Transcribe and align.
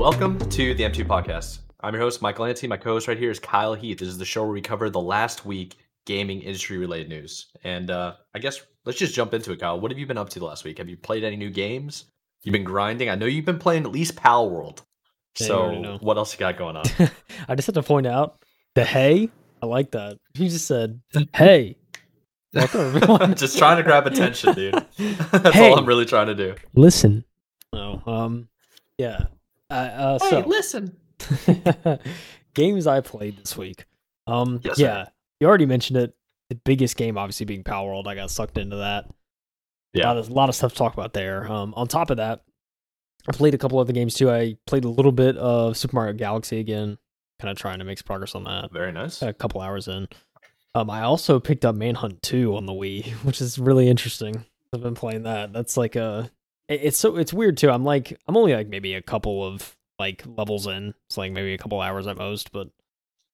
Welcome 0.00 0.38
to 0.38 0.72
the 0.72 0.82
M2 0.84 1.04
podcast. 1.04 1.58
I'm 1.80 1.92
your 1.92 2.02
host, 2.02 2.22
Michael 2.22 2.46
Anty. 2.46 2.66
My 2.66 2.78
co 2.78 2.94
host 2.94 3.06
right 3.06 3.18
here 3.18 3.30
is 3.30 3.38
Kyle 3.38 3.74
Heath. 3.74 3.98
This 3.98 4.08
is 4.08 4.16
the 4.16 4.24
show 4.24 4.44
where 4.44 4.50
we 4.52 4.62
cover 4.62 4.88
the 4.88 4.98
last 4.98 5.44
week 5.44 5.76
gaming 6.06 6.40
industry 6.40 6.78
related 6.78 7.10
news. 7.10 7.48
And 7.64 7.90
uh, 7.90 8.14
I 8.34 8.38
guess 8.38 8.62
let's 8.86 8.98
just 8.98 9.14
jump 9.14 9.34
into 9.34 9.52
it, 9.52 9.60
Kyle. 9.60 9.78
What 9.78 9.90
have 9.90 9.98
you 9.98 10.06
been 10.06 10.16
up 10.16 10.30
to 10.30 10.38
the 10.38 10.46
last 10.46 10.64
week? 10.64 10.78
Have 10.78 10.88
you 10.88 10.96
played 10.96 11.22
any 11.22 11.36
new 11.36 11.50
games? 11.50 12.06
You've 12.44 12.54
been 12.54 12.64
grinding. 12.64 13.10
I 13.10 13.14
know 13.14 13.26
you've 13.26 13.44
been 13.44 13.58
playing 13.58 13.84
at 13.84 13.92
least 13.92 14.16
Palworld. 14.16 14.80
Yeah, 15.38 15.46
so, 15.48 15.98
what 16.00 16.16
else 16.16 16.32
you 16.32 16.38
got 16.38 16.56
going 16.56 16.76
on? 16.76 16.84
I 17.48 17.54
just 17.54 17.66
have 17.66 17.74
to 17.74 17.82
point 17.82 18.06
out 18.06 18.42
the 18.74 18.84
hey. 18.86 19.28
I 19.62 19.66
like 19.66 19.90
that. 19.90 20.16
You 20.32 20.48
just 20.48 20.66
said 20.66 20.98
hey. 21.34 21.76
Welcome 22.54 22.80
everyone. 22.96 23.34
just 23.34 23.58
trying 23.58 23.76
to 23.76 23.82
grab 23.82 24.06
attention, 24.06 24.54
dude. 24.54 24.74
That's 24.96 25.54
Hey. 25.54 25.70
all 25.70 25.78
I'm 25.78 25.84
really 25.84 26.06
trying 26.06 26.28
to 26.28 26.34
do. 26.34 26.54
Listen. 26.74 27.22
Oh, 27.74 28.00
um, 28.10 28.48
yeah. 28.96 29.26
Uh, 29.70 29.74
uh 29.74 30.18
so 30.18 30.40
listen. 30.40 30.96
games 32.54 32.86
I 32.86 33.00
played 33.00 33.38
this 33.38 33.56
week. 33.56 33.84
Um, 34.26 34.60
Yes, 34.64 34.76
sir. 34.76 34.82
yeah, 34.84 35.08
you 35.40 35.46
already 35.48 35.66
mentioned 35.66 35.98
it. 35.98 36.14
The 36.48 36.54
biggest 36.56 36.96
game, 36.96 37.16
obviously, 37.16 37.46
being 37.46 37.62
Palworld. 37.62 38.06
I 38.06 38.14
got 38.14 38.30
sucked 38.30 38.58
into 38.58 38.76
that. 38.76 39.04
A 39.04 39.98
Yeah. 39.98 40.08
lot 40.08 40.16
of, 40.18 40.28
a 40.28 40.32
lot 40.32 40.48
of 40.48 40.54
stuff 40.54 40.72
to 40.72 40.78
talk 40.78 40.94
about 40.94 41.12
there. 41.12 41.50
Um, 41.50 41.74
on 41.76 41.86
top 41.88 42.10
of 42.10 42.16
that, 42.16 42.42
I 43.28 43.32
played 43.32 43.54
a 43.54 43.58
couple 43.58 43.78
other 43.78 43.92
games 43.92 44.14
too. 44.14 44.30
I 44.30 44.56
played 44.66 44.84
a 44.84 44.88
little 44.88 45.12
bit 45.12 45.36
of 45.36 45.76
Super 45.76 45.94
Mario 45.96 46.14
Galaxy 46.14 46.58
again, 46.58 46.98
kind 47.38 47.50
of 47.52 47.58
trying 47.58 47.78
to 47.78 47.84
make 47.84 47.98
some 47.98 48.06
progress 48.06 48.34
on 48.34 48.44
that. 48.44 48.72
Very 48.72 48.92
nice. 48.92 49.22
a 49.22 49.32
couple 49.32 49.60
hours 49.60 49.86
in. 49.88 50.08
Um, 50.74 50.88
I 50.90 51.02
also 51.02 51.38
picked 51.40 51.64
up 51.64 51.74
Manhunt 51.74 52.22
2 52.22 52.56
on 52.56 52.66
the 52.66 52.72
Wii, 52.72 53.10
which 53.24 53.40
is 53.40 53.58
really 53.58 53.88
interesting. 53.88 54.44
I've 54.72 54.82
been 54.82 54.94
playing 54.94 55.24
that. 55.24 55.52
That's 55.52 55.76
like 55.76 55.96
a 55.96 56.30
it- 56.30 56.30
it's 56.70 56.98
so 56.98 57.16
it's 57.16 57.32
weird 57.32 57.56
too. 57.56 57.70
I'm 57.70 57.84
like 57.84 58.18
I'm 58.28 58.36
only 58.36 58.54
like 58.54 58.68
maybe 58.68 58.94
a 58.94 59.02
couple 59.02 59.44
of 59.44 59.76
like 59.98 60.22
levels 60.26 60.66
in. 60.66 60.94
It's 61.08 61.16
like 61.18 61.32
maybe 61.32 61.52
a 61.54 61.58
couple 61.58 61.80
hours 61.80 62.06
at 62.06 62.16
most, 62.16 62.52
but 62.52 62.68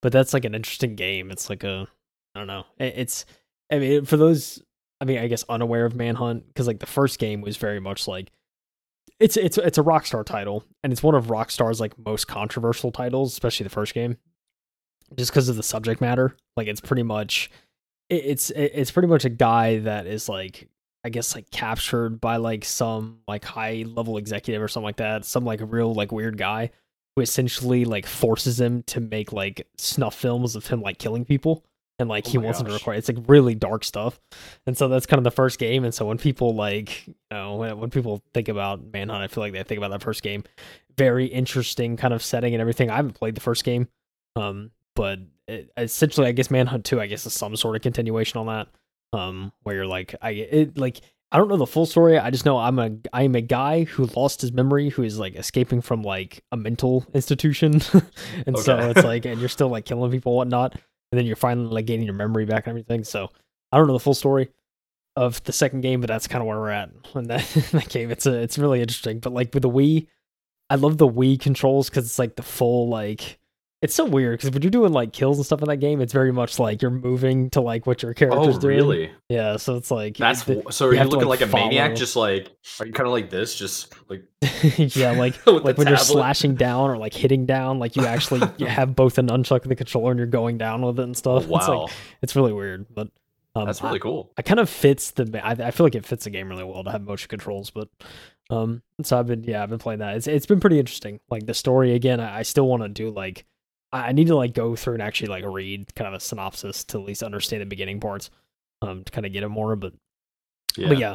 but 0.03 0.12
that's 0.12 0.34
like 0.34 0.45
an 0.45 0.55
interesting 0.55 0.97
game. 0.97 1.31
It's 1.31 1.48
like 1.51 1.64
a 1.64 1.87
I 2.34 2.39
don't 2.39 2.47
know. 2.48 2.64
It- 2.79 2.95
It's 2.97 3.25
I 3.70 3.79
mean 3.79 4.05
for 4.05 4.17
those 4.17 4.62
I 5.01 5.05
mean 5.05 5.19
I 5.19 5.27
guess 5.29 5.45
unaware 5.48 5.84
of 5.84 5.95
Manhunt 5.95 6.47
because 6.48 6.67
like 6.67 6.81
the 6.81 6.87
first 6.87 7.19
game 7.19 7.41
was 7.41 7.57
very 7.57 7.81
much 7.81 8.09
like 8.09 8.31
it's 9.20 9.37
it's 9.37 9.59
it's 9.59 9.79
a 9.79 9.83
Rockstar 9.83 10.25
title 10.25 10.64
and 10.83 10.92
it's 10.92 11.03
one 11.03 11.14
of 11.14 11.27
Rockstar's 11.27 11.81
like 11.81 11.95
most 12.05 12.27
controversial 12.29 12.91
titles, 12.92 13.33
especially 13.33 13.64
the 13.64 13.70
first 13.70 13.95
game 13.95 14.17
just 15.17 15.31
because 15.31 15.48
of 15.48 15.57
the 15.57 15.62
subject 15.62 16.01
matter. 16.01 16.37
Like 16.57 16.67
it's 16.69 16.81
pretty 16.81 17.03
much 17.05 17.51
it's 18.11 18.51
it's 18.51 18.91
pretty 18.91 19.09
much 19.09 19.25
a 19.25 19.29
guy 19.31 19.79
that 19.81 20.07
is 20.07 20.29
like 20.29 20.69
I 21.07 21.09
guess 21.09 21.37
like 21.37 21.51
captured 21.51 22.21
by 22.21 22.37
like 22.37 22.65
some 22.65 23.21
like 23.29 23.45
high 23.45 23.85
level 23.87 24.19
executive 24.19 24.61
or 24.61 24.67
something 24.67 24.87
like 24.87 24.97
that, 24.97 25.25
some 25.25 25.45
like 25.45 25.61
real 25.63 25.95
like 25.95 26.11
weird 26.11 26.37
guy 26.37 26.71
who 27.15 27.23
essentially 27.23 27.85
like 27.85 28.07
forces 28.07 28.61
him 28.61 28.83
to 28.89 29.01
make 29.01 29.33
like 29.33 29.69
snuff 29.79 30.17
films 30.17 30.57
of 30.57 30.67
him 30.67 30.83
like 30.83 30.98
killing 30.98 31.25
people. 31.25 31.65
And 31.98 32.11
like 32.11 32.27
Oh 32.27 32.31
he 32.31 32.39
wants 32.39 32.61
him 32.61 32.67
to 32.67 32.73
record, 32.73 32.97
it's 32.97 33.09
like 33.09 33.19
really 33.27 33.55
dark 33.55 33.83
stuff, 33.83 34.21
and 34.67 34.77
so 34.77 34.89
that's 34.89 35.07
kind 35.07 35.17
of 35.17 35.25
the 35.25 35.31
first 35.31 35.59
game. 35.59 35.83
And 35.83 35.95
so 35.95 36.05
when 36.05 36.19
people 36.19 36.55
like, 36.55 37.07
you 37.07 37.15
know, 37.31 37.57
when, 37.57 37.79
when 37.79 37.89
people 37.89 38.23
think 38.35 38.48
about 38.48 38.83
Manhunt, 38.93 39.23
I 39.23 39.29
feel 39.29 39.43
like 39.43 39.55
they 39.55 39.63
think 39.63 39.79
about 39.79 39.93
that 39.93 40.03
first 40.03 40.23
game, 40.23 40.45
very 40.98 41.25
interesting 41.25 41.97
kind 41.97 42.13
of 42.13 42.23
setting 42.23 42.53
and 42.53 42.61
everything. 42.61 42.91
I 42.91 42.97
haven't 42.97 43.15
played 43.15 43.35
the 43.35 43.41
first 43.41 43.65
game, 43.65 43.89
um, 44.35 44.73
but 44.95 45.20
it, 45.48 45.70
essentially, 45.79 46.27
I 46.27 46.33
guess 46.33 46.51
Manhunt 46.51 46.85
Two, 46.85 47.01
I 47.01 47.07
guess, 47.07 47.25
is 47.25 47.33
some 47.33 47.57
sort 47.57 47.77
of 47.77 47.83
continuation 47.83 48.41
on 48.41 48.47
that. 48.48 48.69
Um, 49.17 49.53
where 49.62 49.75
you're 49.75 49.86
like, 49.86 50.14
I 50.20 50.31
it 50.31 50.79
like 50.79 51.01
I 51.33 51.39
don't 51.39 51.48
know 51.48 51.57
the 51.57 51.67
full 51.67 51.86
story. 51.86 52.18
I 52.18 52.30
just 52.30 52.45
know 52.45 52.57
I'm 52.57 52.79
a 52.79 52.91
I 53.13 53.23
am 53.23 53.35
a 53.35 53.41
guy 53.41 53.85
who 53.85 54.07
lost 54.14 54.41
his 54.41 54.52
memory, 54.52 54.91
who 54.91 55.02
is 55.02 55.18
like 55.18 55.35
escaping 55.35 55.80
from 55.80 56.02
like 56.02 56.45
a 56.52 56.57
mental 56.57 57.05
institution, 57.14 57.73
and 58.46 58.57
so 58.58 58.79
it's 58.91 59.02
like, 59.02 59.24
and 59.24 59.41
you're 59.41 59.48
still 59.48 59.68
like 59.68 59.85
killing 59.85 60.11
people, 60.11 60.33
and 60.33 60.36
whatnot, 60.36 60.74
and 61.11 61.18
then 61.18 61.27
you're 61.27 61.36
finally 61.36 61.68
like 61.68 61.86
getting 61.86 62.05
your 62.05 62.14
memory 62.14 62.45
back 62.45 62.67
and 62.67 62.70
everything. 62.70 63.02
So 63.02 63.30
I 63.73 63.79
don't 63.79 63.89
know 63.89 63.92
the 63.92 64.01
full 64.01 64.14
story 64.14 64.51
of 65.17 65.42
the 65.45 65.52
second 65.52 65.80
game, 65.80 66.01
but 66.01 66.08
that's 66.08 66.29
kind 66.29 66.42
of 66.42 66.46
where 66.46 66.58
we're 66.58 66.70
at 66.70 66.91
in 67.14 67.24
that, 67.24 67.57
in 67.57 67.62
that 67.73 67.89
game. 67.89 68.11
It's 68.11 68.27
a 68.27 68.35
it's 68.35 68.58
really 68.58 68.80
interesting, 68.80 69.18
but 69.18 69.33
like 69.33 69.52
with 69.52 69.62
the 69.62 69.70
Wii, 69.70 70.07
I 70.70 70.77
love 70.77 70.96
the 70.96 71.08
Wii 71.08 71.41
controls 71.41 71.91
because 71.91 72.07
it's 72.07 72.18
like 72.18 72.36
the 72.36 72.42
full 72.42 72.89
like. 72.89 73.39
It's 73.86 73.95
so 73.95 74.05
weird 74.05 74.41
because 74.41 74.51
when 74.51 74.63
you're 74.63 74.70
doing 74.73 74.92
like 74.92 75.13
kills 75.13 75.39
and 75.39 75.47
stuff 75.47 75.63
in 75.63 75.69
that 75.69 75.77
game, 75.77 76.01
it's 76.01 76.13
very 76.13 76.33
much 76.33 76.58
like 76.58 76.83
you're 76.83 76.91
moving 76.91 77.51
to 77.51 77.61
like 77.61 77.86
what 77.86 78.02
your 78.02 78.14
character's 78.14 78.57
Oh, 78.57 78.58
doing. 78.58 78.77
really? 78.79 79.13
Yeah, 79.29 79.58
so 79.58 79.77
it's 79.77 79.92
like 79.92 80.17
That's 80.17 80.42
the- 80.42 80.64
so. 80.70 80.86
Are 80.86 80.89
you 80.89 80.95
you, 80.95 80.98
have 80.98 81.11
to, 81.11 81.14
looking 81.14 81.29
like, 81.29 81.41
like, 81.41 81.51
a 81.51 81.55
maniac? 81.55 81.95
Just 81.95 82.17
like, 82.17 82.51
are 82.80 82.86
you 82.86 82.92
kind 82.92 83.07
of 83.07 83.13
like 83.13 83.30
this? 83.30 83.55
Just 83.55 83.95
like 84.11 84.24
yeah, 84.77 85.13
like 85.13 85.47
like 85.47 85.79
when 85.79 85.86
you're 85.86 85.98
slashing 85.98 86.57
down 86.57 86.91
or 86.91 86.97
like 86.97 87.14
hitting 87.14 87.47
down, 87.47 87.79
like 87.79 87.95
you 87.95 88.05
actually 88.05 88.42
you 88.58 88.67
have 88.67 88.97
both 88.97 89.19
an 89.19 89.29
nunchuck 89.29 89.63
and 89.63 89.70
the 89.70 89.77
controller 89.77 90.11
and 90.11 90.18
you're 90.18 90.27
going 90.27 90.58
down 90.58 90.83
with 90.83 90.98
it 90.98 91.05
and 91.05 91.14
oh, 91.14 91.18
stuff. 91.18 91.42
It's 91.45 91.48
wow, 91.48 91.83
like 91.83 91.92
it's 92.23 92.35
really 92.35 92.53
weird, 92.53 92.86
but 92.92 93.07
um, 93.55 93.67
that's 93.67 93.83
really 93.83 94.01
cool. 94.01 94.33
I 94.36 94.42
kind 94.42 94.58
of 94.58 94.68
fits 94.68 95.13
the. 95.13 95.41
I, 95.45 95.53
I 95.53 95.70
feel 95.70 95.86
like 95.86 95.95
it 95.95 96.05
fits 96.05 96.24
the 96.24 96.30
game 96.30 96.48
really 96.48 96.64
well 96.64 96.83
to 96.83 96.91
have 96.91 97.03
motion 97.03 97.29
controls, 97.29 97.70
but 97.70 97.89
um, 98.51 98.83
so 99.03 99.17
I've 99.17 99.29
been 99.29 99.45
yeah 99.45 99.63
I've 99.63 99.70
been 99.70 99.79
playing 99.79 100.01
that. 100.01 100.17
It's 100.17 100.27
it's 100.27 100.47
been 100.47 100.58
pretty 100.58 100.80
interesting. 100.80 101.20
Like 101.30 101.47
the 101.47 101.55
story 101.55 101.95
again, 101.95 102.18
I, 102.18 102.39
I 102.39 102.42
still 102.42 102.67
want 102.67 102.83
to 102.83 102.89
do 102.89 103.11
like 103.11 103.47
I 103.92 104.08
I 104.08 104.13
need 104.13 104.27
to 104.29 104.36
like 104.36 104.55
go 104.55 104.77
through 104.77 104.95
and 104.95 105.02
actually 105.02 105.29
like 105.29 105.45
read 105.45 105.95
kind 105.95 106.08
of 106.08 106.14
a 106.14 106.20
synopsis 106.20 106.85
to 106.85 107.01
at 107.01 107.07
least 107.07 107.23
understand 107.23 107.63
the 107.63 107.67
beginning 107.67 108.01
parts, 108.01 108.30
um, 108.83 109.05
to 109.05 109.13
kind 109.13 109.27
of 109.27 109.33
get 109.33 109.42
it 109.42 109.48
more. 109.48 109.77
But 109.77 109.95
Yeah. 110.77 110.89
but 110.89 110.98
yeah, 110.98 111.14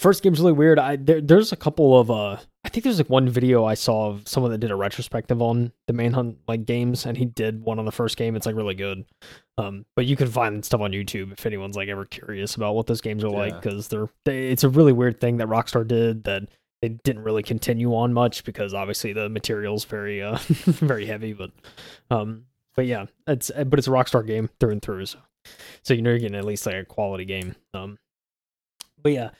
first 0.00 0.22
game's 0.22 0.40
really 0.40 0.52
weird. 0.52 0.78
I 0.78 0.96
there, 0.96 1.20
there's 1.20 1.52
a 1.52 1.56
couple 1.56 1.98
of 1.98 2.10
uh, 2.10 2.38
I 2.64 2.68
think 2.70 2.84
there's 2.84 2.98
like 2.98 3.10
one 3.10 3.28
video 3.28 3.64
I 3.64 3.74
saw 3.74 4.08
of 4.08 4.26
someone 4.26 4.50
that 4.52 4.58
did 4.58 4.70
a 4.70 4.76
retrospective 4.76 5.42
on 5.42 5.72
the 5.86 5.92
Manhunt 5.92 6.38
like 6.48 6.64
games, 6.64 7.04
and 7.06 7.16
he 7.16 7.26
did 7.26 7.62
one 7.62 7.78
on 7.78 7.84
the 7.84 7.92
first 7.92 8.16
game. 8.16 8.36
It's 8.36 8.46
like 8.46 8.56
really 8.56 8.74
good. 8.74 9.04
Um, 9.58 9.84
but 9.94 10.06
you 10.06 10.16
can 10.16 10.28
find 10.28 10.64
stuff 10.64 10.80
on 10.80 10.90
YouTube 10.92 11.32
if 11.32 11.44
anyone's 11.46 11.76
like 11.76 11.88
ever 11.88 12.04
curious 12.06 12.56
about 12.56 12.74
what 12.74 12.86
those 12.86 13.00
games 13.00 13.22
are 13.22 13.28
like, 13.30 13.60
because 13.60 13.88
they're 13.88 14.08
they, 14.24 14.48
it's 14.48 14.64
a 14.64 14.68
really 14.68 14.92
weird 14.92 15.20
thing 15.20 15.36
that 15.36 15.48
Rockstar 15.48 15.86
did 15.86 16.24
that 16.24 16.44
they 16.88 16.94
didn't 17.02 17.22
really 17.22 17.42
continue 17.42 17.94
on 17.94 18.12
much 18.12 18.44
because 18.44 18.74
obviously 18.74 19.12
the 19.12 19.28
material's 19.28 19.84
very 19.84 20.22
uh 20.22 20.36
very 20.46 21.06
heavy, 21.06 21.32
but 21.32 21.50
um, 22.10 22.44
but 22.76 22.86
yeah, 22.86 23.06
it's 23.26 23.50
but 23.50 23.78
it's 23.78 23.88
a 23.88 23.90
Rockstar 23.90 24.26
game 24.26 24.50
through 24.60 24.70
and 24.72 24.82
through, 24.82 25.06
so 25.06 25.18
so 25.82 25.94
you 25.94 26.02
know 26.02 26.10
you're 26.10 26.18
getting 26.18 26.36
at 26.36 26.44
least 26.44 26.66
like 26.66 26.74
a 26.76 26.84
quality 26.84 27.24
game. 27.24 27.54
Um, 27.72 27.98
but 29.02 29.12
yeah, 29.12 29.30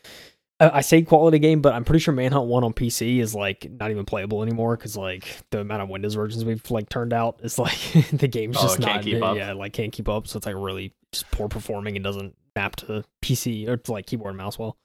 I, 0.61 0.79
I 0.79 0.81
say 0.81 1.03
quality 1.03 1.39
game, 1.39 1.61
but 1.61 1.75
I'm 1.75 1.85
pretty 1.85 1.99
sure 2.01 2.15
Manhunt 2.15 2.47
One 2.47 2.65
on 2.65 2.73
PC 2.73 3.19
is 3.19 3.35
like 3.35 3.71
not 3.71 3.91
even 3.91 4.05
playable 4.05 4.43
anymore 4.43 4.77
because 4.77 4.97
like 4.97 5.27
the 5.51 5.61
amount 5.61 5.83
of 5.83 5.89
Windows 5.91 6.15
versions 6.15 6.45
we've 6.45 6.71
like 6.71 6.89
turned 6.89 7.13
out 7.13 7.41
is 7.43 7.59
like 7.59 7.79
the 8.13 8.29
game's 8.29 8.57
Oh, 8.59 8.63
just 8.63 8.81
can't 8.81 8.97
not 8.97 9.05
keep 9.05 9.23
up? 9.23 9.37
yeah 9.37 9.53
like 9.53 9.73
can't 9.75 9.93
keep 9.93 10.09
up. 10.09 10.27
So 10.29 10.37
it's 10.39 10.47
like 10.47 10.57
really 10.57 10.93
just 11.13 11.31
poor 11.31 11.49
performing 11.49 11.97
and 11.97 12.05
doesn't 12.05 12.35
map 12.57 12.77
to 12.77 13.05
PC 13.23 13.69
or 13.69 13.77
to 13.77 13.93
like 13.93 14.07
keyboard 14.07 14.31
and 14.31 14.39
mouse 14.39 14.59
well. 14.59 14.77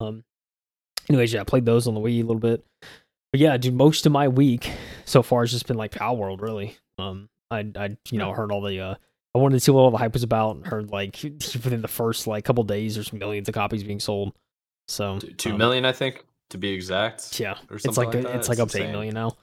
Um. 0.00 0.24
Anyways, 1.10 1.32
yeah, 1.32 1.40
I 1.40 1.44
played 1.44 1.64
those 1.64 1.88
on 1.88 1.94
the 1.94 2.00
Wii 2.00 2.20
a 2.20 2.22
little 2.22 2.38
bit. 2.38 2.64
But 3.32 3.40
yeah, 3.40 3.56
dude, 3.56 3.74
most 3.74 4.06
of 4.06 4.12
my 4.12 4.28
week 4.28 4.70
so 5.04 5.22
far 5.22 5.42
has 5.42 5.50
just 5.50 5.66
been 5.66 5.76
like 5.76 5.90
Palworld, 5.90 6.40
really. 6.40 6.76
Um, 6.98 7.28
I 7.50 7.66
I 7.76 7.96
you 8.10 8.18
know 8.18 8.32
heard 8.32 8.52
all 8.52 8.60
the 8.62 8.78
uh, 8.80 8.94
I 9.34 9.38
wanted 9.38 9.56
to 9.56 9.60
see 9.60 9.72
what 9.72 9.80
all 9.80 9.90
the 9.90 9.96
hype 9.98 10.12
was 10.12 10.22
about. 10.22 10.54
and 10.56 10.66
Heard 10.66 10.90
like 10.90 11.18
within 11.22 11.82
the 11.82 11.88
first 11.88 12.28
like 12.28 12.44
couple 12.44 12.62
days, 12.62 12.94
there's 12.94 13.12
millions 13.12 13.48
of 13.48 13.54
copies 13.56 13.82
being 13.82 13.98
sold. 13.98 14.32
So 14.86 15.18
Two- 15.18 15.52
um, 15.52 15.58
million, 15.58 15.84
I 15.84 15.90
think, 15.92 16.24
to 16.50 16.58
be 16.58 16.70
exact. 16.70 17.40
Yeah, 17.40 17.56
it's 17.72 17.86
like, 17.96 18.14
like 18.14 18.14
a- 18.14 18.36
it's 18.36 18.48
like 18.48 18.58
It's 18.58 18.60
up 18.60 18.68
to 18.70 18.82
eight 18.84 18.90
million 18.92 19.14
now. 19.14 19.36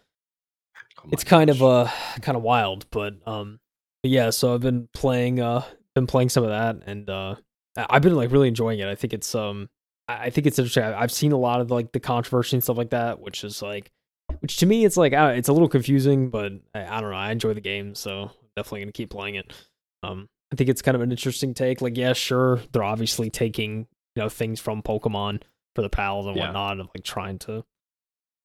Oh 1.00 1.10
It's 1.12 1.26
kind 1.26 1.50
of 1.50 1.62
uh 1.62 1.88
kind 2.22 2.38
of 2.38 2.44
wild, 2.44 2.86
but 2.92 3.16
um, 3.26 3.60
but 4.04 4.12
yeah. 4.12 4.30
So 4.30 4.54
I've 4.54 4.62
been 4.62 4.88
playing 4.94 5.42
uh 5.42 5.64
been 5.96 6.08
playing 6.08 6.30
some 6.30 6.44
of 6.44 6.50
that, 6.50 6.78
and 6.88 7.10
uh, 7.10 7.36
I've 7.76 8.02
been 8.04 8.16
like 8.16 8.32
really 8.32 8.48
enjoying 8.48 8.80
it. 8.80 8.88
I 8.88 8.96
think 8.96 9.14
it's 9.14 9.36
um 9.36 9.70
I 10.08 10.30
think 10.30 10.48
it's 10.48 10.58
interesting. 10.58 10.84
I've 10.84 11.12
seen 11.12 11.32
a 11.34 11.38
lot 11.38 11.60
of 11.62 11.70
like 11.72 11.92
the 11.92 12.00
controversy 12.00 12.56
and 12.56 12.64
stuff 12.64 12.78
like 12.78 12.92
that, 12.92 13.20
which 13.20 13.44
is 13.44 13.62
like, 13.62 13.92
which 14.40 14.58
to 14.58 14.66
me 14.66 14.86
it's 14.86 14.98
like 14.98 15.14
it's 15.14 15.50
a 15.50 15.54
little 15.54 15.68
confusing, 15.70 16.30
but 16.30 16.54
I, 16.74 16.86
I 16.86 17.02
don't 17.02 17.12
know. 17.12 17.18
I 17.18 17.32
enjoy 17.32 17.54
the 17.54 17.62
game, 17.62 17.94
so 17.96 18.24
I'm 18.24 18.30
definitely 18.56 18.82
gonna 18.82 18.92
keep 18.94 19.10
playing 19.10 19.36
it. 19.36 19.52
Um, 20.04 20.30
I 20.52 20.56
think 20.56 20.70
it's 20.70 20.82
kind 20.82 20.96
of 20.96 21.02
an 21.02 21.12
interesting 21.12 21.54
take. 21.54 21.82
Like, 21.82 21.98
yeah, 21.98 22.14
sure, 22.14 22.62
they're 22.72 22.84
obviously 22.84 23.30
taking 23.30 23.88
you 24.16 24.24
know 24.24 24.30
things 24.30 24.60
from 24.62 24.82
Pokemon 24.82 25.42
for 25.76 25.82
the 25.82 25.90
pals 25.90 26.26
and 26.26 26.36
Yeah. 26.38 26.46
whatnot, 26.46 26.80
and 26.80 26.90
like 26.96 27.04
trying 27.04 27.38
to 27.40 27.66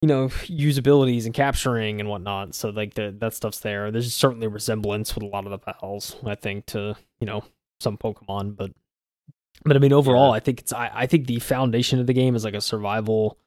you 0.00 0.08
know 0.08 0.30
use 0.46 0.78
abilities 0.78 1.26
and 1.26 1.34
capturing 1.34 2.00
and 2.00 2.08
whatnot. 2.08 2.56
So 2.56 2.70
like 2.70 2.94
the, 2.94 3.14
that 3.20 3.34
stuff's 3.34 3.60
there. 3.60 3.92
There's 3.92 4.12
certainly 4.12 4.48
resemblance 4.48 5.14
with 5.14 5.22
a 5.22 5.28
lot 5.28 5.44
of 5.46 5.52
the 5.52 5.58
pals. 5.58 6.16
I 6.26 6.34
think 6.34 6.66
to 6.66 6.96
you 7.20 7.26
know 7.26 7.44
some 7.80 7.96
Pokemon, 7.96 8.56
but 8.56 8.72
but 9.64 9.76
I 9.76 9.78
mean 9.80 9.92
overall, 9.92 10.30
Yeah. 10.30 10.36
I 10.36 10.40
think 10.40 10.60
it's 10.60 10.72
I, 10.72 10.90
I 10.92 11.06
think 11.06 11.26
the 11.26 11.38
foundation 11.38 11.98
of 12.00 12.06
the 12.06 12.12
game 12.12 12.34
is 12.34 12.44
like 12.44 12.54
a 12.54 12.60
survival, 12.60 13.38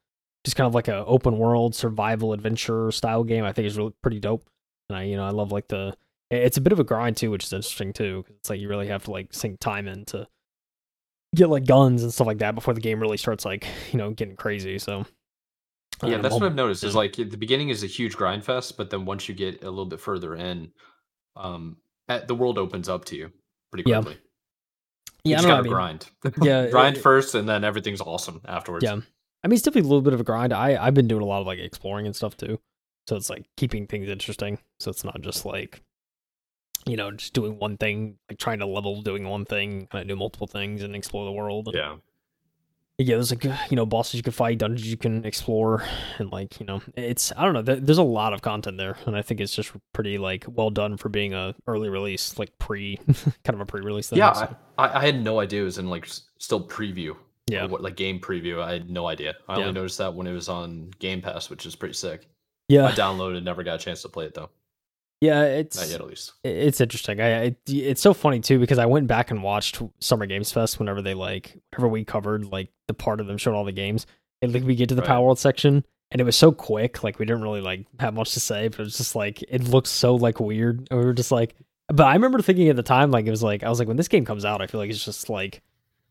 just 0.43 0.55
kind 0.55 0.67
of 0.67 0.73
like 0.75 0.87
a 0.87 1.05
open 1.05 1.37
world 1.37 1.75
survival 1.75 2.33
adventure 2.33 2.91
style 2.91 3.23
game. 3.23 3.43
I 3.43 3.51
think 3.53 3.65
is 3.67 3.77
really 3.77 3.93
pretty 4.01 4.19
dope. 4.19 4.47
And 4.89 4.97
I 4.97 5.03
you 5.03 5.15
know 5.17 5.25
I 5.25 5.31
love 5.31 5.51
like 5.51 5.67
the 5.67 5.95
it's 6.31 6.57
a 6.57 6.61
bit 6.61 6.73
of 6.73 6.79
a 6.79 6.83
grind 6.83 7.17
too, 7.17 7.31
which 7.31 7.43
is 7.43 7.53
interesting 7.53 7.93
too. 7.93 8.23
'cause 8.27 8.35
it's 8.39 8.49
like 8.49 8.59
you 8.59 8.67
really 8.69 8.87
have 8.87 9.03
to 9.05 9.11
like 9.11 9.33
sink 9.33 9.59
time 9.59 9.87
in 9.87 10.05
to 10.05 10.27
get 11.35 11.49
like 11.49 11.65
guns 11.65 12.01
and 12.01 12.13
stuff 12.13 12.27
like 12.27 12.37
that 12.37 12.55
before 12.55 12.73
the 12.73 12.81
game 12.81 12.99
really 12.99 13.17
starts 13.17 13.43
like 13.45 13.67
you 13.91 13.97
know 13.97 14.11
getting 14.11 14.35
crazy. 14.35 14.79
So 14.79 15.05
Yeah, 16.03 16.17
that's 16.17 16.33
what 16.33 16.43
I've 16.43 16.55
noticed. 16.55 16.83
Is 16.83 16.95
like 16.95 17.15
the 17.15 17.25
beginning 17.37 17.69
is 17.69 17.83
a 17.83 17.87
huge 17.87 18.15
grind 18.15 18.43
fest, 18.45 18.77
but 18.77 18.89
then 18.89 19.05
once 19.05 19.27
you 19.29 19.35
get 19.35 19.63
a 19.63 19.69
little 19.69 19.85
bit 19.85 19.99
further 19.99 20.35
in, 20.35 20.71
um, 21.35 21.77
at, 22.09 22.27
the 22.27 22.35
world 22.35 22.57
opens 22.57 22.89
up 22.89 23.05
to 23.05 23.15
you 23.15 23.31
pretty 23.71 23.89
Yeah. 23.89 24.01
quickly. 24.01 24.21
Yeah, 25.25 25.41
you 25.41 25.47
I 25.47 25.49
gotta 25.49 25.59
I 25.59 25.61
mean, 25.63 25.71
grind. 25.73 26.09
Yeah, 26.41 26.67
grind 26.69 26.97
it- 26.97 27.01
first, 27.01 27.35
and 27.35 27.49
then 27.49 27.63
everything's 27.63 28.01
awesome 28.01 28.41
afterwards. 28.45 28.83
Yeah. 28.83 28.99
I 29.43 29.47
mean, 29.47 29.53
it's 29.53 29.61
definitely 29.61 29.87
a 29.87 29.91
little 29.91 30.01
bit 30.01 30.13
of 30.13 30.19
a 30.19 30.23
grind. 30.23 30.53
I 30.53 30.75
I've 30.83 30.93
been 30.93 31.07
doing 31.07 31.21
a 31.21 31.25
lot 31.25 31.41
of 31.41 31.47
like 31.47 31.59
exploring 31.59 32.05
and 32.05 32.15
stuff 32.15 32.37
too, 32.37 32.59
so 33.07 33.15
it's 33.15 33.29
like 33.29 33.45
keeping 33.57 33.85
things 33.87 34.07
interesting. 34.09 34.59
So 34.79 34.89
it's 34.89 35.03
not 35.03 35.21
just 35.21 35.45
like, 35.45 35.81
you 36.87 36.95
know, 36.95 37.11
just 37.11 37.33
doing 37.33 37.59
one 37.59 37.77
thing, 37.77 38.17
like 38.29 38.39
trying 38.39 38.59
to 38.59 38.65
level 38.65 39.01
doing 39.01 39.27
one 39.27 39.45
thing, 39.45 39.87
kind 39.91 40.03
of 40.03 40.07
do 40.07 40.15
multiple 40.15 40.47
things 40.47 40.81
and 40.83 40.95
explore 40.95 41.25
the 41.25 41.31
world. 41.31 41.67
And, 41.67 41.75
yeah. 41.75 41.95
Yeah. 42.97 43.15
There's 43.15 43.31
like 43.31 43.43
you 43.43 43.75
know 43.75 43.85
bosses 43.85 44.15
you 44.15 44.23
can 44.23 44.31
fight, 44.33 44.57
dungeons 44.57 44.89
you 44.89 44.97
can 44.97 45.25
explore, 45.25 45.83
and 46.17 46.31
like 46.31 46.59
you 46.59 46.65
know, 46.65 46.81
it's 46.95 47.31
I 47.35 47.43
don't 47.45 47.53
know. 47.53 47.61
There's 47.61 47.97
a 47.97 48.03
lot 48.03 48.33
of 48.33 48.41
content 48.41 48.77
there, 48.77 48.97
and 49.05 49.15
I 49.15 49.21
think 49.21 49.39
it's 49.41 49.53
just 49.55 49.71
pretty 49.93 50.17
like 50.17 50.45
well 50.47 50.69
done 50.69 50.97
for 50.97 51.09
being 51.09 51.33
a 51.33 51.55
early 51.67 51.89
release, 51.89 52.37
like 52.39 52.57
pre, 52.59 52.97
kind 53.43 53.53
of 53.55 53.61
a 53.61 53.65
pre-release 53.65 54.09
thing. 54.09 54.19
Yeah, 54.19 54.33
so, 54.33 54.55
I, 54.77 54.99
I 54.99 55.05
had 55.05 55.23
no 55.23 55.39
idea 55.39 55.61
it 55.61 55.65
was 55.65 55.77
in 55.77 55.89
like 55.89 56.07
still 56.39 56.65
preview. 56.65 57.15
yeah, 57.47 57.65
what 57.65 57.81
like 57.81 57.95
game 57.95 58.19
preview? 58.19 58.61
I 58.61 58.73
had 58.73 58.89
no 58.89 59.07
idea. 59.07 59.35
I 59.47 59.55
Yeah. 59.55 59.61
only 59.63 59.73
noticed 59.73 59.97
that 59.99 60.13
when 60.13 60.27
it 60.27 60.33
was 60.33 60.49
on 60.49 60.91
Game 60.99 61.21
Pass, 61.21 61.49
which 61.49 61.65
is 61.65 61.75
pretty 61.75 61.93
sick. 61.95 62.27
yeah, 62.69 62.85
I 62.87 62.91
downloaded, 62.93 63.43
never 63.43 63.63
got 63.63 63.75
a 63.75 63.83
chance 63.83 64.01
to 64.03 64.09
play 64.09 64.25
it 64.25 64.33
though. 64.33 64.49
Yeah. 65.21 65.43
It's 65.43 65.77
Not 65.77 65.89
yet, 65.89 66.01
at 66.01 66.07
least. 66.07 66.33
it's 66.43 66.81
interesting. 66.81 67.19
I 67.21 67.27
it, 67.45 67.57
it's 67.67 68.01
so 68.01 68.13
funny 68.13 68.39
too 68.41 68.59
because 68.59 68.77
I 68.77 68.85
went 68.85 69.07
back 69.07 69.31
and 69.31 69.41
watched 69.41 69.81
Summer 69.99 70.25
Games 70.25 70.51
Fest 70.51 70.77
whenever 70.79 71.01
they 71.01 71.13
like 71.13 71.57
whenever 71.71 71.87
we 71.87 72.03
covered 72.03 72.45
like 72.45 72.69
the 72.87 72.93
part 72.93 73.19
of 73.19 73.27
them 73.27 73.37
showing 73.37 73.55
all 73.57 73.65
the 73.65 73.71
games. 73.71 74.05
And 74.41 74.53
like 74.53 74.63
we 74.63 74.75
get 74.75 74.89
to 74.89 74.95
the 74.95 75.01
Right. 75.01 75.11
Palworld 75.11 75.37
section 75.37 75.85
and 76.11 76.21
it 76.21 76.23
was 76.25 76.35
so 76.35 76.51
quick, 76.51 77.03
like 77.03 77.17
we 77.17 77.25
didn't 77.25 77.41
really 77.41 77.61
like 77.61 77.87
have 77.99 78.13
much 78.13 78.33
to 78.33 78.39
say, 78.39 78.67
but 78.67 78.79
it 78.81 78.83
was 78.83 78.97
just 78.97 79.15
like 79.15 79.41
it 79.43 79.63
looks 79.69 79.89
so 79.89 80.15
like 80.15 80.39
weird. 80.39 80.87
And 80.91 80.99
we 80.99 81.05
were 81.05 81.13
just 81.13 81.31
like 81.31 81.55
but 81.87 82.05
I 82.07 82.13
remember 82.13 82.41
thinking 82.41 82.67
at 82.69 82.75
the 82.75 82.83
time, 82.83 83.11
like 83.11 83.25
it 83.25 83.31
was 83.31 83.43
like 83.43 83.63
I 83.63 83.69
was 83.69 83.79
like 83.79 83.87
when 83.87 83.97
this 83.97 84.07
game 84.07 84.25
comes 84.25 84.43
out, 84.45 84.61
I 84.61 84.67
feel 84.67 84.79
like 84.81 84.89
it's 84.89 85.03
just 85.05 85.29
like 85.29 85.61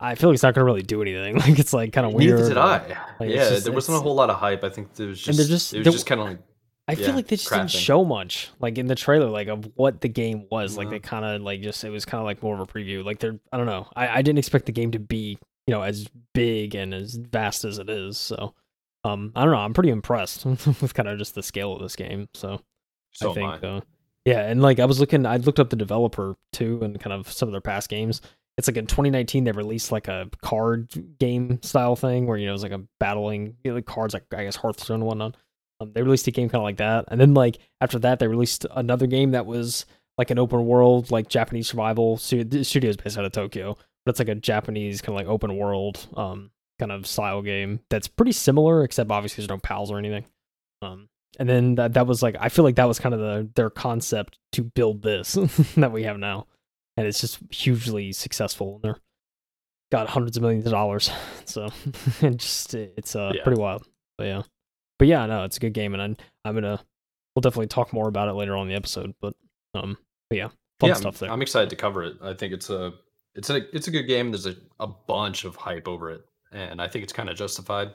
I 0.01 0.15
feel 0.17 0.31
like 0.31 0.35
it's 0.35 0.43
not 0.43 0.55
gonna 0.55 0.65
really 0.65 0.83
do 0.83 1.03
anything. 1.03 1.37
Like 1.39 1.59
it's 1.59 1.73
like 1.73 1.93
kind 1.93 2.07
of 2.07 2.15
weird. 2.15 2.37
Neither 2.39 2.49
did 2.49 2.59
I. 2.59 2.79
like, 3.21 3.31
yeah, 3.31 3.51
just- 3.51 3.65
there 3.65 3.73
wasn't 3.73 3.99
a 3.99 4.01
whole 4.01 4.15
lot 4.15 4.31
of 4.31 4.37
hype. 4.37 4.65
I 4.65 4.69
think 4.71 4.95
there 4.95 5.07
was 5.09 5.19
just, 5.21 5.29
And 5.29 5.39
they're 5.39 5.47
just- 5.55 5.73
it 5.75 5.79
was 5.79 5.85
they're- 5.85 5.93
just 5.93 6.07
kind 6.07 6.21
of 6.21 6.27
like 6.29 6.39
I 6.87 6.97
feel 6.97 7.15
Yeah, 7.15 7.15
like 7.15 7.29
they 7.29 7.37
just 7.37 7.53
didn't 7.53 7.71
crafting. 7.71 7.71
show 7.71 8.05
much, 8.05 8.51
like 8.61 8.77
in 8.77 8.87
the 8.89 8.95
trailer, 8.95 9.31
like 9.31 9.49
of 9.49 9.71
what 9.75 10.01
the 10.03 10.09
game 10.09 10.47
was. 10.51 10.77
Like 10.77 10.91
they 10.91 11.01
kind 11.01 11.25
of 11.25 11.41
like 11.43 11.63
just 11.63 11.83
it 11.85 11.91
was 11.91 12.05
kind 12.05 12.21
of 12.21 12.27
like 12.27 12.43
more 12.43 12.55
of 12.55 12.61
a 12.61 12.67
preview. 12.67 13.05
Like 13.05 13.21
they're 13.21 13.39
I 13.53 13.57
don't 13.57 13.67
know. 13.67 13.89
I 13.97 14.19
I 14.19 14.23
didn't 14.23 14.39
expect 14.39 14.67
the 14.67 14.73
game 14.73 14.91
to 14.93 14.99
be 14.99 15.39
you 15.67 15.73
know 15.73 15.83
as 15.83 16.07
big 16.35 16.75
and 16.75 16.93
as 16.93 17.15
vast 17.15 17.65
as 17.65 17.79
it 17.79 17.89
is. 17.89 18.19
So 18.19 18.55
um 19.03 19.33
I 19.35 19.43
don't 19.45 19.53
know. 19.53 19.59
I'm 19.61 19.73
pretty 19.75 19.91
impressed 19.91 20.45
with 20.47 20.93
kind 20.95 21.09
of 21.09 21.19
just 21.19 21.35
the 21.35 21.43
scale 21.43 21.75
of 21.75 21.81
this 21.83 21.97
game. 21.97 22.29
So 22.35 22.61
so 23.13 23.31
I 23.31 23.35
think 23.35 23.65
uh, 23.65 23.81
yeah, 24.25 24.41
and 24.49 24.63
like 24.63 24.81
I 24.81 24.87
was 24.87 25.01
looking, 25.01 25.27
I 25.27 25.37
looked 25.37 25.61
up 25.61 25.71
the 25.71 25.77
developer 25.77 26.37
too, 26.53 26.81
and 26.83 26.99
kind 26.99 27.13
of 27.13 27.31
some 27.31 27.49
of 27.49 27.53
their 27.53 27.61
past 27.61 27.89
games. 27.91 28.21
It's 28.57 28.69
like 28.69 28.77
in 28.77 28.87
2019 28.87 29.45
they 29.45 29.53
released 29.53 29.91
like 29.93 30.09
a 30.09 30.31
card 30.43 30.89
game 31.19 31.61
style 31.63 31.97
thing 31.97 32.27
where 32.27 32.39
you 32.39 32.47
know 32.47 32.55
it's 32.55 32.63
like 32.63 32.73
a 32.73 32.83
battling 33.01 33.57
you 33.65 33.71
know, 33.71 33.75
like 33.77 33.87
cards 33.87 34.15
like 34.15 34.25
I 34.35 34.45
guess 34.45 34.57
Hearthstone 34.57 34.97
and 34.97 35.07
whatnot. 35.07 35.37
Um, 35.81 35.93
they 35.93 36.03
released 36.03 36.27
a 36.27 36.31
game 36.31 36.49
kind 36.49 36.61
of 36.61 36.65
like 36.65 36.77
that, 36.79 37.07
and 37.09 37.21
then 37.21 37.35
like 37.35 37.59
after 37.81 37.99
that 38.01 38.19
they 38.19 38.29
released 38.29 38.67
another 38.75 39.07
game 39.07 39.33
that 39.33 39.47
was 39.47 39.87
like 40.17 40.31
an 40.31 40.39
open 40.39 40.65
world 40.67 41.11
like 41.11 41.29
Japanese 41.29 41.69
survival. 41.69 42.17
The 42.17 42.63
studio 42.65 42.91
is 42.91 42.97
based 42.97 43.19
out 43.19 43.25
of 43.25 43.33
Tokyo, 43.33 43.77
but 44.07 44.11
it's 44.11 44.19
like 44.21 44.29
a 44.29 44.35
Japanese 44.37 45.01
kind 45.03 45.19
of 45.19 45.25
like 45.27 45.33
open 45.33 45.57
world 45.57 46.07
um 46.17 46.51
kind 46.79 46.91
of 46.93 47.07
style 47.07 47.43
game 47.43 47.81
that's 47.91 48.09
pretty 48.09 48.33
similar, 48.33 48.85
except 48.85 49.11
obviously 49.11 49.43
there's 49.43 49.49
no 49.49 49.59
pals 49.59 49.91
or 49.91 49.99
anything. 49.99 50.25
Um, 50.83 51.09
and 51.39 51.49
then 51.49 51.75
that 51.77 51.95
that 51.95 52.07
was 52.07 52.23
like 52.23 52.37
I 52.39 52.49
feel 52.49 52.65
like 52.65 52.77
that 52.77 52.87
was 52.89 53.01
kind 53.01 53.15
of 53.15 53.21
the 53.21 53.49
their 53.57 53.71
concept 53.71 54.39
to 54.53 54.63
build 54.63 55.03
this 55.03 55.33
that 55.77 55.91
we 55.93 56.05
have 56.05 56.19
now, 56.19 56.47
and 56.97 57.07
it's 57.07 57.21
just 57.21 57.39
hugely 57.51 58.13
successful. 58.13 58.75
And 58.77 58.83
they're 58.85 59.01
got 59.91 60.09
hundreds 60.09 60.37
of 60.37 60.43
millions 60.43 60.67
of 60.67 60.73
dollars, 60.73 61.11
so 61.45 61.69
and 62.23 62.39
just 62.39 62.75
it's 62.75 63.17
uh 63.17 63.33
Yeah. 63.35 63.43
pretty 63.43 63.61
wild. 63.61 63.87
But 64.17 64.25
yeah, 64.29 64.43
but 64.99 65.09
yeah, 65.09 65.27
no, 65.27 65.45
it's 65.45 65.57
a 65.57 65.61
good 65.61 65.75
game, 65.75 65.93
and 65.95 66.03
I'm 66.03 66.17
I'm 66.45 66.55
gonna 66.55 66.81
we'll 67.35 67.41
definitely 67.41 67.67
talk 67.69 67.93
more 67.93 68.09
about 68.09 68.29
it 68.29 68.33
later 68.35 68.57
on 68.57 68.63
in 68.63 68.69
the 68.69 68.75
episode. 68.77 69.15
But 69.21 69.35
um, 69.75 69.97
but 70.31 70.39
yeah, 70.39 70.49
fun 70.81 70.89
yeah, 70.89 70.95
stuff 70.95 71.19
there. 71.19 71.31
I'm 71.31 71.43
excited 71.43 71.71
to 71.71 71.77
cover 71.77 72.03
it. 72.05 72.17
I 72.23 72.35
think 72.35 72.53
it's 72.53 72.71
a 72.71 72.93
it's 73.35 73.51
a 73.51 73.75
it's 73.77 73.89
a 73.89 73.91
good 73.91 74.05
game. 74.05 74.31
There's 74.31 74.47
a, 74.47 74.57
a 74.81 74.87
bunch 74.87 75.45
of 75.45 75.57
hype 75.57 75.89
over 75.89 76.11
it, 76.11 76.25
and 76.53 76.81
I 76.81 76.89
think 76.89 77.03
it's 77.03 77.13
kind 77.13 77.29
of 77.29 77.37
justified. 77.37 77.93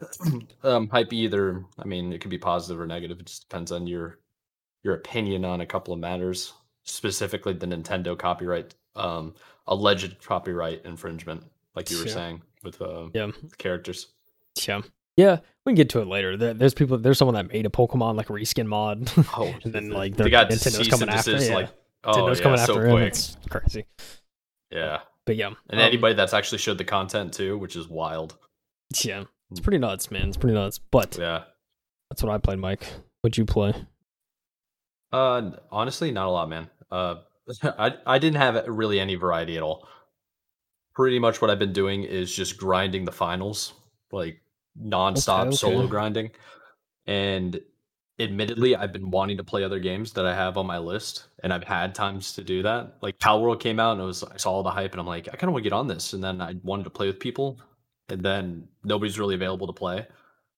um, 0.64 0.88
hype 0.88 1.12
either. 1.12 1.64
I 1.78 1.84
mean, 1.84 2.12
it 2.12 2.20
could 2.20 2.30
be 2.30 2.38
positive 2.38 2.80
or 2.80 2.86
negative. 2.86 3.20
It 3.20 3.26
just 3.26 3.48
depends 3.48 3.72
on 3.72 3.86
your 3.86 4.18
your 4.82 4.94
opinion 4.94 5.44
on 5.44 5.60
a 5.62 5.66
couple 5.66 5.94
of 5.94 6.00
matters. 6.00 6.52
Specifically, 6.86 7.54
the 7.54 7.64
Nintendo 7.66 8.18
copyright, 8.18 8.74
um, 8.96 9.34
alleged 9.66 10.22
copyright 10.22 10.84
infringement, 10.84 11.42
like 11.74 11.90
you 11.90 11.96
were 11.98 12.04
Yeah. 12.06 12.12
saying 12.12 12.42
with 12.62 12.82
uh, 12.82 13.08
Yeah. 13.14 13.30
the 13.42 13.56
characters. 13.56 14.08
Yeah, 14.68 14.82
yeah, 15.16 15.38
we 15.64 15.70
can 15.70 15.76
get 15.76 15.88
to 15.90 16.00
it 16.00 16.06
later. 16.08 16.36
There, 16.36 16.54
there's 16.54 16.74
people, 16.74 16.98
there's 16.98 17.18
someone 17.18 17.34
that 17.34 17.52
made 17.52 17.66
a 17.66 17.70
Pokemon 17.70 18.16
like 18.16 18.28
reskin 18.28 18.66
mod. 18.66 19.10
Oh, 19.36 19.54
And 19.64 19.72
then, 19.72 19.88
the- 19.90 19.96
like, 19.96 20.16
they 20.16 20.24
their- 20.24 20.30
got 20.30 20.50
Nintendo's 20.50 20.88
coming 20.88 21.08
after, 21.08 21.36
yeah. 21.36 21.54
Like, 21.54 21.70
oh, 22.04 22.12
Nintendo's 22.12 22.38
yeah, 22.38 22.42
coming 22.42 22.58
so 22.58 22.72
after 22.74 22.86
him. 22.86 22.92
quick. 22.96 23.08
It's 23.08 23.36
crazy. 23.48 23.86
Yeah, 24.70 25.00
But 25.26 25.36
yeah, 25.36 25.48
and 25.70 25.80
um, 25.80 25.86
anybody 25.86 26.14
that's 26.14 26.34
actually 26.34 26.58
showed 26.58 26.78
the 26.78 26.84
content 26.84 27.32
too, 27.32 27.56
which 27.58 27.76
is 27.76 27.88
wild. 27.88 28.36
Yeah, 29.04 29.24
it's 29.50 29.60
pretty 29.60 29.78
nuts, 29.78 30.10
man. 30.10 30.28
It's 30.28 30.36
pretty 30.36 30.54
nuts. 30.54 30.78
But 30.78 31.16
Yeah. 31.18 31.44
that's 32.10 32.22
what 32.22 32.32
I 32.32 32.38
played, 32.38 32.58
Mike. 32.58 32.84
What'd 33.20 33.36
you 33.38 33.44
play? 33.44 33.72
Uh, 35.12 35.52
honestly, 35.70 36.10
not 36.10 36.26
a 36.26 36.30
lot, 36.30 36.48
man. 36.48 36.68
Uh, 36.90 37.16
I 37.62 37.94
I 38.06 38.18
didn't 38.18 38.38
have 38.38 38.66
really 38.66 38.98
any 38.98 39.14
variety 39.14 39.56
at 39.56 39.62
all. 39.62 39.86
Pretty 40.94 41.18
much 41.18 41.40
what 41.40 41.50
I've 41.50 41.58
been 41.58 41.72
doing 41.72 42.02
is 42.04 42.34
just 42.34 42.56
grinding 42.56 43.04
the 43.04 43.12
finals, 43.12 43.72
like 44.12 44.40
nonstop 44.80 45.46
okay. 45.46 45.56
solo 45.56 45.86
grinding. 45.86 46.30
And 47.06 47.60
admittedly, 48.18 48.76
I've 48.76 48.92
been 48.92 49.10
wanting 49.10 49.36
to 49.38 49.44
play 49.44 49.64
other 49.64 49.78
games 49.78 50.12
that 50.12 50.26
I 50.26 50.34
have 50.34 50.56
on 50.56 50.66
my 50.66 50.78
list, 50.78 51.26
and 51.42 51.52
I've 51.52 51.64
had 51.64 51.94
times 51.94 52.34
to 52.34 52.44
do 52.44 52.62
that. 52.62 52.98
Like 53.02 53.18
Palworld 53.18 53.60
came 53.60 53.80
out, 53.80 53.92
and 53.92 54.00
it 54.00 54.04
was 54.04 54.22
I 54.22 54.36
saw 54.36 54.52
all 54.52 54.62
the 54.62 54.70
hype, 54.70 54.92
and 54.92 55.00
I'm 55.00 55.06
like, 55.06 55.28
I 55.28 55.36
kind 55.36 55.44
of 55.44 55.52
want 55.52 55.64
to 55.64 55.70
get 55.70 55.74
on 55.74 55.88
this. 55.88 56.12
And 56.12 56.22
then 56.22 56.40
I 56.40 56.54
wanted 56.62 56.84
to 56.84 56.90
play 56.90 57.06
with 57.06 57.20
people, 57.20 57.60
and 58.08 58.22
then 58.22 58.68
nobody's 58.84 59.18
really 59.18 59.34
available 59.34 59.66
to 59.66 59.72
play. 59.72 60.06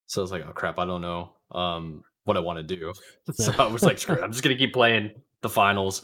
So 0.07 0.21
I 0.21 0.23
was 0.23 0.33
like, 0.33 0.45
oh 0.47 0.53
crap, 0.53 0.79
I 0.79 0.85
don't 0.85 1.03
know 1.03 1.33
um, 1.51 2.05
what 2.25 2.37
I 2.37 2.41
want 2.41 2.59
to 2.59 2.77
do. 2.77 2.93
so 3.33 3.53
I 3.59 3.67
was 3.67 3.83
like, 3.83 3.99
screw 3.99 4.17
it, 4.17 4.23
I'm 4.23 4.33
just 4.33 4.45
gonna 4.45 4.57
keep 4.57 4.73
playing 4.73 5.11
the 5.43 5.49
finals. 5.49 6.03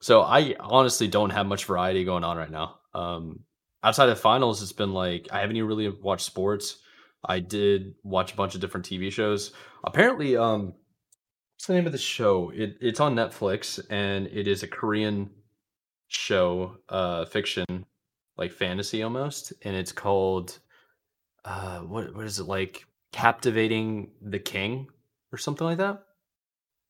So 0.00 0.22
I 0.22 0.54
honestly 0.60 1.08
don't 1.08 1.30
have 1.30 1.46
much 1.46 1.64
variety 1.64 2.04
going 2.04 2.24
on 2.24 2.36
right 2.36 2.50
now. 2.50 2.78
Um, 2.92 3.40
outside 3.82 4.08
of 4.08 4.20
finals, 4.20 4.62
it's 4.62 4.72
been 4.72 4.92
like 4.92 5.28
I 5.30 5.40
haven't 5.40 5.56
even 5.56 5.68
really 5.68 5.88
watched 5.88 6.26
sports. 6.26 6.78
I 7.24 7.40
did 7.40 7.94
watch 8.02 8.32
a 8.32 8.36
bunch 8.36 8.54
of 8.54 8.60
different 8.60 8.86
TV 8.86 9.10
shows. 9.10 9.52
Apparently, 9.84 10.36
um, 10.36 10.74
what's 11.54 11.66
the 11.66 11.74
name 11.74 11.86
of 11.86 11.92
the 11.92 11.98
show? 11.98 12.50
It, 12.54 12.76
it's 12.80 13.00
on 13.00 13.14
Netflix, 13.14 13.84
and 13.90 14.26
it 14.28 14.46
is 14.48 14.62
a 14.62 14.68
Korean 14.68 15.30
show, 16.08 16.76
uh, 16.88 17.24
fiction, 17.24 17.86
like 18.36 18.52
fantasy 18.52 19.02
almost, 19.02 19.52
and 19.62 19.76
it's 19.76 19.92
called 19.92 20.58
uh, 21.44 21.80
what 21.80 22.14
what 22.14 22.26
is 22.26 22.38
it 22.38 22.44
like? 22.44 22.86
Captivating 23.12 24.10
the 24.20 24.38
King 24.38 24.88
or 25.32 25.38
something 25.38 25.66
like 25.66 25.78
that. 25.78 26.02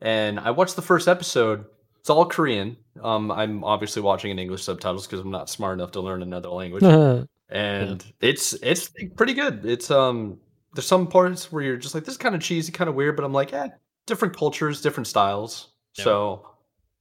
And 0.00 0.40
I 0.40 0.50
watched 0.50 0.76
the 0.76 0.82
first 0.82 1.08
episode. 1.08 1.66
It's 2.00 2.10
all 2.10 2.26
Korean. 2.26 2.76
Um, 3.02 3.30
I'm 3.30 3.64
obviously 3.64 4.02
watching 4.02 4.30
in 4.30 4.38
English 4.38 4.62
subtitles 4.62 5.06
because 5.06 5.20
I'm 5.20 5.30
not 5.30 5.48
smart 5.48 5.78
enough 5.78 5.92
to 5.92 6.00
learn 6.00 6.22
another 6.22 6.50
language 6.50 6.82
and 7.48 8.04
it's 8.20 8.52
it's 8.54 8.90
pretty 9.16 9.34
good. 9.34 9.64
It's 9.64 9.90
um 9.90 10.38
there's 10.74 10.86
some 10.86 11.06
parts 11.06 11.52
where 11.52 11.62
you're 11.62 11.76
just 11.76 11.94
like 11.94 12.04
this 12.04 12.14
is 12.14 12.18
kind 12.18 12.34
of 12.34 12.40
cheesy, 12.40 12.72
kind 12.72 12.88
of 12.88 12.96
weird, 12.96 13.16
but 13.16 13.24
I'm 13.24 13.32
like, 13.32 13.52
eh, 13.52 13.68
different 14.06 14.36
cultures, 14.36 14.80
different 14.80 15.06
styles. 15.06 15.68
Yeah. 15.96 16.04
So 16.04 16.48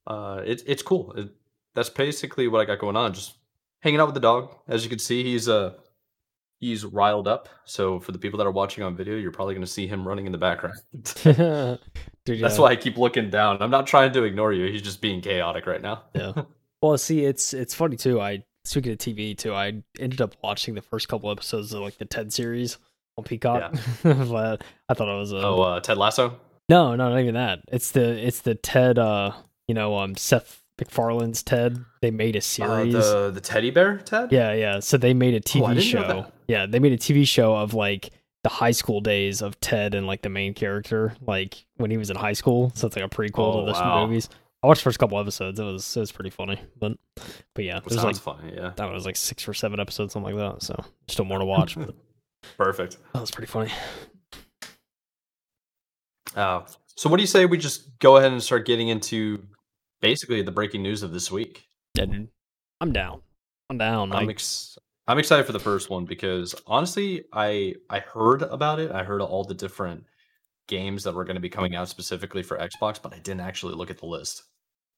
uh 0.07 0.41
it's 0.45 0.63
it's 0.63 0.83
cool. 0.83 1.13
It, 1.13 1.29
that's 1.75 1.89
basically 1.89 2.47
what 2.47 2.61
I 2.61 2.65
got 2.65 2.79
going 2.79 2.95
on. 2.95 3.13
Just 3.13 3.35
hanging 3.81 3.99
out 3.99 4.07
with 4.07 4.15
the 4.15 4.21
dog. 4.21 4.55
As 4.67 4.83
you 4.83 4.89
can 4.89 4.99
see, 4.99 5.23
he's 5.23 5.49
uh 5.49 5.73
he's 6.59 6.85
riled 6.85 7.27
up. 7.27 7.49
So 7.65 7.99
for 7.99 8.11
the 8.11 8.19
people 8.19 8.37
that 8.37 8.47
are 8.47 8.51
watching 8.51 8.83
on 8.83 8.95
video, 8.95 9.15
you're 9.15 9.31
probably 9.31 9.53
gonna 9.53 9.65
see 9.67 9.87
him 9.87 10.07
running 10.07 10.25
in 10.25 10.31
the 10.31 10.37
background. 10.37 10.75
Dude, 11.23 11.25
That's 12.25 12.55
yeah. 12.55 12.61
why 12.61 12.69
I 12.69 12.75
keep 12.75 12.97
looking 12.97 13.29
down. 13.29 13.61
I'm 13.61 13.71
not 13.71 13.87
trying 13.87 14.13
to 14.13 14.23
ignore 14.23 14.53
you. 14.53 14.71
He's 14.71 14.81
just 14.81 15.01
being 15.01 15.21
chaotic 15.21 15.65
right 15.65 15.81
now. 15.81 16.03
Yeah. 16.15 16.33
Well, 16.81 16.97
see, 16.97 17.23
it's 17.23 17.53
it's 17.53 17.73
funny 17.73 17.95
too. 17.95 18.19
I 18.19 18.43
speaking 18.65 18.91
of 18.93 18.97
TV 18.97 19.37
too. 19.37 19.53
I 19.53 19.81
ended 19.99 20.21
up 20.21 20.35
watching 20.43 20.75
the 20.75 20.81
first 20.81 21.07
couple 21.07 21.29
episodes 21.31 21.73
of 21.73 21.81
like 21.81 21.97
the 21.97 22.05
Ted 22.05 22.31
series 22.31 22.77
on 23.17 23.23
Peacock. 23.23 23.73
Yeah. 24.03 24.13
but 24.29 24.63
I 24.89 24.93
thought 24.93 25.09
it 25.13 25.17
was 25.17 25.31
a 25.31 25.37
Oh, 25.37 25.61
uh, 25.61 25.79
Ted 25.79 25.97
Lasso. 25.97 26.39
no, 26.69 26.95
no, 26.95 27.09
not 27.09 27.19
even 27.19 27.35
that. 27.35 27.59
It's 27.71 27.91
the 27.91 28.25
it's 28.25 28.41
the 28.41 28.55
Ted. 28.55 28.97
Uh, 28.97 29.31
you 29.67 29.75
know, 29.75 29.97
um, 29.97 30.15
Seth 30.15 30.61
MacFarlane's 30.79 31.43
Ted. 31.43 31.83
They 32.01 32.11
made 32.11 32.35
a 32.35 32.39
Uh, 32.39 32.41
series. 32.41 32.93
the 32.93 33.31
the 33.33 33.41
teddy 33.41 33.69
bear 33.71 33.97
Ted. 33.97 34.31
Yeah, 34.31 34.53
yeah. 34.53 34.79
So 34.79 34.97
they 34.97 35.13
made 35.13 35.33
a 35.33 35.39
TV 35.41 35.61
Oh, 35.61 35.65
I 35.65 35.73
didn't 35.75 35.93
know 35.93 36.07
show. 36.23 36.31
Yeah, 36.47 36.65
they 36.65 36.79
made 36.79 36.93
a 36.93 36.97
TV 36.97 37.27
show 37.27 37.55
of 37.55 37.73
like 37.73 38.11
the 38.43 38.49
high 38.49 38.71
school 38.71 38.99
days 38.99 39.41
of 39.41 39.57
Ted 39.61 39.95
and 39.95 40.05
like 40.05 40.21
the 40.21 40.29
main 40.29 40.53
character, 40.53 41.15
like 41.25 41.65
when 41.77 41.89
he 41.91 41.95
was 41.97 42.09
in 42.09 42.17
high 42.17 42.33
school. 42.33 42.71
So 42.75 42.87
it's 42.87 42.95
like 42.97 43.05
a 43.05 43.09
prequel 43.09 43.55
Oh, 43.55 43.59
to 43.65 43.65
the 43.67 43.71
wow. 43.79 44.05
movies. 44.05 44.27
I 44.63 44.67
watched 44.67 44.81
the 44.81 44.85
first 44.85 44.99
couple 44.99 45.19
episodes. 45.19 45.59
It 45.59 45.63
was 45.63 45.97
it 45.97 45.99
was 45.99 46.11
pretty 46.11 46.29
funny, 46.29 46.59
but 46.79 46.93
but 47.53 47.65
yeah, 47.65 47.81
there's 47.81 47.99
sounds 48.01 48.25
like 48.25 48.37
funny. 48.37 48.53
Yeah, 48.55 48.67
I 48.67 48.69
don't 48.69 48.87
know, 48.87 48.91
it 48.91 48.93
was 48.93 49.05
like 49.05 49.17
six 49.17 49.45
or 49.47 49.53
seven 49.53 49.79
episodes, 49.79 50.13
something 50.13 50.35
like 50.35 50.53
that. 50.53 50.63
So 50.63 50.83
still 51.09 51.25
more 51.25 51.39
to 51.39 51.45
watch. 51.45 51.75
but 51.75 51.93
perfect. 52.57 52.97
that 53.13 53.19
was 53.19 53.31
pretty 53.31 53.51
funny. 53.51 53.71
Uh, 56.35 56.61
so 56.95 57.09
what 57.09 57.17
do 57.17 57.23
you 57.23 57.27
say 57.27 57.45
we 57.45 57.57
just 57.57 57.99
go 57.99 58.17
ahead 58.17 58.31
and 58.31 58.41
start 58.41 58.65
getting 58.65 58.87
into 58.87 59.43
basically 60.01 60.41
the 60.41 60.51
breaking 60.51 60.81
news 60.81 61.03
of 61.03 61.11
this 61.11 61.29
week? 61.29 61.65
Yeah, 61.95 62.05
dude, 62.05 62.29
I'm 62.79 62.93
down. 62.93 63.21
I'm 63.69 63.77
down. 63.77 64.13
I'm 64.13 64.29
ex- 64.29 64.77
I'm 65.07 65.19
excited 65.19 65.45
for 65.45 65.51
the 65.51 65.59
first 65.59 65.89
one 65.89 66.05
because 66.05 66.55
honestly, 66.65 67.25
I 67.33 67.75
I 67.89 67.99
heard 67.99 68.43
about 68.43 68.79
it. 68.79 68.91
I 68.91 69.03
heard 69.03 69.21
all 69.21 69.43
the 69.43 69.53
different 69.53 70.05
games 70.67 71.03
that 71.03 71.13
were 71.13 71.25
going 71.25 71.35
to 71.35 71.41
be 71.41 71.49
coming 71.49 71.75
out 71.75 71.89
specifically 71.89 72.41
for 72.41 72.57
Xbox, 72.57 73.01
but 73.01 73.13
I 73.13 73.19
didn't 73.19 73.41
actually 73.41 73.75
look 73.75 73.89
at 73.89 73.97
the 73.97 74.05
list. 74.05 74.43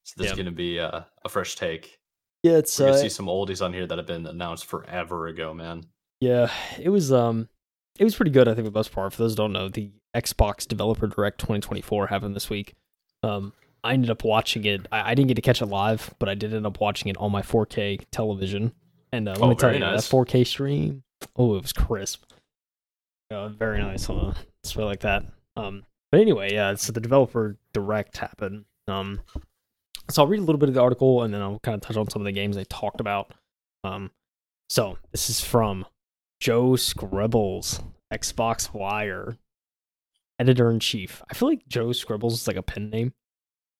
So 0.06 0.14
this 0.18 0.26
Yeah. 0.26 0.32
is 0.32 0.36
going 0.36 0.46
to 0.46 0.52
be 0.52 0.78
uh, 0.80 1.00
a 1.24 1.28
fresh 1.28 1.56
take. 1.56 1.98
yeah, 2.42 2.52
it's 2.58 2.78
We're 2.78 2.90
uh, 2.90 2.96
see 2.96 3.08
some 3.08 3.26
oldies 3.26 3.64
on 3.64 3.72
here 3.72 3.86
that 3.86 3.98
have 3.98 4.06
been 4.06 4.26
announced 4.26 4.64
forever 4.66 5.26
ago, 5.26 5.52
man. 5.52 5.84
Yeah, 6.20 6.50
it 6.80 6.88
was 6.90 7.12
um 7.12 7.48
it 7.98 8.04
was 8.04 8.14
pretty 8.14 8.30
good, 8.30 8.46
I 8.48 8.54
think, 8.54 8.66
for 8.66 8.70
the 8.70 8.78
most 8.78 8.92
part. 8.92 9.12
For 9.12 9.18
those 9.22 9.32
who 9.32 9.36
don't 9.36 9.52
know, 9.52 9.68
the 9.68 9.90
Xbox 10.14 10.66
Developer 10.66 11.06
Direct 11.06 11.38
2024 11.40 12.06
happened 12.06 12.34
this 12.36 12.48
week. 12.48 12.74
Um 13.22 13.52
I 13.84 13.92
ended 13.94 14.10
up 14.10 14.24
watching 14.24 14.64
it. 14.64 14.86
I, 14.90 15.10
I 15.10 15.14
didn't 15.14 15.28
get 15.28 15.34
to 15.34 15.42
catch 15.42 15.60
it 15.62 15.66
live, 15.66 16.14
but 16.18 16.28
I 16.28 16.34
did 16.34 16.52
end 16.54 16.66
up 16.66 16.80
watching 16.80 17.08
it 17.08 17.16
on 17.18 17.30
my 17.30 17.42
4K 17.42 18.00
television. 18.10 18.72
And 19.12 19.28
uh, 19.28 19.32
let 19.32 19.42
Oh, 19.42 19.48
me 19.48 19.54
tell 19.54 19.72
you, 19.72 19.78
nice. 19.78 20.08
that 20.08 20.16
4K 20.16 20.44
stream, 20.46 21.04
oh, 21.36 21.54
it 21.56 21.62
was 21.62 21.72
crisp. 21.72 22.24
Uh, 23.30 23.48
very 23.48 23.78
nice 23.78 24.08
on 24.10 24.18
a 24.18 24.34
display 24.62 24.84
like 24.84 25.00
that. 25.00 25.24
Um, 25.56 25.84
but 26.10 26.20
anyway, 26.20 26.52
yeah. 26.52 26.74
So 26.74 26.92
the 26.92 27.00
Developer 27.00 27.58
Direct 27.72 28.16
happened. 28.16 28.64
Um, 28.88 29.20
so 30.10 30.22
I'll 30.22 30.28
read 30.28 30.38
a 30.38 30.42
little 30.42 30.58
bit 30.58 30.68
of 30.68 30.74
the 30.74 30.82
article, 30.82 31.22
and 31.22 31.32
then 31.32 31.40
I'll 31.40 31.58
kind 31.60 31.74
of 31.74 31.80
touch 31.80 31.96
on 31.96 32.08
some 32.08 32.22
of 32.22 32.26
the 32.26 32.32
games 32.32 32.56
they 32.56 32.64
talked 32.64 33.00
about. 33.00 33.32
Um, 33.84 34.10
so 34.68 34.98
this 35.12 35.30
is 35.30 35.40
from 35.40 35.86
Joe 36.40 36.76
Scribbles, 36.76 37.80
Xbox 38.12 38.72
Wire, 38.74 39.36
editor 40.38 40.70
in 40.70 40.80
chief. 40.80 41.22
I 41.30 41.34
feel 41.34 41.48
like 41.48 41.66
Joe 41.68 41.92
Scribbles 41.92 42.34
is 42.34 42.46
like 42.46 42.56
a 42.56 42.62
pen 42.62 42.90
name. 42.90 43.12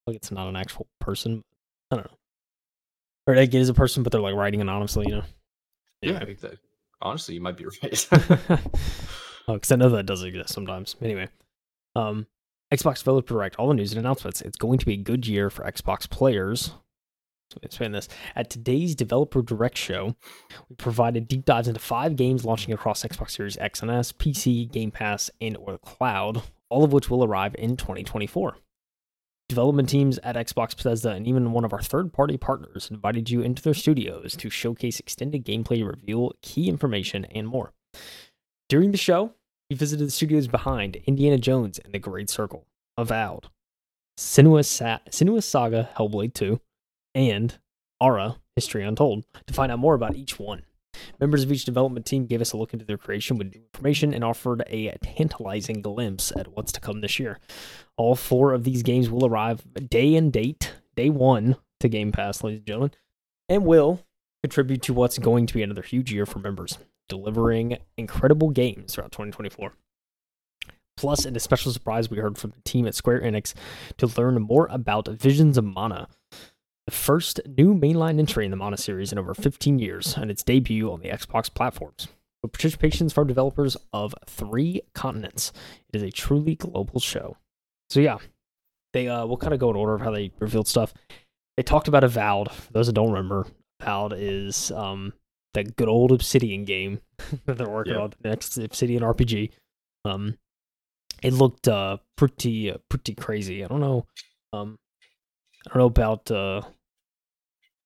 Like 0.06 0.16
it's 0.16 0.30
not 0.30 0.49
an 0.49 0.56
actual 0.56 0.87
person. 1.00 1.42
I 1.90 1.97
don't 1.97 2.06
know. 2.06 2.16
Or 3.26 3.37
like 3.37 3.52
it 3.52 3.61
is 3.61 3.68
a 3.68 3.75
person, 3.75 4.02
but 4.02 4.12
they're 4.12 4.21
like 4.21 4.35
writing 4.35 4.61
anonymously, 4.61 5.06
you 5.09 5.16
know? 5.16 5.25
Yeah, 6.02 6.18
I 6.18 6.25
think 6.25 6.40
that 6.40 6.59
honestly, 7.02 7.35
you 7.35 7.40
might 7.40 7.56
be 7.56 7.66
right. 7.83 8.09
oh, 9.49 9.54
because 9.54 9.73
I 9.73 9.76
know 9.76 9.88
that 9.90 10.06
does 10.06 10.23
exist 10.23 10.50
sometimes. 10.50 10.97
Anyway, 11.02 11.28
um, 11.97 12.26
Xbox 12.73 12.99
Developer 12.99 13.35
Direct, 13.35 13.56
all 13.56 13.68
the 13.68 13.75
news 13.75 13.92
and 13.92 14.00
announcements. 14.00 14.40
It's 14.40 14.58
going 14.58 14.78
to 14.78 14.87
be 14.87 14.94
a 14.94 14.99
good 14.99 15.26
year 15.26 15.50
for 15.50 15.64
Xbox 15.64 16.11
players. 16.11 16.73
So 17.50 17.58
expand 17.62 17.94
this. 17.94 18.08
At 18.35 18.50
today's 18.50 18.96
Developer 18.96 19.40
Direct 19.40 19.78
show, 19.78 20.16
we 20.68 20.75
provided 20.75 21.28
deep 21.28 21.44
dives 21.44 21.68
into 21.68 21.78
five 21.78 22.16
games 22.16 22.44
launching 22.44 22.75
across 22.75 23.04
Xbox 23.04 23.30
Series 23.30 23.56
X 23.58 23.82
and 23.82 23.90
S, 23.90 24.11
PC, 24.11 24.70
Game 24.70 24.90
Pass, 24.90 25.30
and 25.40 25.56
or 25.56 25.73
the 25.73 25.78
cloud, 25.78 26.42
all 26.68 26.82
of 26.82 26.92
which 26.92 27.08
will 27.08 27.23
arrive 27.23 27.54
in 27.56 27.76
2024. 27.76 28.56
Development 29.49 29.88
teams 29.88 30.18
at 30.25 30.35
Xbox 30.35 30.76
Bethesda 30.76 31.11
and 31.11 31.25
even 31.25 31.52
one 31.52 31.64
of 31.64 31.73
our 31.73 31.80
third-party 31.80 32.37
partners 32.37 32.88
invited 32.90 33.30
you 33.30 33.42
into 33.42 33.62
their 33.62 33.75
studios 33.75 34.35
to 34.37 34.50
showcase 34.50 34.99
extended 34.99 35.44
gameplay 35.44 35.87
reveal, 35.87 36.32
key 36.42 36.68
information, 36.68 37.26
and 37.26 37.46
more. 37.46 37.73
During 38.68 38.90
the 38.90 38.99
show, 38.99 39.35
we 39.70 39.76
visited 39.76 40.06
the 40.06 40.12
studios 40.12 40.49
behind 40.49 40.96
Indiana 41.06 41.38
Jones 41.38 41.78
and 41.78 41.92
the 41.92 41.99
Great 41.99 42.30
Circle, 42.30 42.66
Avowed, 42.96 43.49
Senua's, 44.18 44.68
Sa- 44.68 45.00
Senua's 45.11 45.44
Saga 45.44 45.90
Hellblade 45.96 46.35
2, 46.35 46.61
and 47.14 47.58
Ara 48.00 48.37
History 48.54 48.85
Untold 48.85 49.25
to 49.46 49.54
find 49.54 49.73
out 49.73 49.78
more 49.78 49.94
about 49.94 50.14
each 50.14 50.38
one. 50.38 50.62
Members 51.20 51.42
of 51.42 51.52
each 51.52 51.64
development 51.64 52.06
team 52.06 52.26
gave 52.26 52.40
us 52.40 52.52
a 52.52 52.56
look 52.56 52.73
into 52.73 52.85
their 52.85 52.96
creation 52.96 53.37
with 53.37 53.54
new 53.54 53.61
information 53.61 54.14
and 54.14 54.25
offered 54.25 54.62
a 54.68 54.96
tantalizing 55.02 55.82
glimpse 55.82 56.32
at 56.37 56.49
what's 56.49 56.73
to 56.73 56.80
come 56.80 57.00
this 57.00 57.18
year. 57.18 57.38
All 57.99 58.14
four 58.14 58.54
of 58.54 58.64
these 58.64 58.82
games 58.82 59.11
will 59.11 59.26
arrive 59.26 59.62
day 59.90 60.14
and 60.14 60.32
date, 60.32 60.75
day 60.94 61.11
one 61.11 61.56
to 61.80 61.88
Game 61.88 62.12
Pass, 62.12 62.42
ladies 62.42 62.61
and 62.61 62.66
gentlemen, 62.66 62.90
and 63.49 63.66
will 63.66 64.00
contribute 64.42 64.82
to 64.82 64.94
what's 64.94 65.18
going 65.18 65.46
to 65.46 65.54
be 65.54 65.62
another 65.62 65.82
huge 65.82 66.12
year 66.12 66.25
for 66.25 66.38
members, 66.38 66.78
delivering 67.08 67.78
incredible 67.96 68.50
games 68.50 68.94
throughout 68.94 69.12
2024. 69.12 69.72
Plus, 70.96 71.26
in 71.26 71.36
a 71.36 71.40
special 71.40 71.72
surprise, 71.72 72.10
we 72.10 72.18
heard 72.18 72.38
from 72.38 72.50
the 72.50 72.62
team 72.62 72.86
at 72.86 72.94
Square 72.94 73.20
Enix 73.20 73.52
to 73.98 74.06
learn 74.06 74.40
more 74.40 74.66
about 74.70 75.08
Visions 75.08 75.58
of 75.58 75.64
Mana, 75.64 76.08
the 76.86 76.92
first 76.92 77.40
new 77.46 77.75
mainline 77.75 78.18
entry 78.18 78.46
in 78.46 78.50
the 78.50 78.56
Mana 78.56 78.78
series 78.78 79.12
in 79.12 79.18
over 79.18 79.34
15 79.34 79.78
years, 79.78 80.16
and 80.16 80.30
its 80.30 80.42
debut 80.42 80.90
on 80.90 81.00
the 81.00 81.10
Xbox 81.10 81.52
platforms. 81.52 82.08
With 82.42 82.52
participations 82.52 83.12
from 83.12 83.26
developers 83.26 83.76
of 83.92 84.14
three 84.26 84.80
continents, 84.94 85.52
it 85.88 85.96
is 85.96 86.02
a 86.02 86.10
truly 86.10 86.54
global 86.54 87.00
show. 87.00 87.36
So 87.90 88.00
yeah, 88.00 88.18
they 88.92 89.08
uh, 89.08 89.26
we'll 89.26 89.36
kind 89.36 89.52
of 89.52 89.60
go 89.60 89.70
in 89.70 89.76
order 89.76 89.94
of 89.94 90.00
how 90.00 90.10
they 90.10 90.32
revealed 90.38 90.68
stuff. 90.68 90.94
They 91.56 91.62
talked 91.62 91.88
about 91.88 92.04
Avowed. 92.04 92.50
For 92.50 92.72
those 92.72 92.86
that 92.86 92.94
don't 92.94 93.10
remember, 93.10 93.46
Avowed 93.80 94.14
is 94.16 94.70
um 94.70 95.12
the 95.64 95.72
good 95.72 95.88
old 95.88 96.12
Obsidian 96.12 96.64
game 96.64 97.00
that 97.46 97.58
they're 97.58 97.68
working 97.68 97.94
Yep. 97.94 98.02
on, 98.02 98.12
the 98.20 98.28
next 98.30 98.56
Obsidian 98.58 99.02
RPG. 99.02 99.50
Um, 100.04 100.36
it 101.22 101.32
looked 101.32 101.66
uh 101.68 101.96
pretty 102.16 102.70
uh, 102.70 102.76
pretty 102.88 103.14
crazy. 103.14 103.64
I 103.64 103.68
don't 103.68 103.80
know, 103.80 104.06
um, 104.52 104.78
I 105.66 105.70
don't 105.70 105.78
know 105.78 105.86
about 105.86 106.30
uh. 106.30 106.62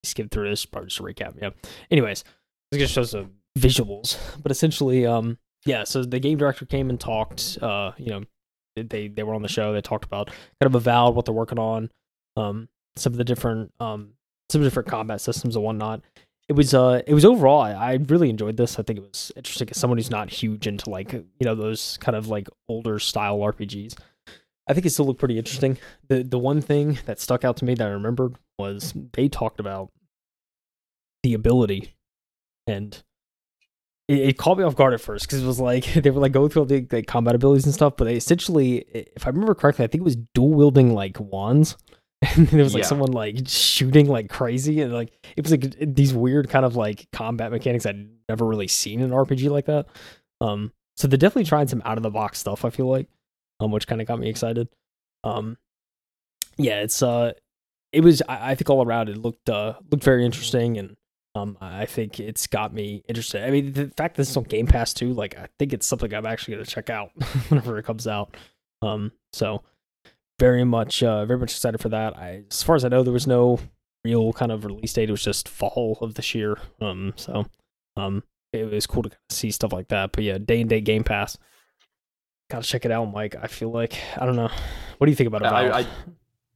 Skip 0.03 0.31
through 0.31 0.49
this, 0.49 0.65
probably 0.65 0.89
just 0.89 0.99
a 1.01 1.03
recap. 1.03 1.35
Yeah. 1.43 1.51
Anyways, 1.91 2.25
this 2.71 2.79
gonna 2.79 2.89
show 2.89 3.03
some 3.03 3.33
visuals, 3.59 4.17
but 4.43 4.51
essentially, 4.51 5.05
um, 5.05 5.37
yeah. 5.67 5.85
So 5.85 6.03
the 6.05 6.19
game 6.19 6.39
director 6.39 6.65
came 6.65 6.89
and 6.89 6.99
talked. 6.99 7.59
Uh, 7.61 7.93
you 7.99 8.07
know, 8.07 8.23
they 8.77 9.09
they 9.09 9.23
were 9.23 9.35
on 9.35 9.43
the 9.43 9.49
show. 9.49 9.75
They 9.75 9.83
talked 9.83 10.07
about 10.07 10.29
kind 10.29 10.35
of 10.63 10.75
avowed 10.75 11.15
what 11.15 11.27
they're 11.27 11.35
working 11.35 11.59
on, 11.59 11.91
um, 12.39 12.71
some 12.97 13.13
of 13.13 13.19
the 13.19 13.25
different 13.25 13.75
um 13.79 14.15
some 14.51 14.63
of 14.63 14.65
the 14.65 14.71
different 14.71 14.89
combat 14.89 15.21
systems 15.21 15.55
and 15.55 15.63
whatnot. 15.67 16.01
It 16.51 16.57
was 16.57 16.75
uh 16.75 17.01
it 17.07 17.15
was 17.15 17.25
overall 17.25 17.61
I, 17.61 17.95
really 18.09 18.29
enjoyed 18.29 18.57
this. 18.57 18.77
I 18.77 18.83
think 18.83 18.99
it 18.99 19.03
was 19.03 19.31
interesting 19.37 19.71
as 19.71 19.77
someone 19.77 19.99
who's 19.99 20.11
not 20.11 20.31
huge 20.31 20.67
into 20.67 20.91
like 20.91 21.13
you 21.13 21.25
know 21.43 21.55
those 21.55 21.97
kind 21.99 22.17
of 22.17 22.27
like 22.27 22.49
older 22.69 22.99
style 22.99 23.39
RPGs. 23.39 23.97
I 24.67 24.75
think 24.75 24.85
it 24.85 24.91
still 24.91 25.07
looked 25.07 25.21
pretty 25.21 25.39
interesting. 25.39 25.79
The 26.09 26.25
the 26.25 26.41
one 26.41 26.61
thing 26.61 26.99
that 27.07 27.21
stuck 27.21 27.45
out 27.45 27.57
to 27.59 27.65
me 27.65 27.75
that 27.77 27.87
I 27.87 27.93
remembered 27.93 28.35
was 28.59 28.93
they 29.13 29.29
talked 29.29 29.61
about 29.61 29.93
the 31.23 31.35
ability 31.35 31.95
and 32.67 33.01
it, 34.09 34.19
it 34.31 34.37
caught 34.37 34.59
me 34.59 34.65
off 34.65 34.75
guard 34.75 34.93
at 34.93 35.01
first 35.01 35.29
because 35.29 35.45
it 35.45 35.47
was 35.47 35.61
like 35.61 35.85
they 35.95 36.11
were 36.11 36.21
like 36.21 36.33
going 36.33 36.51
through 36.51 36.63
all 36.63 36.67
the 36.67 36.85
like, 36.91 37.07
combat 37.07 37.37
abilities 37.37 37.65
and 37.65 37.75
stuff, 37.75 37.95
but 37.97 38.07
they 38.07 38.17
essentially, 38.17 38.79
if 38.93 39.25
I 39.25 39.31
remember 39.31 39.55
correctly, 39.55 39.85
I 39.85 39.87
think 39.87 40.01
it 40.01 40.05
was 40.05 40.17
dual 40.35 40.51
wielding 40.51 40.95
like 40.95 41.17
wands, 41.21 41.77
and 42.37 42.47
there 42.49 42.63
was 42.65 42.75
like 42.75 42.83
Yeah. 42.83 42.89
someone 42.89 43.13
like 43.13 43.37
shooting 43.47 44.07
like 44.09 44.29
crazy, 44.29 44.81
and 44.83 44.93
like 44.93 45.13
it 45.37 45.43
was 45.43 45.51
like 45.53 45.75
these 45.81 46.13
weird 46.13 46.49
kind 46.51 46.65
of 46.65 46.77
like 46.77 47.07
combat 47.13 47.51
mechanics 47.51 47.87
I'd 47.87 48.09
never 48.29 48.45
really 48.47 48.69
seen 48.69 49.01
in 49.01 49.07
an 49.07 49.17
RPG 49.17 49.49
like 49.51 49.67
that. 49.67 49.87
Um, 50.41 50.73
so 50.97 51.09
they're 51.09 51.17
definitely 51.19 51.45
trying 51.49 51.67
some 51.69 51.83
out 51.85 51.97
of 51.97 52.03
the 52.03 52.11
box 52.11 52.39
stuff. 52.39 52.65
I 52.65 52.71
feel 52.71 52.89
like, 52.89 53.09
um, 53.61 53.71
which 53.71 53.87
kind 53.87 54.01
of 54.03 54.07
got 54.07 54.19
me 54.19 54.29
excited. 54.29 54.69
Um, 55.25 55.57
yeah, 56.59 56.81
it's 56.83 57.03
uh, 57.03 57.33
it 57.93 58.03
was 58.03 58.23
I, 58.29 58.51
I 58.51 58.55
think 58.55 58.69
all 58.69 58.85
around 58.85 59.09
it 59.09 59.17
looked 59.17 59.49
uh 59.49 59.75
looked 59.91 60.05
very 60.05 60.25
interesting 60.25 60.77
and 60.79 60.97
um, 61.37 61.57
I 61.61 61.87
think 61.87 62.19
it's 62.21 62.47
got 62.49 62.75
me 62.75 63.03
interested. 63.09 63.45
I 63.47 63.51
mean, 63.51 63.73
the 63.73 63.93
fact 63.97 64.17
that 64.17 64.23
it's 64.23 64.37
on 64.37 64.43
Game 64.45 64.67
Pass 64.67 64.93
too, 64.93 65.13
like 65.15 65.39
I 65.39 65.47
think 65.59 65.73
it's 65.73 65.87
something 65.87 66.13
I'm 66.13 66.27
actually 66.27 66.55
gonna 66.55 66.67
check 66.67 66.91
out 66.91 67.13
whenever 67.49 67.79
it 67.79 67.85
comes 67.85 68.07
out. 68.07 68.37
Um, 68.83 69.13
so 69.33 69.63
very 70.41 70.65
much, 70.65 71.03
uh, 71.03 71.27
very 71.27 71.39
much 71.39 71.53
excited 71.53 71.81
for 71.81 71.91
that. 71.91 72.17
I, 72.17 72.45
as 72.51 72.63
far 72.63 72.75
as 72.75 72.85
I 72.85 72.89
know, 72.89 73.03
there 73.03 73.13
was 73.13 73.27
no 73.27 73.61
real 74.05 74.33
kind 74.33 74.51
of 74.51 74.65
release 74.65 74.95
date. 74.95 75.11
It 75.11 75.13
was 75.13 75.23
just 75.23 75.49
fall 75.49 75.99
of 76.01 76.15
this 76.15 76.35
year. 76.35 76.57
Um, 76.81 77.13
so 77.17 77.47
um, 77.97 78.25
it 78.53 78.65
was 78.65 78.87
cool 78.87 79.03
to 79.05 79.11
see 79.29 79.51
stuff 79.51 79.73
like 79.73 79.89
that. 79.89 80.13
But 80.13 80.25
yeah, 80.25 80.39
day 80.39 80.63
and 80.63 80.71
day 80.71 80.81
Game 80.81 81.05
Pass. 81.05 81.37
Gotta 82.49 82.67
check 82.67 82.85
it 82.85 82.91
out, 82.91 83.13
Mike. 83.13 83.37
I 83.41 83.47
feel 83.47 83.71
like 83.71 84.01
I 84.17 84.25
don't 84.27 84.35
know. 84.35 84.51
What 84.99 85.07
do 85.07 85.11
you 85.11 85.17
think 85.17 85.29
about 85.29 85.43
it? 85.43 85.47
I, 85.47 85.81
I 85.81 85.87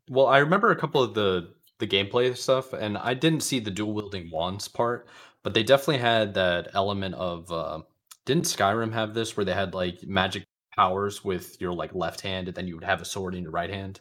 well, 0.08 0.26
I 0.26 0.38
remember 0.38 0.70
a 0.70 0.76
couple 0.76 1.02
of 1.02 1.14
the 1.14 1.50
the 1.78 1.86
gameplay 1.86 2.36
stuff, 2.36 2.72
and 2.72 2.96
I 2.98 3.14
didn't 3.14 3.42
see 3.42 3.60
the 3.60 3.70
dual 3.70 3.92
wielding 3.92 4.30
wands 4.30 4.66
part, 4.66 5.06
but 5.42 5.54
they 5.54 5.62
definitely 5.62 5.98
had 5.98 6.34
that 6.34 6.68
element 6.74 7.14
of. 7.14 7.52
Uh, 7.52 7.82
didn't 8.24 8.44
Skyrim 8.44 8.92
have 8.94 9.12
this 9.12 9.36
where 9.36 9.44
they 9.44 9.52
had 9.52 9.74
like 9.74 10.02
magic 10.04 10.44
powers 10.76 11.24
with 11.24 11.60
your 11.60 11.72
like 11.72 11.94
left 11.94 12.20
hand, 12.20 12.48
and 12.48 12.54
then 12.56 12.66
you 12.68 12.74
would 12.74 12.84
have 12.84 13.00
a 13.00 13.04
sword 13.04 13.34
in 13.34 13.42
your 13.42 13.52
right 13.52 13.70
hand? 13.70 14.00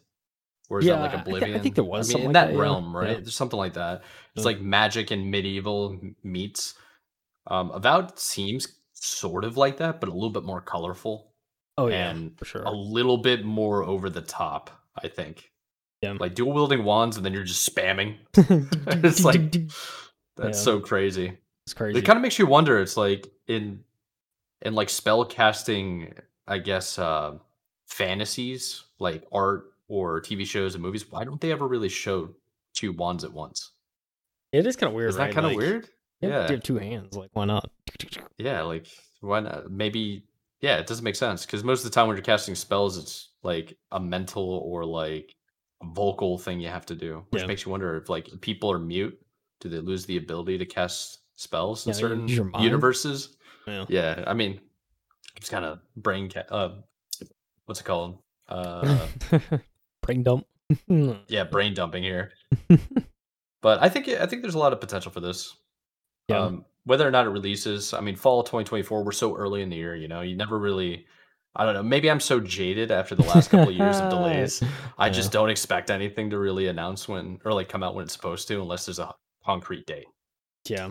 Or 0.70 0.80
is 0.80 0.86
that 0.86 1.00
like 1.00 1.14
Oblivion? 1.14 1.16
I 1.16 1.24
thi- 1.24 1.34
I 1.34 1.38
Oblivion? 1.38 1.62
think 1.64 1.76
there 1.76 1.84
was 1.84 2.08
I 2.08 2.08
mean, 2.08 2.12
something 2.14 2.30
in 2.30 2.34
like 2.34 2.34
that 2.34 2.48
that, 2.48 2.54
yeah. 2.56 2.62
realm, 2.62 2.96
right? 2.96 3.08
Yeah. 3.10 3.14
There's 3.16 3.36
something 3.36 3.60
like 3.60 3.74
that. 3.74 4.04
It's 4.36 4.44
Yeah. 4.44 4.52
like 4.52 4.62
magic 4.62 5.12
and 5.12 5.30
medieval 5.30 6.00
meets. 6.24 6.76
Um, 7.48 7.72
Avowed 7.72 8.18
seems 8.18 8.68
sort 8.94 9.44
of 9.44 9.58
like 9.58 9.78
that, 9.78 10.00
but 10.00 10.08
a 10.10 10.14
little 10.14 10.30
bit 10.30 10.44
more 10.44 10.62
colorful 10.62 11.34
Oh 11.78 11.88
yeah, 11.88 12.10
and 12.12 12.38
for 12.40 12.46
sure. 12.46 12.64
a 12.64 12.72
little 12.72 13.18
bit 13.18 13.44
more 13.44 13.84
over 13.84 14.10
the 14.10 14.22
top. 14.22 14.70
I 15.02 15.08
think. 15.10 15.52
Yeah. 16.02 16.16
Like 16.20 16.36
dual 16.36 16.54
wielding 16.54 16.84
wands, 16.84 17.18
and 17.18 17.26
then 17.26 17.34
you're 17.34 17.44
just 17.44 17.68
spamming. 17.74 18.18
it's 19.04 19.26
like 19.26 19.52
that's 20.38 20.58
Yeah. 20.60 20.64
so 20.64 20.80
crazy. 20.80 21.38
it's 21.66 21.74
crazy. 21.74 22.00
It 22.00 22.06
kind 22.06 22.18
of 22.18 22.22
makes 22.24 22.40
you 22.40 22.46
wonder. 22.46 22.80
It's 22.80 22.96
like 22.98 23.28
in 23.48 23.84
in 24.62 24.74
like 24.76 24.90
spell 24.90 25.26
casting, 25.26 26.14
I 26.48 26.58
guess 26.60 27.00
uh 27.00 27.38
fantasies 27.88 28.84
like 29.00 29.24
art 29.32 29.74
or 29.88 30.22
TV 30.22 30.46
shows 30.46 30.76
and 30.76 30.82
movies. 30.84 31.10
Why 31.12 31.24
don't 31.24 31.40
they 31.40 31.52
ever 31.52 31.68
really 31.68 31.90
show 31.90 32.30
two 32.74 32.92
wands 32.94 33.24
at 33.24 33.32
once? 33.34 33.72
it 34.52 34.68
is 34.68 34.76
kind 34.76 34.90
of 34.90 34.94
weird. 34.96 35.10
Is 35.10 35.16
that 35.16 35.24
right? 35.26 35.34
kind 35.34 35.46
of 35.48 35.52
Like, 35.54 35.58
weird? 35.58 35.90
Yeah, 36.22 36.50
have 36.50 36.64
two 36.64 36.78
hands. 36.78 37.16
Like, 37.18 37.30
why 37.34 37.46
not? 37.46 37.70
yeah. 38.38 38.62
Like 38.62 38.88
why 39.22 39.40
not? 39.42 39.70
Maybe 39.72 40.24
yeah. 40.62 40.78
It 40.78 40.88
doesn't 40.88 41.04
make 41.04 41.16
sense 41.16 41.46
because 41.46 41.64
most 41.64 41.80
of 41.80 41.92
the 41.92 41.96
time 41.96 42.08
when 42.08 42.16
you're 42.16 42.24
casting 42.24 42.56
spells, 42.56 42.98
it's 42.98 43.30
like 43.44 43.78
a 43.92 44.00
mental 44.00 44.44
or 44.66 44.86
like 44.86 45.36
a 45.82 45.86
vocal 45.88 46.38
thing 46.38 46.60
you 46.60 46.70
have 46.70 46.86
to 46.88 46.96
do, 46.96 47.26
which 47.32 47.42
Yeah. 47.42 47.48
makes 47.48 47.66
you 47.66 47.72
wonder 47.72 47.98
if 47.98 48.10
like 48.10 48.30
people 48.42 48.72
are 48.72 48.80
mute, 48.80 49.20
do 49.60 49.70
they 49.70 49.80
lose 49.80 50.06
the 50.06 50.18
ability 50.18 50.58
to 50.60 50.66
cast 50.66 51.20
spells 51.36 51.86
in 51.86 51.92
Yeah, 51.94 52.00
certain 52.00 52.28
use 52.28 52.38
your 52.38 52.46
mind. 52.46 52.64
universes? 52.64 53.36
Yeah. 53.68 53.86
Yeah, 53.90 54.24
I 54.28 54.34
mean, 54.34 54.62
it's 55.44 55.50
kind 55.50 55.66
of 55.66 55.80
brain 55.98 56.30
ca- 56.30 56.46
uh, 56.50 56.70
what's 57.66 57.82
it 57.82 57.84
called? 57.84 58.20
Uh, 58.48 59.08
Brain 60.02 60.24
dump. 60.24 60.46
yeah, 61.28 61.44
brain 61.44 61.74
dumping 61.74 62.02
here. 62.02 62.32
But 63.62 63.82
I 63.84 63.90
think 63.90 64.08
I 64.08 64.26
think 64.26 64.42
there's 64.42 64.56
a 64.56 64.60
lot 64.60 64.72
of 64.74 64.80
potential 64.80 65.12
for 65.12 65.20
this. 65.20 65.54
Yeah. 66.30 66.40
Um, 66.40 66.66
whether 66.86 67.06
or 67.06 67.12
not 67.12 67.26
it 67.26 67.30
releases, 67.32 67.94
I 67.94 68.00
mean, 68.00 68.16
fall 68.16 68.42
2024. 68.44 69.04
We're 69.04 69.12
so 69.12 69.36
early 69.36 69.62
in 69.62 69.70
the 69.70 69.76
year, 69.76 69.96
you 69.96 70.08
know. 70.08 70.22
You 70.22 70.36
never 70.38 70.58
really, 70.58 71.06
I 71.56 71.66
don't 71.66 71.74
know. 71.74 71.84
Maybe 71.84 72.10
I'm 72.10 72.20
so 72.22 72.40
jaded 72.40 72.90
after 72.92 73.16
the 73.16 73.24
last 73.24 73.50
couple 73.50 73.70
of 73.70 73.76
years 73.76 73.98
of 73.98 74.10
delays. 74.10 74.62
I 74.98 75.08
Yeah. 75.08 75.12
just 75.14 75.32
don't 75.34 75.50
expect 75.50 75.90
anything 75.92 76.30
to 76.30 76.40
really 76.40 76.68
announce 76.68 77.08
when 77.10 77.40
or 77.44 77.54
like 77.54 77.68
come 77.70 77.84
out 77.84 77.96
when 77.96 78.04
it's 78.04 78.14
supposed 78.14 78.48
to, 78.50 78.62
unless 78.62 78.86
there's 78.86 79.00
a 79.00 79.14
concrete 79.46 79.86
date. 79.86 80.08
Yeah, 80.70 80.90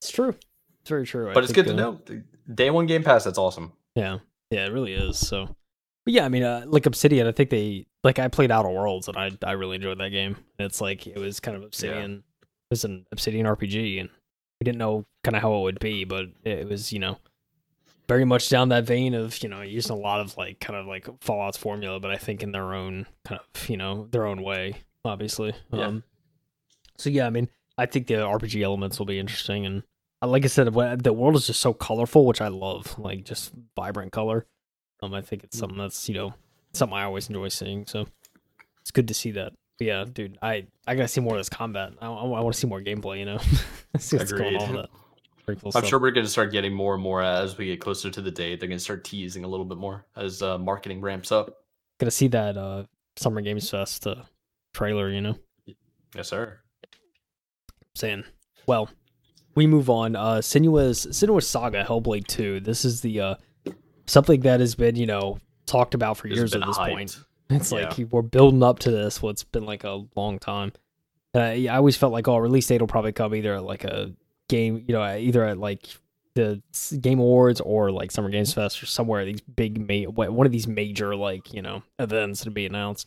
it's 0.00 0.10
true. 0.10 0.34
It's 0.80 0.88
very 0.90 1.06
true. 1.06 1.30
I 1.30 1.34
But 1.34 1.44
it's 1.44 1.52
think, 1.52 1.66
good 1.66 1.76
to 1.76 1.82
uh, 1.82 1.90
know. 1.92 2.22
Day 2.54 2.70
one 2.70 2.86
Game 2.86 3.02
Pass. 3.04 3.24
That's 3.24 3.38
awesome. 3.38 3.72
Yeah, 3.94 4.18
yeah, 4.50 4.66
it 4.66 4.72
really 4.72 4.94
is. 4.94 5.18
So, 5.18 5.46
but 6.04 6.14
yeah, 6.14 6.24
I 6.24 6.28
mean, 6.28 6.42
uh, 6.42 6.64
like 6.66 6.86
Obsidian, 6.86 7.26
I 7.26 7.32
think 7.32 7.50
they 7.50 7.86
like 8.04 8.18
I 8.18 8.28
played 8.28 8.50
Outer 8.50 8.70
Worlds 8.70 9.08
and 9.08 9.16
I 9.16 9.30
I 9.42 9.52
really 9.52 9.76
enjoyed 9.76 9.98
that 9.98 10.10
game. 10.10 10.36
It's 10.58 10.80
like 10.80 11.06
it 11.06 11.18
was 11.18 11.40
kind 11.40 11.56
of 11.56 11.62
Obsidian. 11.62 12.22
It 12.42 12.48
was 12.70 12.84
an 12.84 13.06
Obsidian 13.12 13.46
RPG, 13.46 14.00
and 14.00 14.08
we 14.60 14.64
didn't 14.64 14.78
know 14.78 15.04
kind 15.24 15.36
of 15.36 15.42
how 15.42 15.56
it 15.56 15.62
would 15.62 15.80
be, 15.80 16.04
but 16.04 16.26
it 16.44 16.68
was 16.68 16.92
you 16.92 16.98
know 16.98 17.18
very 18.08 18.24
much 18.24 18.48
down 18.48 18.68
that 18.70 18.84
vein 18.84 19.14
of 19.14 19.42
you 19.42 19.48
know 19.48 19.62
using 19.62 19.96
a 19.96 19.98
lot 19.98 20.20
of 20.20 20.36
like 20.36 20.60
kind 20.60 20.78
of 20.78 20.86
like 20.86 21.08
Fallout's 21.20 21.56
formula, 21.56 22.00
but 22.00 22.10
I 22.10 22.16
think 22.16 22.42
in 22.42 22.52
their 22.52 22.74
own 22.74 23.06
kind 23.24 23.40
of 23.40 23.68
you 23.68 23.76
know 23.76 24.08
their 24.10 24.26
own 24.26 24.42
way, 24.42 24.76
obviously. 25.04 25.54
Yeah. 25.72 25.86
Um, 25.86 26.04
so 26.98 27.10
yeah, 27.10 27.26
I 27.26 27.30
mean, 27.30 27.48
I 27.78 27.86
think 27.86 28.06
the 28.06 28.14
RPG 28.14 28.62
elements 28.62 28.98
will 28.98 29.06
be 29.06 29.18
interesting, 29.18 29.66
and 29.66 29.82
like 30.26 30.44
I 30.44 30.48
said, 30.48 30.72
the 30.72 31.12
world 31.12 31.36
is 31.36 31.46
just 31.46 31.60
so 31.60 31.72
colorful, 31.72 32.26
which 32.26 32.40
I 32.40 32.48
love, 32.48 32.98
like 32.98 33.24
just 33.24 33.52
vibrant 33.76 34.12
color. 34.12 34.46
Um, 35.02 35.14
I 35.14 35.20
think 35.20 35.42
it's 35.42 35.58
something 35.58 35.78
that's 35.78 36.08
you 36.08 36.14
know 36.14 36.34
something 36.72 36.96
I 36.96 37.04
always 37.04 37.28
enjoy 37.28 37.48
seeing. 37.48 37.86
So 37.86 38.06
it's 38.80 38.90
good 38.90 39.08
to 39.08 39.14
see 39.14 39.32
that. 39.32 39.52
But 39.78 39.86
yeah, 39.86 40.04
dude, 40.10 40.38
I 40.40 40.66
I 40.86 40.94
gotta 40.94 41.08
see 41.08 41.20
more 41.20 41.34
of 41.34 41.40
this 41.40 41.48
combat. 41.48 41.94
I, 42.00 42.06
I, 42.06 42.24
want 42.24 42.54
to 42.54 42.60
see 42.60 42.66
more 42.68 42.80
gameplay. 42.80 43.18
You 43.18 43.24
know, 43.24 43.38
see 43.98 44.16
what's 44.16 44.32
going 44.32 44.56
on 44.56 44.72
with 44.72 44.82
that. 44.82 44.90
Cool 45.44 45.56
I'm 45.64 45.70
stuff. 45.72 45.86
sure 45.86 45.98
we're 45.98 46.12
going 46.12 46.24
to 46.24 46.30
start 46.30 46.52
getting 46.52 46.72
more 46.72 46.94
and 46.94 47.02
more 47.02 47.20
as 47.20 47.58
we 47.58 47.66
get 47.66 47.80
closer 47.80 48.08
to 48.08 48.22
the 48.22 48.30
date. 48.30 48.60
They're 48.60 48.68
going 48.68 48.78
to 48.78 48.84
start 48.84 49.02
teasing 49.02 49.42
a 49.42 49.48
little 49.48 49.66
bit 49.66 49.76
more 49.76 50.06
as 50.14 50.40
uh, 50.40 50.56
marketing 50.56 51.00
ramps 51.00 51.32
up. 51.32 51.64
Gonna 51.98 52.12
see 52.12 52.28
that 52.28 52.56
uh 52.56 52.84
Summer 53.16 53.40
Games 53.40 53.68
Fest 53.68 54.06
uh, 54.06 54.22
trailer. 54.72 55.10
You 55.10 55.20
know. 55.20 55.38
Yes, 56.14 56.28
sir. 56.28 56.60
saying. 57.96 58.24
Well, 58.66 58.88
we 59.54 59.66
move 59.66 59.88
on. 59.90 60.16
Uh 60.16 60.36
Senua's 60.36 61.06
Senua's 61.10 61.46
Saga 61.48 61.84
Hellblade 61.84 62.26
2. 62.26 62.60
This 62.60 62.84
is 62.84 63.00
the 63.00 63.20
uh 63.20 63.34
something 64.06 64.40
that 64.40 64.60
has 64.60 64.74
been, 64.74 64.96
you 64.96 65.06
know, 65.06 65.38
talked 65.66 65.94
about 65.94 66.16
for 66.16 66.28
It's 66.28 66.36
years 66.36 66.54
at 66.54 66.64
this 66.66 66.78
hyped. 66.78 66.90
point. 66.90 67.16
It's 67.50 67.70
Yeah. 67.70 67.88
like 67.88 67.98
we're 68.10 68.22
building 68.22 68.62
up 68.62 68.78
to 68.80 68.90
this. 68.90 69.20
Well, 69.20 69.30
it's 69.30 69.44
been 69.44 69.66
like 69.66 69.84
a 69.84 70.04
long 70.16 70.38
time. 70.38 70.72
Uh, 71.36 71.50
yeah, 71.50 71.74
I 71.74 71.76
always 71.76 71.96
felt 71.96 72.12
like, 72.12 72.26
oh, 72.28 72.36
release 72.38 72.66
date 72.66 72.80
will 72.80 72.88
probably 72.88 73.12
come 73.12 73.34
either 73.34 73.54
at 73.56 73.64
like 73.64 73.84
a 73.84 74.12
game, 74.48 74.84
you 74.86 74.94
know, 74.94 75.16
either 75.16 75.44
at 75.44 75.58
like 75.58 75.86
the 76.34 76.62
Game 77.00 77.18
Awards 77.18 77.60
or 77.60 77.90
like 77.90 78.10
Summer 78.10 78.30
Games 78.30 78.54
Fest 78.54 78.82
or 78.82 78.86
somewhere. 78.86 79.24
These 79.26 79.42
big, 79.42 79.86
ma- 79.86 80.10
one 80.10 80.46
of 80.46 80.52
these 80.52 80.66
major 80.66 81.14
like 81.14 81.52
you 81.52 81.60
know 81.60 81.82
events 81.98 82.42
to 82.44 82.50
be 82.50 82.64
announced. 82.64 83.06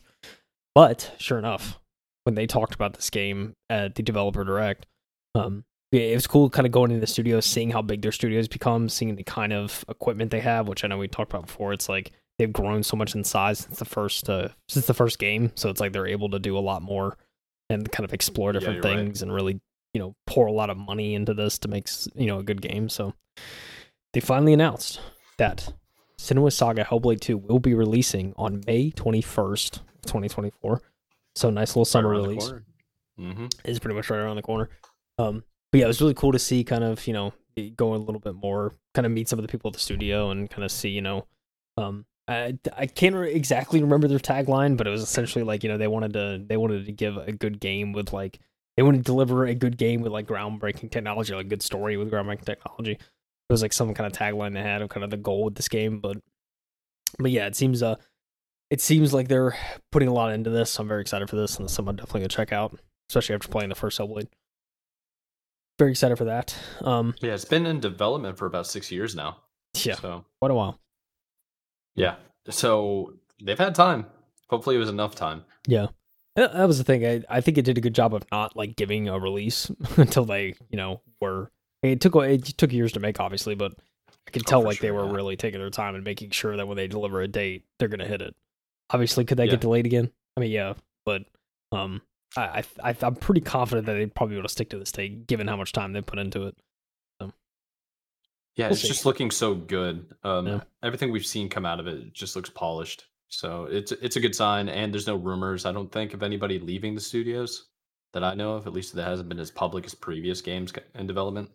But 0.76 1.12
sure 1.18 1.38
enough, 1.38 1.80
when 2.24 2.34
they 2.36 2.46
talked 2.46 2.74
about 2.74 2.94
this 2.94 3.10
game 3.10 3.54
at 3.68 3.94
the 3.96 4.02
developer 4.04 4.44
direct, 4.44 4.86
um, 5.34 5.64
it 5.92 6.14
was 6.14 6.26
cool 6.26 6.50
kind 6.50 6.66
of 6.66 6.72
going 6.72 6.90
into 6.90 7.00
the 7.00 7.06
studio, 7.06 7.40
seeing 7.40 7.70
how 7.70 7.82
big 7.82 8.02
their 8.02 8.12
studios 8.12 8.48
become, 8.48 8.88
seeing 8.88 9.14
the 9.16 9.22
kind 9.22 9.52
of 9.52 9.84
equipment 9.88 10.30
they 10.30 10.40
have, 10.40 10.68
which 10.68 10.84
I 10.84 10.88
know 10.88 10.98
we 10.98 11.08
talked 11.08 11.32
about 11.32 11.46
before. 11.46 11.72
It's 11.72 11.88
like 11.88 12.12
they've 12.38 12.52
grown 12.52 12.82
so 12.82 12.96
much 12.96 13.14
in 13.14 13.24
size 13.24 13.60
since 13.60 13.78
the 13.78 13.84
first 13.84 14.28
uh, 14.28 14.48
since 14.68 14.86
the 14.86 14.94
first 14.94 15.18
game, 15.18 15.52
so 15.54 15.70
it's 15.70 15.80
like 15.80 15.92
they're 15.92 16.06
able 16.06 16.30
to 16.30 16.38
do 16.38 16.56
a 16.56 16.60
lot 16.60 16.82
more 16.82 17.16
and 17.70 17.90
kind 17.90 18.04
of 18.04 18.12
explore 18.12 18.52
different 18.52 18.84
right. 18.84 18.96
things 18.96 19.22
and 19.22 19.32
really 19.32 19.60
you 19.94 20.00
know 20.00 20.14
pour 20.26 20.46
a 20.46 20.52
lot 20.52 20.70
of 20.70 20.76
money 20.76 21.14
into 21.14 21.34
this 21.34 21.58
to 21.60 21.68
make 21.68 21.88
you 22.14 22.26
know 22.26 22.38
a 22.38 22.42
good 22.42 22.60
game. 22.60 22.88
So 22.88 23.14
they 24.12 24.20
finally 24.20 24.52
announced 24.52 25.00
that 25.38 25.72
Senua's 26.18 26.56
Saga 26.56 26.84
Hellblade 26.84 27.20
2 27.20 27.36
will 27.36 27.58
be 27.58 27.74
releasing 27.74 28.32
on 28.36 28.62
May 28.66 28.90
21st, 28.90 29.80
2024. 30.06 30.82
So 31.34 31.50
nice 31.50 31.70
little 31.70 31.84
summer 31.84 32.08
release 32.08 32.52
Mm-hmm. 33.18 33.46
is 33.64 33.78
pretty 33.78 33.94
much 33.94 34.10
right 34.10 34.18
around 34.18 34.36
the 34.36 34.42
corner. 34.42 34.68
Um, 35.18 35.42
but 35.76 35.80
yeah, 35.80 35.84
it 35.84 35.88
was 35.88 36.00
really 36.00 36.14
cool 36.14 36.32
to 36.32 36.38
see 36.38 36.64
kind 36.64 36.82
of 36.82 37.06
you 37.06 37.12
know 37.12 37.34
go 37.76 37.94
a 37.94 37.96
little 37.96 38.18
bit 38.18 38.34
more, 38.34 38.72
kind 38.94 39.04
of 39.04 39.12
meet 39.12 39.28
some 39.28 39.38
of 39.38 39.42
the 39.42 39.48
people 39.50 39.68
at 39.68 39.74
the 39.74 39.80
studio 39.80 40.30
and 40.30 40.48
kind 40.48 40.64
of 40.64 40.70
see 40.70 40.88
you 40.88 41.02
know, 41.02 41.26
um, 41.76 42.06
I 42.26 42.58
I 42.74 42.86
can't 42.86 43.14
re- 43.14 43.34
exactly 43.34 43.82
remember 43.82 44.08
their 44.08 44.18
tagline, 44.18 44.78
but 44.78 44.86
it 44.86 44.90
was 44.90 45.02
essentially 45.02 45.44
like 45.44 45.62
you 45.62 45.68
know 45.68 45.76
they 45.76 45.86
wanted 45.86 46.14
to 46.14 46.42
they 46.46 46.56
wanted 46.56 46.86
to 46.86 46.92
give 46.92 47.18
a 47.18 47.30
good 47.30 47.60
game 47.60 47.92
with 47.92 48.14
like 48.14 48.38
they 48.78 48.82
wanted 48.82 48.98
to 48.98 49.02
deliver 49.02 49.44
a 49.44 49.54
good 49.54 49.76
game 49.76 50.00
with 50.00 50.12
like 50.12 50.26
groundbreaking 50.26 50.90
technology, 50.90 51.34
like 51.34 51.48
good 51.48 51.62
story 51.62 51.98
with 51.98 52.10
groundbreaking 52.10 52.46
technology. 52.46 52.92
It 52.92 53.52
was 53.52 53.60
like 53.60 53.74
some 53.74 53.92
kind 53.92 54.10
of 54.10 54.18
tagline 54.18 54.54
they 54.54 54.62
had 54.62 54.80
of 54.80 54.88
kind 54.88 55.04
of 55.04 55.10
the 55.10 55.18
goal 55.18 55.44
with 55.44 55.56
this 55.56 55.68
game, 55.68 56.00
but 56.00 56.16
but 57.18 57.30
yeah, 57.30 57.46
it 57.46 57.54
seems 57.54 57.82
uh 57.82 57.96
it 58.70 58.80
seems 58.80 59.12
like 59.12 59.28
they're 59.28 59.54
putting 59.92 60.08
a 60.08 60.14
lot 60.14 60.32
into 60.32 60.48
this. 60.48 60.78
I'm 60.78 60.88
very 60.88 61.02
excited 61.02 61.28
for 61.28 61.36
this, 61.36 61.58
and 61.58 61.70
something 61.70 61.90
I'm 61.90 61.96
definitely 61.96 62.20
gonna 62.20 62.28
check 62.28 62.50
out, 62.50 62.80
especially 63.10 63.34
after 63.34 63.48
playing 63.48 63.68
the 63.68 63.74
first 63.74 63.98
Hellblade. 64.00 64.28
Very 65.78 65.90
excited 65.90 66.16
for 66.16 66.24
that. 66.24 66.56
Um, 66.82 67.14
Yeah, 67.20 67.34
it's 67.34 67.44
been 67.44 67.66
in 67.66 67.80
development 67.80 68.38
for 68.38 68.46
about 68.46 68.66
six 68.66 68.90
years 68.90 69.14
now. 69.14 69.38
yeah, 69.84 69.94
So 69.96 70.24
quite 70.40 70.50
a 70.50 70.54
while. 70.54 70.80
yeah, 71.94 72.16
so 72.48 73.14
they've 73.42 73.58
had 73.58 73.74
time. 73.74 74.06
Hopefully, 74.48 74.76
it 74.76 74.78
was 74.78 74.88
enough 74.88 75.14
time. 75.14 75.44
Yeah, 75.66 75.88
that 76.36 76.52
that 76.54 76.64
was 76.66 76.78
the 76.78 76.84
thing. 76.84 77.04
I, 77.04 77.22
I 77.28 77.40
think 77.40 77.58
it 77.58 77.64
did 77.64 77.76
a 77.76 77.80
good 77.80 77.94
job 77.94 78.14
of 78.14 78.24
not 78.32 78.56
like 78.56 78.76
giving 78.76 79.08
a 79.08 79.18
release 79.18 79.70
until 79.96 80.24
they, 80.24 80.54
you 80.70 80.76
know, 80.76 81.02
were. 81.20 81.50
It 81.82 82.00
took 82.00 82.14
it 82.16 82.44
took 82.56 82.72
years 82.72 82.92
to 82.92 83.00
make, 83.00 83.20
obviously, 83.20 83.54
but 83.54 83.72
I 84.26 84.30
could 84.30 84.42
Oh, 84.46 84.50
tell 84.50 84.60
for 84.62 84.68
like 84.68 84.78
they 84.80 84.90
were 84.92 85.04
yeah. 85.06 85.12
really 85.12 85.36
taking 85.36 85.60
their 85.60 85.70
time 85.70 85.94
and 85.94 86.04
making 86.04 86.30
sure 86.30 86.56
that 86.56 86.66
when 86.66 86.76
they 86.76 86.86
deliver 86.88 87.20
a 87.20 87.28
date, 87.28 87.64
they're 87.78 87.88
gonna 87.88 88.06
hit 88.06 88.22
it. 88.22 88.34
Obviously, 88.90 89.24
could 89.24 89.36
they 89.36 89.44
Yeah. 89.44 89.52
get 89.52 89.60
delayed 89.60 89.86
again? 89.86 90.10
I 90.36 90.40
mean, 90.40 90.50
yeah, 90.52 90.74
but 91.04 91.24
um, 91.72 92.00
I, 92.36 92.64
I 92.82 92.90
I- 92.90 92.96
I'm 93.02 93.16
pretty 93.16 93.40
confident 93.40 93.86
that 93.86 93.94
they'd 93.94 94.14
probably 94.14 94.36
want 94.36 94.48
to 94.48 94.52
stick 94.52 94.70
to 94.70 94.78
this 94.78 94.92
date, 94.92 95.26
given 95.26 95.46
how 95.48 95.56
much 95.56 95.72
time 95.72 95.92
they 95.92 96.00
put 96.02 96.18
into 96.18 96.46
it. 96.46 96.56
Yeah, 98.56 98.66
We'll 98.68 98.72
it's 98.72 98.80
see. 98.82 98.88
just 98.88 99.04
looking 99.04 99.30
so 99.30 99.54
good. 99.54 100.06
Um, 100.24 100.46
Yeah. 100.46 100.60
Everything 100.82 101.12
we've 101.12 101.26
seen 101.26 101.50
come 101.50 101.66
out 101.66 101.78
of 101.78 101.86
it 101.86 102.14
just 102.14 102.34
looks 102.36 102.48
polished. 102.48 103.04
So 103.28 103.64
it's 103.64 103.92
it's 103.92 104.16
a 104.16 104.20
good 104.20 104.34
sign, 104.34 104.68
and 104.68 104.94
there's 104.94 105.06
no 105.06 105.16
rumors. 105.16 105.66
I 105.66 105.72
don't 105.72 105.90
think 105.92 106.14
of 106.14 106.22
anybody 106.22 106.58
leaving 106.58 106.94
the 106.94 107.00
studios 107.00 107.66
that 108.14 108.22
I 108.24 108.34
know 108.34 108.54
of. 108.54 108.66
At 108.66 108.72
least 108.72 108.94
that 108.94 109.04
hasn't 109.04 109.28
been 109.28 109.40
as 109.40 109.50
public 109.50 109.84
as 109.84 109.94
previous 109.94 110.40
games 110.40 110.72
in 110.94 111.06
development. 111.06 111.50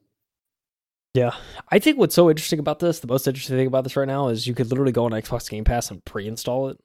Yeah, 1.14 1.32
I 1.70 1.80
think 1.80 1.98
what's 1.98 2.14
so 2.16 2.30
interesting 2.30 2.60
about 2.60 2.80
this, 2.80 3.00
the 3.00 3.08
most 3.08 3.28
interesting 3.28 3.58
thing 3.58 3.68
about 3.68 3.84
this 3.84 3.96
right 3.98 4.08
now, 4.08 4.28
is 4.28 4.46
you 4.48 4.54
could 4.54 4.68
literally 4.70 4.92
go 4.94 5.06
on 5.06 5.12
Xbox 5.12 5.50
Game 5.50 5.64
Pass 5.64 5.90
and 5.92 6.04
pre-install 6.06 6.70
it, 6.70 6.78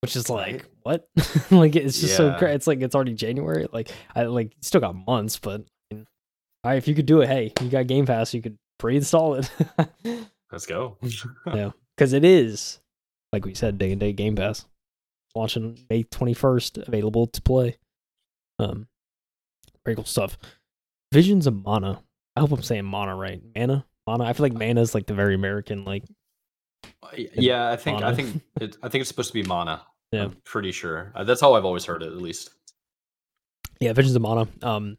which 0.00 0.16
is 0.16 0.28
like 0.30 0.66
what? 0.82 1.08
like 1.50 1.76
it's 1.76 2.00
just 2.00 2.16
so 2.16 2.28
Yeah. 2.28 2.38
cra 2.38 2.52
It's 2.54 2.66
like 2.66 2.80
it's 2.80 2.94
already 2.94 3.14
January. 3.14 3.66
Like 3.72 3.90
I 4.14 4.24
like 4.24 4.52
still 4.60 4.80
got 4.80 4.94
months, 4.94 5.38
but 5.38 5.62
I 5.90 5.94
mean, 5.94 6.06
all 6.64 6.70
right, 6.70 6.78
if 6.78 6.88
you 6.88 6.94
could 6.94 7.06
do 7.06 7.20
it, 7.20 7.28
hey, 7.28 7.52
you 7.60 7.68
got 7.68 7.86
Game 7.86 8.06
Pass, 8.06 8.32
you 8.34 8.42
could 8.42 8.58
pre-install 8.78 9.34
it. 9.36 9.50
Let's 10.52 10.66
go. 10.66 10.96
yeah, 11.46 11.70
because 11.96 12.12
it 12.12 12.24
is 12.24 12.80
like 13.32 13.44
we 13.44 13.54
said, 13.54 13.78
day 13.78 13.92
and 13.92 14.00
day 14.00 14.12
Game 14.12 14.36
Pass 14.36 14.64
launching 15.34 15.78
May 15.88 16.02
twenty 16.04 16.34
first, 16.34 16.78
available 16.78 17.26
to 17.28 17.40
play. 17.42 17.76
Um, 18.58 18.88
very 19.84 19.94
cool 19.96 20.04
stuff. 20.04 20.36
Visions 21.12 21.46
of 21.46 21.54
Mana. 21.54 22.02
I 22.36 22.40
hope 22.40 22.52
I'm 22.52 22.62
saying 22.62 22.84
Mana 22.84 23.14
right. 23.16 23.40
Mana, 23.56 23.84
Mana. 24.06 24.24
I 24.24 24.32
feel 24.32 24.44
like 24.44 24.52
Mana 24.52 24.80
is 24.80 24.94
like 24.94 25.06
the 25.06 25.14
very 25.14 25.34
American 25.34 25.84
like. 25.84 26.04
Yeah, 27.16 27.68
I 27.70 27.76
think 27.76 28.02
I 28.02 28.14
think 28.14 28.42
it, 28.60 28.76
I 28.82 28.88
think 28.88 29.00
it's 29.02 29.08
supposed 29.08 29.28
to 29.30 29.34
be 29.34 29.42
Mana. 29.42 29.82
Yeah. 30.12 30.24
I'm 30.24 30.36
pretty 30.44 30.72
sure. 30.72 31.12
Uh, 31.14 31.24
That's 31.24 31.40
how 31.40 31.54
I've 31.54 31.64
always 31.64 31.84
heard 31.84 32.02
it, 32.02 32.06
at 32.06 32.16
least. 32.20 32.50
Yeah, 33.80 33.92
Visions 33.92 34.14
of 34.16 34.22
Mana. 34.22 34.48
Um, 34.62 34.98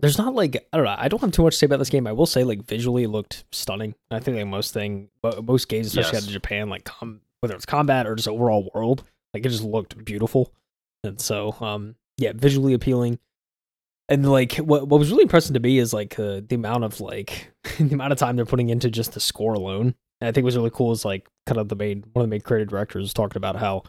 there's 0.00 0.18
not 0.18 0.34
like 0.34 0.56
I 0.72 0.76
don't 0.76 0.84
know. 0.84 0.94
I 0.98 1.08
don't 1.08 1.20
have 1.22 1.32
too 1.32 1.42
much 1.42 1.54
to 1.54 1.58
say 1.58 1.66
about 1.66 1.78
this 1.78 1.88
game. 1.88 2.06
I 2.06 2.12
will 2.12 2.26
say 2.26 2.44
like 2.44 2.62
visually 2.66 3.04
it 3.04 3.08
looked 3.08 3.44
stunning. 3.52 3.94
I 4.10 4.18
think 4.20 4.36
like 4.36 4.46
most 4.46 4.74
thing, 4.74 5.08
mo- 5.22 5.40
most 5.42 5.68
games, 5.68 5.86
especially 5.86 6.16
Yes. 6.16 6.22
out 6.24 6.26
of 6.28 6.32
Japan, 6.34 6.68
like 6.68 6.84
com- 6.84 7.20
whether 7.40 7.54
it's 7.54 7.64
combat 7.64 8.06
or 8.06 8.14
just 8.14 8.28
overall 8.28 8.70
world, 8.74 9.04
like 9.32 9.46
it 9.46 9.48
just 9.48 9.62
looked 9.64 10.04
beautiful. 10.04 10.52
And 11.04 11.18
so, 11.18 11.56
um, 11.60 11.94
yeah, 12.18 12.32
visually 12.34 12.74
appealing. 12.74 13.18
And 14.10 14.30
like 14.30 14.56
what 14.56 14.86
what 14.86 14.98
was 15.00 15.10
really 15.10 15.22
impressive 15.22 15.54
to 15.54 15.60
me 15.60 15.78
is 15.78 15.94
like 15.94 16.18
uh, 16.18 16.42
the 16.46 16.56
amount 16.56 16.84
of 16.84 17.00
like 17.00 17.50
the 17.78 17.94
amount 17.94 18.12
of 18.12 18.18
time 18.18 18.36
they're 18.36 18.44
putting 18.44 18.68
into 18.68 18.90
just 18.90 19.12
the 19.14 19.20
score 19.20 19.54
alone. 19.54 19.94
And 20.20 20.28
I 20.28 20.32
think 20.32 20.44
was 20.44 20.56
really 20.58 20.70
cool 20.70 20.92
is 20.92 21.06
like 21.06 21.26
kind 21.46 21.58
of 21.58 21.70
the 21.70 21.76
main 21.76 22.04
one 22.12 22.22
of 22.22 22.28
the 22.28 22.34
main 22.34 22.42
creative 22.42 22.68
directors 22.68 23.02
was 23.02 23.14
talking 23.14 23.38
about 23.38 23.56
how 23.56 23.84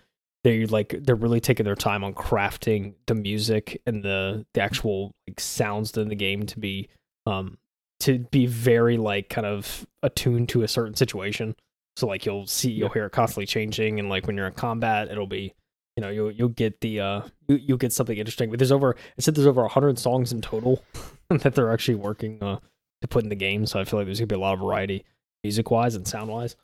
they 0.47 0.65
like 0.65 0.95
they're 1.01 1.15
really 1.15 1.41
taking 1.41 1.65
their 1.65 1.75
time 1.75 2.05
on 2.05 2.13
crafting 2.13 2.93
the 3.07 3.13
music 3.13 3.81
and 3.86 4.01
the 4.01 4.45
the 4.53 4.62
actual 4.62 5.12
like 5.27 5.41
sounds 5.41 5.95
in 5.97 6.07
the 6.07 6.15
game 6.15 6.45
to 6.45 6.57
be 6.57 6.88
um 7.25 7.57
to 7.99 8.19
be 8.31 8.45
very 8.45 8.95
like 8.95 9.27
kind 9.27 9.45
of 9.45 9.86
attuned 10.03 10.47
to 10.47 10.63
a 10.63 10.67
certain 10.67 10.95
situation. 10.95 11.53
So 11.97 12.07
like 12.07 12.25
you'll 12.25 12.47
see 12.47 12.71
you'll 12.71 12.88
hear 12.88 13.07
it 13.07 13.12
constantly 13.12 13.45
changing 13.45 13.99
and 13.99 14.07
like 14.07 14.25
when 14.25 14.38
you're 14.38 14.47
in 14.47 14.53
combat 14.53 15.10
it'll 15.12 15.27
be 15.27 15.53
you 15.97 16.01
know 16.01 16.10
you'll 16.10 16.31
you'll 16.31 16.47
get 16.47 16.79
the 16.79 17.01
uh 17.01 17.21
you, 17.49 17.57
you'll 17.57 17.77
get 17.77 17.91
something 17.91 18.17
interesting. 18.17 18.49
But 18.49 18.60
there's 18.60 18.71
over 18.71 18.91
it 19.17 19.23
said 19.25 19.36
there's 19.36 19.47
over 19.47 19.63
100 19.63 19.99
songs 19.99 20.31
in 20.31 20.39
total 20.39 20.81
that 21.29 21.55
they're 21.55 21.73
actually 21.73 21.95
working 21.95 22.41
uh 22.41 22.60
to 23.01 23.07
put 23.10 23.23
in 23.23 23.29
the 23.29 23.36
game. 23.36 23.65
So 23.65 23.81
I 23.81 23.83
feel 23.83 23.99
like 23.99 24.05
there's 24.05 24.19
gonna 24.19 24.27
be 24.27 24.36
a 24.36 24.39
lot 24.39 24.53
of 24.53 24.62
variety 24.62 25.03
music 25.43 25.69
wise 25.71 25.95
and 25.95 26.07
sound 26.07 26.29
wise. 26.29 26.55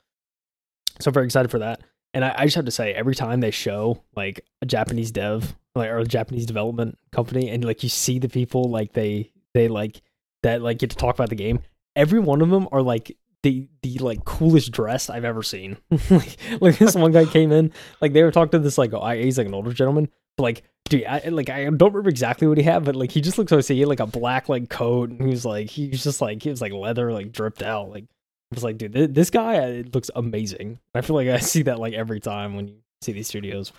So 1.01 1.09
I'm 1.09 1.13
very 1.13 1.25
excited 1.25 1.51
for 1.51 1.59
that. 1.59 1.81
And 2.13 2.23
I, 2.23 2.35
I 2.37 2.45
just 2.45 2.55
have 2.55 2.65
to 2.65 2.71
say, 2.71 2.93
every 2.93 3.15
time 3.15 3.39
they 3.39 3.51
show 3.51 4.03
like 4.15 4.45
a 4.61 4.65
Japanese 4.65 5.11
dev, 5.11 5.55
like 5.75 5.89
or 5.89 5.99
a 5.99 6.05
Japanese 6.05 6.45
development 6.45 6.97
company, 7.11 7.49
and 7.49 7.63
like 7.65 7.83
you 7.83 7.89
see 7.89 8.19
the 8.19 8.29
people 8.29 8.69
like 8.69 8.93
they 8.93 9.31
they 9.53 9.67
like 9.67 10.01
that 10.43 10.61
like 10.61 10.79
get 10.79 10.91
to 10.91 10.95
talk 10.95 11.15
about 11.15 11.29
the 11.29 11.35
game, 11.35 11.59
every 11.95 12.19
one 12.19 12.41
of 12.41 12.49
them 12.49 12.67
are 12.71 12.81
like 12.81 13.17
the 13.41 13.67
the 13.81 13.97
like 13.99 14.23
coolest 14.25 14.71
dressed 14.71 15.09
I've 15.09 15.25
ever 15.25 15.43
seen. 15.43 15.77
like, 16.09 16.37
like 16.61 16.77
this 16.77 16.95
one 16.95 17.11
guy 17.11 17.25
came 17.25 17.51
in, 17.51 17.71
like 18.01 18.13
they 18.13 18.23
were 18.23 18.31
talking 18.31 18.51
to 18.51 18.59
this 18.59 18.77
like 18.77 18.93
oh, 18.93 19.09
he's 19.09 19.37
like 19.37 19.47
an 19.47 19.53
older 19.53 19.73
gentleman, 19.73 20.09
but 20.37 20.43
like 20.43 20.63
dude, 20.85 21.05
I 21.05 21.19
like 21.29 21.49
I 21.49 21.63
don't 21.65 21.93
remember 21.93 22.09
exactly 22.09 22.47
what 22.47 22.57
he 22.57 22.63
had, 22.63 22.83
but 22.83 22.95
like 22.95 23.11
he 23.11 23.21
just 23.21 23.37
looks 23.37 23.49
so 23.49 23.59
he 23.61 23.79
had 23.79 23.89
like 23.89 23.99
a 23.99 24.07
black 24.07 24.49
like 24.49 24.69
coat, 24.69 25.09
and 25.09 25.21
he 25.21 25.29
was 25.29 25.45
like 25.45 25.69
he 25.69 25.89
was 25.89 26.03
just 26.03 26.21
like 26.21 26.43
he 26.43 26.49
was 26.49 26.61
like 26.61 26.73
leather 26.73 27.11
like 27.11 27.31
dripped 27.31 27.63
out, 27.63 27.89
like 27.89 28.05
I 28.53 28.55
was 28.55 28.63
like, 28.63 28.77
dude, 28.77 28.93
thi- 28.93 29.05
this 29.07 29.29
guy 29.29 29.57
uh, 29.57 29.67
it 29.67 29.93
looks 29.93 30.09
amazing. 30.15 30.79
I 30.93 31.01
feel 31.01 31.15
like 31.15 31.27
I 31.27 31.37
see 31.39 31.63
that 31.63 31.79
like 31.79 31.93
every 31.93 32.19
time 32.19 32.55
when 32.55 32.67
you 32.67 32.75
see 33.01 33.11
these 33.11 33.27
studios. 33.27 33.71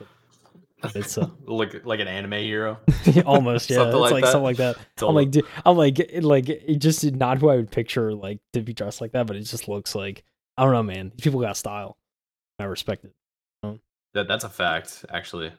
But 0.82 0.96
it's 0.96 1.16
uh, 1.16 1.28
like 1.46 1.84
like 1.86 2.00
an 2.00 2.08
anime 2.08 2.32
hero. 2.32 2.78
almost 3.26 3.70
yeah, 3.70 3.76
Something 3.76 3.94
it's 3.94 4.02
like 4.02 4.12
like 4.12 4.24
that. 4.24 4.32
something 4.32 4.44
like 4.44 4.56
that. 4.58 4.76
I'm 5.00 5.14
like, 5.14 5.30
dude, 5.30 5.46
I'm 5.64 5.76
like, 5.76 5.98
it, 5.98 6.24
like 6.24 6.48
it 6.48 6.76
just 6.76 7.04
not 7.12 7.38
who 7.38 7.48
I 7.48 7.56
would 7.56 7.70
picture 7.70 8.12
like 8.14 8.40
to 8.52 8.60
be 8.60 8.72
dressed 8.72 9.00
like 9.00 9.12
that, 9.12 9.26
but 9.26 9.36
it 9.36 9.42
just 9.42 9.68
looks 9.68 9.94
like 9.94 10.24
I 10.56 10.64
don't 10.64 10.72
know, 10.72 10.82
man. 10.82 11.12
These 11.14 11.24
people 11.24 11.40
got 11.40 11.56
style. 11.56 11.96
I 12.58 12.64
respect 12.64 13.04
it. 13.04 13.12
That 14.14 14.28
that's 14.28 14.44
a 14.44 14.48
fact, 14.48 15.04
actually. 15.10 15.52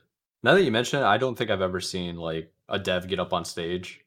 Now 0.43 0.53
that 0.53 0.63
you 0.63 0.71
mention 0.71 1.01
it, 1.01 1.05
I 1.05 1.17
don't 1.17 1.37
think 1.37 1.49
I've 1.49 1.61
ever 1.61 1.81
seen 1.81 2.15
like 2.17 2.51
a 2.69 2.79
dev 2.79 3.07
get 3.07 3.19
up 3.19 3.33
on 3.33 3.43
stage 3.45 3.99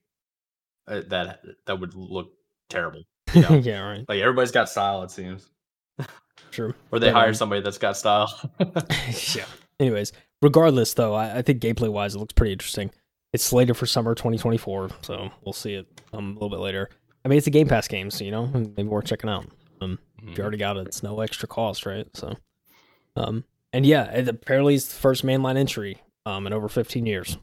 uh, 0.86 1.02
that 1.08 1.42
that 1.66 1.80
would 1.80 1.94
look 1.94 2.32
terrible. 2.70 3.02
You 3.34 3.42
know? 3.42 3.48
yeah, 3.62 3.80
right, 3.80 4.04
like 4.08 4.20
everybody's 4.20 4.50
got 4.52 4.68
style, 4.68 5.02
it 5.02 5.10
seems, 5.10 5.48
true. 6.50 6.74
or 6.90 6.98
they 6.98 7.08
But, 7.08 7.14
hire 7.14 7.28
um, 7.28 7.34
somebody 7.34 7.60
that's 7.60 7.78
got 7.78 7.96
style. 7.96 8.32
yeah. 9.34 9.44
Anyways, 9.80 10.12
regardless 10.42 10.94
though, 10.94 11.14
I, 11.14 11.38
I 11.38 11.42
think 11.42 11.60
gameplay 11.62 11.90
wise 11.90 12.14
it 12.14 12.18
looks 12.18 12.32
pretty 12.34 12.52
interesting. 12.52 12.90
It's 13.32 13.44
slated 13.44 13.76
for 13.76 13.86
summer 13.86 14.14
2024, 14.14 14.88
so 15.02 15.30
we'll 15.44 15.52
see 15.52 15.74
it 15.74 15.86
um, 16.14 16.30
a 16.30 16.32
little 16.34 16.48
bit 16.48 16.60
later. 16.60 16.88
I 17.24 17.28
mean, 17.28 17.36
it's 17.36 17.46
a 17.46 17.50
Game 17.50 17.68
Pass 17.68 17.86
game, 17.86 18.10
so 18.10 18.24
you 18.24 18.30
know, 18.30 18.46
maybe 18.46 18.84
worth 18.84 19.04
checking 19.04 19.28
out. 19.28 19.46
Um, 19.80 19.98
if 20.22 20.36
you 20.38 20.42
already 20.42 20.56
got 20.58 20.76
it, 20.78 20.86
it's 20.86 21.02
no 21.02 21.20
extra 21.20 21.46
cost, 21.46 21.84
right? 21.84 22.06
So, 22.14 22.34
um, 23.16 23.44
and 23.72 23.84
yeah, 23.84 24.04
it 24.10 24.28
apparently 24.28 24.74
it's 24.74 24.86
the 24.88 24.94
first 24.98 25.24
mainline 25.26 25.56
entry 25.58 26.00
um 26.24 26.46
in 26.46 26.52
over 26.54 26.68
15 26.68 27.04
years. 27.06 27.36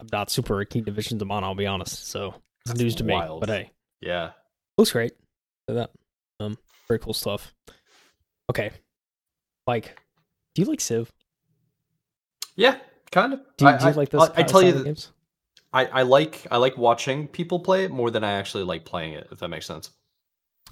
I'm 0.00 0.08
not 0.10 0.30
super 0.30 0.64
keen 0.64 0.84
to 0.86 0.90
Visions 0.90 1.22
of 1.22 1.28
Mana, 1.28 1.46
I'll 1.46 1.54
be 1.54 1.66
honest. 1.66 2.08
So 2.08 2.34
it's 2.66 2.74
news 2.78 2.94
to 2.96 3.04
wild. 3.04 3.40
me, 3.42 3.46
but 3.46 3.48
hey, 3.48 3.70
yeah, 4.02 4.30
looks 4.76 4.92
great. 4.92 5.12
That, 5.68 5.90
um, 6.40 6.58
very 6.88 6.98
cool 6.98 7.14
stuff. 7.14 7.54
Okay, 8.50 8.70
Mike, 9.66 9.96
do 10.54 10.62
you 10.62 10.68
like 10.68 10.80
Civ? 10.80 11.10
yeah, 12.56 12.76
kind 13.10 13.32
of. 13.34 13.40
Do 13.56 13.64
you, 13.64 13.70
I, 13.70 13.78
do 13.78 13.84
you 13.84 13.90
I- 13.90 13.94
like 13.94 14.08
this? 14.10 14.22
I, 14.22 14.40
I 14.40 14.42
tell 14.42 14.62
you, 14.62 14.72
that 14.72 14.84
games? 14.84 15.10
I, 15.72 15.86
I 15.86 16.02
like 16.02 16.46
I 16.50 16.58
like 16.58 16.76
watching 16.76 17.26
people 17.28 17.60
play 17.60 17.84
it 17.84 17.90
more 17.90 18.10
than 18.10 18.24
I 18.24 18.32
actually 18.32 18.64
like 18.64 18.84
playing 18.84 19.14
it. 19.14 19.28
If 19.32 19.38
that 19.38 19.48
makes 19.48 19.66
sense. 19.66 19.90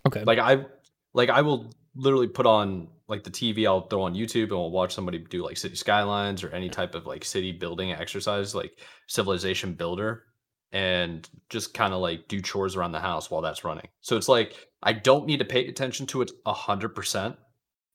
Okay. 0.06 0.24
Like 0.24 0.38
I 0.38 0.66
like 1.14 1.30
I 1.30 1.40
will 1.40 1.70
literally 1.94 2.28
put 2.28 2.46
on 2.46 2.88
like 3.08 3.24
the 3.24 3.30
TV. 3.30 3.66
I'll 3.66 3.86
throw 3.86 4.02
on 4.02 4.14
YouTube 4.14 4.44
and 4.44 4.52
I'll 4.52 4.70
watch 4.70 4.94
somebody 4.94 5.18
do 5.18 5.44
like 5.44 5.56
city 5.56 5.74
skylines 5.74 6.44
or 6.44 6.50
any 6.50 6.68
type 6.68 6.94
of 6.94 7.06
like 7.06 7.24
city 7.24 7.50
building 7.52 7.92
exercise, 7.92 8.54
like 8.54 8.78
civilization 9.08 9.72
builder, 9.72 10.24
and 10.72 11.28
just 11.48 11.74
kind 11.74 11.92
of 11.92 12.00
like 12.00 12.28
do 12.28 12.40
chores 12.40 12.76
around 12.76 12.92
the 12.92 13.00
house 13.00 13.30
while 13.30 13.42
that's 13.42 13.64
running. 13.64 13.88
So 14.00 14.16
it's 14.16 14.28
like 14.28 14.68
I 14.82 14.92
don't 14.92 15.26
need 15.26 15.38
to 15.38 15.44
pay 15.44 15.66
attention 15.66 16.06
to 16.08 16.22
it 16.22 16.30
a 16.46 16.52
hundred 16.52 16.94
percent, 16.94 17.36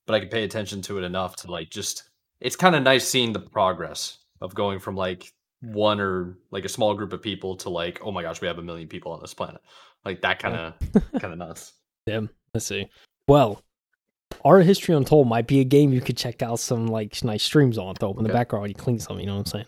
but 0.05 0.15
I 0.15 0.19
can 0.19 0.29
pay 0.29 0.43
attention 0.43 0.81
to 0.83 0.97
it 0.97 1.03
enough 1.03 1.35
to 1.37 1.51
like 1.51 1.69
just. 1.69 2.09
It's 2.41 2.57
kind 2.57 2.75
of 2.75 2.83
nice 2.83 3.07
seeing 3.07 3.31
the 3.31 3.39
progress 3.39 4.19
of 4.41 4.53
going 4.53 4.79
from 4.79 4.95
like 4.95 5.31
hmm. 5.63 5.73
one 5.73 5.99
or 5.99 6.37
like 6.51 6.65
a 6.65 6.69
small 6.69 6.93
group 6.93 7.13
of 7.13 7.21
people 7.21 7.55
to 7.57 7.69
like 7.69 7.99
oh 8.03 8.11
my 8.11 8.21
gosh 8.21 8.41
we 8.41 8.47
have 8.47 8.59
a 8.59 8.61
million 8.61 8.89
people 8.89 9.13
on 9.13 9.21
this 9.21 9.33
planet 9.33 9.61
like 10.03 10.21
that 10.21 10.37
kind 10.37 10.53
of 10.53 10.73
kind 11.21 11.31
of 11.31 11.39
nuts 11.39 11.73
Damn. 12.05 12.29
Let's 12.53 12.65
see. 12.67 12.87
Well, 13.27 13.63
Ara 14.45 14.63
History 14.63 14.95
Untold 14.95 15.27
might 15.27 15.47
be 15.47 15.59
a 15.59 15.63
game 15.63 15.91
you 15.91 16.01
could 16.01 16.17
check 16.17 16.41
out 16.41 16.59
some 16.59 16.87
like 16.87 17.23
nice 17.23 17.43
streams 17.43 17.77
on. 17.77 17.95
Throw 17.95 18.11
up 18.11 18.17
in 18.17 18.23
the 18.23 18.33
background 18.33 18.67
you 18.69 18.75
clean 18.75 18.99
something. 18.99 19.21
You 19.21 19.27
know 19.27 19.37
what 19.37 19.53
I'm 19.53 19.63
saying? 19.63 19.65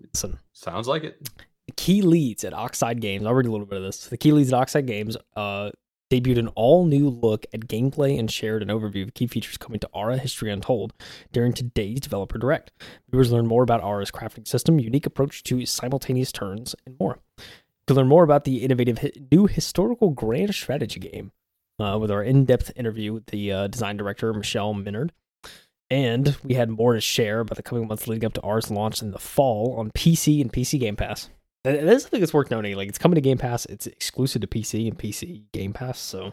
Listen, 0.00 0.38
sounds 0.52 0.86
like 0.86 1.04
it 1.04 1.28
key 1.76 2.02
leads 2.02 2.44
at 2.44 2.54
Oxide 2.54 3.00
Games. 3.00 3.26
I'll 3.26 3.34
read 3.34 3.46
a 3.46 3.50
little 3.50 3.66
bit 3.66 3.78
of 3.78 3.84
this. 3.84 4.06
The 4.06 4.16
key 4.16 4.32
leads 4.32 4.52
at 4.52 4.58
Oxide 4.58 4.86
Games 4.86 5.16
uh, 5.36 5.70
debuted 6.10 6.38
an 6.38 6.48
all 6.48 6.84
new 6.84 7.08
look 7.08 7.46
at 7.52 7.60
gameplay 7.62 8.18
and 8.18 8.30
shared 8.30 8.62
an 8.62 8.68
overview 8.68 9.04
of 9.04 9.14
key 9.14 9.26
features 9.26 9.56
coming 9.56 9.80
to 9.80 9.88
Ara 9.94 10.18
History 10.18 10.50
Untold 10.50 10.92
during 11.32 11.52
today's 11.52 12.00
developer 12.00 12.38
direct. 12.38 12.72
Viewers 13.10 13.32
learn 13.32 13.46
more 13.46 13.62
about 13.62 13.82
Ara's 13.82 14.10
crafting 14.10 14.46
system, 14.46 14.78
unique 14.78 15.06
approach 15.06 15.42
to 15.44 15.64
simultaneous 15.66 16.32
turns, 16.32 16.74
and 16.86 16.96
more. 17.00 17.18
To 17.86 17.94
learn 17.94 18.08
more 18.08 18.24
about 18.24 18.44
the 18.44 18.64
innovative 18.64 18.98
new 19.30 19.46
historical 19.46 20.10
grand 20.10 20.54
strategy 20.54 21.00
game, 21.00 21.32
uh, 21.78 21.98
with 22.00 22.10
our 22.10 22.22
in-depth 22.22 22.72
interview 22.76 23.12
with 23.12 23.26
the 23.26 23.52
uh, 23.52 23.66
design 23.66 23.96
director 23.96 24.32
Michelle 24.32 24.74
Minard. 24.74 25.12
And 25.90 26.36
we 26.42 26.54
had 26.54 26.70
more 26.70 26.94
to 26.94 27.00
share 27.00 27.40
about 27.40 27.56
the 27.56 27.62
coming 27.62 27.86
months 27.86 28.08
leading 28.08 28.24
up 28.24 28.32
to 28.34 28.40
Ara's 28.40 28.70
launch 28.70 29.02
in 29.02 29.10
the 29.10 29.18
fall 29.18 29.76
on 29.78 29.90
PC 29.90 30.40
and 30.40 30.52
PC 30.52 30.80
Game 30.80 30.96
Pass. 30.96 31.28
That- 31.64 31.84
That's 31.84 32.04
something 32.04 32.20
that's 32.20 32.32
worth 32.34 32.50
noting. 32.50 32.76
Like 32.76 32.88
it's 32.88 32.98
coming 32.98 33.14
to 33.16 33.20
Game 33.20 33.38
Pass. 33.38 33.66
It's 33.66 33.86
exclusive 33.86 34.40
to 34.42 34.46
PC 34.46 34.86
and 34.88 34.98
PC 34.98 35.42
Game 35.52 35.72
Pass. 35.72 35.98
So 35.98 36.32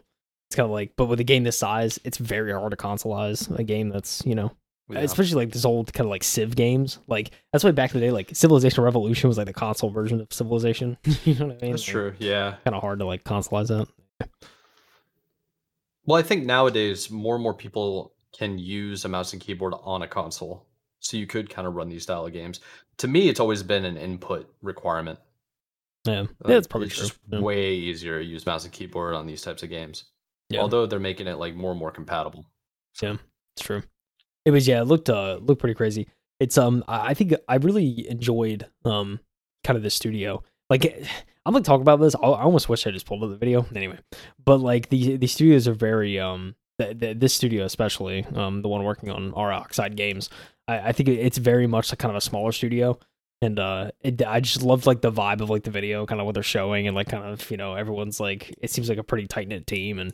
it's 0.49 0.55
kind 0.55 0.65
of 0.65 0.71
like, 0.71 0.93
but 0.97 1.05
with 1.05 1.19
a 1.19 1.23
game 1.23 1.43
this 1.43 1.57
size, 1.57 1.99
it's 2.03 2.17
very 2.17 2.51
hard 2.51 2.71
to 2.71 2.77
consoleize 2.77 3.49
a 3.57 3.63
game 3.63 3.89
that's 3.89 4.21
you 4.25 4.35
know, 4.35 4.51
Yeah. 4.89 4.99
especially 4.99 5.45
like 5.45 5.53
this 5.53 5.63
old 5.63 5.93
kind 5.93 6.05
of 6.05 6.11
like 6.11 6.23
Civ 6.23 6.55
games. 6.57 6.99
Like 7.07 7.31
that's 7.53 7.63
why 7.63 7.71
back 7.71 7.93
in 7.95 8.01
the 8.01 8.05
day, 8.07 8.11
like 8.11 8.31
Civilization 8.33 8.83
Revolution 8.83 9.29
was 9.29 9.37
like 9.37 9.47
the 9.47 9.53
console 9.53 9.89
version 9.89 10.19
of 10.19 10.27
Civilization. 10.33 10.97
you 11.23 11.35
know 11.35 11.47
what 11.47 11.57
I 11.57 11.61
mean? 11.61 11.71
that's 11.71 11.83
true 11.83 12.13
yeah 12.19 12.55
Kind 12.65 12.75
of 12.75 12.81
hard 12.81 12.99
to 12.99 13.05
like 13.05 13.23
consoleize 13.23 13.67
that. 13.69 13.87
well 16.05 16.17
i 16.19 16.21
think 16.21 16.45
nowadays 16.45 17.09
more 17.09 17.35
and 17.35 17.43
more 17.43 17.53
people 17.53 18.13
can 18.37 18.57
use 18.57 19.05
a 19.05 19.09
mouse 19.09 19.33
and 19.33 19.41
keyboard 19.41 19.73
on 19.83 20.01
a 20.01 20.07
console 20.07 20.65
so 21.01 21.17
you 21.17 21.27
could 21.27 21.49
kind 21.49 21.67
of 21.67 21.75
run 21.75 21.89
these 21.89 22.03
style 22.03 22.25
of 22.25 22.31
games 22.33 22.59
to 22.97 23.07
me 23.07 23.27
it's 23.27 23.39
always 23.39 23.61
been 23.63 23.83
an 23.85 23.97
input 23.97 24.49
requirement 24.61 25.19
Yeah, 26.05 26.21
yeah, 26.21 26.27
that's 26.45 26.67
probably 26.67 26.87
it's 26.87 26.95
true. 26.95 27.07
just 27.07 27.19
Yeah. 27.29 27.39
way 27.39 27.73
easier 27.73 28.19
to 28.19 28.25
use 28.25 28.45
mouse 28.45 28.63
and 28.63 28.73
keyboard 28.73 29.13
on 29.13 29.27
these 29.27 29.41
types 29.41 29.63
of 29.63 29.69
games 29.69 30.05
Yeah. 30.49 30.61
although 30.61 30.85
they're 30.85 30.99
making 30.99 31.27
it 31.27 31.37
like 31.37 31.55
more 31.55 31.71
and 31.71 31.79
more 31.79 31.91
compatible 31.91 32.45
Yeah, 33.01 33.17
it's 33.55 33.65
true. 33.65 33.83
It 34.45 34.51
was 34.51 34.67
yeah, 34.67 34.81
it 34.81 34.85
looked 34.85 35.09
uh 35.09 35.35
looked 35.41 35.59
pretty 35.59 35.75
crazy. 35.75 36.07
It's 36.39 36.57
um 36.57 36.83
I 36.87 37.13
think 37.13 37.33
I 37.47 37.55
really 37.57 38.09
enjoyed 38.09 38.65
um 38.85 39.19
kind 39.63 39.77
of 39.77 39.83
the 39.83 39.91
studio. 39.91 40.43
Like 40.69 40.85
eh, 40.85 41.05
I'm 41.45 41.53
like 41.53 41.63
talking 41.63 41.83
about 41.83 41.99
this. 41.99 42.15
I, 42.15 42.19
I 42.19 42.41
almost 42.41 42.67
wish 42.69 42.87
I 42.87 42.91
just 42.91 43.05
pulled 43.05 43.23
up 43.23 43.29
the 43.29 43.37
video 43.37 43.65
anyway. 43.75 43.99
But 44.43 44.57
like 44.59 44.89
the 44.89 45.17
the 45.17 45.27
studios 45.27 45.67
are 45.67 45.73
very 45.75 46.19
um 46.19 46.55
the, 46.79 46.95
the, 46.95 47.13
this 47.13 47.33
studio 47.35 47.65
especially 47.65 48.25
um 48.33 48.63
the 48.63 48.67
one 48.67 48.83
working 48.83 49.11
on 49.11 49.31
our 49.35 49.51
Oxide 49.51 49.95
games. 49.95 50.29
I, 50.71 50.89
I 50.89 50.91
think 50.91 51.10
it's 51.10 51.38
very 51.38 51.67
much 51.67 51.91
like 51.91 51.99
kind 51.99 52.12
of 52.12 52.17
a 52.17 52.21
smaller 52.21 52.51
studio. 52.51 52.97
and 53.41 53.60
uh, 53.60 53.91
it, 54.01 54.21
I 54.25 54.39
just 54.39 54.62
loved 54.62 54.86
like 54.86 55.01
the 55.01 55.12
vibe 55.12 55.41
of 55.41 55.49
like 55.49 55.63
the 55.63 55.71
video, 55.71 56.05
kind 56.05 56.21
of 56.21 56.25
what 56.25 56.34
they're 56.34 56.43
showing, 56.43 56.88
and 56.88 56.95
like 56.95 57.10
kind 57.10 57.23
of 57.23 57.49
you 57.51 57.57
know 57.57 57.75
everyone's 57.75 58.19
like 58.19 58.53
it 58.62 58.69
seems 58.71 58.89
like 58.89 58.97
a 58.99 59.03
pretty 59.03 59.27
tight 59.27 59.47
knit 59.47 59.67
team, 59.67 59.99
and 59.99 60.13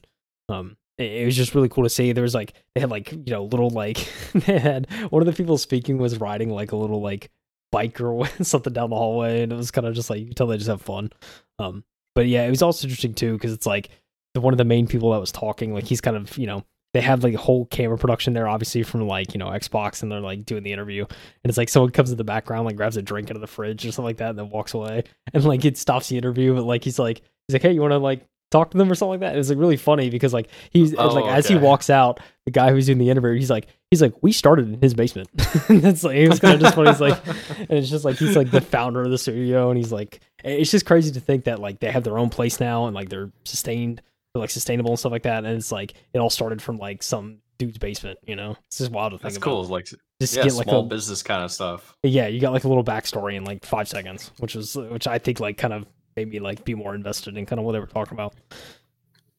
um, 0.49 0.77
it, 0.97 1.11
it 1.11 1.25
was 1.25 1.35
just 1.35 1.53
really 1.55 1.69
cool 1.69 1.83
to 1.83 1.89
see. 1.89 2.11
There 2.13 2.23
was 2.23 2.35
like 2.35 2.53
they 2.73 2.81
had 2.81 2.89
like 2.89 3.11
you 3.11 3.31
know 3.33 3.43
little 3.43 3.69
like 3.69 4.07
they 4.33 4.59
had 4.59 4.91
one 5.09 5.21
of 5.21 5.25
the 5.25 5.33
people 5.33 5.57
speaking 5.57 5.97
was 5.97 6.19
riding 6.19 6.49
like 6.49 6.71
a 6.71 6.77
little 6.77 7.01
like 7.01 7.29
bike 7.71 7.99
or 7.99 8.27
something 8.41 8.73
down 8.73 8.89
the 8.89 8.95
hallway, 8.95 9.43
and 9.43 9.51
it 9.51 9.55
was 9.55 9.71
kind 9.71 9.85
of 9.87 9.93
just 9.93 10.09
like 10.09 10.21
you 10.21 10.33
tell 10.33 10.47
they 10.47 10.57
just 10.57 10.69
have 10.69 10.81
fun. 10.81 11.11
Um, 11.59 11.83
but 12.15 12.27
yeah, 12.27 12.43
it 12.45 12.49
was 12.49 12.61
also 12.61 12.87
interesting 12.87 13.13
too 13.13 13.33
because 13.33 13.53
it's 13.53 13.65
like 13.65 13.89
the 14.33 14.41
one 14.41 14.53
of 14.53 14.57
the 14.57 14.65
main 14.65 14.87
people 14.87 15.11
that 15.11 15.19
was 15.19 15.31
talking, 15.31 15.73
like 15.73 15.85
he's 15.85 16.01
kind 16.01 16.15
of 16.15 16.37
you 16.37 16.47
know 16.47 16.63
they 16.93 17.01
have 17.01 17.23
like 17.23 17.33
a 17.33 17.37
whole 17.37 17.65
camera 17.65 17.97
production 17.97 18.33
there, 18.33 18.47
obviously 18.47 18.83
from 18.83 19.07
like 19.07 19.33
you 19.33 19.39
know 19.39 19.47
Xbox, 19.47 20.01
and 20.01 20.11
they're 20.11 20.19
like 20.19 20.45
doing 20.45 20.63
the 20.63 20.71
interview, 20.71 21.03
and 21.03 21.49
it's 21.49 21.57
like 21.57 21.69
someone 21.69 21.91
comes 21.91 22.11
in 22.11 22.17
the 22.17 22.23
background, 22.23 22.65
like 22.65 22.75
grabs 22.75 22.97
a 22.97 23.01
drink 23.01 23.29
out 23.29 23.35
of 23.35 23.41
the 23.41 23.47
fridge 23.47 23.85
or 23.85 23.91
something 23.91 24.05
like 24.05 24.17
that, 24.17 24.29
and 24.31 24.39
then 24.39 24.49
walks 24.49 24.73
away, 24.73 25.03
and 25.33 25.43
like 25.43 25.65
it 25.65 25.77
stops 25.77 26.09
the 26.09 26.17
interview, 26.17 26.55
but 26.55 26.63
like 26.63 26.83
he's 26.83 26.99
like 26.99 27.21
he's 27.47 27.53
like, 27.53 27.61
hey, 27.61 27.71
you 27.71 27.81
want 27.81 27.91
to 27.91 27.97
like 27.97 28.25
talk 28.49 28.71
to 28.71 28.77
them 28.77 28.89
or 28.89 28.95
something 28.95 29.11
like 29.11 29.19
that. 29.19 29.35
It 29.35 29.37
was 29.37 29.49
like 29.49 29.59
really 29.59 29.77
funny 29.77 30.09
because 30.09 30.33
like 30.33 30.49
he's 30.71 30.95
Oh, 30.97 31.09
like 31.09 31.25
as 31.25 31.47
he 31.47 31.55
walks 31.55 31.89
out, 31.89 32.19
the 32.45 32.51
guy 32.51 32.71
who's 32.71 32.85
doing 32.85 32.97
the 32.97 33.09
interview, 33.09 33.33
he's 33.33 33.49
like 33.49 33.67
he's 33.91 34.01
like 34.01 34.13
we 34.21 34.31
started 34.31 34.73
in 34.73 34.81
his 34.81 34.93
basement. 34.93 35.29
That's 35.67 36.03
like 36.03 36.15
it 36.15 36.29
was 36.29 36.39
kind 36.39 36.55
of 36.55 36.61
just 36.61 36.75
funny. 36.75 36.89
He's 36.89 37.01
like, 37.01 37.27
and 37.59 37.71
it's 37.71 37.89
just 37.89 38.05
like 38.05 38.17
he's 38.17 38.35
like 38.35 38.51
the 38.51 38.61
founder 38.61 39.01
of 39.03 39.11
the 39.11 39.17
studio, 39.17 39.69
and 39.69 39.77
he's 39.77 39.91
like 39.91 40.21
it's 40.43 40.71
just 40.71 40.85
crazy 40.85 41.11
to 41.11 41.19
think 41.19 41.43
that 41.45 41.59
like 41.59 41.79
they 41.79 41.91
have 41.91 42.03
their 42.03 42.17
own 42.17 42.29
place 42.29 42.59
now 42.59 42.85
and 42.85 42.95
like 42.95 43.09
they're 43.09 43.31
sustained, 43.43 44.01
they're 44.37 44.43
like 44.43 44.49
sustainable 44.49 44.91
and 44.91 44.99
stuff 44.99 45.11
like 45.11 45.23
that. 45.23 45.45
And 45.45 45.57
it's 45.57 45.71
like 45.71 45.93
it 46.13 46.19
all 46.19 46.29
started 46.29 46.61
from 46.61 46.77
like 46.77 47.01
some 47.03 47.39
dude's 47.57 47.77
basement. 47.77 48.19
You 48.25 48.35
know, 48.35 48.55
it's 48.67 48.77
just 48.77 48.91
wild 48.91 49.11
to 49.11 49.17
think 49.17 49.23
That's 49.23 49.37
about. 49.37 49.43
cool. 49.45 49.63
Like 49.65 49.85
Just 50.21 50.35
yeah, 50.35 50.43
get 50.43 50.53
like 50.53 50.67
small 50.67 50.81
a, 50.81 50.87
business 50.87 51.23
kind 51.23 51.43
of 51.43 51.51
stuff. 51.51 51.95
yeah, 52.03 52.27
you 52.27 52.39
got 52.39 52.53
like 52.53 52.63
a 52.63 52.67
little 52.67 52.83
backstory 52.83 53.35
in 53.35 53.43
like 53.43 53.65
five 53.65 53.87
seconds, 53.87 54.31
which 54.37 54.55
is 54.55 54.75
which 54.75 55.07
I 55.07 55.17
think 55.17 55.39
like 55.39 55.57
kind 55.57 55.73
of 55.73 55.85
made 56.15 56.29
me 56.29 56.39
like 56.39 56.63
be 56.65 56.75
more 56.75 56.95
invested 56.95 57.37
in 57.37 57.45
kind 57.45 57.59
of 57.59 57.65
what 57.65 57.71
they 57.73 57.79
were 57.79 57.87
talking 57.87 58.13
about. 58.13 58.35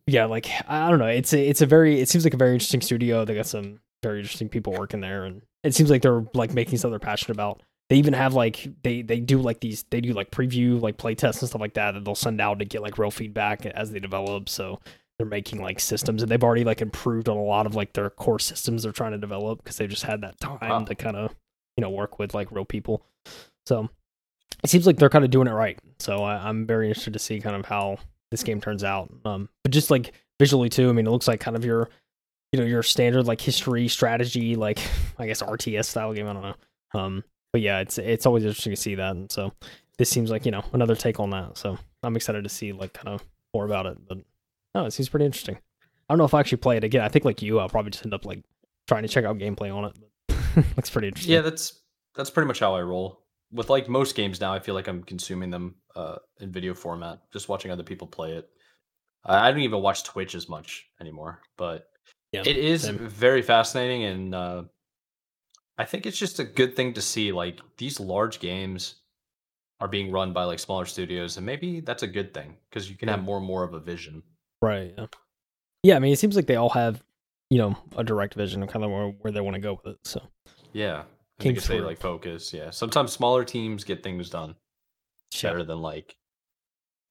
Yeah, 0.07 0.25
like 0.25 0.49
I 0.67 0.89
don't 0.91 0.99
know. 0.99 1.07
It's 1.07 1.33
a, 1.33 1.49
it's 1.49 1.61
a 1.63 1.67
very 1.67 2.01
it 2.01 2.09
seems 2.09 2.25
like 2.25 2.35
a 2.35 2.39
very 2.39 2.53
interesting 2.55 2.81
studio. 2.81 3.25
They 3.25 3.35
got 3.35 3.47
some 3.47 3.81
very 4.03 4.21
interesting 4.21 4.49
people 4.49 4.73
working 4.73 5.01
there, 5.01 5.25
and 5.25 5.43
it 5.63 5.75
seems 5.75 5.91
like 5.91 6.03
they're 6.03 6.25
like 6.35 6.53
making 6.55 6.79
something 6.79 6.93
they're 6.93 6.99
passionate 6.99 7.35
about. 7.37 7.63
They 7.91 7.97
even 7.97 8.13
have 8.13 8.35
like 8.35 8.69
they 8.83 9.03
they 9.03 9.19
do 9.21 9.39
like 9.41 9.61
these 9.61 9.85
they 9.91 10.01
do 10.01 10.13
like 10.13 10.31
preview 10.31 10.81
like 10.81 10.99
play 10.99 11.15
tests 11.15 11.41
and 11.43 11.49
stuff 11.49 11.61
like 11.61 11.75
that 11.75 11.93
that 11.93 12.05
they'll 12.05 12.15
send 12.15 12.41
out 12.41 12.59
to 12.59 12.65
get 12.65 12.83
like 12.83 12.99
real 12.99 13.11
feedback 13.11 13.65
as 13.65 13.91
they 13.91 13.99
develop. 13.99 14.49
So 14.49 14.81
they're 15.19 15.27
making 15.27 15.63
like 15.63 15.81
systems 15.81 16.23
and 16.23 16.31
they've 16.31 16.45
already 16.45 16.65
like 16.65 16.81
improved 16.83 17.29
on 17.29 17.37
a 17.37 17.43
lot 17.43 17.67
of 17.67 17.75
like 17.75 17.95
their 17.95 18.11
core 18.11 18.39
systems 18.39 18.83
they're 18.83 18.93
trying 18.93 19.13
to 19.13 19.19
develop 19.19 19.63
because 19.65 19.77
they've 19.79 19.89
just 19.89 20.05
had 20.05 20.21
that 20.21 20.39
time 20.39 20.59
Wow. 20.61 20.85
to 20.85 20.95
kind 20.95 21.17
of 21.17 21.35
you 21.77 21.83
know 21.83 21.91
work 21.91 22.19
with 22.19 22.35
like 22.35 22.53
real 22.53 22.65
people. 22.67 23.03
So 23.67 23.89
it 24.63 24.69
seems 24.71 24.87
like 24.87 24.97
they're 24.97 25.09
kind 25.09 25.25
of 25.25 25.31
doing 25.31 25.49
it 25.49 25.53
right. 25.53 25.79
So 25.99 26.23
I, 26.25 26.47
I'm 26.49 26.67
very 26.67 26.89
interested 26.89 27.15
to 27.15 27.19
see 27.19 27.41
kind 27.41 27.57
of 27.57 27.65
how 27.65 27.99
this 28.31 28.43
game 28.43 28.61
turns 28.61 28.85
out. 28.85 29.11
Um, 29.25 29.49
but 29.65 29.73
just 29.73 29.91
like 29.91 30.13
visually 30.39 30.69
too, 30.69 30.91
I 30.91 30.93
mean, 30.93 31.07
it 31.07 31.11
looks 31.11 31.27
like 31.29 31.41
kind 31.41 31.57
of 31.57 31.65
your, 31.65 31.89
you 32.53 32.61
know, 32.61 32.67
your 32.67 32.83
standard 32.83 33.27
like 33.27 33.41
history 33.41 33.89
strategy, 33.89 34.57
like 34.57 34.79
I 35.19 35.27
guess 35.27 35.41
RTS 35.43 35.87
style 35.87 36.13
game. 36.13 36.27
I 36.29 36.33
don't 36.35 36.43
know. 36.43 36.55
Um, 36.95 37.25
but 37.53 37.61
yeah, 37.61 37.81
it's 37.81 37.99
it's 37.99 38.27
always 38.27 38.45
interesting 38.45 38.73
to 38.73 38.81
see 38.81 38.95
that, 38.97 39.13
and 39.17 39.31
so 39.31 39.53
this 39.99 40.09
seems 40.11 40.31
like 40.31 40.45
you 40.45 40.51
know 40.53 40.65
another 40.73 40.95
take 40.95 41.21
on 41.21 41.31
that. 41.31 41.59
So 41.59 41.79
I'm 42.03 42.17
excited 42.17 42.45
to 42.45 42.51
see 42.51 42.73
like 42.73 42.93
kind 42.93 43.09
of 43.09 43.25
more 43.55 43.65
about 43.65 43.87
it. 43.87 43.99
But 44.09 44.19
no, 44.75 44.87
it 44.87 44.93
seems 44.93 45.09
pretty 45.09 45.27
interesting. 45.27 45.57
I 45.57 46.13
don't 46.15 46.19
know 46.19 46.25
if 46.25 46.35
I 46.35 46.41
actually 46.41 46.59
play 46.59 46.77
it 46.77 46.85
again. 46.85 47.03
I 47.03 47.09
think 47.09 47.25
like 47.25 47.43
you, 47.43 47.59
I'll 47.59 47.69
probably 47.69 47.91
just 47.91 48.05
end 48.05 48.15
up 48.15 48.25
like 48.25 48.43
trying 48.87 49.03
to 49.03 49.09
check 49.09 49.25
out 49.25 49.39
gameplay 49.39 49.75
on 49.75 49.85
it. 49.85 49.97
But 50.27 50.65
looks 50.77 50.91
pretty 50.91 51.09
interesting. 51.09 51.35
Yeah, 51.35 51.41
that's 51.43 51.81
that's 52.15 52.31
pretty 52.31 52.47
much 52.47 52.61
how 52.61 52.75
I 52.75 52.83
roll. 52.83 53.25
With 53.51 53.71
like 53.71 53.89
most 53.89 54.15
games 54.15 54.41
now, 54.41 54.53
I 54.53 54.59
feel 54.59 54.75
like 54.75 54.89
I'm 54.89 55.03
consuming 55.03 55.51
them 55.51 55.77
uh, 55.97 56.17
in 56.41 56.53
video 56.53 56.75
format, 56.75 57.21
just 57.33 57.49
watching 57.49 57.71
other 57.71 57.83
people 57.83 58.07
play 58.07 58.33
it. 58.33 58.49
I 59.25 59.49
I 59.49 59.51
don't 59.51 59.61
even 59.61 59.81
watch 59.83 60.05
Twitch 60.05 60.35
as 60.35 60.49
much 60.49 60.87
anymore, 61.01 61.41
but 61.57 61.89
Yeah, 62.33 62.43
it 62.45 62.57
is 62.59 62.83
same. 62.83 62.99
very 62.99 63.41
fascinating, 63.43 64.05
and 64.05 64.35
uh, 64.35 64.63
I 65.79 65.85
think 65.85 66.07
it's 66.07 66.19
just 66.19 66.41
a 66.41 66.45
good 66.45 66.75
thing 66.75 66.93
to 66.95 67.03
see. 67.03 67.33
Like 67.33 67.61
these 67.77 68.01
large 68.01 68.41
games 68.41 68.97
are 69.81 69.89
being 69.89 70.11
run 70.11 70.33
by 70.33 70.45
like 70.45 70.59
smaller 70.59 70.85
studios, 70.85 71.37
and 71.37 71.47
maybe 71.47 71.81
that's 71.81 72.03
a 72.03 72.09
good 72.09 72.35
thing 72.35 72.57
because 72.69 72.91
you 72.91 72.97
can 72.97 73.09
have 73.09 73.23
more 73.23 73.39
and 73.39 73.47
more 73.47 73.63
of 73.63 73.75
a 73.75 73.81
vision. 73.81 74.23
Right. 74.61 74.93
Yeah. 74.99 75.07
yeah. 75.85 75.97
I 75.97 75.99
mean, 76.01 76.13
it 76.13 76.19
seems 76.19 76.35
like 76.35 76.47
they 76.47 76.57
all 76.57 76.71
have, 76.71 77.03
you 77.49 77.59
know, 77.59 77.77
a 77.97 78.03
direct 78.03 78.35
vision 78.35 78.63
of 78.63 78.71
kind 78.71 78.85
of 78.85 78.91
where, 78.91 79.09
where 79.21 79.33
they 79.33 79.41
want 79.41 79.55
to 79.55 79.61
go 79.61 79.81
with 79.83 79.95
it. 79.95 79.99
So 80.05 80.21
Yeah, 80.73 81.05
I 81.39 81.43
think 81.43 81.63
they 81.63 81.81
like 81.81 81.99
focus. 81.99 82.53
Yeah, 82.53 82.71
sometimes 82.71 83.13
smaller 83.13 83.45
teams 83.45 83.85
get 83.85 84.03
things 84.03 84.31
done 84.31 84.57
better 85.43 85.63
than 85.63 85.81
like 85.81 86.17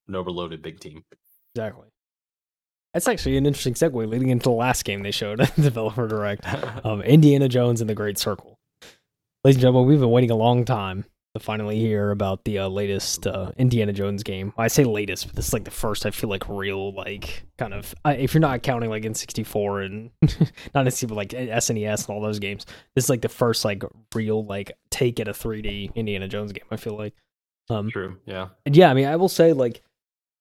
an 0.08 0.14
overloaded 0.14 0.60
big 0.60 0.80
team. 0.80 1.04
exactly. 1.54 1.88
That's 2.94 3.06
actually 3.06 3.36
an 3.36 3.46
interesting 3.46 3.74
segue 3.74 4.08
leading 4.08 4.30
into 4.30 4.44
the 4.44 4.50
last 4.50 4.84
game 4.84 5.02
they 5.02 5.10
showed, 5.10 5.40
at 5.40 5.54
Developer 5.60 6.08
Direct, 6.08 6.44
um, 6.84 7.02
Indiana 7.02 7.48
Jones 7.48 7.80
and 7.80 7.88
the 7.88 7.94
Great 7.94 8.18
Circle. 8.18 8.57
Ladies 9.48 9.56
and 9.56 9.62
gentlemen, 9.62 9.88
we've 9.88 9.98
been 9.98 10.10
waiting 10.10 10.30
a 10.30 10.36
long 10.36 10.66
time 10.66 11.06
to 11.34 11.40
finally 11.40 11.78
hear 11.78 12.10
about 12.10 12.44
the 12.44 12.58
uh, 12.58 12.68
latest 12.68 13.26
uh, 13.26 13.50
Indiana 13.56 13.94
Jones 13.94 14.22
game. 14.22 14.52
I 14.58 14.68
say 14.68 14.84
latest, 14.84 15.26
but 15.26 15.36
this 15.36 15.46
is 15.46 15.52
like 15.54 15.64
the 15.64 15.70
first 15.70 16.04
I 16.04 16.10
feel 16.10 16.28
like 16.28 16.46
real, 16.50 16.92
like 16.92 17.46
kind 17.56 17.72
of. 17.72 17.94
Uh, 18.04 18.14
if 18.18 18.34
you're 18.34 18.42
not 18.42 18.62
counting 18.62 18.90
like 18.90 19.04
N64 19.04 19.86
and 19.86 20.10
not 20.74 20.84
necessarily 20.84 21.16
like 21.16 21.30
SNES 21.30 22.06
and 22.06 22.14
all 22.14 22.20
those 22.20 22.38
games, 22.40 22.66
this 22.94 23.04
is 23.04 23.08
like 23.08 23.22
the 23.22 23.30
first 23.30 23.64
like 23.64 23.82
real 24.14 24.44
like 24.44 24.72
take 24.90 25.18
at 25.18 25.28
a 25.28 25.32
3D 25.32 25.94
Indiana 25.94 26.28
Jones 26.28 26.52
game. 26.52 26.66
I 26.70 26.76
feel 26.76 26.98
like. 26.98 27.14
Um, 27.70 27.88
True. 27.90 28.18
Yeah. 28.26 28.48
and 28.66 28.76
yeah, 28.76 28.90
I 28.90 28.92
mean, 28.92 29.06
I 29.06 29.16
will 29.16 29.30
say 29.30 29.54
like, 29.54 29.82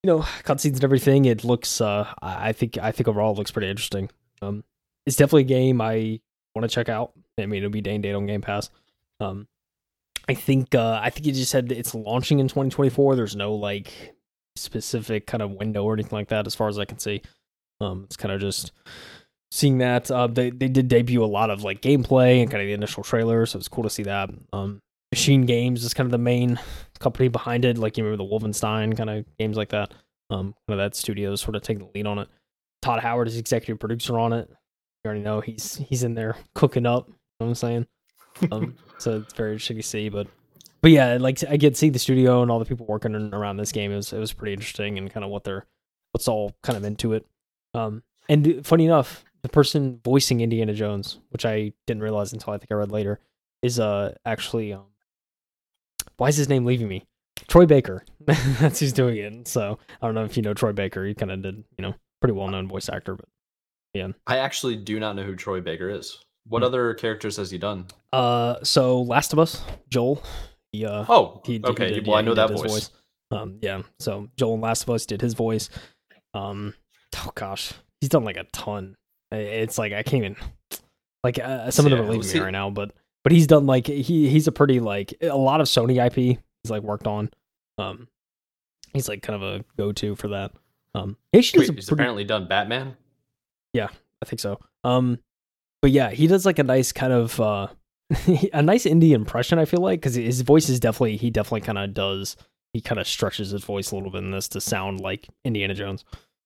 you 0.04 0.10
know, 0.10 0.20
cutscenes 0.44 0.74
and 0.74 0.84
everything. 0.84 1.24
It 1.24 1.46
looks, 1.46 1.80
uh, 1.80 2.14
I 2.22 2.50
I 2.50 2.52
think, 2.52 2.78
I 2.78 2.92
think 2.92 3.08
overall 3.08 3.32
it 3.32 3.38
looks 3.38 3.52
pretty 3.52 3.70
interesting. 3.70 4.10
Um, 4.42 4.66
it's 5.06 5.16
definitely 5.16 5.44
a 5.44 5.46
game 5.46 5.80
I 5.80 6.20
want 6.54 6.70
to 6.70 6.76
check 6.76 6.90
out. 6.90 7.14
I 7.38 7.46
mean, 7.46 7.60
it'll 7.60 7.70
be 7.70 7.80
day 7.80 7.94
and 7.96 8.04
date 8.04 8.14
on 8.14 8.26
Game 8.26 8.42
Pass. 8.42 8.70
Um, 9.20 9.48
I 10.30 10.34
think, 10.34 10.76
uh, 10.76 11.00
I 11.02 11.10
think 11.10 11.26
you 11.26 11.32
just 11.32 11.52
said 11.52 11.70
that 11.70 11.78
it's 11.78 11.96
launching 11.96 12.40
in 12.40 12.48
2024. 12.48 13.16
There's 13.16 13.36
no 13.36 13.54
like 13.54 14.16
specific 14.56 15.28
kind 15.28 15.42
of 15.42 15.52
window 15.52 15.84
or 15.84 15.94
anything 15.94 16.18
like 16.18 16.30
that, 16.30 16.48
as 16.48 16.56
far 16.56 16.68
as 16.68 16.78
I 16.78 16.86
can 16.86 17.00
see. 17.00 17.22
Um, 17.80 18.04
it's 18.06 18.18
kind 18.18 18.34
of 18.34 18.42
just 18.42 18.72
seeing 19.52 19.78
that. 19.80 20.10
Uh, 20.12 20.28
they 20.28 20.50
they 20.50 20.68
did 20.68 20.88
debut 20.88 21.24
a 21.24 21.26
lot 21.26 21.50
of 21.50 21.64
like 21.64 21.82
gameplay 21.82 22.42
and 22.42 22.52
kind 22.52 22.62
of 22.62 22.68
the 22.68 22.74
initial 22.74 23.04
trailer, 23.04 23.46
so 23.46 23.58
it's 23.58 23.68
cool 23.68 23.84
to 23.84 23.90
see 23.90 24.04
that. 24.04 24.30
Um, 24.52 24.82
Machine 25.12 25.46
Games 25.46 25.84
is 25.84 25.94
kind 25.94 26.06
of 26.06 26.12
the 26.12 26.18
main 26.18 26.60
company 27.00 27.30
behind 27.30 27.64
it. 27.66 27.78
Like 27.78 27.98
you 27.98 28.04
remember 28.04 28.24
the 28.24 28.30
Wolfenstein 28.30 28.98
kind 28.98 29.10
of 29.10 29.26
games 29.38 29.56
like 29.58 29.70
that. 29.70 29.94
Um, 30.30 30.54
kind 30.68 30.80
of 30.80 30.86
that 30.86 30.96
studio 30.96 31.32
is 31.32 31.42
sort 31.42 31.56
of 31.56 31.62
taking 31.62 31.86
the 31.86 31.92
lead 31.96 32.08
on 32.08 32.20
it. 32.20 32.28
Todd 32.82 33.00
Howard 33.00 33.28
is 33.28 33.38
executive 33.38 33.80
producer 33.80 34.20
on 34.20 34.34
it. 34.34 34.50
You 34.50 35.10
already 35.10 35.22
know 35.22 35.40
he's 35.40 35.78
he's 35.78 36.04
in 36.04 36.16
there 36.16 36.36
cooking 36.54 36.86
up. 36.86 37.08
You 37.08 37.14
know 37.14 37.46
what 37.46 37.48
I'm 37.48 37.56
saying? 37.56 37.88
Um, 38.52 38.76
so 38.98 39.18
it's 39.18 39.34
very 39.34 39.52
interesting 39.52 39.78
to 39.78 39.84
see. 39.84 40.10
But 40.10 40.28
but 40.82 40.92
yeah, 40.92 41.18
like 41.20 41.40
I 41.50 41.58
get 41.58 41.72
to 41.72 41.76
see 41.76 41.90
the 41.90 42.00
studio 42.00 42.42
and 42.42 42.52
all 42.52 42.60
the 42.60 42.66
people 42.66 42.86
working 42.86 43.16
around 43.34 43.58
this 43.58 43.72
game. 43.72 43.92
It 43.92 43.96
was 43.96 44.14
it 44.14 44.20
was 44.20 44.34
pretty 44.34 44.54
interesting 44.54 44.98
and 44.98 45.12
kind 45.12 45.24
of 45.24 45.30
what 45.32 45.44
they're 45.44 45.66
what's 46.12 46.28
all 46.28 46.56
kind 46.64 46.78
of 46.78 46.84
into 46.84 47.14
it. 47.14 47.26
Um, 47.74 48.04
and 48.30 48.66
funny 48.66 48.86
enough, 48.86 49.24
the 49.42 49.50
person 49.50 50.00
voicing 50.04 50.42
Indiana 50.42 50.74
Jones, 50.74 51.20
which 51.30 51.46
I 51.46 51.74
didn't 51.86 52.04
realize 52.04 52.34
until 52.34 52.54
I 52.54 52.58
think 52.58 52.72
I 52.72 52.76
read 52.76 52.92
later, 52.92 53.20
is 53.62 53.80
uh 53.80 54.16
actually 54.26 54.74
um 54.74 54.86
why 56.18 56.30
is 56.30 56.38
his 56.38 56.50
name 56.50 56.66
leaving 56.66 56.88
me? 56.88 57.06
Troy 57.48 57.66
Baker. 57.66 58.04
That's 58.26 58.80
who's 58.80 58.94
doing 58.94 59.18
it. 59.18 59.48
So 59.48 59.80
I 60.02 60.06
don't 60.06 60.16
know 60.16 60.26
if 60.26 60.36
you 60.36 60.44
know 60.44 60.54
Troy 60.54 60.74
Baker. 60.74 61.06
He 61.06 61.14
kind 61.14 61.32
of 61.32 61.42
did, 61.42 61.64
you 61.78 61.82
know, 61.82 61.96
pretty 62.20 62.34
well 62.34 62.48
known 62.48 62.68
voice 62.68 62.90
actor. 62.90 63.16
But 63.16 63.26
yeah, 63.94 64.10
I 64.26 64.38
actually 64.38 64.76
do 64.76 65.00
not 65.00 65.16
know 65.16 65.24
who 65.24 65.36
Troy 65.36 65.62
Baker 65.62 65.90
is. 65.90 66.20
What 66.50 66.64
other 66.64 66.94
characters 66.94 67.38
has 67.38 67.52
he 67.52 67.58
done? 67.58 67.86
uh, 68.14 68.56
so 68.64 69.02
Last 69.02 69.34
of 69.34 69.40
Us, 69.40 69.62
Joel. 69.90 70.22
He 70.72 70.86
uh, 70.86 71.06
Oh, 71.08 71.42
he, 71.46 71.54
he 71.54 71.64
okay. 71.64 71.94
did- 71.94 72.08
well, 72.08 72.16
yeah, 72.16 72.20
I 72.20 72.22
know 72.22 72.34
that 72.36 72.50
his 72.50 72.62
voice. 72.62 72.90
Um, 73.32 73.58
yeah. 73.62 73.82
So 74.00 74.30
Joel 74.38 74.56
in 74.56 74.62
Last 74.62 74.84
of 74.84 74.90
Us 74.90 75.06
did 75.06 75.22
his 75.22 75.34
voice. 75.34 75.70
Um, 76.34 76.74
oh 77.18 77.32
gosh, 77.36 77.74
he's 78.00 78.10
done 78.10 78.24
like 78.24 78.38
a 78.38 78.44
ton. 78.54 78.96
It's 79.32 79.78
like 79.78 79.92
I 79.94 80.04
can't 80.04 80.24
even 80.24 80.36
like 81.24 81.40
uh, 81.40 81.72
some 81.72 81.86
of 81.86 81.92
them 81.92 82.00
Yeah, 82.02 82.06
are 82.06 82.12
leaving 82.12 82.34
me 82.34 82.40
right 82.40 82.52
now, 82.52 82.70
but 82.70 82.94
but 83.24 83.32
he's 83.34 83.48
done 83.48 83.66
like 83.66 83.88
he 83.88 84.30
he's 84.30 84.48
a 84.48 84.52
pretty 84.52 84.80
like 84.80 85.14
a 85.22 85.36
lot 85.36 85.60
of 85.62 85.68
Sony 85.68 86.06
IP. 86.06 86.40
He's 86.64 86.72
like 86.72 86.84
worked 86.84 87.08
on. 87.08 87.30
Um, 87.78 88.08
he's 88.94 89.10
like 89.10 89.22
kind 89.22 89.42
of 89.42 89.44
a 89.44 89.66
go 89.78 89.92
to 89.94 90.16
for 90.16 90.30
that. 90.30 90.52
Um, 90.96 91.18
he 91.34 91.38
Wait, 91.40 91.46
he's 91.46 91.68
pretty- 91.70 91.86
apparently 91.92 92.24
done 92.24 92.48
Batman. 92.48 92.96
Yeah, 93.74 93.90
I 94.22 94.26
think 94.26 94.40
so. 94.40 94.60
Um, 94.84 95.20
but 95.82 95.92
yeah, 95.92 96.10
he 96.10 96.28
does 96.28 96.46
like 96.46 96.60
a 96.60 96.64
nice 96.64 96.92
kind 96.92 97.14
of 97.14 97.40
uh, 97.40 97.68
a 98.54 98.62
nice 98.62 98.86
indie 98.86 99.12
impression. 99.12 99.60
I 99.60 99.66
feel 99.66 99.82
like 99.82 100.00
because 100.00 100.16
his 100.16 100.42
voice 100.42 100.70
is 100.70 100.80
definitely 100.80 101.18
he 101.18 101.30
definitely 101.30 101.62
kind 101.62 101.78
of 101.78 101.94
does 101.94 102.36
he 102.74 102.82
kind 102.82 103.00
of 103.00 103.08
stretches 103.08 103.52
his 103.52 103.64
voice 103.64 103.92
a 103.92 103.96
little 103.96 104.12
bit 104.12 104.24
in 104.24 104.32
this 104.32 104.48
to 104.50 104.62
sound 104.62 105.00
like 105.02 105.28
Indiana 105.44 105.74
Jones, 105.74 106.06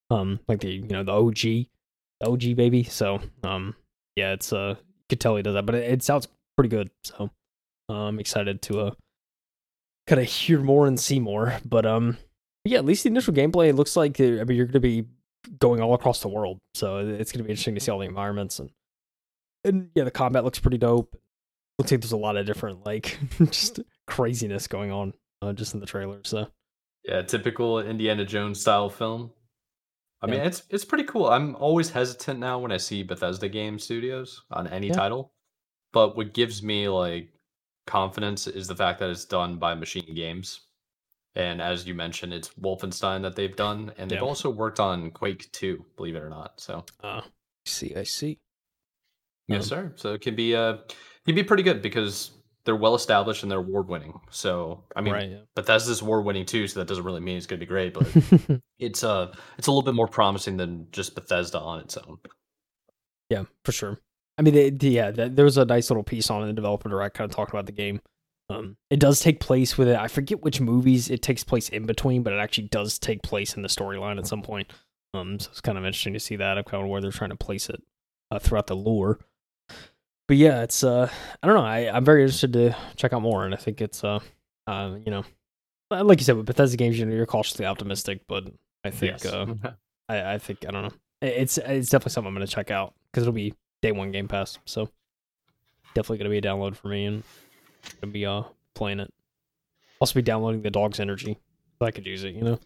um, 0.09 0.39
like 0.47 0.59
the 0.59 0.69
you 0.69 0.87
know 0.87 1.03
the 1.03 1.11
OG, 1.11 1.41
the 1.41 2.27
OG 2.27 2.55
baby. 2.55 2.83
So 2.83 3.21
um, 3.43 3.75
yeah, 4.15 4.33
it's 4.33 4.51
uh, 4.53 4.75
you 4.77 5.05
could 5.09 5.19
tell 5.19 5.35
he 5.35 5.43
does 5.43 5.53
that, 5.53 5.65
but 5.65 5.75
it, 5.75 5.91
it 5.91 6.03
sounds 6.03 6.27
pretty 6.57 6.69
good. 6.69 6.89
So 7.03 7.29
uh, 7.89 7.93
I'm 7.93 8.19
excited 8.19 8.61
to 8.63 8.79
uh 8.81 8.91
kind 10.07 10.21
of 10.21 10.27
hear 10.27 10.59
more 10.59 10.87
and 10.87 10.99
see 10.99 11.19
more. 11.19 11.57
But 11.65 11.85
um, 11.85 12.17
yeah, 12.65 12.79
at 12.79 12.85
least 12.85 13.03
the 13.03 13.09
initial 13.09 13.33
gameplay 13.33 13.73
looks 13.73 13.95
like 13.95 14.19
uh, 14.19 14.41
I 14.41 14.43
mean 14.43 14.57
you're 14.57 14.65
gonna 14.65 14.79
be 14.79 15.05
going 15.59 15.81
all 15.81 15.93
across 15.93 16.21
the 16.21 16.27
world, 16.27 16.59
so 16.73 16.97
it's 16.99 17.31
gonna 17.31 17.43
be 17.43 17.51
interesting 17.51 17.75
to 17.75 17.81
see 17.81 17.91
all 17.91 17.99
the 17.99 18.05
environments 18.05 18.59
and 18.59 18.69
and 19.63 19.89
yeah, 19.95 20.03
the 20.03 20.11
combat 20.11 20.43
looks 20.43 20.59
pretty 20.59 20.77
dope. 20.77 21.19
Looks 21.77 21.91
like 21.91 22.01
there's 22.01 22.11
a 22.11 22.17
lot 22.17 22.37
of 22.37 22.45
different 22.45 22.85
like 22.85 23.17
just 23.37 23.79
craziness 24.07 24.67
going 24.67 24.91
on 24.91 25.13
uh, 25.41 25.53
just 25.53 25.73
in 25.73 25.79
the 25.79 25.85
trailer. 25.85 26.19
So 26.23 26.47
yeah, 27.03 27.21
typical 27.21 27.79
Indiana 27.79 28.25
Jones 28.25 28.61
style 28.61 28.89
film. 28.89 29.31
I 30.23 30.27
mean, 30.27 30.41
it's 30.41 30.63
it's 30.69 30.85
pretty 30.85 31.05
cool. 31.05 31.27
I'm 31.27 31.55
always 31.55 31.89
hesitant 31.89 32.39
now 32.39 32.59
when 32.59 32.71
I 32.71 32.77
see 32.77 33.01
Bethesda 33.01 33.49
game 33.49 33.79
studios 33.79 34.43
on 34.51 34.67
any 34.67 34.87
yeah. 34.87 34.93
title, 34.93 35.33
but 35.93 36.15
what 36.15 36.33
gives 36.33 36.61
me 36.61 36.87
like 36.87 37.29
confidence 37.87 38.45
is 38.45 38.67
the 38.67 38.75
fact 38.75 38.99
that 38.99 39.09
it's 39.09 39.25
done 39.25 39.57
by 39.57 39.73
Machine 39.73 40.13
Games, 40.13 40.61
and 41.33 41.59
as 41.59 41.87
you 41.87 41.95
mentioned, 41.95 42.33
it's 42.33 42.49
Wolfenstein 42.49 43.23
that 43.23 43.35
they've 43.35 43.55
done, 43.55 43.93
and 43.97 44.11
they've 44.11 44.19
yeah. 44.19 44.27
also 44.27 44.49
worked 44.49 44.79
on 44.79 45.09
Quake 45.09 45.51
2, 45.53 45.83
believe 45.95 46.15
it 46.15 46.21
or 46.21 46.29
not. 46.29 46.59
So, 46.59 46.85
uh, 47.03 47.21
I 47.25 47.29
see, 47.65 47.95
I 47.95 48.03
see. 48.03 48.39
Yes, 49.51 49.63
um, 49.63 49.67
sir. 49.69 49.93
So 49.95 50.13
it 50.13 50.21
can 50.21 50.35
be 50.35 50.55
uh, 50.55 50.77
can 51.25 51.35
be 51.35 51.43
pretty 51.43 51.63
good 51.63 51.81
because 51.81 52.31
they're 52.63 52.75
well 52.75 52.95
established 52.95 53.43
and 53.43 53.51
they're 53.51 53.59
award 53.59 53.87
winning. 53.87 54.19
So 54.29 54.83
I 54.95 55.01
mean, 55.01 55.13
right, 55.13 55.29
yeah. 55.29 55.37
Bethesda's 55.55 56.01
award 56.01 56.25
winning 56.25 56.45
too, 56.45 56.67
so 56.67 56.79
that 56.79 56.87
doesn't 56.87 57.03
really 57.03 57.21
mean 57.21 57.37
it's 57.37 57.47
going 57.47 57.59
to 57.59 57.65
be 57.65 57.69
great, 57.69 57.93
but 57.93 58.61
it's 58.79 59.03
uh 59.03 59.33
it's 59.57 59.67
a 59.67 59.71
little 59.71 59.83
bit 59.83 59.95
more 59.95 60.07
promising 60.07 60.57
than 60.57 60.87
just 60.91 61.15
Bethesda 61.15 61.59
on 61.59 61.79
its 61.79 61.97
own. 61.97 62.17
Yeah, 63.29 63.43
for 63.63 63.71
sure. 63.71 63.97
I 64.37 64.43
mean, 64.43 64.53
they, 64.53 64.87
yeah, 64.89 65.11
there 65.11 65.45
was 65.45 65.57
a 65.57 65.65
nice 65.65 65.89
little 65.89 66.03
piece 66.03 66.29
on 66.29 66.45
the 66.45 66.53
developer 66.53 66.89
direct, 66.89 67.15
kind 67.15 67.29
of 67.29 67.35
talking 67.35 67.53
about 67.53 67.65
the 67.65 67.71
game. 67.71 68.01
Um, 68.49 68.75
it 68.89 68.99
does 68.99 69.19
take 69.19 69.39
place 69.39 69.77
with 69.77 69.87
it. 69.87 69.95
I 69.95 70.07
forget 70.07 70.41
which 70.41 70.59
movies 70.59 71.09
it 71.09 71.21
takes 71.21 71.43
place 71.43 71.69
in 71.69 71.85
between, 71.85 72.23
but 72.23 72.33
it 72.33 72.39
actually 72.39 72.67
does 72.67 72.99
take 72.99 73.21
place 73.21 73.55
in 73.55 73.61
the 73.61 73.69
storyline 73.69 74.17
at 74.17 74.27
some 74.27 74.41
point. 74.41 74.73
Um, 75.13 75.39
so 75.39 75.49
it's 75.51 75.61
kind 75.61 75.77
of 75.77 75.85
interesting 75.85 76.13
to 76.13 76.19
see 76.19 76.37
that 76.37 76.57
of 76.57 76.65
kind 76.65 76.83
of 76.83 76.89
where 76.89 77.01
they're 77.01 77.11
trying 77.11 77.29
to 77.29 77.35
place 77.35 77.69
it 77.69 77.81
uh, 78.31 78.39
throughout 78.39 78.67
the 78.67 78.75
lore 78.75 79.19
but 80.31 80.37
yeah, 80.37 80.61
it's 80.61 80.81
uh, 80.81 81.09
I 81.43 81.45
don't 81.45 81.57
know. 81.57 81.65
I 81.65 81.93
I'm 81.93 82.05
very 82.05 82.21
interested 82.21 82.53
to 82.53 82.73
check 82.95 83.11
out 83.11 83.21
more, 83.21 83.43
and 83.43 83.53
I 83.53 83.57
think 83.57 83.81
it's 83.81 84.01
uh, 84.01 84.19
uh, 84.65 84.95
you 85.05 85.11
know, 85.11 85.25
like 85.89 86.21
you 86.21 86.23
said 86.23 86.37
with 86.37 86.45
Bethesda 86.45 86.77
games, 86.77 86.97
you 86.97 87.05
know, 87.05 87.13
you're 87.13 87.25
cautiously 87.25 87.65
optimistic, 87.65 88.21
but 88.29 88.45
I 88.85 88.91
think 88.91 89.25
yes. 89.25 89.25
uh, 89.25 89.53
I 90.07 90.35
I 90.35 90.37
think 90.37 90.65
I 90.65 90.71
don't 90.71 90.83
know. 90.83 90.93
It's 91.21 91.57
it's 91.57 91.89
definitely 91.89 92.11
something 92.11 92.29
I'm 92.29 92.33
gonna 92.33 92.47
check 92.47 92.71
out 92.71 92.93
because 93.11 93.23
it'll 93.23 93.33
be 93.33 93.53
day 93.81 93.91
one 93.91 94.13
Game 94.13 94.29
Pass, 94.29 94.57
so 94.63 94.87
definitely 95.95 96.19
gonna 96.19 96.29
be 96.29 96.37
a 96.37 96.41
download 96.41 96.77
for 96.77 96.87
me, 96.87 97.07
and 97.07 97.23
gonna 97.99 98.13
be 98.13 98.25
uh 98.25 98.43
playing 98.73 99.01
it. 99.01 99.13
Also, 99.99 100.13
be 100.13 100.21
downloading 100.21 100.61
the 100.61 100.71
Dog's 100.71 101.01
Energy, 101.01 101.37
so 101.77 101.85
I 101.85 101.91
could 101.91 102.05
use 102.05 102.23
it. 102.23 102.35
You 102.35 102.43
know. 102.43 102.59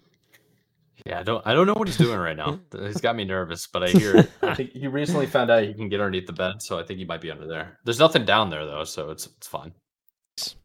Yeah, 1.06 1.20
I 1.20 1.24
don't 1.24 1.46
I 1.46 1.54
don't 1.54 1.68
know 1.68 1.74
what 1.74 1.88
he's 1.88 1.98
doing 1.98 2.18
right 2.18 2.38
now. 2.38 2.60
he's 2.72 3.02
got 3.02 3.16
me 3.16 3.26
nervous, 3.26 3.68
but 3.68 3.84
I 3.84 3.90
hear 3.90 4.28
I 4.42 4.54
think 4.56 4.72
he 4.72 4.88
recently 4.88 5.26
found 5.26 5.52
out 5.52 5.64
he 5.64 5.74
can 5.74 5.90
get 5.90 6.00
underneath 6.00 6.28
the 6.28 6.34
bed, 6.34 6.62
so 6.62 6.80
I 6.80 6.84
think 6.84 7.00
he 7.00 7.06
might 7.06 7.22
be 7.22 7.32
under 7.32 7.48
there. 7.48 7.80
There's 7.84 8.00
nothing 8.00 8.26
down 8.26 8.50
there 8.50 8.66
though, 8.66 8.84
so 8.84 9.12
it's 9.12 9.28
it's 9.28 9.48
fine. 9.48 9.74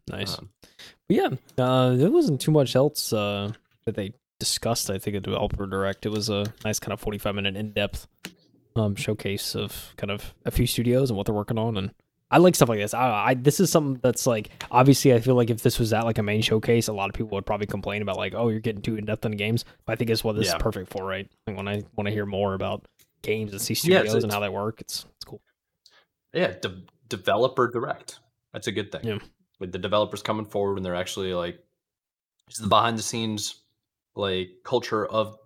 Nice. 0.09 0.39
Um, 0.39 0.51
yeah, 1.09 1.29
uh, 1.59 1.91
there 1.91 2.11
wasn't 2.11 2.41
too 2.41 2.51
much 2.51 2.75
else 2.75 3.13
uh, 3.13 3.53
that 3.85 3.95
they 3.95 4.15
discussed. 4.39 4.91
I 4.91 4.99
think 4.99 5.17
a 5.17 5.21
developer 5.21 5.67
direct. 5.67 6.07
It 6.07 6.09
was 6.09 6.29
a 6.29 6.53
nice 6.65 6.81
kind 6.81 6.93
of 6.93 7.01
45 7.01 7.35
minute 7.35 7.57
in 7.57 7.73
depth 7.73 8.09
um, 8.77 8.97
showcase 8.97 9.55
of 9.55 9.95
kind 9.97 10.11
of 10.11 10.35
a 10.45 10.51
few 10.51 10.67
studios 10.67 11.11
and 11.11 11.17
what 11.17 11.27
they're 11.27 11.35
working 11.35 11.59
on 11.59 11.77
and 11.77 11.93
I 12.31 12.39
like 12.39 12.55
stuff 12.55 12.69
like 12.69 12.79
this. 12.79 12.95
I, 12.95 13.31
I, 13.31 13.35
this 13.35 13.59
is 13.59 13.71
something 13.71 14.01
that's 14.03 14.27
like 14.27 14.51
obviously 14.71 15.13
I 15.13 15.21
feel 15.21 15.35
like 15.35 15.51
if 15.51 15.63
this 15.63 15.79
was 15.79 15.93
at 15.93 16.05
like 16.05 16.19
a 16.19 16.23
main 16.23 16.43
showcase, 16.43 16.89
a 16.89 16.93
lot 16.93 17.09
of 17.09 17.15
people 17.15 17.31
would 17.33 17.47
probably 17.47 17.67
complain 17.67 18.03
about 18.03 18.17
like, 18.17 18.35
oh, 18.35 18.49
you're 18.49 18.61
getting 18.61 18.83
too 18.83 18.97
in 18.97 19.05
depth 19.05 19.25
in 19.25 19.33
games. 19.33 19.65
But 19.85 19.95
I 19.95 19.97
think 19.97 20.11
it's 20.11 20.23
what 20.23 20.37
this 20.37 20.47
yeah. 20.47 20.57
is 20.57 20.63
perfect 20.63 20.91
for, 20.91 21.05
right? 21.05 21.29
Like 21.47 21.57
when 21.57 21.67
I 21.67 21.83
want 21.97 22.07
to 22.07 22.13
hear 22.13 22.27
more 22.27 22.55
about 22.55 22.87
games 23.23 23.53
and 23.53 23.61
see 23.61 23.75
studios 23.75 24.15
yeah, 24.15 24.21
and 24.21 24.33
how 24.33 24.41
they 24.41 24.49
work, 24.49 24.81
it's 24.81 25.05
it's 25.17 25.25
cool. 25.25 25.41
Yeah, 26.33 26.53
de- 26.61 26.85
developer 27.09 27.69
direct. 27.69 28.21
That's 28.53 28.69
a 28.69 28.73
good 28.73 28.93
thing. 28.93 29.05
Yeah. 29.05 29.19
With 29.59 29.73
the 29.73 29.79
developers 29.79 30.23
coming 30.23 30.47
forward 30.47 30.77
and 30.77 30.87
they're 30.87 30.95
actually 30.95 31.35
like, 31.35 31.59
it's 32.49 32.59
the 32.59 32.69
behind 32.69 32.97
the 32.97 33.03
scenes 33.03 33.63
like 34.15 34.51
culture 34.65 35.05
of 35.07 35.37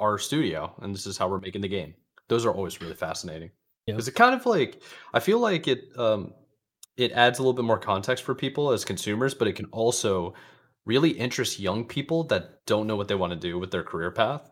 our 0.00 0.18
studio, 0.18 0.74
and 0.82 0.94
this 0.94 1.06
is 1.06 1.16
how 1.16 1.28
we're 1.28 1.38
making 1.38 1.62
the 1.62 1.68
game. 1.68 1.94
Those 2.28 2.44
are 2.44 2.52
always 2.52 2.80
really 2.80 2.94
fascinating. 2.94 3.50
Because 3.86 4.08
it 4.08 4.14
kind 4.14 4.34
of 4.34 4.46
like 4.46 4.82
I 5.12 5.20
feel 5.20 5.38
like 5.38 5.68
it 5.68 5.88
um 5.96 6.32
it 6.96 7.12
adds 7.12 7.38
a 7.38 7.42
little 7.42 7.54
bit 7.54 7.64
more 7.64 7.78
context 7.78 8.24
for 8.24 8.34
people 8.34 8.70
as 8.70 8.84
consumers, 8.84 9.34
but 9.34 9.48
it 9.48 9.54
can 9.54 9.66
also 9.66 10.34
really 10.86 11.10
interest 11.10 11.58
young 11.58 11.84
people 11.84 12.24
that 12.24 12.64
don't 12.66 12.86
know 12.86 12.96
what 12.96 13.08
they 13.08 13.14
want 13.14 13.32
to 13.32 13.38
do 13.38 13.58
with 13.58 13.70
their 13.70 13.82
career 13.82 14.10
path. 14.10 14.50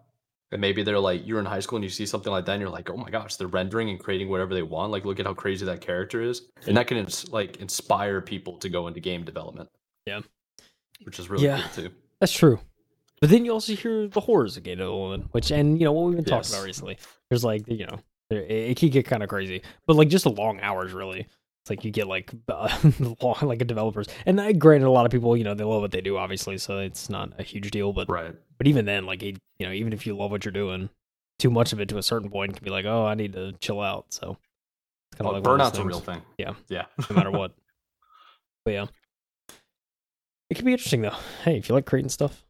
And 0.51 0.61
maybe 0.61 0.83
they're 0.83 0.99
like 0.99 1.27
you're 1.27 1.39
in 1.39 1.47
high 1.47 1.61
school 1.61 1.77
and 1.77 1.85
you 1.85 1.89
see 1.89 2.05
something 2.05 2.31
like 2.31 2.45
that 2.45 2.53
and 2.53 2.61
you're 2.61 2.71
like, 2.71 2.91
"Oh 2.91 2.97
my 2.97 3.11
gosh, 3.11 3.37
they're 3.37 3.47
rendering 3.47 3.89
and 3.89 3.99
creating 3.99 4.29
whatever 4.29 4.53
they 4.53 4.63
want. 4.63 4.93
Like 4.93 5.07
look 5.07 5.19
at 5.19 5.27
how 5.27 5.33
crazy 5.33 5.65
that 5.65 5.81
character 5.81 6.21
is." 6.21 6.43
And 6.67 6.77
that 6.77 6.87
can 6.87 6.99
ins- 6.99 7.31
like 7.31 7.57
inspire 7.57 8.21
people 8.21 8.59
to 8.59 8.69
go 8.69 8.87
into 8.87 9.01
game 9.01 9.25
development. 9.25 9.71
Yeah. 10.05 10.21
Which 11.05 11.19
is 11.19 11.31
really 11.31 11.47
yeah, 11.47 11.63
cool 11.75 11.85
too. 11.85 11.95
That's 12.21 12.33
true. 12.33 12.61
But 13.23 13.31
then 13.31 13.45
you 13.45 13.53
also 13.53 13.75
hear 13.75 14.09
the 14.09 14.21
horrors 14.21 14.57
of 14.57 14.65
game 14.65 14.79
development, 14.79 15.29
which 15.33 15.51
and 15.51 15.79
you 15.79 15.85
know 15.85 15.93
what 15.93 16.07
we've 16.07 16.17
been 16.17 16.25
talking 16.25 16.41
yes. 16.41 16.53
about 16.53 16.65
recently. 16.65 16.99
There's 17.31 17.45
like 17.45 17.63
you 17.69 17.87
know 17.87 18.01
it, 18.33 18.71
it 18.71 18.77
can 18.77 18.89
get 18.91 19.07
kind 19.07 19.23
of 19.23 19.29
crazy, 19.29 19.63
but 19.87 19.97
like 19.97 20.09
just 20.09 20.25
the 20.25 20.31
long 20.31 20.61
hours, 20.61 20.93
really. 20.93 21.27
It's 21.63 21.71
like 21.71 21.85
you 21.85 21.93
get 21.93 22.09
like 22.09 22.33
uh, 22.49 22.69
like 23.43 23.63
a 23.63 23.65
developers, 23.65 24.09
and 24.27 24.41
I, 24.41 24.53
granted, 24.53 24.87
a 24.87 24.91
lot 24.91 25.07
of 25.07 25.13
people, 25.13 25.37
you 25.37 25.45
know, 25.45 25.55
they 25.55 25.63
love 25.63 25.81
what 25.81 25.93
they 25.93 26.01
do, 26.01 26.17
obviously, 26.17 26.59
so 26.59 26.79
it's 26.79 27.09
not 27.09 27.33
a 27.39 27.45
huge 27.45 27.71
deal. 27.71 27.93
But 27.93 28.09
right, 28.09 28.35
but 28.59 28.67
even 28.67 28.85
then, 28.85 29.07
like 29.07 29.23
you 29.23 29.37
know, 29.61 29.71
even 29.71 29.93
if 29.93 30.05
you 30.05 30.17
love 30.17 30.33
what 30.33 30.45
you're 30.45 30.53
doing, 30.53 30.91
too 31.39 31.51
much 31.51 31.73
of 31.73 31.81
it 31.81 31.89
to 31.91 31.99
a 31.99 32.03
certain 32.03 32.31
point 32.31 32.55
can 32.55 32.65
be 32.65 32.71
like, 32.71 32.85
oh, 32.85 33.07
I 33.07 33.15
need 33.15 33.35
to 33.35 33.53
chill 33.61 33.81
out. 33.81 34.07
So 34.11 34.39
it's 35.11 35.19
kind 35.19 35.29
of 35.29 35.45
well, 35.45 35.57
like 35.57 35.61
burnout's 35.61 35.79
a 35.79 35.85
real 35.85 36.01
thing. 36.01 36.23
Yeah, 36.37 36.55
yeah, 36.69 36.87
no 37.09 37.17
matter 37.17 37.31
what. 37.31 37.53
But 38.65 38.75
yeah, 38.75 38.87
it 40.49 40.55
can 40.55 40.65
be 40.65 40.71
interesting 40.71 41.03
though. 41.03 41.17
Hey, 41.43 41.59
if 41.59 41.69
you 41.69 41.75
like 41.75 41.85
creating 41.85 42.11
stuff, 42.11 42.45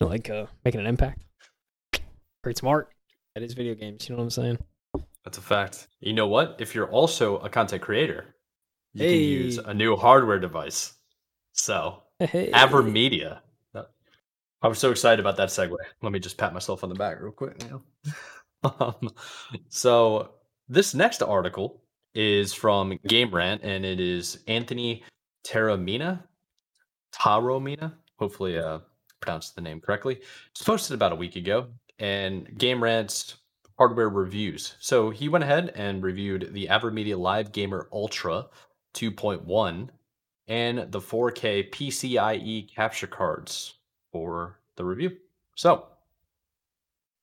you 0.00 0.06
like 0.06 0.30
uh, 0.30 0.46
making 0.64 0.80
an 0.80 0.86
impact, 0.86 1.24
create 2.44 2.56
smart. 2.56 2.88
That 3.34 3.42
is 3.42 3.54
video 3.54 3.74
games. 3.74 4.08
You 4.08 4.14
know 4.14 4.18
what 4.18 4.26
I'm 4.26 4.30
saying? 4.30 4.58
That's 5.24 5.38
a 5.38 5.42
fact. 5.42 5.88
You 6.00 6.12
know 6.12 6.26
what? 6.26 6.56
If 6.58 6.74
you're 6.74 6.90
also 6.90 7.38
a 7.38 7.48
content 7.48 7.82
creator, 7.82 8.34
you 8.94 9.04
hey. 9.04 9.12
can 9.12 9.28
use 9.28 9.58
a 9.58 9.74
new 9.74 9.96
hardware 9.96 10.38
device. 10.38 10.94
So, 11.52 12.02
hey. 12.18 12.50
AverMedia. 12.52 13.40
I 14.62 14.68
was 14.68 14.78
so 14.78 14.90
excited 14.90 15.20
about 15.20 15.38
that 15.38 15.48
segue. 15.48 15.74
Let 16.02 16.12
me 16.12 16.18
just 16.18 16.36
pat 16.36 16.52
myself 16.52 16.82
on 16.82 16.90
the 16.90 16.94
back 16.94 17.20
real 17.20 17.32
quick. 17.32 17.62
now. 17.70 17.82
um, 18.78 19.10
so, 19.68 20.32
this 20.68 20.94
next 20.94 21.22
article 21.22 21.82
is 22.14 22.52
from 22.52 22.98
Game 23.06 23.34
Rant, 23.34 23.62
and 23.62 23.86
it 23.86 24.00
is 24.00 24.40
Anthony 24.48 25.02
Taormina. 25.46 26.22
Taormina. 27.14 27.94
Hopefully, 28.18 28.58
uh, 28.58 28.80
pronounced 29.20 29.54
the 29.54 29.62
name 29.62 29.80
correctly. 29.80 30.20
It's 30.50 30.62
posted 30.62 30.94
about 30.94 31.12
a 31.12 31.16
week 31.16 31.36
ago, 31.36 31.68
and 31.98 32.58
Game 32.58 32.82
Rant's 32.82 33.36
hardware 33.80 34.10
reviews. 34.10 34.74
So 34.78 35.08
he 35.08 35.30
went 35.30 35.42
ahead 35.42 35.72
and 35.74 36.02
reviewed 36.02 36.50
the 36.52 36.66
AverMedia 36.66 37.18
Live 37.18 37.50
Gamer 37.50 37.88
Ultra 37.90 38.44
2.1 38.92 39.88
and 40.46 40.92
the 40.92 41.00
4K 41.00 41.70
PCIe 41.70 42.70
capture 42.74 43.06
cards 43.06 43.78
for 44.12 44.60
the 44.76 44.84
review. 44.84 45.16
So, 45.56 45.86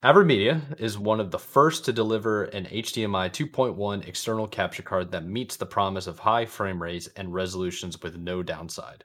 AverMedia 0.03 0.79
is 0.81 0.97
one 0.97 1.19
of 1.19 1.29
the 1.29 1.37
first 1.37 1.85
to 1.85 1.93
deliver 1.93 2.45
an 2.45 2.65
HDMI 2.65 3.29
2.1 3.29 4.07
external 4.07 4.47
capture 4.47 4.81
card 4.81 5.11
that 5.11 5.25
meets 5.25 5.57
the 5.57 5.65
promise 5.67 6.07
of 6.07 6.17
high 6.17 6.47
frame 6.47 6.81
rates 6.81 7.07
and 7.15 7.35
resolutions 7.35 8.01
with 8.01 8.17
no 8.17 8.41
downside. 8.41 9.03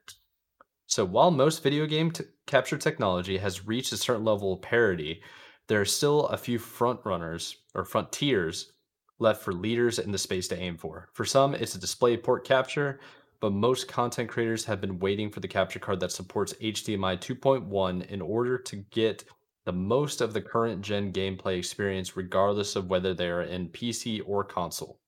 So, 0.87 1.05
while 1.05 1.31
most 1.31 1.63
video 1.63 1.85
game 1.85 2.13
t- 2.13 2.25
capture 2.47 2.79
technology 2.79 3.37
has 3.37 3.67
reached 3.67 3.93
a 3.93 3.99
certain 3.99 4.25
level 4.25 4.55
of 4.55 4.63
parity 4.63 5.21
there 5.69 5.81
are 5.81 5.87
still 5.87 6.27
a 6.27 6.37
few 6.37 6.59
front 6.59 7.01
runners 7.05 7.57
or 7.75 7.85
frontiers 7.85 8.73
left 9.19 9.43
for 9.43 9.53
leaders 9.53 9.99
in 9.99 10.13
the 10.13 10.19
space 10.19 10.49
to 10.49 10.59
aim 10.59 10.77
for. 10.77 11.09
For 11.13 11.25
some, 11.25 11.55
it's 11.55 11.75
a 11.75 11.81
display 11.81 12.17
port 12.17 12.45
capture, 12.45 13.01
but 13.41 13.53
most 13.53 13.89
content 13.89 14.29
creators 14.29 14.65
have 14.65 14.81
been 14.81 14.99
waiting 14.99 15.31
for 15.31 15.41
the 15.41 15.49
capture 15.49 15.79
card 15.79 16.01
that 16.01 16.13
supports 16.13 16.55
HDMI 16.55 17.19
2.1 17.19 18.07
in 18.07 18.21
order 18.21 18.59
to 18.59 18.77
get 18.91 19.25
the 19.65 19.73
most 19.73 20.21
of 20.21 20.33
the 20.33 20.41
current 20.41 20.83
gen 20.83 21.13
gameplay 21.13 21.57
experience, 21.57 22.17
regardless 22.17 22.75
of 22.75 22.91
whether 22.91 23.15
they 23.15 23.29
are 23.29 23.43
in 23.43 23.69
PC 23.69 24.21
or 24.27 24.43
console. 24.43 24.99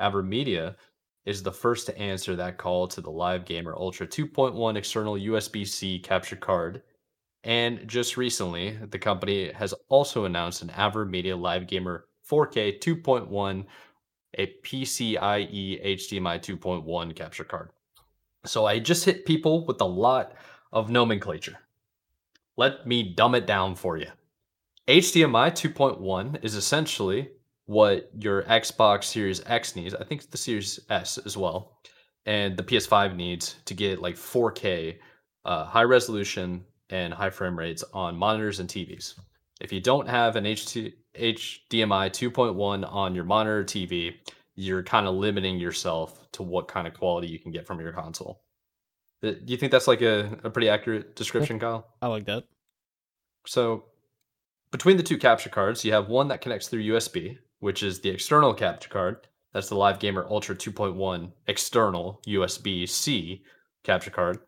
AverMedia 0.00 0.76
is 1.24 1.42
the 1.42 1.52
first 1.52 1.86
to 1.86 1.98
answer 1.98 2.36
that 2.36 2.56
call 2.56 2.86
to 2.86 3.00
the 3.00 3.10
Live 3.10 3.44
Gamer 3.44 3.74
Ultra 3.74 4.06
2.1 4.06 4.76
external 4.76 5.14
USB 5.14 5.66
C 5.66 5.98
capture 5.98 6.36
card 6.36 6.82
and 7.46 7.86
just 7.86 8.16
recently, 8.16 8.76
the 8.90 8.98
company 8.98 9.52
has 9.52 9.72
also 9.88 10.24
announced 10.24 10.62
an 10.62 10.68
AverMedia 10.70 11.40
Live 11.40 11.68
Gamer 11.68 12.06
4K 12.28 12.80
2.1, 12.80 13.64
a 14.34 14.52
PCIe 14.64 15.86
HDMI 15.86 16.40
2.1 16.40 17.14
capture 17.14 17.44
card. 17.44 17.70
So 18.44 18.66
I 18.66 18.80
just 18.80 19.04
hit 19.04 19.24
people 19.24 19.64
with 19.64 19.80
a 19.80 19.86
lot 19.86 20.34
of 20.72 20.90
nomenclature. 20.90 21.56
Let 22.56 22.84
me 22.84 23.14
dumb 23.14 23.36
it 23.36 23.46
down 23.46 23.76
for 23.76 23.96
you. 23.96 24.08
HDMI 24.88 25.52
2.1 25.52 26.44
is 26.44 26.56
essentially 26.56 27.30
what 27.66 28.10
your 28.18 28.42
Xbox 28.42 29.04
Series 29.04 29.40
X 29.46 29.76
needs. 29.76 29.94
I 29.94 30.02
think 30.02 30.28
the 30.28 30.36
Series 30.36 30.80
S 30.90 31.16
as 31.18 31.36
well, 31.36 31.78
and 32.24 32.56
the 32.56 32.64
PS5 32.64 33.14
needs 33.14 33.54
to 33.66 33.74
get 33.74 34.02
like 34.02 34.16
4K, 34.16 34.96
uh, 35.44 35.64
high 35.66 35.84
resolution 35.84 36.64
and 36.90 37.12
high 37.12 37.30
frame 37.30 37.58
rates 37.58 37.84
on 37.92 38.16
monitors 38.16 38.60
and 38.60 38.68
TVs. 38.68 39.14
If 39.60 39.72
you 39.72 39.80
don't 39.80 40.08
have 40.08 40.36
an 40.36 40.44
HT, 40.44 40.92
HDMI 41.18 42.10
2.1 42.10 42.92
on 42.92 43.14
your 43.14 43.24
monitor 43.24 43.64
TV, 43.64 44.14
you're 44.54 44.82
kind 44.82 45.06
of 45.06 45.14
limiting 45.14 45.58
yourself 45.58 46.30
to 46.32 46.42
what 46.42 46.68
kind 46.68 46.86
of 46.86 46.94
quality 46.94 47.28
you 47.28 47.38
can 47.38 47.52
get 47.52 47.66
from 47.66 47.80
your 47.80 47.92
console. 47.92 48.42
Do 49.22 49.38
you 49.46 49.56
think 49.56 49.72
that's 49.72 49.88
like 49.88 50.02
a, 50.02 50.38
a 50.44 50.50
pretty 50.50 50.68
accurate 50.68 51.16
description, 51.16 51.58
Kyle? 51.58 51.86
I 52.02 52.06
like 52.08 52.26
that. 52.26 52.44
So, 53.46 53.84
between 54.70 54.96
the 54.96 55.02
two 55.02 55.16
capture 55.16 55.48
cards, 55.48 55.84
you 55.84 55.92
have 55.92 56.08
one 56.08 56.28
that 56.28 56.40
connects 56.40 56.68
through 56.68 56.82
USB, 56.82 57.38
which 57.60 57.82
is 57.82 58.00
the 58.00 58.10
external 58.10 58.52
capture 58.52 58.90
card. 58.90 59.26
That's 59.52 59.68
the 59.68 59.76
Live 59.76 59.98
Gamer 59.98 60.26
Ultra 60.28 60.54
2.1 60.54 61.32
external 61.46 62.20
USB 62.26 62.86
C 62.88 63.42
capture 63.84 64.10
card. 64.10 64.40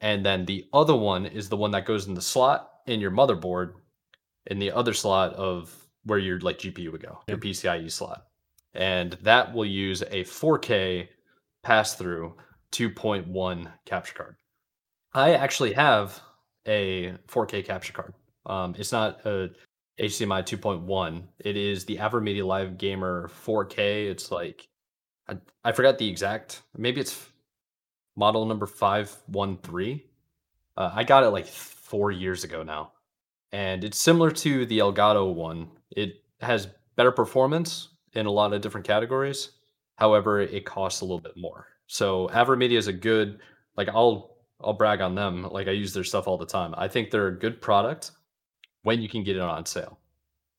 And 0.00 0.24
then 0.24 0.44
the 0.44 0.66
other 0.72 0.94
one 0.94 1.26
is 1.26 1.48
the 1.48 1.56
one 1.56 1.70
that 1.72 1.86
goes 1.86 2.06
in 2.06 2.14
the 2.14 2.22
slot 2.22 2.70
in 2.86 3.00
your 3.00 3.10
motherboard 3.10 3.74
in 4.46 4.58
the 4.58 4.72
other 4.72 4.92
slot 4.92 5.34
of 5.34 5.74
where 6.04 6.18
your 6.18 6.38
like 6.40 6.58
GPU 6.58 6.92
would 6.92 7.02
go, 7.02 7.20
your 7.28 7.38
PCIe 7.38 7.90
slot. 7.90 8.26
And 8.74 9.12
that 9.22 9.52
will 9.54 9.64
use 9.64 10.02
a 10.02 10.24
4K 10.24 11.08
pass 11.62 11.94
through 11.94 12.36
2.1 12.72 13.72
capture 13.84 14.14
card. 14.14 14.36
I 15.14 15.34
actually 15.34 15.72
have 15.72 16.20
a 16.66 17.14
4K 17.28 17.64
capture 17.64 17.92
card. 17.92 18.14
Um, 18.44 18.74
it's 18.78 18.92
not 18.92 19.24
a 19.24 19.50
HDMI 19.98 20.42
2.1. 20.44 21.22
It 21.40 21.56
is 21.56 21.84
the 21.84 21.96
AverMedia 21.96 22.44
Live 22.44 22.78
Gamer 22.78 23.30
4K. 23.46 24.10
It's 24.10 24.30
like 24.30 24.68
I, 25.28 25.38
I 25.64 25.72
forgot 25.72 25.98
the 25.98 26.08
exact. 26.08 26.62
Maybe 26.76 27.00
it's 27.00 27.28
model 28.16 28.46
number 28.46 28.66
513. 28.66 30.00
Uh, 30.76 30.90
I 30.94 31.04
got 31.04 31.24
it 31.24 31.28
like 31.28 31.46
four 31.46 32.10
years 32.10 32.44
ago 32.44 32.62
now, 32.62 32.92
and 33.52 33.84
it's 33.84 33.98
similar 33.98 34.30
to 34.30 34.66
the 34.66 34.78
Elgato 34.78 35.32
one. 35.32 35.68
It 35.90 36.22
has 36.40 36.68
better 36.96 37.12
performance 37.12 37.88
in 38.12 38.26
a 38.26 38.30
lot 38.30 38.52
of 38.52 38.60
different 38.60 38.86
categories. 38.86 39.50
However, 39.96 40.40
it 40.40 40.64
costs 40.64 41.00
a 41.00 41.04
little 41.04 41.20
bit 41.20 41.36
more. 41.36 41.66
So 41.86 42.28
AverMedia 42.28 42.76
is 42.76 42.88
a 42.88 42.92
good 42.92 43.40
like 43.76 43.88
I'll 43.88 44.36
I'll 44.60 44.72
brag 44.72 45.00
on 45.00 45.14
them. 45.14 45.44
Like 45.50 45.68
I 45.68 45.72
use 45.72 45.92
their 45.92 46.04
stuff 46.04 46.26
all 46.26 46.38
the 46.38 46.46
time. 46.46 46.74
I 46.76 46.88
think 46.88 47.10
they're 47.10 47.28
a 47.28 47.38
good 47.38 47.60
product 47.60 48.12
when 48.82 49.00
you 49.00 49.08
can 49.08 49.22
get 49.22 49.36
it 49.36 49.42
on 49.42 49.66
sale. 49.66 49.98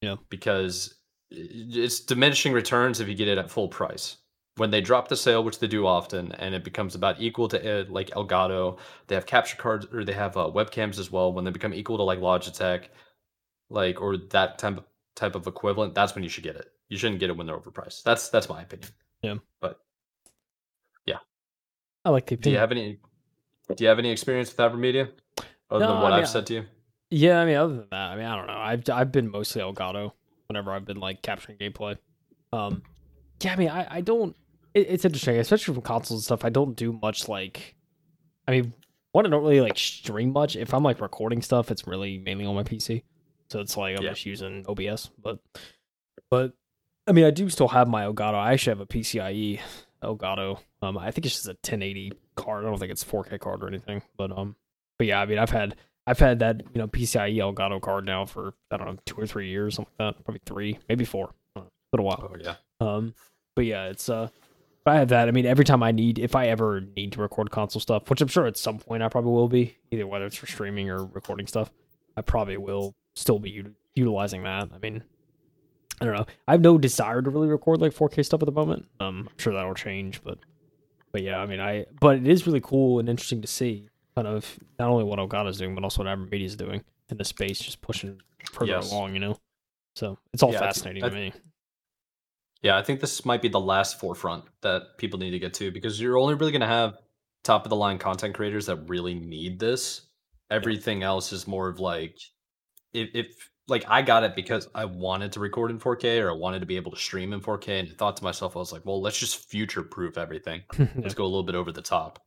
Yeah. 0.01 0.15
Because 0.29 0.95
it's 1.29 1.99
diminishing 2.01 2.53
returns 2.53 2.99
if 2.99 3.07
you 3.07 3.15
get 3.15 3.27
it 3.27 3.37
at 3.37 3.49
full 3.49 3.67
price. 3.67 4.17
When 4.57 4.71
they 4.71 4.81
drop 4.81 5.07
the 5.07 5.15
sale, 5.15 5.43
which 5.43 5.59
they 5.59 5.67
do 5.67 5.85
often, 5.87 6.31
and 6.33 6.53
it 6.55 6.63
becomes 6.63 6.95
about 6.95 7.21
equal 7.21 7.47
to 7.49 7.81
uh, 7.81 7.85
like 7.89 8.09
Elgato, 8.11 8.77
they 9.07 9.15
have 9.15 9.25
capture 9.25 9.57
cards 9.57 9.87
or 9.93 10.03
they 10.03 10.13
have 10.13 10.35
uh, 10.35 10.51
webcams 10.53 10.99
as 10.99 11.11
well. 11.11 11.31
When 11.33 11.45
they 11.45 11.51
become 11.51 11.73
equal 11.73 11.97
to 11.97 12.03
like 12.03 12.19
Logitech, 12.19 12.85
like 13.69 14.01
or 14.01 14.17
that 14.17 14.57
type 14.59 14.77
of, 14.77 14.83
type 15.15 15.35
of 15.35 15.47
equivalent, 15.47 15.93
that's 15.95 16.15
when 16.15 16.23
you 16.23 16.29
should 16.29 16.43
get 16.43 16.55
it. 16.55 16.71
You 16.89 16.97
shouldn't 16.97 17.19
get 17.19 17.29
it 17.29 17.37
when 17.37 17.47
they're 17.47 17.57
overpriced. 17.57 18.03
That's 18.03 18.29
that's 18.29 18.49
my 18.49 18.61
opinion. 18.63 18.89
Yeah. 19.21 19.35
But 19.61 19.79
yeah, 21.05 21.17
I 22.05 22.09
like 22.09 22.25
the 22.27 22.35
opinion. 22.35 22.41
do 22.43 22.49
you 22.51 22.57
have 22.59 22.71
any 22.71 22.99
do 23.75 23.83
you 23.83 23.89
have 23.89 23.99
any 23.99 24.11
experience 24.11 24.49
with 24.49 24.57
AverMedia 24.57 25.09
other 25.69 25.85
No, 25.85 25.93
than 25.93 26.01
what 26.01 26.13
I 26.13 26.17
mean, 26.17 26.23
I've 26.23 26.29
said 26.29 26.45
to 26.47 26.53
you? 26.55 26.65
Yeah, 27.09 27.39
I 27.41 27.45
mean, 27.45 27.55
other 27.55 27.75
than 27.75 27.87
that, 27.91 28.11
I 28.11 28.15
mean, 28.15 28.25
I 28.25 28.35
don't 28.35 28.47
know. 28.47 28.53
I've 28.57 28.89
I've 28.89 29.11
been 29.11 29.29
mostly 29.29 29.61
Elgato 29.61 30.11
whenever 30.47 30.71
I've 30.71 30.85
been 30.85 30.99
like 30.99 31.21
capturing 31.21 31.57
gameplay. 31.57 31.97
Um, 32.53 32.83
yeah, 33.41 33.53
I 33.53 33.55
mean, 33.55 33.69
I 33.69 33.87
I 33.97 34.01
don't. 34.01 34.35
It, 34.77 34.87
it's 34.89 35.05
interesting, 35.05 35.37
especially 35.37 35.73
from 35.73 35.83
consoles 35.83 36.19
and 36.19 36.23
stuff. 36.23 36.45
I 36.45 36.49
don't 36.49 36.75
do 36.75 36.93
much 36.93 37.27
like. 37.27 37.75
I 38.47 38.51
mean, 38.51 38.73
one, 39.11 39.25
I 39.25 39.29
don't 39.29 39.43
really 39.43 39.61
like 39.61 39.77
stream 39.77 40.31
much. 40.31 40.55
If 40.55 40.73
I'm 40.73 40.83
like 40.83 41.01
recording 41.01 41.41
stuff, 41.41 41.71
it's 41.71 41.87
really 41.87 42.17
mainly 42.19 42.45
on 42.45 42.55
my 42.55 42.63
PC. 42.63 43.03
So 43.49 43.59
it's 43.59 43.75
like 43.75 43.97
I'm 43.97 44.03
Yeah. 44.03 44.11
just 44.11 44.25
using 44.25 44.65
OBS. 44.67 45.09
But, 45.21 45.39
but 46.29 46.53
I 47.07 47.11
mean, 47.13 47.25
I 47.25 47.31
do 47.31 47.49
still 47.49 47.69
have 47.69 47.87
my 47.87 48.03
Elgato. 48.03 48.35
I 48.35 48.53
actually 48.53 48.71
have 48.71 48.81
a 48.81 48.85
PCIe 48.85 49.59
Elgato. 50.03 50.59
Um, 50.81 50.97
I 50.97 51.11
think 51.11 51.25
it's 51.25 51.35
just 51.35 51.47
a 51.47 51.51
1080 51.51 52.13
card. 52.35 52.65
I 52.65 52.69
don't 52.69 52.77
think 52.77 52.91
it's 52.91 53.03
4K 53.03 53.39
card 53.39 53.63
or 53.63 53.67
anything. 53.67 54.01
But 54.17 54.37
um, 54.37 54.55
but 54.97 55.07
yeah, 55.07 55.19
I 55.21 55.25
mean, 55.25 55.39
I've 55.39 55.49
had 55.49 55.75
I've 56.05 56.19
had 56.19 56.39
that 56.39 56.61
you 56.73 56.79
know 56.79 56.87
PCIe 56.87 57.35
Elgato 57.37 57.81
card 57.81 58.05
now 58.05 58.25
for 58.25 58.53
I 58.71 58.77
don't 58.77 58.87
know 58.87 58.97
two 59.05 59.15
or 59.15 59.25
three 59.25 59.49
years, 59.49 59.75
something 59.75 59.91
like 59.99 60.15
that. 60.15 60.23
Probably 60.23 60.41
three, 60.45 60.77
maybe 60.87 61.05
four. 61.05 61.31
I 61.55 61.59
don't 61.61 61.65
It's 61.67 61.91
been 61.91 61.99
a 62.01 62.03
while. 62.03 62.29
Oh 62.31 62.37
yeah. 62.39 62.55
Um, 62.79 63.13
but 63.55 63.65
yeah, 63.65 63.85
it's 63.85 64.07
uh, 64.09 64.27
but 64.87 64.95
I 64.95 64.99
have 64.99 65.09
that. 65.09 65.27
I 65.27 65.31
mean, 65.31 65.45
every 65.45 65.65
time 65.65 65.83
I 65.83 65.91
need, 65.91 66.17
if 66.17 66.33
I 66.33 66.47
ever 66.47 66.79
need 66.95 67.11
to 67.11 67.21
record 67.21 67.51
console 67.51 67.81
stuff, 67.81 68.09
which 68.09 68.21
I'm 68.21 68.29
sure 68.29 68.45
at 68.45 68.55
some 68.55 68.79
point 68.79 69.03
I 69.03 69.09
probably 69.09 69.31
will 69.33 69.49
be, 69.49 69.75
either 69.91 70.07
whether 70.07 70.25
it's 70.25 70.37
for 70.37 70.47
streaming 70.47 70.89
or 70.89 71.03
recording 71.03 71.45
stuff, 71.45 71.69
I 72.15 72.21
probably 72.21 72.55
will 72.55 72.95
still 73.13 73.37
be 73.37 73.59
ut- 73.59 73.73
utilizing 73.95 74.43
that. 74.43 74.69
I 74.73 74.77
mean, 74.77 75.03
I 75.99 76.05
don't 76.05 76.15
know. 76.15 76.25
I 76.47 76.53
have 76.53 76.61
no 76.61 76.77
desire 76.77 77.21
to 77.21 77.29
really 77.29 77.49
record 77.49 77.81
like 77.81 77.91
4K 77.91 78.23
stuff 78.23 78.41
at 78.41 78.45
the 78.45 78.53
moment. 78.53 78.85
Um, 79.01 79.27
I'm 79.29 79.37
sure 79.37 79.51
that'll 79.53 79.73
change, 79.73 80.23
but 80.23 80.37
but 81.11 81.21
yeah, 81.21 81.37
I 81.39 81.45
mean, 81.47 81.59
I 81.59 81.85
but 81.99 82.15
it 82.15 82.27
is 82.27 82.47
really 82.47 82.61
cool 82.61 82.99
and 82.99 83.09
interesting 83.09 83.41
to 83.41 83.47
see 83.47 83.89
kind 84.15 84.25
of 84.25 84.57
not 84.79 84.87
only 84.89 85.03
what 85.03 85.19
Elgato's 85.19 85.57
doing, 85.57 85.75
but 85.75 85.83
also 85.83 86.01
what 86.01 86.07
AverMedia 86.17 86.45
is 86.45 86.55
doing 86.55 86.81
in 87.09 87.17
the 87.17 87.25
space, 87.25 87.59
just 87.59 87.81
pushing 87.81 88.21
further 88.53 88.71
Yes. 88.71 88.89
along. 88.89 89.15
You 89.15 89.19
know, 89.19 89.37
so 89.97 90.17
it's 90.33 90.43
all 90.43 90.53
Yeah, 90.53 90.59
fascinating 90.59 91.03
I 91.03 91.09
to 91.09 91.13
me. 91.15 91.33
Yeah, 92.61 92.77
I 92.77 92.83
think 92.83 92.99
this 92.99 93.25
might 93.25 93.41
be 93.41 93.49
the 93.49 93.59
last 93.59 93.99
forefront 93.99 94.45
that 94.61 94.97
people 94.97 95.19
need 95.19 95.31
to 95.31 95.39
get 95.39 95.53
to 95.55 95.71
because 95.71 96.01
you're 96.01 96.17
only 96.17 96.33
really 96.33 96.51
going 96.51 96.61
to 96.61 96.67
have 96.67 96.97
top 97.43 97.65
of 97.65 97.69
the 97.69 97.75
line 97.75 97.97
content 97.97 98.35
creators 98.35 98.65
that 98.65 98.89
really 98.89 99.13
need 99.13 99.59
this. 99.59 100.07
Everything 100.49 101.03
else 101.03 101.31
is 101.31 101.47
more 101.47 101.69
of 101.69 101.79
like 101.79 102.17
if, 102.93 103.09
if 103.13 103.49
like 103.67 103.85
I 103.87 104.01
got 104.01 104.23
it 104.23 104.35
because 104.35 104.67
I 104.73 104.85
wanted 104.85 105.33
to 105.33 105.39
record 105.39 105.71
in 105.71 105.79
4K 105.79 106.21
or 106.23 106.31
I 106.31 106.35
wanted 106.35 106.59
to 106.59 106.65
be 106.65 106.77
able 106.77 106.91
to 106.91 106.97
stream 106.97 107.33
in 107.33 107.41
4K 107.41 107.79
and 107.79 107.89
I 107.89 107.93
thought 107.97 108.17
to 108.17 108.23
myself 108.23 108.55
I 108.55 108.59
was 108.59 108.71
like, 108.71 108.85
well, 108.85 109.01
let's 109.01 109.19
just 109.19 109.49
future 109.49 109.83
proof 109.83 110.17
everything. 110.17 110.63
Let's 110.95 111.13
go 111.13 111.23
a 111.23 111.25
little 111.25 111.43
bit 111.43 111.55
over 111.55 111.71
the 111.71 111.81
top. 111.81 112.23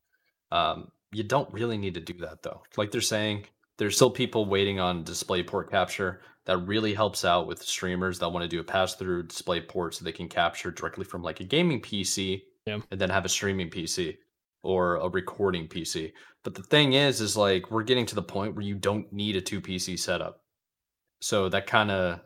Um, 0.52 0.88
you 1.12 1.22
don't 1.22 1.52
really 1.52 1.78
need 1.78 1.94
to 1.94 2.00
do 2.00 2.14
that 2.20 2.42
though. 2.42 2.62
Like 2.76 2.90
they're 2.90 3.00
saying, 3.00 3.46
there's 3.78 3.96
still 3.96 4.10
people 4.10 4.44
waiting 4.44 4.78
on 4.78 5.04
display 5.04 5.42
port 5.42 5.70
capture 5.70 6.20
that 6.51 6.59
really 6.59 6.92
helps 6.92 7.24
out 7.24 7.46
with 7.46 7.62
streamers 7.62 8.18
that 8.18 8.28
want 8.28 8.42
to 8.42 8.48
do 8.48 8.59
a 8.59 8.64
pass 8.64 8.96
through 8.96 9.22
display 9.22 9.61
port 9.61 9.94
so 9.94 10.05
they 10.05 10.11
can 10.11 10.28
capture 10.28 10.72
directly 10.72 11.05
from 11.05 11.22
like 11.22 11.38
a 11.38 11.44
gaming 11.44 11.80
PC 11.80 12.42
Yeah. 12.66 12.80
and 12.90 13.01
then 13.01 13.09
have 13.09 13.24
a 13.24 13.28
streaming 13.28 13.70
PC 13.70 14.16
or 14.64 14.96
a 14.96 15.09
recording 15.09 15.68
PC. 15.68 16.12
But 16.42 16.57
the 16.57 16.64
thing 16.64 16.94
is, 16.94 17.20
is 17.20 17.36
like 17.36 17.70
we're 17.70 17.84
getting 17.84 18.05
to 18.07 18.16
the 18.16 18.22
point 18.22 18.57
where 18.57 18.64
you 18.64 18.74
don't 18.74 19.12
need 19.12 19.36
a 19.36 19.40
two 19.40 19.61
PC 19.61 19.96
setup. 19.96 20.42
So 21.20 21.48
that 21.51 21.68
kind 21.68 21.92
of 21.92 22.18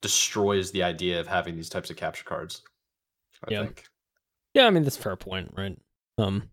destroys 0.00 0.70
the 0.70 0.84
idea 0.84 1.18
of 1.18 1.26
having 1.26 1.56
these 1.56 1.68
types 1.68 1.90
of 1.90 1.96
capture 1.96 2.24
cards. 2.24 2.62
I 3.48 3.52
Yeah. 3.52 3.64
think. 3.64 3.84
Yeah, 4.54 4.66
I 4.66 4.70
mean 4.70 4.84
that's 4.84 4.96
a 4.98 5.02
fair 5.02 5.16
point, 5.16 5.52
right? 5.56 5.76
Um, 6.18 6.50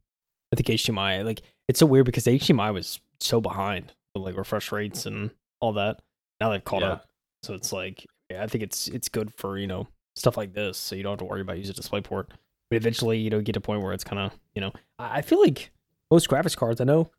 I 0.52 0.56
think 0.56 0.68
HDMI 0.70 1.24
like 1.24 1.42
it's 1.68 1.80
so 1.80 1.86
weird 1.86 2.08
because 2.08 2.26
HDMI 2.26 2.74
was 2.74 3.00
so 3.20 3.40
behind 3.40 3.94
with 4.16 4.24
like 4.24 4.36
refresh 4.36 4.72
rates 4.72 5.06
and 5.06 5.30
all 5.60 5.74
that. 5.74 6.02
Now 6.40 6.52
they've 6.52 6.64
caught 6.64 6.82
Yeah. 6.82 6.94
up, 6.94 7.06
so 7.44 7.54
it's 7.54 7.72
like 7.74 8.06
yeah, 8.30 8.44
I 8.44 8.48
think 8.48 8.64
it's 8.64 8.88
it's 8.88 9.10
good 9.10 9.34
for 9.34 9.58
you 9.58 9.68
know 9.68 9.88
stuff 10.16 10.38
like 10.38 10.54
this, 10.54 10.78
so 10.78 10.96
you 10.96 11.04
don't 11.04 11.14
have 11.14 11.20
to 11.20 11.26
worry 11.26 11.42
about 11.42 11.58
using 11.58 11.76
DisplayPort. 11.76 12.28
But 12.70 12.76
eventually, 12.76 13.18
you 13.20 13.30
know, 13.30 13.40
get 13.42 13.54
to 13.54 13.60
a 13.60 13.62
point 13.62 13.82
where 13.82 13.94
it's 13.94 14.04
kind 14.04 14.20
of 14.20 14.34
you 14.56 14.62
know 14.62 14.72
I, 15.00 15.18
I 15.18 15.22
feel 15.22 15.40
like 15.42 15.72
most 16.12 16.28
graphics 16.30 16.56
cards 16.56 16.80
I 16.82 16.84
know, 16.86 17.12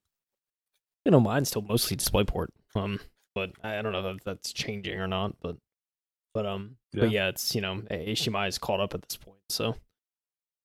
you 1.05 1.11
know, 1.13 1.21
mine's 1.21 1.49
still 1.49 1.63
mostly 1.63 1.97
DisplayPort. 1.97 2.49
Um, 2.75 3.01
but 3.35 3.53
I, 3.63 3.79
I 3.79 3.83
don't 3.83 3.93
know 3.93 4.07
if 4.11 4.25
that's 4.25 4.53
changing 4.53 4.99
or 5.01 5.07
not, 5.09 5.37
but 5.41 5.57
but 6.35 6.47
um, 6.47 6.77
but 6.93 7.11
yeah, 7.11 7.29
it's 7.29 7.55
you 7.55 7.61
know 7.61 7.77
HDMI 7.91 8.49
is 8.49 8.59
caught 8.59 8.81
up 8.81 8.95
at 8.95 9.03
this 9.03 9.17
point, 9.17 9.39
so 9.49 9.75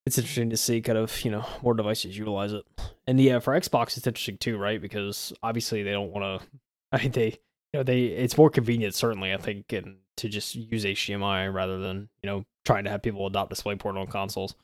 it's 0.05 0.17
interesting 0.17 0.49
to 0.49 0.57
see 0.57 0.81
kind 0.81 0.97
of 0.97 1.23
you 1.23 1.31
know 1.31 1.45
more 1.61 1.73
devices 1.73 2.17
utilize 2.17 2.51
it 2.51 2.65
and 3.07 3.21
yeah 3.21 3.39
for 3.39 3.57
xbox 3.57 3.95
it's 3.95 4.05
interesting 4.05 4.37
too 4.37 4.57
right 4.57 4.81
because 4.81 5.31
obviously 5.41 5.81
they 5.81 5.91
don't 5.93 6.11
want 6.11 6.41
to 6.41 6.47
i 6.91 7.01
mean 7.01 7.11
they 7.11 7.37
you 7.73 7.79
know 7.79 7.83
they 7.83 8.03
it's 8.05 8.37
more 8.37 8.49
convenient 8.49 8.93
certainly 8.95 9.33
i 9.33 9.37
think 9.37 9.71
and 9.73 9.97
to 10.15 10.29
just 10.29 10.55
use 10.55 10.85
hdmi 10.85 11.51
rather 11.53 11.79
than 11.79 12.07
you 12.21 12.29
know 12.29 12.45
trying 12.65 12.83
to 12.83 12.89
have 12.89 13.01
people 13.01 13.25
adopt 13.27 13.51
displayport 13.51 13.99
on 13.99 14.07
consoles 14.07 14.55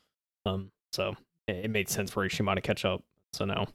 um 0.46 0.70
so 0.92 1.14
it, 1.48 1.64
it 1.66 1.70
made 1.70 1.88
sense 1.88 2.10
for 2.10 2.26
hdmi 2.28 2.54
to 2.54 2.60
catch 2.60 2.84
up 2.84 3.02
so 3.32 3.44
now 3.44 3.66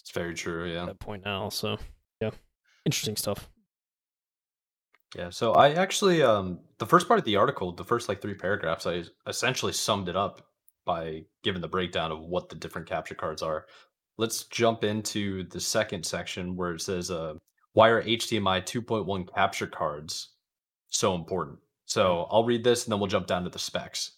It's 0.00 0.10
very 0.10 0.34
true. 0.34 0.70
Yeah. 0.72 0.82
at 0.82 0.86
that 0.86 0.98
point 1.00 1.24
now 1.24 1.48
so 1.48 1.78
yeah 2.20 2.30
interesting 2.86 3.16
stuff 3.16 3.48
Yeah, 5.16 5.30
so 5.30 5.52
I 5.54 5.72
actually 5.74 6.22
um 6.22 6.58
the 6.78 6.86
first 6.86 7.06
part 7.06 7.18
of 7.20 7.24
the 7.24 7.36
article, 7.36 7.72
the 7.72 7.84
first 7.84 8.08
like 8.08 8.20
three 8.20 8.34
paragraphs, 8.34 8.84
I 8.86 9.04
essentially 9.28 9.72
summed 9.72 10.08
it 10.08 10.16
up 10.16 10.40
by 10.84 11.22
giving 11.44 11.62
the 11.62 11.68
breakdown 11.68 12.10
of 12.12 12.18
what 12.20 12.48
the 12.48 12.56
different 12.56 12.88
capture 12.88 13.14
cards 13.14 13.40
are. 13.42 13.66
let's 14.18 14.44
jump 14.46 14.82
into 14.84 15.44
the 15.50 15.60
second 15.60 16.04
section 16.04 16.56
where 16.56 16.74
it 16.74 16.80
says, 16.80 17.10
uh, 17.10 17.34
why 17.74 17.90
are 17.90 18.02
HDMI 18.02 18.62
2.1 18.62 19.32
capture 19.34 19.66
cards 19.66 20.30
so 20.88 21.14
important? 21.14 21.58
So 21.84 22.26
hmm. 22.28 22.34
I'll 22.34 22.44
read 22.44 22.64
this 22.64 22.84
and 22.84 22.92
then 22.92 22.98
we'll 22.98 23.08
jump 23.08 23.26
down 23.26 23.44
to 23.44 23.50
the 23.50 23.58
specs. 23.58 24.12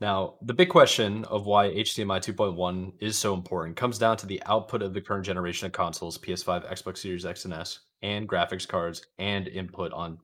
Now, 0.00 0.34
the 0.42 0.52
big 0.52 0.68
question 0.68 1.24
of 1.26 1.46
why 1.46 1.70
HDMI 1.70 2.18
2.1 2.18 2.92
is 3.00 3.16
so 3.16 3.32
important 3.32 3.76
comes 3.76 3.96
down 3.96 4.16
to 4.18 4.26
the 4.26 4.42
output 4.44 4.82
of 4.82 4.92
the 4.92 5.00
current 5.00 5.24
generation 5.24 5.66
of 5.66 5.72
consoles, 5.72 6.18
PS5, 6.18 6.70
Xbox 6.70 6.98
Series 6.98 7.24
X 7.24 7.44
and 7.44 7.54
S, 7.54 7.78
and 8.02 8.28
graphics 8.28 8.68
cards, 8.68 9.06
and 9.18 9.48
input 9.48 9.92
on 9.92 10.18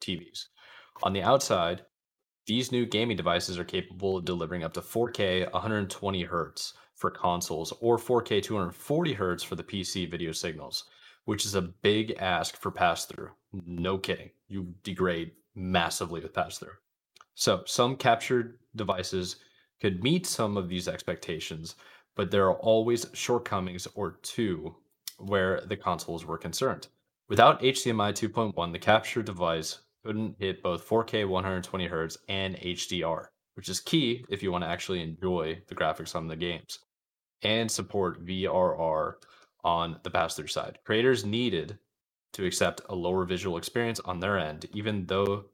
TVs. 0.00 0.46
On 1.02 1.12
the 1.12 1.22
outside, 1.22 1.82
these 2.46 2.70
new 2.70 2.84
gaming 2.84 3.16
devices 3.16 3.58
are 3.58 3.64
capable 3.64 4.18
of 4.18 4.26
delivering 4.26 4.62
up 4.62 4.74
to 4.74 4.82
4K 4.82 5.50
120 5.52 6.22
hertz 6.24 6.74
for 6.94 7.10
consoles 7.10 7.72
or 7.80 7.96
4K 7.96 8.42
240 8.42 9.12
hertz 9.14 9.42
for 9.42 9.56
the 9.56 9.64
PC 9.64 10.08
video 10.08 10.32
signals, 10.32 10.84
which 11.24 11.44
is 11.44 11.54
a 11.54 11.62
big 11.62 12.14
ask 12.18 12.56
for 12.56 12.70
pass 12.70 13.06
through. 13.06 13.30
No 13.66 13.98
kidding. 13.98 14.30
You 14.48 14.74
degrade 14.82 15.32
massively 15.54 16.20
with 16.20 16.34
pass 16.34 16.58
through. 16.58 16.76
So, 17.34 17.62
some 17.66 17.96
captured 17.96 18.58
devices 18.76 19.36
could 19.80 20.02
meet 20.02 20.26
some 20.26 20.56
of 20.56 20.68
these 20.68 20.88
expectations, 20.88 21.74
but 22.14 22.30
there 22.30 22.46
are 22.46 22.58
always 22.58 23.06
shortcomings 23.12 23.88
or 23.94 24.18
two 24.22 24.76
where 25.18 25.60
the 25.62 25.76
consoles 25.76 26.24
were 26.24 26.38
concerned. 26.38 26.88
Without 27.28 27.62
HDMI 27.62 28.12
2.1, 28.12 28.72
the 28.72 28.78
captured 28.78 29.26
device 29.26 29.78
couldn't 30.04 30.36
hit 30.38 30.62
both 30.62 30.86
4K 30.88 31.26
120 31.26 31.88
Hz 31.88 32.18
and 32.28 32.56
HDR, 32.56 33.26
which 33.54 33.68
is 33.68 33.80
key 33.80 34.24
if 34.28 34.42
you 34.42 34.52
want 34.52 34.62
to 34.62 34.68
actually 34.68 35.02
enjoy 35.02 35.62
the 35.68 35.74
graphics 35.74 36.14
on 36.14 36.28
the 36.28 36.36
games, 36.36 36.80
and 37.42 37.70
support 37.70 38.24
VRR 38.24 39.14
on 39.64 39.98
the 40.02 40.10
pass 40.10 40.36
through 40.36 40.46
side. 40.46 40.78
Creators 40.84 41.24
needed 41.24 41.78
to 42.34 42.44
accept 42.44 42.82
a 42.88 42.94
lower 42.94 43.24
visual 43.24 43.56
experience 43.56 44.00
on 44.00 44.20
their 44.20 44.38
end, 44.38 44.66
even 44.72 45.06
though 45.06 45.46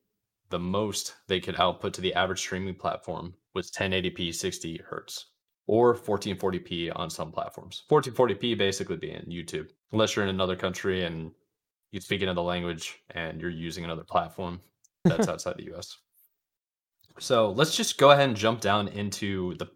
the 0.51 0.59
most 0.59 1.15
they 1.29 1.41
could 1.41 1.59
output 1.61 1.95
to 1.95 2.01
the 2.01 2.15
average 2.15 2.41
streaming 2.41 2.75
platform 2.75 3.35
was 3.55 3.71
1080p 3.71 4.35
60 4.35 4.81
hertz 4.89 5.27
or 5.67 5.95
1440p 5.95 6.91
on 6.97 7.09
some 7.09 7.31
platforms. 7.31 7.85
1440p 7.91 8.59
basically 8.59 8.97
being 8.97 9.25
YouTube, 9.29 9.69
unless 9.93 10.17
you're 10.17 10.25
in 10.25 10.31
another 10.31 10.57
country 10.57 11.05
and 11.05 11.31
you 11.93 12.01
speak 12.01 12.23
another 12.23 12.41
language 12.41 12.99
and 13.11 13.41
you're 13.41 13.51
using 13.51 13.85
another 13.85 14.03
platform 14.03 14.61
that's 15.05 15.29
outside 15.29 15.57
the 15.57 15.73
US. 15.75 15.97
So 17.19 17.53
let's 17.53 17.77
just 17.77 17.99
go 17.99 18.11
ahead 18.11 18.29
and 18.29 18.37
jump 18.37 18.61
down 18.61 18.89
into 18.89 19.55
the 19.59 19.71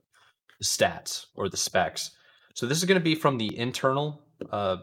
stats 0.63 1.27
or 1.35 1.49
the 1.49 1.57
specs. 1.57 2.11
So 2.55 2.67
this 2.67 2.79
is 2.79 2.85
going 2.85 2.99
to 2.99 3.05
be 3.05 3.15
from 3.15 3.39
the 3.39 3.57
internal 3.57 4.24
uh, 4.53 4.79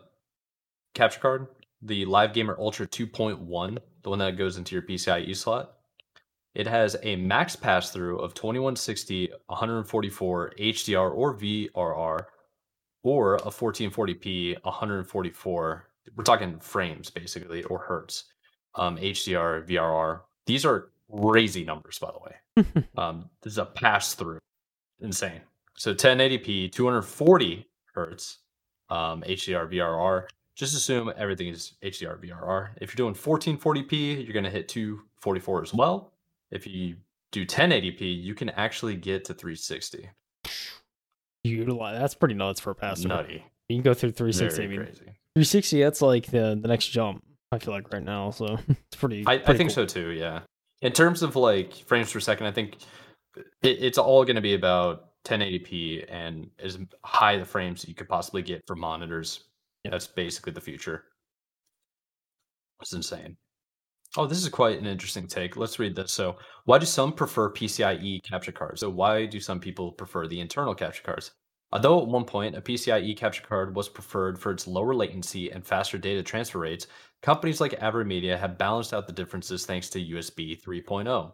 capture 0.94 1.20
card, 1.20 1.48
the 1.82 2.06
Live 2.06 2.34
Gamer 2.34 2.56
Ultra 2.60 2.88
2.1, 2.88 3.78
the 4.04 4.10
one 4.10 4.20
that 4.20 4.38
goes 4.38 4.58
into 4.58 4.76
your 4.76 4.82
PCIe 4.84 5.36
slot. 5.36 5.74
It 6.54 6.68
has 6.68 6.98
a 7.04 7.16
max 7.16 7.56
pass 7.56 7.92
through 7.92 8.20
of 8.20 8.34
2160, 8.34 9.32
144 9.48 10.54
HDR 10.60 11.16
or 11.16 11.38
VRR, 11.38 12.26
or 13.04 13.36
a 13.36 13.40
1440p, 13.40 14.64
144. 14.64 15.88
We're 16.16 16.24
talking 16.24 16.60
frames 16.60 17.10
basically, 17.10 17.64
or 17.64 17.80
hertz. 17.80 18.26
Um, 18.76 18.98
HDR, 18.98 19.68
VRR. 19.68 20.22
These 20.46 20.66
are 20.66 20.92
crazy 21.10 21.64
numbers, 21.64 22.00
by 22.00 22.12
the 22.12 22.20
way. 22.20 22.84
um, 22.98 23.30
this 23.42 23.54
is 23.54 23.58
a 23.58 23.66
pass 23.66 24.14
through, 24.14 24.40
insane. 25.00 25.42
So 25.76 25.94
1080p, 25.94 26.72
240 26.72 27.68
hertz, 27.94 28.40
um, 28.92 29.24
HDR, 29.24 29.72
VRR. 29.72 30.26
Just 30.56 30.76
assume 30.76 31.12
everything 31.18 31.48
is 31.48 31.74
HDR, 31.82 32.18
VRR. 32.18 32.70
If 32.80 32.92
you're 32.92 33.12
doing 33.12 33.16
1440p, 33.16 34.24
you're 34.24 34.34
going 34.34 34.44
to 34.44 34.50
hit 34.50 34.68
244 34.68 35.64
as 35.64 35.74
well 35.74 36.12
if 36.52 36.68
you 36.68 36.98
do 37.32 37.46
1080p, 37.46 38.22
you 38.22 38.36
can 38.36 38.50
actually 38.50 38.96
get 38.96 39.26
to 39.26 39.34
360. 39.34 40.10
Utilize 41.44 42.00
that's 42.00 42.14
pretty 42.14 42.36
nuts 42.36 42.60
for 42.60 42.72
a 42.72 42.76
pass. 42.76 43.04
Nutty. 43.04 43.44
You 43.70 43.78
can 43.78 43.82
go 43.82 43.94
through 43.94 44.12
360. 44.12 44.56
Very 44.56 44.66
I 44.66 44.70
mean, 44.70 44.86
crazy. 44.86 45.04
360. 45.36 45.82
That's 45.82 46.02
like 46.02 46.26
the 46.28 46.60
the 46.62 46.68
next 46.68 46.88
jump. 46.88 47.24
I 47.52 47.58
feel 47.58 47.74
like 47.74 47.92
right 47.92 48.04
now, 48.04 48.30
so 48.30 48.60
it's 48.70 48.98
pretty. 48.98 49.24
I, 49.26 49.34
I 49.34 49.58
think 49.58 49.70
cool. 49.70 49.70
so 49.70 49.86
too. 49.86 50.10
Yeah. 50.10 50.42
In 50.82 50.92
terms 50.92 51.24
of 51.24 51.36
like 51.36 51.74
frames 51.74 52.14
per 52.14 52.20
second, 52.20 52.46
I 52.46 52.52
think 52.52 52.78
it, 53.36 53.78
it's 53.82 53.98
all 53.98 54.24
going 54.24 54.36
to 54.36 54.42
be 54.42 54.54
about 54.54 55.11
1080p 55.26 56.06
and 56.10 56.50
as 56.60 56.78
high 57.04 57.38
the 57.38 57.46
frames 57.46 57.88
you 57.88 57.94
could 57.94 58.10
possibly 58.10 58.42
get 58.42 58.66
for 58.68 58.76
monitors. 58.76 59.46
Yeah. 59.84 59.92
That's 59.92 60.08
basically 60.08 60.54
the 60.54 60.62
future. 60.62 61.06
It's 62.82 62.94
insane. 62.94 63.38
Oh, 64.18 64.26
this 64.26 64.40
is 64.44 64.50
quite 64.50 64.78
an 64.78 64.86
interesting 64.86 65.28
take. 65.28 65.56
Let's 65.56 65.80
read 65.80 65.96
this. 65.96 66.12
So, 66.12 66.36
why 66.66 66.80
do 66.80 66.86
some 66.86 67.14
prefer 67.14 67.50
PCIe 67.52 68.22
capture 68.24 68.52
cards? 68.52 68.82
So, 68.82 68.90
why 68.90 69.26
do 69.26 69.40
some 69.40 69.60
people 69.60 69.92
prefer 69.94 70.28
the 70.28 70.40
internal 70.40 70.76
capture 70.76 71.04
cards? 71.04 71.32
Although 71.72 72.02
at 72.02 72.08
one 72.08 72.26
point 72.26 72.58
a 72.58 72.62
PCIe 72.62 73.16
capture 73.16 73.44
card 73.44 73.74
was 73.76 73.88
preferred 73.88 74.38
for 74.38 74.52
its 74.52 74.68
lower 74.68 74.94
latency 74.94 75.52
and 75.52 75.66
faster 75.66 75.98
data 75.98 76.22
transfer 76.22 76.60
rates, 76.60 76.88
companies 77.22 77.62
like 77.62 77.80
AverMedia 77.80 78.38
have 78.38 78.58
balanced 78.58 78.94
out 78.94 79.08
the 79.08 79.14
differences 79.14 79.66
thanks 79.66 79.90
to 79.92 80.00
USB 80.00 80.62
3.0. 80.62 81.32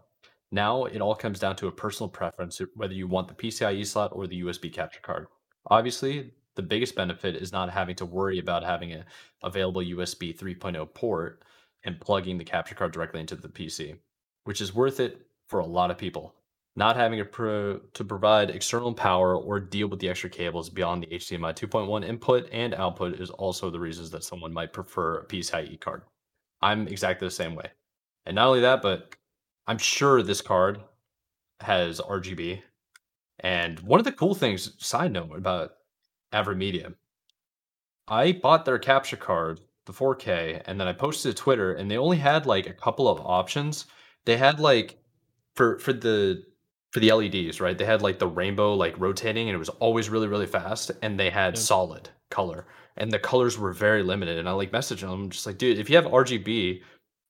Now 0.51 0.85
it 0.85 1.01
all 1.01 1.15
comes 1.15 1.39
down 1.39 1.55
to 1.57 1.67
a 1.67 1.71
personal 1.71 2.09
preference 2.09 2.61
whether 2.75 2.93
you 2.93 3.07
want 3.07 3.27
the 3.27 3.33
PCIe 3.33 3.85
slot 3.85 4.11
or 4.13 4.27
the 4.27 4.41
USB 4.41 4.71
capture 4.71 5.01
card. 5.01 5.27
Obviously, 5.69 6.31
the 6.55 6.61
biggest 6.61 6.95
benefit 6.95 7.35
is 7.35 7.51
not 7.51 7.69
having 7.69 7.95
to 7.95 8.05
worry 8.05 8.39
about 8.39 8.63
having 8.63 8.91
an 8.91 9.05
available 9.43 9.81
USB 9.81 10.35
3.0 10.35 10.93
port 10.93 11.43
and 11.83 12.01
plugging 12.01 12.37
the 12.37 12.43
capture 12.43 12.75
card 12.75 12.91
directly 12.91 13.19
into 13.19 13.35
the 13.35 13.49
PC, 13.49 13.97
which 14.45 14.61
is 14.61 14.73
worth 14.73 14.99
it 14.99 15.27
for 15.47 15.59
a 15.59 15.65
lot 15.65 15.91
of 15.91 15.97
people. 15.97 16.33
Not 16.75 16.95
having 16.95 17.23
pro- 17.25 17.79
to 17.79 18.03
provide 18.05 18.49
external 18.49 18.93
power 18.93 19.35
or 19.35 19.59
deal 19.59 19.87
with 19.87 19.99
the 19.99 20.09
extra 20.09 20.29
cables 20.29 20.69
beyond 20.69 21.03
the 21.03 21.07
HDMI 21.07 21.55
2.1 21.55 22.05
input 22.05 22.47
and 22.51 22.73
output 22.75 23.19
is 23.19 23.31
also 23.31 23.69
the 23.69 23.79
reasons 23.79 24.11
that 24.11 24.23
someone 24.23 24.53
might 24.53 24.73
prefer 24.73 25.19
a 25.19 25.25
PCIe 25.25 25.79
card. 25.79 26.03
I'm 26.61 26.87
exactly 26.87 27.27
the 27.27 27.31
same 27.31 27.55
way. 27.55 27.71
And 28.25 28.35
not 28.35 28.47
only 28.47 28.61
that, 28.61 28.81
but 28.81 29.15
I'm 29.68 29.78
sure 29.78 30.22
this 30.24 30.41
card 30.41 30.82
has 31.61 31.99
RGB. 31.99 32.61
And 33.39 33.80
one 33.82 33.99
of 33.99 34.05
the 34.05 34.11
cool 34.11 34.36
things, 34.36 34.74
side 34.84 35.11
note 35.11 35.36
about 35.36 35.72
AverMedia, 36.34 36.95
I 38.07 38.32
bought 38.34 38.65
their 38.65 38.80
capture 38.80 39.18
card, 39.18 39.59
the 39.86 39.93
4K, 39.93 40.61
and 40.65 40.80
then 40.80 40.88
I 40.88 40.93
posted 40.93 41.36
to 41.36 41.41
Twitter, 41.41 41.74
and 41.74 41.89
they 41.89 41.97
only 41.97 42.18
had 42.18 42.45
like 42.45 42.68
a 42.68 42.74
couple 42.74 43.07
of 43.07 43.20
options. 43.22 43.86
They 44.26 44.38
had 44.38 44.59
like 44.59 44.99
for 45.55 45.80
for 45.80 45.93
the 45.93 46.43
for 46.91 46.99
the 46.99 47.11
LEDs, 47.11 47.59
right? 47.61 47.78
They 47.78 47.86
had 47.86 48.01
like 48.01 48.20
the 48.20 48.28
rainbow 48.28 48.74
like 48.74 48.97
rotating, 48.99 49.49
and 49.49 49.55
it 49.55 49.59
was 49.59 49.70
always 49.70 50.09
really 50.09 50.28
really 50.28 50.47
fast, 50.47 50.91
and 51.01 51.20
they 51.20 51.30
had 51.30 51.55
Yeah. 51.55 51.59
solid 51.61 52.09
color, 52.30 52.68
and 52.97 53.11
the 53.11 53.20
colors 53.20 53.57
were 53.57 53.74
very 53.74 54.03
limited. 54.03 54.38
And 54.38 54.47
I 54.49 54.53
like 54.53 54.72
messaging 54.72 55.01
them, 55.01 55.24
I'm 55.24 55.30
just 55.30 55.45
like, 55.45 55.57
dude, 55.57 55.80
if 55.80 55.89
you 55.89 55.95
have 55.97 56.05
RGB 56.07 56.82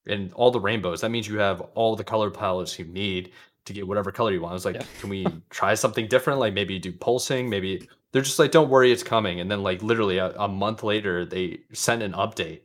and 0.10 0.32
all 0.34 0.51
the 0.51 0.60
rainbows, 0.60 1.01
that 1.01 1.12
means 1.12 1.28
you 1.28 1.39
have 1.39 1.62
all 1.76 1.95
the 1.95 2.03
color 2.03 2.30
palettes 2.32 2.78
you 2.80 2.86
need 2.86 3.32
to 3.66 3.74
get 3.74 3.88
whatever 3.88 4.12
color 4.12 4.32
you 4.32 4.41
want. 4.41 4.51
I 4.51 4.53
was 4.53 4.66
like, 4.66 4.76
Yeah. 4.76 4.84
can 5.01 5.10
we 5.10 5.26
try 5.49 5.74
something 5.74 6.08
different? 6.08 6.39
Like 6.39 6.53
maybe 6.53 6.80
do 6.80 6.91
pulsing, 6.93 7.49
maybe 7.49 7.88
they're 8.14 8.22
just 8.22 8.39
like, 8.39 8.51
don't 8.51 8.70
worry, 8.70 8.91
it's 8.91 9.03
coming. 9.03 9.39
And 9.41 9.51
then 9.51 9.62
like 9.64 9.84
literally 9.84 10.18
a, 10.20 10.32
a 10.38 10.47
month 10.47 10.84
later, 10.84 11.26
they 11.26 11.60
sent 11.74 12.01
an 12.01 12.14
update. 12.14 12.62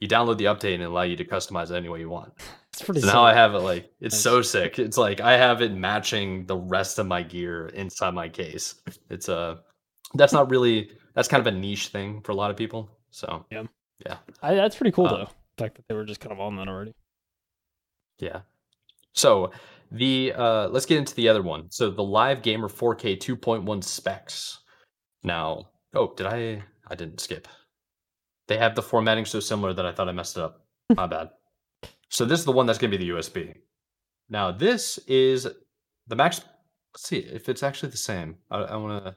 You 0.00 0.08
download 0.08 0.38
the 0.38 0.44
update 0.44 0.74
and 0.74 0.82
allow 0.84 1.02
you 1.02 1.16
to 1.16 1.24
customize 1.24 1.70
it 1.70 1.76
any 1.76 1.88
way 1.88 2.00
you 2.00 2.08
want. 2.10 2.32
It's 2.74 2.82
pretty. 2.82 3.02
So 3.02 3.06
now. 3.06 3.22
I 3.22 3.32
have 3.34 3.54
it 3.54 3.60
like 3.60 3.92
it's 4.00 4.16
Nice. 4.16 4.22
so 4.22 4.42
sick. 4.42 4.80
It's 4.80 4.98
like 4.98 5.20
I 5.20 5.36
have 5.36 5.62
it 5.62 5.72
matching 5.72 6.44
the 6.46 6.56
rest 6.56 6.98
of 6.98 7.06
my 7.06 7.22
gear 7.22 7.68
inside 7.68 8.14
my 8.14 8.28
case. 8.28 8.74
It's 9.08 9.28
a 9.28 9.60
that's 10.14 10.32
not 10.32 10.50
really 10.50 10.90
that's 11.14 11.28
kind 11.28 11.40
of 11.40 11.46
a 11.46 11.56
niche 11.56 11.88
thing 11.88 12.20
for 12.22 12.32
a 12.32 12.34
lot 12.34 12.50
of 12.50 12.56
people. 12.56 12.90
So 13.12 13.46
yeah 13.50 14.16
I, 14.42 14.56
that's 14.56 14.74
pretty 14.74 14.90
cool 14.90 15.06
Um, 15.06 15.20
though. 15.20 15.28
The 15.56 15.64
fact 15.64 15.76
that 15.76 15.88
they 15.88 15.94
were 15.94 16.04
just 16.04 16.20
kind 16.20 16.32
of 16.32 16.40
on 16.40 16.56
that 16.56 16.68
already. 16.68 16.94
Yeah. 18.18 18.40
So 19.12 19.52
the 19.90 20.32
uh 20.36 20.68
let's 20.68 20.86
get 20.86 20.98
into 20.98 21.14
the 21.14 21.28
other 21.28 21.42
one. 21.42 21.70
So 21.70 21.90
the 21.90 22.02
Live 22.02 22.42
Gamer 22.42 22.68
4K 22.68 23.18
2.1 23.18 23.84
specs. 23.84 24.58
Now, 25.22 25.68
oh, 25.94 26.12
did 26.16 26.26
I 26.26 26.62
I 26.88 26.94
didn't 26.94 27.20
skip. 27.20 27.48
They 28.48 28.58
have 28.58 28.74
the 28.74 28.82
formatting 28.82 29.24
so 29.24 29.40
similar 29.40 29.72
that 29.72 29.86
I 29.86 29.92
thought 29.92 30.08
I 30.08 30.12
messed 30.12 30.36
it 30.36 30.42
up. 30.42 30.66
My 30.96 31.06
bad. 31.06 31.30
So 32.08 32.24
this 32.24 32.38
is 32.38 32.44
the 32.44 32.52
one 32.52 32.66
that's 32.66 32.78
going 32.78 32.90
to 32.90 32.98
be 32.98 33.04
the 33.04 33.16
USB. 33.16 33.54
Now, 34.28 34.52
this 34.52 34.98
is 35.06 35.46
the 36.06 36.16
max 36.16 36.40
let's 36.94 37.08
see 37.08 37.18
if 37.18 37.48
it's 37.48 37.62
actually 37.62 37.90
the 37.90 37.96
same. 37.96 38.36
I, 38.50 38.58
I 38.58 38.76
want 38.76 39.04
to 39.04 39.16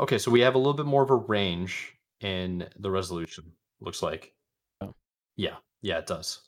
Okay, 0.00 0.16
so 0.16 0.30
we 0.30 0.40
have 0.40 0.54
a 0.54 0.58
little 0.58 0.72
bit 0.72 0.86
more 0.86 1.02
of 1.02 1.10
a 1.10 1.14
range 1.14 1.94
in 2.20 2.66
the 2.78 2.90
resolution. 2.90 3.52
Looks 3.80 4.02
like. 4.02 4.32
Yeah, 5.40 5.56
yeah, 5.80 5.96
it 5.96 6.06
does. 6.06 6.42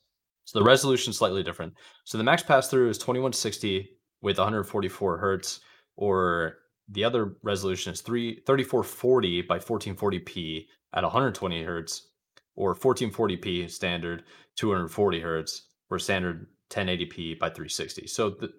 So 0.44 0.58
the 0.58 0.66
resolution 0.66 1.12
is 1.12 1.16
slightly 1.16 1.42
different. 1.42 1.72
So 2.04 2.18
the 2.18 2.24
max 2.24 2.42
pass 2.42 2.68
through 2.68 2.90
is 2.90 2.98
2160 2.98 3.88
with 4.20 4.36
144 4.36 5.16
hertz, 5.16 5.60
or 5.96 6.58
the 6.90 7.02
other 7.02 7.36
resolution 7.42 7.94
is 7.94 8.02
3 8.02 8.42
3440 8.46 9.42
by 9.42 9.58
1440p 9.58 10.66
at 10.92 11.04
120 11.04 11.62
hertz, 11.62 12.08
or 12.54 12.74
1440p 12.74 13.70
standard 13.70 14.24
240 14.56 15.20
hertz, 15.20 15.68
or 15.88 15.98
standard 15.98 16.48
1080p 16.68 17.38
by 17.38 17.48
360. 17.48 18.06
So 18.08 18.28
the, 18.28 18.52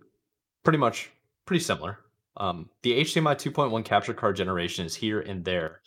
pretty 0.64 0.80
much 0.80 1.12
pretty 1.46 1.64
similar. 1.64 2.00
Um, 2.38 2.72
the 2.82 3.00
HDMI 3.02 3.36
2.1 3.36 3.86
capture 3.86 4.16
card 4.16 4.36
generation 4.36 4.88
is 4.88 4.96
here 4.96 5.20
and 5.20 5.46
there. 5.46 5.82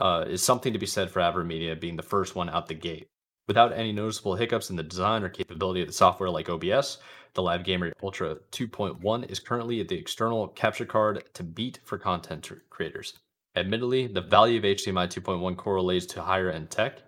Uh, 0.00 0.24
is 0.26 0.42
something 0.42 0.72
to 0.72 0.78
be 0.78 0.86
said 0.86 1.10
for 1.10 1.20
AverMedia 1.20 1.78
being 1.78 1.96
the 1.96 2.02
first 2.02 2.34
one 2.34 2.48
out 2.48 2.66
the 2.66 2.74
gate. 2.74 3.10
Without 3.50 3.72
any 3.72 3.90
noticeable 3.90 4.36
hiccups 4.36 4.70
in 4.70 4.76
the 4.76 4.82
design 4.84 5.24
or 5.24 5.28
capability 5.28 5.80
of 5.80 5.88
the 5.88 5.92
software 5.92 6.30
like 6.30 6.48
OBS, 6.48 6.98
the 7.34 7.42
Live 7.42 7.64
Gamer 7.64 7.92
Ultra 8.00 8.36
2.1 8.52 9.28
is 9.28 9.40
currently 9.40 9.82
the 9.82 9.98
external 9.98 10.46
capture 10.46 10.84
card 10.84 11.24
to 11.34 11.42
beat 11.42 11.80
for 11.82 11.98
content 11.98 12.48
creators. 12.70 13.18
Admittedly, 13.56 14.06
the 14.06 14.20
value 14.20 14.58
of 14.58 14.62
HDMI 14.62 15.08
2.1 15.08 15.56
correlates 15.56 16.06
to 16.06 16.22
higher 16.22 16.48
end 16.48 16.70
tech, 16.70 16.98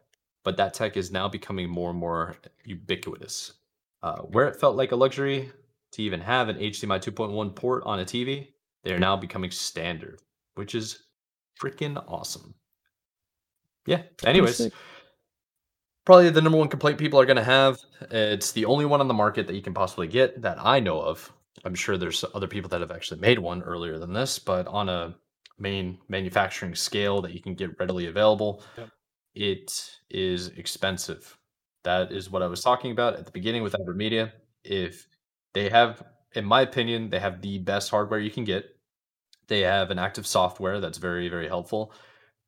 but 0.43 0.57
that 0.57 0.75
tech 0.75 0.97
is 0.97 1.13
now 1.13 1.29
becoming 1.29 1.71
more 1.71 1.91
and 1.91 1.99
more 2.01 2.35
ubiquitous. 2.65 3.53
Uh, 4.03 4.23
where 4.23 4.49
it 4.49 4.59
felt 4.59 4.75
like 4.75 4.91
a 4.91 4.97
luxury 4.97 5.49
to 5.93 6.03
even 6.03 6.21
have 6.21 6.49
an 6.49 6.57
HDMI 6.57 6.99
2.1 6.99 7.55
port 7.55 7.85
on 7.87 8.01
a 8.01 8.05
TV, 8.05 8.49
they 8.83 8.93
are 8.93 8.99
now 8.99 9.17
becoming 9.17 9.53
standard, 9.53 10.19
which 10.57 10.75
is 10.75 11.05
freaking 11.63 12.03
awesome. 12.09 12.53
Yeah. 13.87 14.03
Anyways, 14.25 14.73
probably 16.05 16.31
the 16.31 16.41
number 16.41 16.59
one 16.59 16.69
complaint 16.69 16.99
people 16.99 17.21
are 17.21 17.27
going 17.27 17.37
to 17.37 17.45
have. 17.45 17.79
It's 18.11 18.53
the 18.53 18.65
only 18.65 18.85
one 18.85 19.01
on 19.01 19.09
the 19.09 19.15
market 19.15 19.47
that 19.47 19.55
you 19.55 19.63
can 19.63 19.75
possibly 19.75 20.09
get 20.09 20.43
that 20.43 20.59
I 20.61 20.81
know 20.81 21.01
of. 21.01 21.33
I'm 21.65 21.75
sure 21.75 21.97
there's 21.97 22.25
other 22.35 22.49
people 22.49 22.69
that 22.71 22.81
have 22.81 22.91
actually 22.91 23.21
made 23.21 23.39
one 23.39 23.63
earlier 23.63 23.99
than 23.99 24.13
this, 24.13 24.39
but 24.39 24.67
on 24.67 24.89
a 24.89 25.15
main 25.59 25.99
manufacturing 26.09 26.75
scale 26.75 27.23
that 27.23 27.33
you 27.33 27.41
can 27.41 27.55
get 27.55 27.79
readily 27.79 28.07
available, 28.07 28.65
yep. 28.77 28.91
it 29.35 29.71
is 30.11 30.49
expensive. 30.49 31.39
That 31.85 32.11
is 32.11 32.31
what 32.31 32.43
I 32.43 32.47
was 32.47 32.63
talking 32.63 32.91
about 32.91 33.15
at 33.15 33.27
the 33.27 33.33
beginning 33.33 33.63
with 33.63 33.75
AverMedia. 33.75 34.33
If 34.65 35.07
they 35.55 35.69
have, 35.69 36.03
in 36.33 36.45
my 36.45 36.63
opinion, 36.63 37.11
they 37.11 37.21
have 37.21 37.43
the 37.43 37.59
best 37.59 37.91
hardware 37.91 38.21
you 38.21 38.31
can 38.31 38.45
get. 38.45 38.65
They 39.49 39.61
have 39.61 39.91
an 39.91 39.99
active 39.99 40.27
software 40.27 40.81
that's 40.81 40.99
very, 40.99 41.29
very 41.29 41.49
helpful 41.49 41.93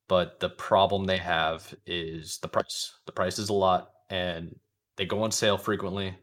but 0.09 0.40
the 0.40 0.50
problem 0.50 1.05
they 1.05 1.16
have 1.18 1.74
is 1.86 2.38
the 2.38 2.48
price. 2.48 2.92
The 3.07 3.12
price 3.12 3.38
is 3.38 3.48
a 3.48 3.55
lot 3.55 3.90
and 4.11 4.59
they 4.96 5.07
go 5.07 5.22
on 5.22 5.30
sale 5.30 5.59
frequently. 5.59 6.14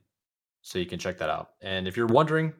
So 0.62 0.78
you 0.78 0.86
can 0.86 1.00
check 1.00 1.18
that 1.18 1.30
out. 1.30 1.52
And 1.62 1.88
if 1.88 1.98
you're 1.98 2.08
wondering 2.08 2.54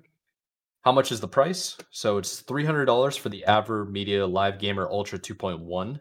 how 0.82 0.92
much 0.92 1.12
is 1.12 1.20
the 1.20 1.28
price, 1.28 1.78
so 1.92 2.18
it's 2.18 2.42
$300 2.42 3.18
for 3.20 3.30
the 3.30 3.44
AverMedia 3.48 4.32
Live 4.32 4.58
Gamer 4.58 4.90
Ultra 4.90 5.20
2.1 5.20 6.00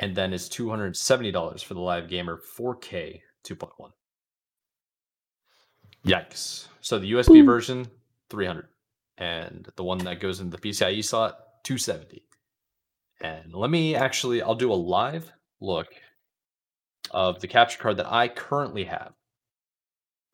and 0.00 0.14
then 0.14 0.32
it's 0.32 0.48
$270 0.48 1.64
for 1.64 1.74
the 1.74 1.80
Live 1.80 2.08
Gamer 2.08 2.40
4K 2.58 3.20
2.1. 3.44 3.90
Yikes. 6.04 6.68
So 6.80 6.98
the 6.98 7.12
USB 7.12 7.44
version 7.46 7.86
300 8.28 8.66
and 9.16 9.68
the 9.76 9.84
one 9.84 9.98
that 9.98 10.20
goes 10.20 10.40
in 10.40 10.50
the 10.50 10.58
PCIe 10.58 11.04
slot 11.04 11.38
270. 11.64 12.22
And 13.20 13.54
let 13.54 13.70
me 13.70 13.94
actually, 13.94 14.42
I'll 14.42 14.54
do 14.54 14.72
a 14.72 14.74
live 14.74 15.30
look 15.60 15.88
of 17.10 17.40
the 17.40 17.48
capture 17.48 17.78
card 17.78 17.96
that 17.98 18.12
I 18.12 18.28
currently 18.28 18.84
have. 18.84 19.12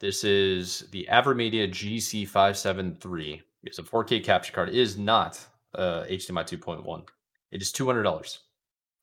This 0.01 0.24
is 0.24 0.89
the 0.93 1.07
AverMedia 1.11 1.68
GC573. 1.68 3.43
It's 3.64 3.78
a 3.78 3.83
4K 3.83 4.24
capture 4.24 4.53
card. 4.53 4.70
It 4.70 4.76
is 4.76 4.97
not 4.97 5.39
uh, 5.74 6.05
HDMI 6.09 6.45
2.1. 6.45 7.05
It 7.53 7.61
is 7.61 7.72
$200 7.72 8.39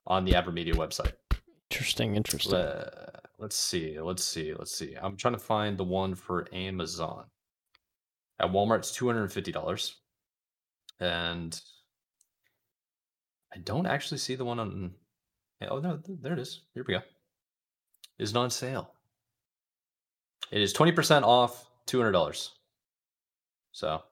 on 0.06 0.24
the 0.24 0.32
AverMedia 0.32 0.74
website. 0.74 1.12
Interesting, 1.70 2.16
interesting. 2.16 2.54
Uh, 2.54 3.10
let's 3.38 3.56
see, 3.56 4.00
let's 4.00 4.24
see, 4.24 4.54
let's 4.54 4.76
see. 4.76 4.96
I'm 5.00 5.16
trying 5.16 5.34
to 5.34 5.38
find 5.38 5.78
the 5.78 5.84
one 5.84 6.14
for 6.14 6.48
Amazon. 6.52 7.26
At 8.40 8.50
Walmart, 8.50 8.78
it's 8.78 8.98
$250. 8.98 9.94
And 11.00 11.60
I 13.54 13.58
don't 13.58 13.86
actually 13.86 14.18
see 14.18 14.34
the 14.34 14.44
one 14.44 14.60
on. 14.60 14.92
Oh 15.68 15.78
no, 15.78 16.00
there 16.06 16.32
it 16.32 16.38
is. 16.38 16.60
Here 16.74 16.84
we 16.86 16.94
go. 16.94 17.00
Is 18.18 18.34
on 18.34 18.50
sale. 18.50 18.92
It 20.50 20.60
is 20.60 20.72
twenty 20.72 20.92
percent 20.92 21.24
off, 21.24 21.66
two 21.86 21.98
hundred 21.98 22.12
dollars. 22.12 22.52
So 23.72 24.02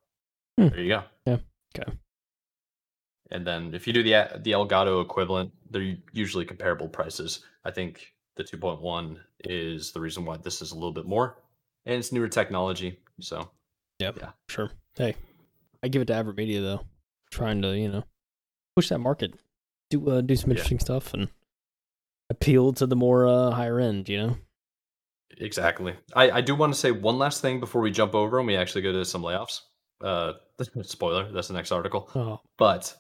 hmm. 0.59 0.69
there 0.69 0.81
you 0.81 0.89
go. 0.89 1.03
Yeah. 1.27 1.39
Okay. 1.77 1.93
And 3.31 3.47
then 3.47 3.75
if 3.75 3.87
you 3.87 3.93
do 3.93 4.03
the 4.03 4.41
the 4.43 4.53
Elgato 4.53 5.03
equivalent, 5.03 5.53
they're 5.71 5.97
usually 6.13 6.45
comparable 6.45 6.89
prices. 6.89 7.45
I 7.65 7.71
think 7.71 8.13
the 8.37 8.45
2.1 8.45 9.19
is 9.45 9.93
the 9.93 10.01
reason 10.01 10.25
why 10.25 10.37
this 10.37 10.63
is 10.63 10.73
a 10.73 10.75
little 10.75 10.93
bit 10.93 11.07
more, 11.07 11.39
and 11.87 11.97
it's 11.97 12.13
newer 12.13 12.29
technology. 12.29 13.01
So 13.21 13.51
yep. 13.99 14.17
yeah, 14.21 14.31
sure. 14.49 14.71
Hey, 14.95 15.17
I 15.83 15.89
give 15.89 16.03
it 16.03 16.07
to 16.07 16.13
AverMedia 16.13 16.61
though, 16.61 16.87
trying 17.31 17.63
to 17.63 17.77
you 17.77 17.89
know 17.89 18.05
push 18.77 18.91
that 18.91 18.99
market, 18.99 19.35
do 19.91 20.09
uh, 20.09 20.21
do 20.21 20.37
some 20.37 20.51
interesting 20.51 20.79
yeah. 20.79 20.85
stuff, 20.85 21.15
and 21.15 21.29
appeal 22.31 22.73
to 22.75 22.87
the 22.87 22.97
more 22.97 23.27
uh, 23.27 23.51
higher 23.51 23.81
end. 23.81 24.09
You 24.09 24.19
know. 24.19 24.37
Exactly. 25.39 25.95
I, 26.15 26.31
I 26.31 26.41
do 26.41 26.55
want 26.55 26.73
to 26.73 26.79
say 26.79 26.93
one 26.93 27.19
last 27.19 27.43
thing 27.43 27.61
before 27.61 27.83
we 27.83 27.91
jump 27.91 28.15
over 28.15 28.39
and 28.39 28.47
we 28.47 28.57
actually 28.57 28.83
go 28.83 28.93
to 28.93 29.05
some 29.05 29.23
layoffs. 29.23 29.61
Uh, 30.01 30.35
spoiler, 30.83 31.31
that's 31.31 31.49
the 31.49 31.55
next 31.55 31.73
article. 31.73 32.09
Oh. 32.15 32.41
But 32.57 32.95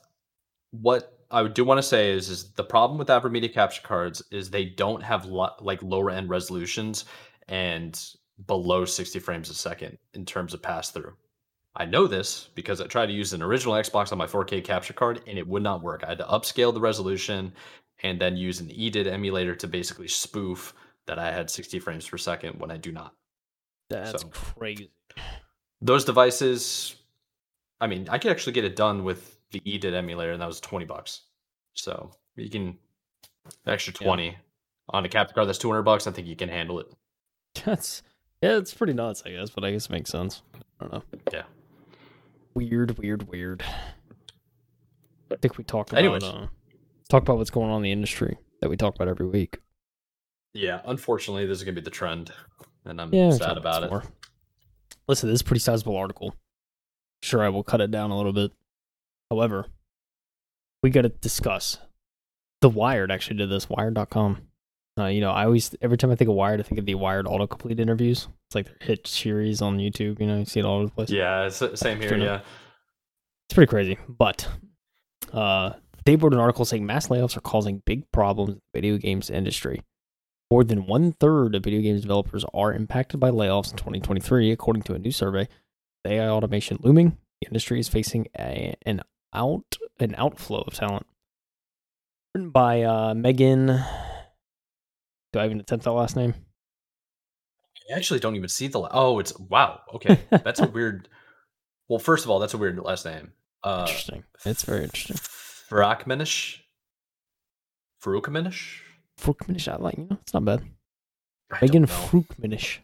what 0.73 1.17
I 1.31 1.47
do 1.49 1.65
want 1.65 1.79
to 1.79 1.83
say 1.83 2.13
is, 2.13 2.29
is 2.29 2.53
the 2.53 2.65
problem 2.65 2.99
with 2.99 3.09
AverMedia 3.09 3.53
capture 3.53 3.83
cards 3.83 4.23
is 4.31 4.51
they 4.51 4.67
don't 4.67 5.03
have 5.03 5.25
lo- 5.25 5.55
like 5.61 5.83
lower 5.83 6.11
end 6.11 6.29
resolutions 6.29 7.05
and 7.49 7.99
below 8.47 8.85
60 8.85 9.19
frames 9.21 9.49
a 9.49 9.55
second 9.55 9.99
in 10.15 10.25
terms 10.25 10.53
of 10.53 10.63
pass 10.63 10.91
through. 10.91 11.15
I 11.77 11.85
know 11.85 12.07
this 12.07 12.49
because 12.55 12.81
I 12.81 12.87
tried 12.87 13.07
to 13.07 13.13
use 13.13 13.33
an 13.33 13.43
original 13.43 13.75
Xbox 13.75 14.11
on 14.11 14.19
my 14.19 14.27
4K 14.27 14.65
capture 14.65 14.95
card 14.95 15.21
and 15.27 15.39
it 15.39 15.47
would 15.47 15.63
not 15.63 15.83
work. 15.83 16.03
I 16.05 16.09
had 16.09 16.19
to 16.19 16.25
upscale 16.25 16.73
the 16.73 16.81
resolution 16.81 17.53
and 18.03 18.21
then 18.21 18.37
use 18.37 18.61
an 18.61 18.69
EDID 18.69 19.07
emulator 19.07 19.55
to 19.55 19.67
basically 19.67 20.09
spoof 20.09 20.75
that 21.07 21.19
I 21.19 21.31
had 21.31 21.51
60 21.51 21.79
frames 21.79 22.09
per 22.09 22.17
second 22.17 22.59
when 22.59 22.71
I 22.71 22.79
do 22.79 22.93
not. 22.93 23.15
That's 23.91 24.23
so, 24.23 24.29
crazy. 24.29 24.91
Those 25.81 26.05
devices, 26.05 26.97
I 27.81 27.87
mean, 27.87 28.09
I 28.09 28.19
could 28.19 28.31
actually 28.31 28.55
get 28.55 28.65
it 28.65 28.75
done 28.75 29.05
with 29.05 29.39
the 29.51 29.61
EDID 29.61 29.95
emulator, 29.95 30.33
and 30.33 30.43
that 30.43 30.47
was 30.47 30.61
20 30.61 30.87
bucks. 30.87 31.23
So 31.75 32.11
you 32.37 32.51
can 32.51 32.79
extra 33.67 33.93
20 33.93 34.27
yeah. 34.27 34.33
on 34.91 35.05
a 35.05 35.09
capture 35.09 35.35
card 35.35 35.49
that's 35.49 35.59
200 35.59 35.83
bucks. 35.83 36.07
I 36.07 36.11
think 36.11 36.27
you 36.27 36.37
can 36.37 36.49
handle 36.49 36.81
it. 36.81 36.87
That's 37.65 38.03
yeah, 38.43 38.59
it's 38.59 38.75
pretty 38.75 38.93
nuts, 38.93 39.23
I 39.25 39.31
guess, 39.31 39.49
but 39.49 39.65
I 39.65 39.71
guess 39.71 39.87
it 39.87 39.93
makes 39.93 40.11
sense. 40.11 40.43
I 40.55 40.59
don't 40.85 40.93
know. 40.93 41.03
Yeah. 41.33 41.45
Weird, 42.57 42.97
weird, 42.97 43.29
weird. 43.29 43.63
I 45.31 45.37
think 45.37 45.59
we 45.59 45.65
talk 45.65 45.91
about 45.91 45.99
Anyways. 45.99 46.25
Uh, 46.25 46.47
talk 47.11 47.23
about 47.23 47.37
what's 47.37 47.51
going 47.51 47.71
on 47.71 47.77
in 47.77 47.83
the 47.83 47.93
industry 47.93 48.39
that 48.63 48.71
we 48.71 48.79
talk 48.79 48.95
about 48.95 49.09
every 49.09 49.27
week. 49.27 49.59
Yeah, 50.55 50.81
unfortunately, 50.87 51.45
this 51.45 51.59
is 51.59 51.65
gonna 51.65 51.75
be 51.75 51.83
the 51.83 51.91
trend, 51.91 52.33
and 52.87 52.99
I'm 52.99 53.13
yeah, 53.13 53.31
sad 53.33 53.59
about 53.59 53.83
it. 53.83 53.91
More. 53.91 54.05
Listen, 55.07 55.29
this 55.29 55.35
is 55.37 55.41
a 55.43 55.45
pretty 55.45 55.61
sizable 55.61 55.99
article. 55.99 56.35
Sure, 57.23 57.45
I 57.45 57.51
will 57.51 57.63
cut 57.63 57.83
it 57.83 57.91
down 57.91 58.11
a 58.11 58.17
little 58.17 58.33
bit. 58.33 58.53
However, 59.31 59.67
we 60.83 60.89
got 60.89 61.03
to 61.03 61.11
discuss. 61.11 61.77
The 62.63 62.71
Wired 62.71 63.11
actually 63.11 63.37
did 63.37 63.51
this. 63.51 63.69
Wired.com. 63.69 64.49
Uh, 64.99 65.07
you 65.07 65.21
know, 65.21 65.31
I 65.31 65.45
always 65.45 65.75
every 65.83 65.99
time 65.99 66.11
I 66.11 66.15
think 66.15 66.31
of 66.31 66.37
Wired, 66.37 66.59
I 66.59 66.63
think 66.63 66.79
of 66.79 66.87
the 66.87 66.95
Wired 66.95 67.27
autocomplete 67.27 67.79
interviews. 67.79 68.29
It's 68.49 68.55
like 68.55 68.67
their 68.67 68.77
hit 68.81 69.07
series 69.07 69.61
on 69.61 69.79
YouTube. 69.79 70.21
You 70.21 70.27
know, 70.27 70.39
you 70.39 70.45
see 70.47 70.61
it 70.61 70.65
all 70.65 70.77
over 70.77 70.87
the 70.87 70.93
place. 70.93 71.11
Yeah, 71.11 71.49
same 71.49 72.01
here. 72.01 72.17
Yeah, 72.17 72.41
it's 73.47 73.55
pretty 73.55 73.69
crazy. 73.69 73.99
But 74.09 74.49
uh, 75.33 75.73
they 76.07 76.17
wrote 76.17 76.33
an 76.33 76.39
article 76.39 76.65
saying 76.65 76.87
mass 76.87 77.09
layoffs 77.09 77.37
are 77.37 77.43
causing 77.43 77.83
big 77.85 78.11
problems 78.11 78.51
in 78.51 78.55
the 78.57 78.81
video 78.81 78.97
games 78.97 79.29
industry. 79.29 79.83
More 80.51 80.65
than 80.65 80.87
one 80.87 81.13
third 81.13 81.55
of 81.55 81.65
video 81.65 81.83
games 81.83 82.03
developers 82.03 82.45
are 82.55 82.73
impacted 82.73 83.21
by 83.21 83.31
layoffs 83.31 83.73
in 83.73 83.77
2023, 83.77 84.51
according 84.53 84.85
to 84.85 84.95
a 84.95 84.99
new 84.99 85.11
survey. 85.11 85.49
The 86.05 86.13
AI 86.13 86.29
automation 86.29 86.79
looming, 86.81 87.19
the 87.43 87.49
industry 87.49 87.81
is 87.81 87.89
facing 87.89 88.29
a, 88.39 88.77
an 88.87 89.03
out 89.35 89.77
an 89.99 90.15
outflow 90.17 90.63
of 90.67 90.73
talent. 90.73 91.07
Written 92.35 92.51
by 92.51 92.83
uh, 92.83 93.13
Megan. 93.15 93.83
Do 95.37 95.41
I 95.41 95.45
even 95.45 95.61
attempt 95.61 95.85
that 95.85 95.93
last 95.93 96.17
name? 96.17 96.33
I 97.93 97.99
actually 97.99 98.21
don't 98.21 98.37
even 98.37 98.49
see 98.49 98.69
the. 98.69 98.89
oh, 98.91 99.19
it's 99.19 99.39
wow. 99.39 99.81
Okay, 99.93 100.19
that's 100.31 100.61
a 100.61 100.67
weird. 100.75 101.11
Well, 101.91 101.99
first 101.99 102.25
of 102.25 102.31
all, 102.31 102.39
that's 102.39 102.55
a 102.55 102.57
weird 102.57 102.79
last 102.79 103.05
name. 103.05 103.33
Uh, 103.63 103.85
interesting. 103.87 104.25
It's 104.47 104.63
very 104.63 104.85
interesting. 104.85 105.19
Frakmanish. 105.19 106.61
Frukmanish. 108.03 108.79
Frukmanish. 109.21 109.69
I 109.71 109.77
like 109.77 109.99
you 109.99 110.07
know. 110.09 110.17
It's 110.23 110.33
not 110.33 110.47
bad. 110.47 110.63
I 111.53 111.59
Megan 111.61 111.85
Frukmanish. 111.85 112.79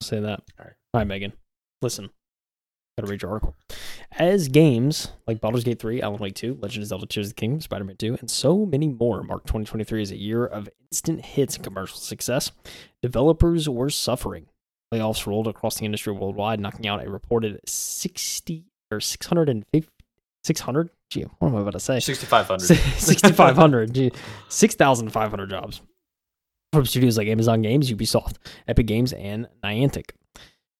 Say 0.00 0.20
that. 0.20 0.40
All 0.58 0.64
right. 0.64 0.74
Hi, 0.94 1.04
Megan. 1.04 1.34
Listen. 1.82 2.08
Gotta 2.98 3.10
read 3.10 3.22
your 3.22 3.30
article. 3.30 3.56
as 4.18 4.48
games 4.48 5.12
like 5.26 5.40
Baldur's 5.40 5.64
Gate 5.64 5.78
3, 5.78 6.02
Alan 6.02 6.18
Wake 6.20 6.34
2, 6.34 6.58
Legend 6.60 6.82
of 6.82 6.88
Zelda 6.88 7.06
Tears 7.06 7.28
of 7.28 7.30
the 7.30 7.40
Kingdom, 7.40 7.60
Spider 7.62 7.84
Man 7.84 7.96
2, 7.96 8.18
and 8.20 8.30
so 8.30 8.66
many 8.66 8.88
more 8.88 9.22
mark 9.22 9.44
2023 9.44 10.02
as 10.02 10.10
a 10.10 10.16
year 10.16 10.44
of 10.44 10.68
instant 10.90 11.24
hits 11.24 11.56
and 11.56 11.64
commercial 11.64 11.96
success, 11.96 12.52
developers 13.00 13.66
were 13.68 13.88
suffering. 13.88 14.46
Layoffs 14.92 15.26
rolled 15.26 15.48
across 15.48 15.78
the 15.78 15.86
industry 15.86 16.12
worldwide, 16.12 16.60
knocking 16.60 16.86
out 16.86 17.02
a 17.02 17.08
reported 17.08 17.60
60 17.66 18.66
or 18.90 19.00
650. 19.00 19.88
600? 20.44 20.90
Gee, 21.08 21.22
what 21.38 21.48
am 21.48 21.56
I 21.56 21.60
about 21.60 21.72
to 21.72 21.80
say? 21.80 21.98
6,500. 22.00 22.60
6,500. 22.98 23.94
Gee, 23.94 24.12
6,500 24.50 25.48
jobs 25.48 25.80
from 26.72 26.84
studios 26.84 27.16
like 27.16 27.28
Amazon 27.28 27.62
Games, 27.62 27.90
Ubisoft, 27.90 28.36
Epic 28.66 28.86
Games, 28.86 29.12
and 29.12 29.46
Niantic. 29.64 30.10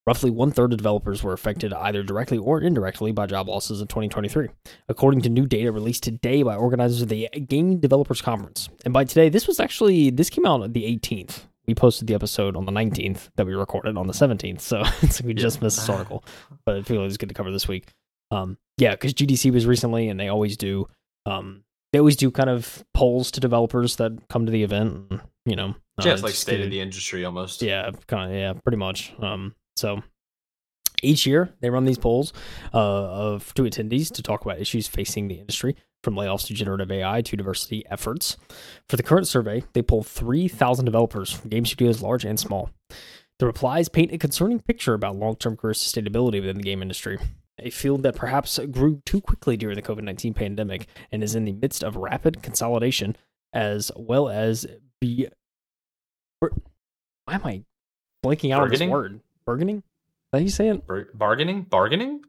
Roughly 0.05 0.31
one 0.31 0.51
third 0.51 0.73
of 0.73 0.77
developers 0.77 1.23
were 1.23 1.31
affected 1.31 1.71
either 1.71 2.03
directly 2.03 2.37
or 2.37 2.59
indirectly 2.59 3.13
by 3.13 3.25
job 3.25 3.47
losses 3.47 3.79
in 3.79 3.87
2023, 3.87 4.49
according 4.89 5.21
to 5.21 5.29
new 5.29 5.45
data 5.45 5.71
released 5.71 6.03
today 6.03 6.43
by 6.43 6.55
organizers 6.55 7.01
of 7.01 7.07
the 7.07 7.29
Game 7.47 7.77
Developers 7.79 8.21
Conference. 8.21 8.67
And 8.83 8.93
by 8.93 9.05
today, 9.05 9.29
this 9.29 9.47
was 9.47 9.61
actually 9.61 10.09
this 10.09 10.29
came 10.29 10.45
out 10.45 10.61
on 10.61 10.73
the 10.73 10.83
18th. 10.83 11.43
We 11.67 11.73
posted 11.73 12.07
the 12.07 12.15
episode 12.15 12.57
on 12.57 12.65
the 12.65 12.73
19th 12.73 13.29
that 13.37 13.45
we 13.45 13.53
recorded 13.53 13.95
on 13.95 14.07
the 14.07 14.13
17th, 14.13 14.59
so 14.59 14.81
it's 15.01 15.21
like 15.21 15.27
we 15.27 15.33
just 15.33 15.61
missed 15.61 15.77
this 15.77 15.87
article, 15.87 16.25
but 16.65 16.75
I 16.75 16.81
feel 16.81 17.01
it 17.01 17.05
was 17.05 17.17
good 17.17 17.29
to 17.29 17.35
cover 17.35 17.51
this 17.51 17.69
week. 17.69 17.87
Um, 18.29 18.57
yeah, 18.77 18.91
because 18.91 19.13
GDC 19.13 19.53
was 19.53 19.65
recently, 19.65 20.09
and 20.09 20.19
they 20.19 20.27
always 20.27 20.57
do. 20.57 20.87
Um, 21.25 21.63
they 21.93 21.99
always 21.99 22.17
do 22.17 22.29
kind 22.29 22.49
of 22.49 22.83
polls 22.93 23.31
to 23.31 23.39
developers 23.39 23.95
that 23.97 24.27
come 24.27 24.45
to 24.47 24.51
the 24.51 24.63
event. 24.63 25.21
You 25.45 25.55
know, 25.55 25.75
yeah, 26.03 26.11
it's 26.11 26.23
like 26.23 26.33
state 26.33 26.59
of 26.59 26.71
the 26.71 26.81
industry 26.81 27.23
almost. 27.23 27.61
Yeah, 27.61 27.91
kind 28.07 28.31
of. 28.31 28.37
Yeah, 28.37 28.53
pretty 28.53 28.77
much. 28.77 29.13
Um, 29.19 29.55
so 29.75 30.03
each 31.01 31.25
year 31.25 31.53
they 31.61 31.69
run 31.69 31.85
these 31.85 31.97
polls 31.97 32.33
uh, 32.73 32.77
of 32.77 33.53
to 33.55 33.63
attendees 33.63 34.11
to 34.13 34.23
talk 34.23 34.43
about 34.43 34.59
issues 34.59 34.87
facing 34.87 35.27
the 35.27 35.35
industry, 35.35 35.75
from 36.03 36.15
layoffs 36.15 36.47
to 36.47 36.53
generative 36.53 36.91
AI 36.91 37.21
to 37.21 37.37
diversity 37.37 37.83
efforts. 37.89 38.37
For 38.89 38.97
the 38.97 39.03
current 39.03 39.27
survey, 39.27 39.63
they 39.73 39.81
polled 39.81 40.07
3,000 40.07 40.85
developers 40.85 41.31
from 41.31 41.49
game 41.49 41.65
studios 41.65 42.01
large 42.01 42.25
and 42.25 42.39
small. 42.39 42.69
The 43.39 43.45
replies 43.45 43.89
paint 43.89 44.13
a 44.13 44.17
concerning 44.17 44.59
picture 44.59 44.93
about 44.93 45.15
long-term 45.15 45.57
career 45.57 45.73
sustainability 45.73 46.39
within 46.39 46.57
the 46.57 46.63
game 46.63 46.81
industry, 46.81 47.17
a 47.59 47.69
field 47.69 48.03
that 48.03 48.15
perhaps 48.15 48.59
grew 48.71 49.01
too 49.05 49.21
quickly 49.21 49.57
during 49.57 49.75
the 49.75 49.81
COVID-19 49.81 50.35
pandemic 50.35 50.87
and 51.11 51.23
is 51.23 51.35
in 51.35 51.45
the 51.45 51.53
midst 51.53 51.83
of 51.83 51.95
rapid 51.95 52.43
consolidation, 52.43 53.15
as 53.53 53.91
well 53.95 54.29
as 54.29 54.67
be. 55.01 55.27
Why 56.39 57.35
am 57.35 57.41
I 57.45 57.63
blanking 58.23 58.53
out 58.53 58.63
on 58.63 58.69
this 58.69 58.81
word? 58.81 59.21
Bargaining? 59.45 59.83
How 60.31 60.39
you 60.39 60.49
say 60.49 60.69
it? 60.69 60.85
Bar- 60.87 61.09
bargaining? 61.13 61.63
Bargaining? 61.63 62.21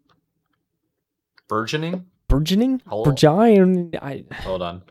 Burgeoning? 1.49 2.07
Burgeoning? 2.29 2.83
Hold 2.87 3.07
Burgeoning? 3.07 3.95
I... 4.01 4.25
Hold 4.43 4.63
on. 4.63 4.83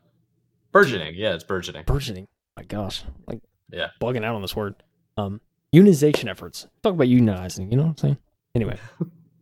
Burgeoning. 0.72 1.16
Yeah, 1.16 1.34
it's 1.34 1.44
burgeoning. 1.44 1.84
Burgeoning. 1.86 2.28
My 2.58 2.64
gosh. 2.64 3.04
Like, 3.28 3.42
yeah. 3.72 3.88
Bugging 4.02 4.24
out 4.24 4.36
on 4.36 4.42
this 4.42 4.56
word. 4.56 4.76
Um, 5.18 5.42
unionization 5.74 6.30
efforts. 6.30 6.68
Talk 6.82 6.94
about 6.94 7.08
unionizing. 7.08 7.70
You 7.72 7.78
know 7.78 7.84
what 7.84 7.90
I'm 7.90 7.98
saying? 7.98 8.18
Anyway. 8.56 8.78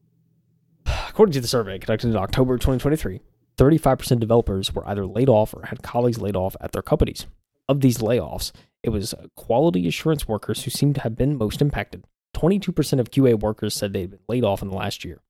According 1.10 1.34
to 1.34 1.42
the 1.42 1.48
survey 1.48 1.80
conducted 1.80 2.10
in 2.10 2.16
October 2.16 2.58
2023, 2.58 3.22
35% 3.58 4.12
of 4.12 4.20
developers 4.20 4.74
were 4.74 4.88
either 4.88 5.06
laid 5.06 5.30
off 5.30 5.54
or 5.54 5.66
had 5.66 5.84
colleagues 5.84 6.20
laid 6.20 6.36
off 6.36 6.56
at 6.62 6.72
their 6.72 6.82
companies. 6.82 7.28
Of 7.70 7.82
these 7.82 8.00
layoffs, 8.00 8.52
it 8.84 8.90
was 8.90 9.14
quality 9.36 9.88
assurance 9.88 10.28
workers 10.28 10.64
who 10.64 10.72
seemed 10.72 10.96
to 10.96 11.02
have 11.02 11.16
been 11.16 11.38
most 11.38 11.62
impacted. 11.62 12.06
22% 12.36 13.00
of 13.00 13.12
QA 13.12 13.40
workers 13.40 13.74
said 13.74 13.94
they'd 13.94 14.12
been 14.12 14.20
laid 14.28 14.44
off 14.44 14.62
in 14.62 14.70
the 14.70 14.76
last 14.76 15.04
year. 15.06 15.22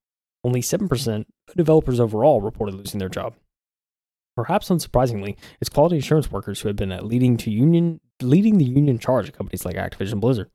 Only 0.44 0.62
7% 0.62 1.26
of 1.50 1.56
developers 1.56 2.00
overall 2.00 2.42
reported 2.42 2.76
losing 2.76 3.00
their 3.00 3.10
job. 3.10 3.36
Perhaps 4.36 4.70
unsurprisingly, 4.70 5.38
it's 5.60 5.70
quality 5.70 5.98
assurance 5.98 6.32
workers 6.32 6.62
who 6.62 6.70
have 6.70 6.78
been 6.78 6.98
leading 7.08 7.38
to 7.38 7.52
union 7.52 8.00
leading 8.22 8.58
the 8.58 8.66
union 8.66 9.00
charge 9.00 9.28
at 9.28 9.36
companies 9.36 9.66
like 9.66 9.76
Activision 9.76 10.20
Blizzard. 10.20 10.50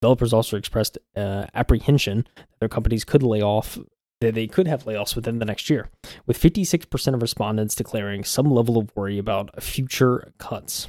Developers 0.00 0.32
also 0.32 0.56
expressed 0.56 0.96
uh, 1.16 1.46
apprehension 1.54 2.26
that 2.36 2.60
their 2.60 2.68
companies 2.68 3.04
could 3.04 3.22
lay 3.22 3.42
off 3.42 3.78
that 4.20 4.34
they 4.34 4.46
could 4.46 4.66
have 4.66 4.84
layoffs 4.84 5.16
within 5.16 5.38
the 5.38 5.44
next 5.44 5.68
year, 5.68 5.90
with 6.26 6.40
56% 6.40 7.14
of 7.14 7.20
respondents 7.20 7.74
declaring 7.74 8.24
some 8.24 8.50
level 8.50 8.78
of 8.78 8.90
worry 8.96 9.18
about 9.18 9.62
future 9.62 10.32
cuts. 10.38 10.88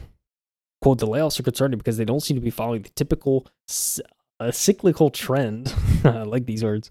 Quote, 0.81 0.99
the 0.99 1.07
layoffs 1.07 1.39
are 1.39 1.43
concerning 1.43 1.77
because 1.77 1.97
they 1.97 2.05
don't 2.05 2.21
seem 2.21 2.35
to 2.35 2.41
be 2.41 2.49
following 2.49 2.83
the 2.83 2.89
typical 2.89 3.47
a 4.39 4.51
cyclical 4.51 5.09
trend. 5.09 5.73
I 6.03 6.23
like 6.23 6.45
these 6.45 6.63
words. 6.63 6.89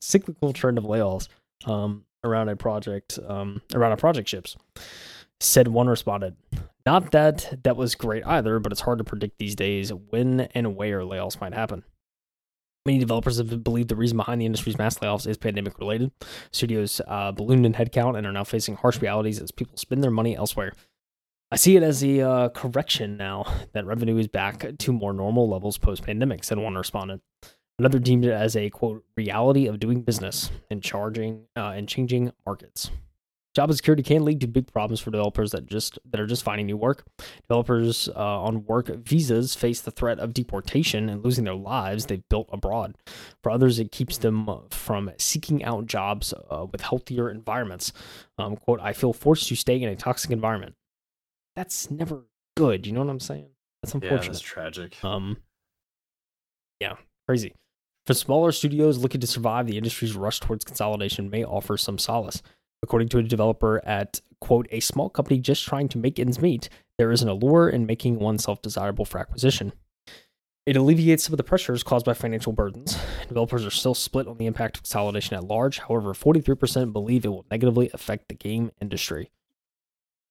cyclical 0.00 0.52
trend 0.52 0.78
of 0.78 0.84
layoffs 0.84 1.28
um, 1.66 2.04
around 2.24 2.48
a 2.48 2.56
project 2.56 3.18
um, 3.26 3.62
around 3.74 3.92
a 3.92 3.96
project 3.96 4.28
ships. 4.28 4.56
Said 5.38 5.68
one 5.68 5.86
responded, 5.86 6.34
"Not 6.86 7.10
that 7.12 7.62
that 7.64 7.76
was 7.76 7.94
great 7.94 8.26
either, 8.26 8.58
but 8.58 8.72
it's 8.72 8.80
hard 8.80 8.98
to 8.98 9.04
predict 9.04 9.38
these 9.38 9.54
days 9.54 9.92
when 9.92 10.40
and 10.40 10.76
where 10.76 11.00
layoffs 11.00 11.40
might 11.40 11.52
happen." 11.52 11.84
Many 12.86 13.00
developers 13.00 13.38
have 13.38 13.64
believed 13.64 13.88
the 13.88 13.96
reason 13.96 14.16
behind 14.16 14.40
the 14.40 14.46
industry's 14.46 14.78
mass 14.78 14.98
layoffs 15.00 15.26
is 15.26 15.36
pandemic 15.36 15.78
related. 15.80 16.12
Studios 16.52 17.00
uh, 17.08 17.32
ballooned 17.32 17.66
in 17.66 17.72
headcount 17.72 18.16
and 18.16 18.24
are 18.26 18.32
now 18.32 18.44
facing 18.44 18.76
harsh 18.76 19.02
realities 19.02 19.40
as 19.40 19.50
people 19.50 19.76
spend 19.76 20.04
their 20.04 20.10
money 20.12 20.36
elsewhere. 20.36 20.72
I 21.52 21.56
see 21.56 21.76
it 21.76 21.84
as 21.84 22.02
a 22.02 22.20
uh, 22.22 22.48
correction 22.48 23.16
now 23.16 23.46
that 23.72 23.86
revenue 23.86 24.16
is 24.16 24.26
back 24.26 24.66
to 24.78 24.92
more 24.92 25.12
normal 25.12 25.48
levels 25.48 25.78
post 25.78 26.02
pandemic, 26.02 26.42
said 26.42 26.58
one 26.58 26.74
respondent. 26.74 27.22
Another 27.78 27.98
deemed 27.98 28.24
it 28.24 28.32
as 28.32 28.56
a 28.56 28.70
quote 28.70 29.04
reality 29.16 29.66
of 29.66 29.78
doing 29.78 30.02
business 30.02 30.50
and 30.70 30.82
charging 30.82 31.44
uh, 31.56 31.72
and 31.76 31.88
changing 31.88 32.32
markets. 32.44 32.90
Job 33.54 33.70
insecurity 33.70 34.02
can 34.02 34.24
lead 34.24 34.40
to 34.40 34.46
big 34.46 34.70
problems 34.72 35.00
for 35.00 35.10
developers 35.10 35.52
that 35.52 35.66
just 35.66 35.98
that 36.10 36.20
are 36.20 36.26
just 36.26 36.42
finding 36.42 36.66
new 36.66 36.76
work. 36.76 37.06
Developers 37.48 38.08
uh, 38.08 38.40
on 38.42 38.64
work 38.64 38.88
visas 38.88 39.54
face 39.54 39.80
the 39.80 39.90
threat 39.90 40.18
of 40.18 40.34
deportation 40.34 41.08
and 41.08 41.24
losing 41.24 41.44
their 41.44 41.54
lives 41.54 42.06
they've 42.06 42.28
built 42.28 42.48
abroad. 42.52 42.96
For 43.42 43.50
others, 43.52 43.78
it 43.78 43.92
keeps 43.92 44.18
them 44.18 44.48
from 44.70 45.12
seeking 45.16 45.62
out 45.64 45.86
jobs 45.86 46.34
uh, 46.50 46.66
with 46.70 46.80
healthier 46.80 47.30
environments. 47.30 47.92
Um, 48.36 48.56
quote: 48.56 48.80
I 48.82 48.92
feel 48.92 49.12
forced 49.12 49.48
to 49.48 49.54
stay 49.54 49.80
in 49.80 49.88
a 49.88 49.96
toxic 49.96 50.32
environment 50.32 50.74
that's 51.56 51.90
never 51.90 52.26
good. 52.56 52.86
You 52.86 52.92
know 52.92 53.00
what 53.00 53.10
I'm 53.10 53.18
saying? 53.20 53.48
That's 53.82 53.94
unfortunate. 53.94 54.22
Yeah, 54.22 54.28
that's 54.28 54.40
tragic. 54.40 55.04
Um, 55.04 55.38
yeah, 56.80 56.94
crazy. 57.26 57.54
For 58.06 58.14
smaller 58.14 58.52
studios 58.52 58.98
looking 58.98 59.20
to 59.20 59.26
survive, 59.26 59.66
the 59.66 59.76
industry's 59.76 60.14
rush 60.14 60.38
towards 60.38 60.64
consolidation 60.64 61.28
may 61.28 61.44
offer 61.44 61.76
some 61.76 61.98
solace. 61.98 62.40
According 62.82 63.08
to 63.08 63.18
a 63.18 63.22
developer 63.22 63.84
at 63.84 64.20
quote 64.40 64.68
a 64.70 64.80
small 64.80 65.08
company 65.08 65.40
just 65.40 65.64
trying 65.64 65.88
to 65.88 65.98
make 65.98 66.20
ends 66.20 66.40
meet, 66.40 66.68
there 66.98 67.10
is 67.10 67.22
an 67.22 67.28
allure 67.28 67.68
in 67.68 67.86
making 67.86 68.20
oneself 68.20 68.62
desirable 68.62 69.04
for 69.04 69.18
acquisition. 69.18 69.72
It 70.66 70.76
alleviates 70.76 71.24
some 71.24 71.32
of 71.32 71.38
the 71.38 71.44
pressures 71.44 71.82
caused 71.82 72.06
by 72.06 72.14
financial 72.14 72.52
burdens. 72.52 72.98
Developers 73.28 73.64
are 73.64 73.70
still 73.70 73.94
split 73.94 74.26
on 74.26 74.36
the 74.36 74.46
impact 74.46 74.76
of 74.76 74.82
consolidation 74.82 75.36
at 75.36 75.44
large. 75.44 75.78
However, 75.78 76.12
43% 76.12 76.92
believe 76.92 77.24
it 77.24 77.28
will 77.28 77.46
negatively 77.50 77.88
affect 77.94 78.28
the 78.28 78.34
game 78.34 78.72
industry. 78.80 79.30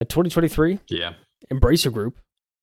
In 0.05 0.09
2023, 0.09 0.81
yeah, 0.89 1.13
Embracer 1.51 1.91
Group 1.91 2.19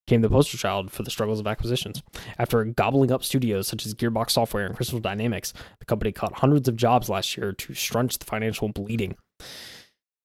became 0.06 0.20
the 0.20 0.28
poster 0.28 0.56
child 0.56 0.92
for 0.92 1.02
the 1.02 1.10
struggles 1.10 1.40
of 1.40 1.48
acquisitions. 1.48 2.00
After 2.38 2.62
gobbling 2.62 3.10
up 3.10 3.24
studios 3.24 3.66
such 3.66 3.84
as 3.84 3.96
Gearbox 3.96 4.30
Software 4.30 4.64
and 4.64 4.76
Crystal 4.76 5.00
Dynamics, 5.00 5.52
the 5.80 5.84
company 5.84 6.12
cut 6.12 6.34
hundreds 6.34 6.68
of 6.68 6.76
jobs 6.76 7.08
last 7.08 7.36
year 7.36 7.52
to 7.52 7.74
staunch 7.74 8.16
the 8.16 8.26
financial 8.26 8.68
bleeding. 8.68 9.16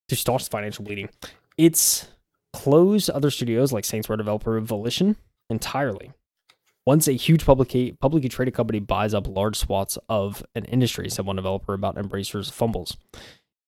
To 0.09 0.15
staunch 0.15 0.43
the 0.43 0.51
financial 0.51 0.85
bleeding, 0.85 1.09
it's 1.57 2.07
closed 2.53 3.09
other 3.09 3.31
studios 3.31 3.73
like 3.73 3.83
Saints 3.83 4.07
Row 4.07 4.15
developer 4.15 4.59
Volition 4.61 5.15
entirely. 5.49 6.11
Once 6.85 7.07
a 7.07 7.13
huge 7.13 7.47
publicly, 7.47 7.93
publicly 7.99 8.29
traded 8.29 8.53
company 8.53 8.79
buys 8.79 9.15
up 9.15 9.27
large 9.27 9.55
swaths 9.55 9.97
of 10.07 10.43
an 10.53 10.65
industry, 10.65 11.09
said 11.09 11.25
one 11.25 11.37
developer 11.37 11.73
about 11.73 11.95
Embracer's 11.95 12.51
fumbles. 12.51 12.95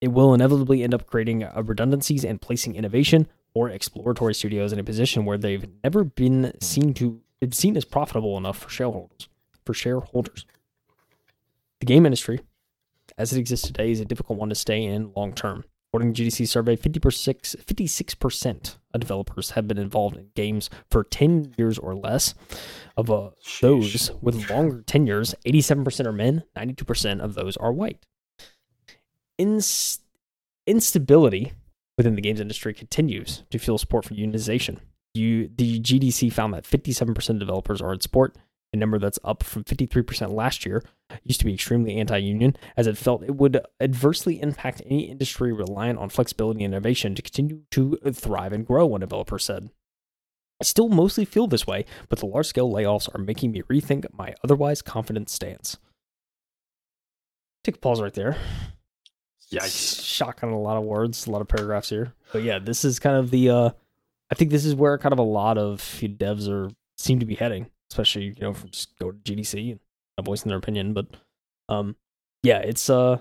It 0.00 0.12
will 0.12 0.32
inevitably 0.32 0.84
end 0.84 0.94
up 0.94 1.08
creating 1.08 1.42
uh, 1.42 1.62
redundancies 1.66 2.24
and 2.24 2.40
placing 2.40 2.76
innovation 2.76 3.26
or 3.54 3.68
exploratory 3.68 4.34
studios 4.34 4.72
in 4.72 4.78
a 4.78 4.84
position 4.84 5.24
where 5.24 5.38
they've 5.38 5.66
never 5.82 6.04
been 6.04 6.52
seen 6.60 6.94
to 6.94 7.20
been 7.40 7.52
seen 7.52 7.76
as 7.76 7.84
profitable 7.84 8.36
enough 8.36 8.58
for 8.58 8.68
shareholders. 8.68 9.28
For 9.64 9.74
shareholders, 9.74 10.44
the 11.80 11.86
game 11.86 12.04
industry, 12.04 12.40
as 13.16 13.32
it 13.32 13.38
exists 13.38 13.66
today, 13.66 13.90
is 13.90 14.00
a 14.00 14.04
difficult 14.04 14.38
one 14.38 14.50
to 14.50 14.54
stay 14.54 14.84
in 14.84 15.12
long 15.16 15.32
term. 15.32 15.64
According 15.88 16.14
to 16.14 16.22
GDC 16.22 16.46
survey, 16.46 16.76
56% 16.76 18.76
of 18.94 19.00
developers 19.00 19.50
have 19.50 19.66
been 19.66 19.78
involved 19.78 20.16
in 20.16 20.28
games 20.36 20.70
for 20.90 21.02
10 21.02 21.54
years 21.58 21.78
or 21.78 21.96
less. 21.96 22.34
Of 22.96 23.10
uh, 23.10 23.30
those 23.60 24.12
with 24.20 24.50
longer 24.50 24.82
tenures, 24.82 25.34
87% 25.44 26.06
are 26.06 26.12
men, 26.12 26.44
92% 26.56 27.20
of 27.20 27.34
those 27.34 27.56
are 27.56 27.72
white 27.72 28.06
inst- 29.40 30.02
instability 30.66 31.52
within 31.96 32.14
the 32.14 32.22
games 32.22 32.40
industry 32.40 32.72
continues 32.72 33.44
to 33.50 33.58
fuel 33.58 33.78
support 33.78 34.04
for 34.04 34.14
unionization. 34.14 34.78
You, 35.14 35.50
the 35.54 35.80
GDC 35.80 36.32
found 36.32 36.54
that 36.54 36.64
57% 36.64 37.28
of 37.30 37.38
developers 37.38 37.82
are 37.82 37.92
in 37.92 38.00
support, 38.00 38.36
a 38.72 38.76
number 38.76 38.98
that's 38.98 39.18
up 39.24 39.42
from 39.42 39.64
53% 39.64 40.32
last 40.32 40.64
year. 40.64 40.84
It 41.10 41.20
used 41.24 41.40
to 41.40 41.46
be 41.46 41.54
extremely 41.54 41.96
anti 41.96 42.18
union, 42.18 42.56
as 42.76 42.86
it 42.86 42.96
felt 42.96 43.24
it 43.24 43.34
would 43.34 43.60
adversely 43.80 44.40
impact 44.40 44.82
any 44.86 45.10
industry 45.10 45.52
reliant 45.52 45.98
on 45.98 46.08
flexibility 46.08 46.64
and 46.64 46.72
innovation 46.72 47.14
to 47.16 47.22
continue 47.22 47.62
to 47.72 47.98
thrive 48.12 48.52
and 48.52 48.66
grow, 48.66 48.86
one 48.86 49.00
developer 49.00 49.38
said. 49.38 49.70
I 50.60 50.64
still 50.64 50.88
mostly 50.88 51.24
feel 51.24 51.46
this 51.46 51.66
way, 51.66 51.86
but 52.08 52.18
the 52.18 52.26
large 52.26 52.46
scale 52.46 52.70
layoffs 52.70 53.12
are 53.14 53.18
making 53.18 53.52
me 53.52 53.62
rethink 53.62 54.06
my 54.12 54.34
otherwise 54.44 54.82
confident 54.82 55.30
stance. 55.30 55.78
Take 57.64 57.76
a 57.76 57.78
pause 57.78 58.00
right 58.00 58.12
there. 58.12 58.36
Yikes. 59.52 60.04
Shock 60.04 60.42
on 60.42 60.50
a 60.50 60.60
lot 60.60 60.76
of 60.76 60.84
words, 60.84 61.26
a 61.26 61.30
lot 61.30 61.40
of 61.40 61.48
paragraphs 61.48 61.90
here. 61.90 62.14
But 62.32 62.42
yeah, 62.42 62.58
this 62.58 62.84
is 62.84 62.98
kind 62.98 63.16
of 63.16 63.30
the 63.30 63.50
uh 63.50 63.70
I 64.30 64.34
think 64.36 64.50
this 64.50 64.64
is 64.64 64.74
where 64.74 64.96
kind 64.98 65.12
of 65.12 65.18
a 65.18 65.22
lot 65.22 65.58
of 65.58 65.80
devs 65.80 66.48
are 66.48 66.70
seem 66.96 67.18
to 67.18 67.26
be 67.26 67.34
heading, 67.34 67.68
especially, 67.90 68.26
you 68.26 68.40
know, 68.40 68.54
from 68.54 68.70
just 68.70 68.96
go 68.98 69.10
to 69.10 69.18
GDC 69.18 69.78
and 70.18 70.26
voicing 70.26 70.50
their 70.50 70.58
opinion. 70.58 70.92
But 70.92 71.06
um 71.68 71.96
yeah, 72.42 72.58
it's 72.58 72.88
uh 72.88 73.18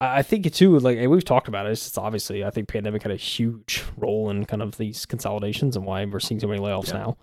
I 0.00 0.22
think 0.22 0.46
it 0.46 0.54
too, 0.54 0.78
like 0.78 0.98
we've 1.08 1.24
talked 1.24 1.48
about 1.48 1.66
it. 1.66 1.72
It's 1.72 1.82
just 1.82 1.98
obviously 1.98 2.44
I 2.44 2.50
think 2.50 2.68
pandemic 2.68 3.02
had 3.02 3.12
a 3.12 3.16
huge 3.16 3.82
role 3.96 4.30
in 4.30 4.44
kind 4.44 4.62
of 4.62 4.76
these 4.76 5.06
consolidations 5.06 5.76
and 5.76 5.84
why 5.84 6.04
we're 6.04 6.20
seeing 6.20 6.38
so 6.38 6.46
many 6.46 6.60
layoffs 6.60 6.88
yeah. 6.88 6.98
now. 6.98 7.16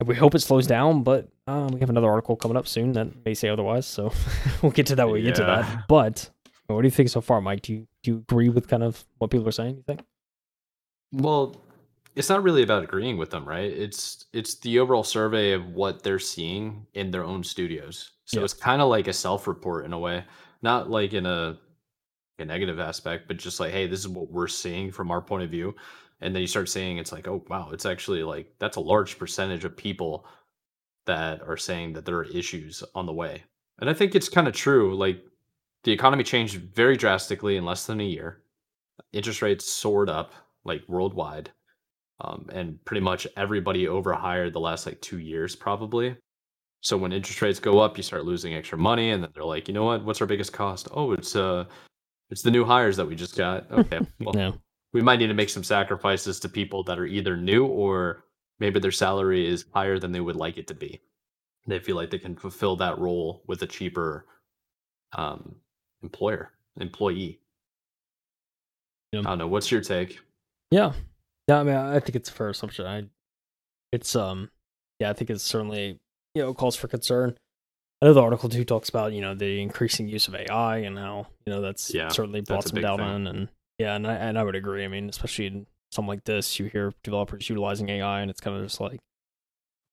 And 0.00 0.08
we 0.08 0.16
hope 0.16 0.34
it 0.34 0.40
slows 0.40 0.66
down, 0.66 1.04
but 1.04 1.28
um, 1.46 1.68
we 1.68 1.78
have 1.78 1.90
another 1.90 2.10
article 2.10 2.34
coming 2.34 2.56
up 2.56 2.66
soon 2.66 2.92
that 2.94 3.24
may 3.24 3.34
say 3.34 3.48
otherwise. 3.48 3.86
So 3.86 4.12
we'll 4.62 4.72
get 4.72 4.86
to 4.86 4.96
that 4.96 5.04
when 5.04 5.14
we 5.14 5.20
yeah. 5.20 5.26
get 5.26 5.36
to 5.36 5.44
that. 5.44 5.84
But 5.86 6.30
what 6.74 6.82
do 6.82 6.86
you 6.86 6.92
think 6.92 7.08
so 7.08 7.20
far, 7.20 7.40
Mike? 7.40 7.62
Do 7.62 7.72
you 7.72 7.86
do 8.02 8.10
you 8.12 8.18
agree 8.18 8.48
with 8.48 8.68
kind 8.68 8.82
of 8.82 9.04
what 9.18 9.30
people 9.30 9.48
are 9.48 9.52
saying? 9.52 9.76
You 9.76 9.82
think? 9.82 10.04
Well, 11.12 11.56
it's 12.14 12.28
not 12.28 12.42
really 12.42 12.62
about 12.62 12.84
agreeing 12.84 13.16
with 13.16 13.30
them, 13.30 13.46
right? 13.46 13.70
It's 13.70 14.26
it's 14.32 14.56
the 14.60 14.78
overall 14.78 15.04
survey 15.04 15.52
of 15.52 15.68
what 15.68 16.02
they're 16.02 16.18
seeing 16.18 16.86
in 16.94 17.10
their 17.10 17.24
own 17.24 17.42
studios. 17.44 18.12
So 18.24 18.40
yeah. 18.40 18.44
it's 18.44 18.54
kind 18.54 18.82
of 18.82 18.88
like 18.88 19.08
a 19.08 19.12
self-report 19.12 19.84
in 19.84 19.92
a 19.92 19.98
way, 19.98 20.24
not 20.62 20.90
like 20.90 21.12
in 21.12 21.26
a 21.26 21.58
a 22.38 22.44
negative 22.44 22.80
aspect, 22.80 23.28
but 23.28 23.36
just 23.36 23.60
like, 23.60 23.72
hey, 23.72 23.86
this 23.86 24.00
is 24.00 24.08
what 24.08 24.30
we're 24.30 24.48
seeing 24.48 24.90
from 24.90 25.10
our 25.10 25.22
point 25.22 25.44
of 25.44 25.50
view. 25.50 25.74
And 26.20 26.34
then 26.34 26.40
you 26.40 26.46
start 26.46 26.68
saying 26.68 26.98
it's 26.98 27.12
like, 27.12 27.26
oh 27.26 27.44
wow, 27.48 27.70
it's 27.72 27.86
actually 27.86 28.22
like 28.22 28.52
that's 28.58 28.76
a 28.76 28.80
large 28.80 29.18
percentage 29.18 29.64
of 29.64 29.76
people 29.76 30.26
that 31.06 31.42
are 31.42 31.56
saying 31.56 31.94
that 31.94 32.04
there 32.04 32.16
are 32.16 32.24
issues 32.24 32.82
on 32.94 33.06
the 33.06 33.12
way. 33.12 33.42
And 33.80 33.90
I 33.90 33.94
think 33.94 34.14
it's 34.14 34.28
kind 34.28 34.46
of 34.46 34.54
true. 34.54 34.96
Like 34.96 35.24
the 35.84 35.92
economy 35.92 36.24
changed 36.24 36.56
very 36.74 36.96
drastically 36.96 37.56
in 37.56 37.64
less 37.64 37.86
than 37.86 38.00
a 38.00 38.04
year. 38.04 38.42
Interest 39.12 39.42
rates 39.42 39.64
soared 39.64 40.08
up 40.08 40.32
like 40.64 40.82
worldwide. 40.88 41.50
Um, 42.20 42.48
and 42.52 42.82
pretty 42.84 43.00
much 43.00 43.26
everybody 43.36 43.88
overhired 43.88 44.52
the 44.52 44.60
last 44.60 44.86
like 44.86 45.00
two 45.00 45.18
years, 45.18 45.56
probably. 45.56 46.16
So 46.80 46.96
when 46.96 47.12
interest 47.12 47.42
rates 47.42 47.58
go 47.58 47.80
up, 47.80 47.96
you 47.96 48.02
start 48.02 48.24
losing 48.24 48.54
extra 48.54 48.78
money, 48.78 49.10
and 49.10 49.22
then 49.22 49.30
they're 49.34 49.44
like, 49.44 49.68
you 49.68 49.74
know 49.74 49.84
what? 49.84 50.04
What's 50.04 50.20
our 50.20 50.26
biggest 50.26 50.52
cost? 50.52 50.88
Oh, 50.92 51.12
it's 51.12 51.34
uh, 51.34 51.64
it's 52.30 52.42
the 52.42 52.50
new 52.50 52.64
hires 52.64 52.96
that 52.96 53.06
we 53.06 53.14
just 53.14 53.36
got. 53.36 53.66
Okay, 53.72 54.00
well, 54.20 54.34
no. 54.34 54.54
we 54.92 55.00
might 55.00 55.18
need 55.18 55.28
to 55.28 55.34
make 55.34 55.48
some 55.48 55.64
sacrifices 55.64 56.38
to 56.40 56.48
people 56.48 56.84
that 56.84 56.98
are 56.98 57.06
either 57.06 57.36
new 57.36 57.66
or 57.66 58.24
maybe 58.58 58.78
their 58.80 58.92
salary 58.92 59.48
is 59.48 59.64
higher 59.74 59.98
than 59.98 60.12
they 60.12 60.20
would 60.20 60.36
like 60.36 60.58
it 60.58 60.66
to 60.68 60.74
be. 60.74 61.00
They 61.66 61.78
feel 61.78 61.96
like 61.96 62.10
they 62.10 62.18
can 62.18 62.36
fulfill 62.36 62.76
that 62.76 62.98
role 62.98 63.42
with 63.46 63.62
a 63.62 63.66
cheaper 63.66 64.26
um, 65.16 65.56
employer, 66.02 66.50
employee. 66.80 67.38
Yeah. 69.12 69.20
I 69.20 69.22
don't 69.22 69.38
know. 69.38 69.46
What's 69.46 69.70
your 69.70 69.80
take? 69.80 70.20
Yeah. 70.70 70.92
Yeah, 71.48 71.60
I 71.60 71.62
mean, 71.64 71.74
I 71.74 72.00
think 72.00 72.16
it's 72.16 72.28
a 72.28 72.32
fair 72.32 72.50
assumption. 72.50 72.86
I, 72.86 73.04
it's 73.90 74.16
um, 74.16 74.50
yeah, 75.00 75.10
I 75.10 75.12
think 75.12 75.30
it's 75.30 75.42
certainly 75.42 75.98
you 76.34 76.42
know 76.42 76.54
calls 76.54 76.76
for 76.76 76.88
concern. 76.88 77.36
I 78.00 78.06
know 78.06 78.14
the 78.14 78.22
article 78.22 78.48
too 78.48 78.64
talks 78.64 78.88
about 78.88 79.12
you 79.12 79.20
know 79.20 79.34
the 79.34 79.60
increasing 79.60 80.08
use 80.08 80.28
of 80.28 80.34
AI 80.34 80.78
and 80.78 80.98
how 80.98 81.26
you 81.44 81.52
know 81.52 81.60
that's 81.60 81.92
yeah, 81.92 82.08
certainly 82.08 82.40
brought 82.40 82.68
some 82.68 82.80
doubt 82.80 83.00
in, 83.00 83.26
and 83.26 83.48
yeah, 83.78 83.94
and 83.94 84.06
I 84.06 84.14
and 84.14 84.38
I 84.38 84.44
would 84.44 84.54
agree. 84.54 84.84
I 84.84 84.88
mean, 84.88 85.08
especially 85.08 85.46
in 85.46 85.66
something 85.90 86.08
like 86.08 86.24
this, 86.24 86.58
you 86.58 86.66
hear 86.66 86.94
developers 87.02 87.48
utilizing 87.48 87.88
AI, 87.90 88.20
and 88.20 88.30
it's 88.30 88.40
kind 88.40 88.56
of 88.56 88.62
just 88.64 88.80
like 88.80 89.00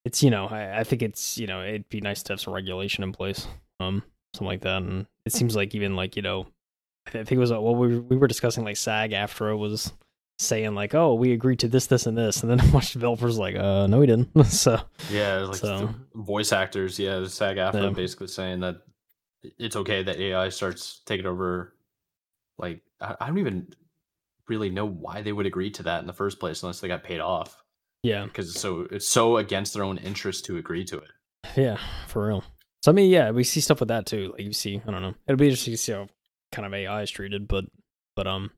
it's 0.06 0.24
you 0.24 0.30
know 0.30 0.48
I, 0.48 0.80
I 0.80 0.84
think 0.84 1.02
it's 1.02 1.38
you 1.38 1.48
know 1.48 1.62
it'd 1.62 1.90
be 1.90 2.02
nice 2.02 2.24
to 2.24 2.34
have 2.34 2.42
some 2.42 2.54
regulation 2.54 3.04
in 3.04 3.12
place, 3.12 3.48
um, 3.80 4.04
something 4.34 4.48
like 4.48 4.62
that, 4.62 4.82
and 4.82 5.06
it 5.26 5.34
seems 5.34 5.56
like 5.56 5.76
even 5.76 5.96
like 5.96 6.16
you 6.16 6.22
know 6.22 6.48
I 7.08 7.12
think 7.12 7.32
it 7.32 7.38
was 7.38 7.52
uh, 7.52 7.62
well 7.62 7.76
we 7.76 8.00
we 8.00 8.18
were 8.18 8.28
discussing 8.28 8.64
like 8.64 8.78
SAG-AFTRA 8.78 9.54
it 9.54 9.58
was 9.58 9.94
saying 10.38 10.74
like, 10.74 10.96
"Oh, 10.96 11.14
we 11.16 11.34
agreed 11.34 11.60
to 11.60 11.68
this, 11.68 11.88
this, 11.88 12.06
and 12.06 12.18
this," 12.18 12.42
and 12.42 12.50
then 12.50 12.60
a 12.68 12.72
bunch 12.72 12.88
of 12.88 13.02
developers 13.02 13.38
like, 13.38 13.56
"Uh, 13.56 13.88
no, 13.88 14.00
we 14.00 14.08
didn't." 14.08 14.44
so 14.46 14.80
yeah, 15.12 15.38
like 15.40 15.56
so, 15.58 15.94
voice 16.16 16.52
actors, 16.52 16.98
yeah, 17.00 17.26
SAG-AFTRA 17.26 17.84
yeah. 17.84 17.90
basically 17.90 18.28
saying 18.28 18.62
that 18.62 18.78
it's 19.58 19.76
okay 19.76 20.04
that 20.04 20.20
AI 20.20 20.50
starts 20.50 21.02
taking 21.06 21.26
over. 21.26 21.76
Like, 22.58 22.82
I, 23.00 23.16
I 23.22 23.28
don't 23.28 23.38
even 23.38 23.68
really 24.48 24.70
know 24.70 24.86
why 24.86 25.22
they 25.22 25.32
would 25.32 25.46
agree 25.46 25.70
to 25.72 25.84
that 25.84 26.02
in 26.02 26.08
the 26.08 26.14
first 26.14 26.40
place 26.40 26.64
unless 26.64 26.80
they 26.80 26.88
got 26.88 27.04
paid 27.04 27.20
off. 27.20 27.64
Yeah, 28.04 28.24
because 28.24 28.50
it's 28.50 28.60
so 28.60 28.88
it's 28.92 29.08
so 29.08 29.38
against 29.38 29.74
their 29.74 29.84
own 29.84 29.98
interest 29.98 30.46
to 30.46 30.58
agree 30.58 30.86
to 30.86 30.98
it. 30.98 31.12
Yeah, 31.56 31.78
for 32.08 32.28
real. 32.28 32.44
So 32.82 32.92
I 32.92 32.96
mean, 32.96 33.10
yeah, 33.10 33.32
we 33.32 33.44
see 33.44 33.60
stuff 33.60 33.80
with 33.80 33.90
that 33.90 34.06
too. 34.06 34.32
Like 34.32 34.42
you 34.42 34.54
see, 34.54 34.82
I 34.86 34.92
don't 34.92 35.02
know. 35.02 35.16
It'll 35.28 35.38
be 35.38 35.48
interesting 35.48 35.74
to 35.74 35.78
see 35.78 35.92
how 35.92 36.08
kind 36.52 36.66
of 36.66 36.74
AI 36.74 37.02
is 37.02 37.12
treated, 37.12 37.48
but 37.48 37.66
but 38.16 38.28
um, 38.28 38.52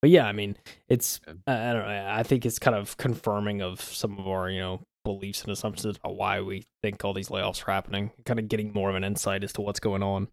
but 0.00 0.10
yeah, 0.10 0.26
I 0.26 0.32
mean, 0.32 0.56
it's 0.88 1.20
I 1.46 1.72
don't 1.72 1.86
know. 1.86 2.06
I 2.10 2.22
think 2.22 2.44
it's 2.44 2.58
kind 2.58 2.76
of 2.76 2.96
confirming 2.96 3.62
of 3.62 3.80
some 3.80 4.18
of 4.18 4.26
our 4.26 4.50
you 4.50 4.60
know 4.60 4.80
beliefs 5.04 5.42
and 5.42 5.52
assumptions 5.52 5.96
about 5.96 6.16
why 6.16 6.40
we 6.40 6.64
think 6.82 7.04
all 7.04 7.14
these 7.14 7.28
layoffs 7.28 7.66
are 7.66 7.72
happening. 7.72 8.10
Kind 8.26 8.38
of 8.40 8.48
getting 8.48 8.72
more 8.72 8.90
of 8.90 8.96
an 8.96 9.04
insight 9.04 9.44
as 9.44 9.52
to 9.54 9.60
what's 9.60 9.80
going 9.80 10.02
on. 10.02 10.28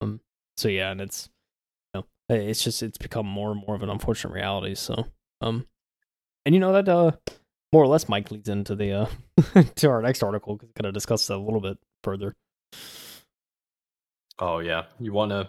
Um. 0.00 0.20
So 0.56 0.68
yeah, 0.68 0.90
and 0.90 1.00
it's 1.00 1.30
you 1.94 2.00
know, 2.00 2.06
it's 2.34 2.62
just 2.62 2.82
it's 2.82 2.98
become 2.98 3.26
more 3.26 3.52
and 3.52 3.62
more 3.66 3.74
of 3.74 3.82
an 3.82 3.90
unfortunate 3.90 4.34
reality. 4.34 4.74
So 4.74 5.06
um, 5.40 5.66
and 6.44 6.54
you 6.54 6.60
know 6.60 6.72
that 6.72 6.88
uh 6.88 7.12
more 7.72 7.82
or 7.82 7.88
less 7.88 8.08
Mike 8.08 8.30
leads 8.30 8.48
into 8.48 8.74
the 8.74 8.92
uh 8.92 9.62
to 9.76 9.88
our 9.88 10.02
next 10.02 10.22
article 10.22 10.56
because 10.56 10.72
kind 10.74 10.86
of 10.86 10.94
discuss 10.94 11.26
that 11.26 11.36
a 11.36 11.38
little 11.38 11.60
bit 11.60 11.78
further. 12.04 12.34
Oh 14.38 14.58
yeah, 14.58 14.84
you 15.00 15.12
want 15.12 15.30
to? 15.30 15.48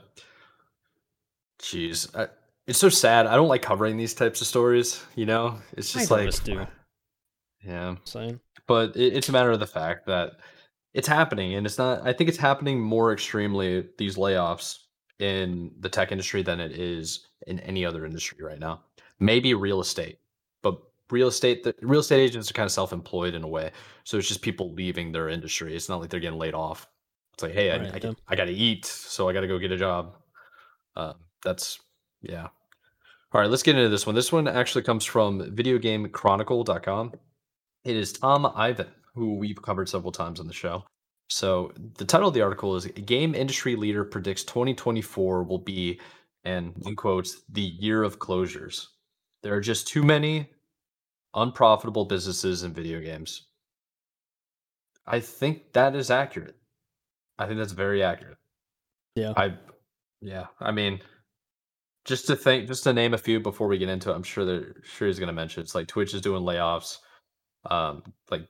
Jeez, 1.62 2.16
I, 2.18 2.28
it's 2.68 2.80
so 2.80 2.90
sad. 2.90 3.28
I 3.28 3.36
don't 3.36 3.48
like 3.48 3.62
covering 3.62 3.98
these 3.98 4.14
types 4.14 4.42
of 4.42 4.48
stories. 4.48 5.04
You 5.16 5.26
know, 5.26 5.60
it's 5.76 5.92
just 5.92 6.12
like, 6.12 6.32
yeah, 7.64 7.96
same. 8.06 8.40
But 8.68 8.96
it, 8.96 9.14
it's 9.16 9.30
a 9.30 9.32
matter 9.32 9.52
of 9.52 9.60
the 9.60 9.68
fact 9.68 10.06
that 10.08 10.34
it's 10.94 11.08
happening, 11.08 11.56
and 11.56 11.66
it's 11.66 11.78
not. 11.78 12.08
I 12.08 12.14
think 12.14 12.30
it's 12.30 12.38
happening 12.38 12.80
more 12.80 13.12
extremely 13.12 13.86
these 13.98 14.16
layoffs 14.16 14.78
in 15.20 15.72
the 15.80 15.90
tech 15.90 16.12
industry 16.12 16.44
than 16.44 16.60
it 16.60 16.72
is 16.72 17.28
in 17.48 17.60
any 17.62 17.86
other 17.86 18.06
industry 18.06 18.44
right 18.44 18.60
now. 18.60 18.82
Maybe 19.20 19.54
real 19.54 19.82
estate, 19.82 20.20
but 20.62 20.80
real 21.10 21.28
estate 21.28 21.64
the 21.64 21.74
real 21.82 22.02
estate 22.02 22.22
agents 22.22 22.50
are 22.50 22.54
kind 22.54 22.66
of 22.66 22.72
self-employed 22.72 23.34
in 23.34 23.44
a 23.44 23.48
way 23.48 23.72
so 24.04 24.18
it's 24.18 24.28
just 24.28 24.42
people 24.42 24.74
leaving 24.74 25.12
their 25.12 25.30
industry 25.30 25.74
it's 25.74 25.88
not 25.88 26.02
like 26.02 26.10
they're 26.10 26.20
getting 26.20 26.38
laid 26.38 26.54
off 26.54 26.86
it's 27.38 27.44
like 27.44 27.54
hey 27.54 27.72
I, 27.72 27.76
I, 27.76 28.16
I, 28.28 28.36
gotta 28.36 28.52
eat 28.52 28.86
so 28.86 29.30
i 29.30 29.34
gotta 29.34 29.48
go 29.48 29.58
get 29.60 29.72
a 29.72 29.78
job 29.78 30.16
uh, 30.96 31.14
that's 31.44 31.80
yeah 32.22 32.48
all 33.34 33.42
right, 33.42 33.50
let's 33.50 33.64
get 33.64 33.76
into 33.76 33.90
this 33.90 34.06
one. 34.06 34.16
This 34.16 34.32
one 34.32 34.48
actually 34.48 34.84
comes 34.84 35.04
from 35.04 35.42
videogamechronicle.com. 35.42 37.14
It 37.84 37.96
is 37.96 38.14
Tom 38.14 38.52
Ivan, 38.56 38.88
who 39.16 39.36
we've 39.36 39.62
covered 39.62 39.90
several 39.90 40.14
times 40.14 40.40
on 40.40 40.48
the 40.48 40.54
show. 40.54 40.86
So 41.30 41.74
the 41.98 42.06
title 42.06 42.30
of 42.30 42.34
the 42.34 42.42
article 42.42 42.78
is 42.78 42.86
Game 42.86 43.36
Industry 43.36 43.76
Leader 43.76 44.06
Predicts 44.06 44.46
2024 44.46 45.44
will 45.44 45.58
be, 45.58 46.00
and 46.46 46.74
in 46.86 46.96
quotes, 46.96 47.42
the 47.50 47.62
year 47.62 48.02
of 48.02 48.18
closures. 48.18 48.86
There 49.44 49.54
are 49.54 49.62
just 49.62 49.90
too 49.90 50.04
many 50.04 50.50
unprofitable 51.36 52.06
businesses 52.06 52.64
in 52.64 52.74
video 52.74 53.02
games. 53.02 53.48
I 55.06 55.20
think 55.20 55.74
that 55.74 55.98
is 55.98 56.10
accurate. 56.10 56.56
I 57.40 57.46
think 57.46 57.60
that's 57.60 57.74
very 57.74 58.04
accurate. 58.04 58.38
Yeah. 59.16 59.34
I 59.36 59.54
yeah, 60.22 60.48
I 60.60 60.72
mean, 60.72 61.00
just 62.06 62.28
to 62.28 62.36
think, 62.36 62.68
just 62.68 62.84
to 62.86 62.94
name 62.94 63.14
a 63.14 63.18
few 63.18 63.40
before 63.40 63.68
we 63.68 63.78
get 63.78 63.90
into 63.90 64.12
it, 64.12 64.16
I'm 64.16 64.24
sure 64.24 64.46
they're 64.46 64.76
sure 64.84 65.08
he's 65.08 65.20
going 65.20 65.28
to 65.28 65.34
mention. 65.34 65.62
It's 65.62 65.76
like 65.76 65.88
Twitch 65.88 66.14
is 66.14 66.22
doing 66.22 66.44
layoffs, 66.44 67.00
um, 67.70 68.02
like 68.32 68.48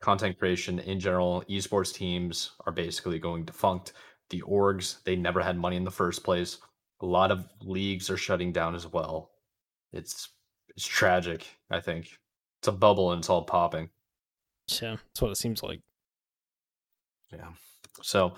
content 0.00 0.38
creation 0.38 0.78
in 0.78 0.98
general. 1.00 1.44
Esports 1.48 1.92
teams 1.92 2.52
are 2.66 2.72
basically 2.72 3.18
going 3.18 3.44
defunct. 3.44 3.92
The 4.30 4.42
orgs 4.42 5.02
they 5.04 5.16
never 5.16 5.40
had 5.40 5.58
money 5.58 5.76
in 5.76 5.84
the 5.84 5.90
first 5.90 6.22
place. 6.22 6.58
A 7.00 7.06
lot 7.06 7.30
of 7.30 7.46
leagues 7.62 8.10
are 8.10 8.16
shutting 8.16 8.52
down 8.52 8.74
as 8.74 8.86
well. 8.86 9.30
It's 9.92 10.28
it's 10.68 10.86
tragic. 10.86 11.46
I 11.70 11.80
think 11.80 12.06
it's 12.60 12.68
a 12.68 12.72
bubble 12.72 13.12
and 13.12 13.20
it's 13.20 13.28
all 13.28 13.42
popping. 13.42 13.90
Yeah, 14.80 14.96
that's 14.96 15.20
what 15.20 15.32
it 15.32 15.36
seems 15.36 15.62
like. 15.62 15.80
Yeah. 17.32 17.48
So 18.02 18.34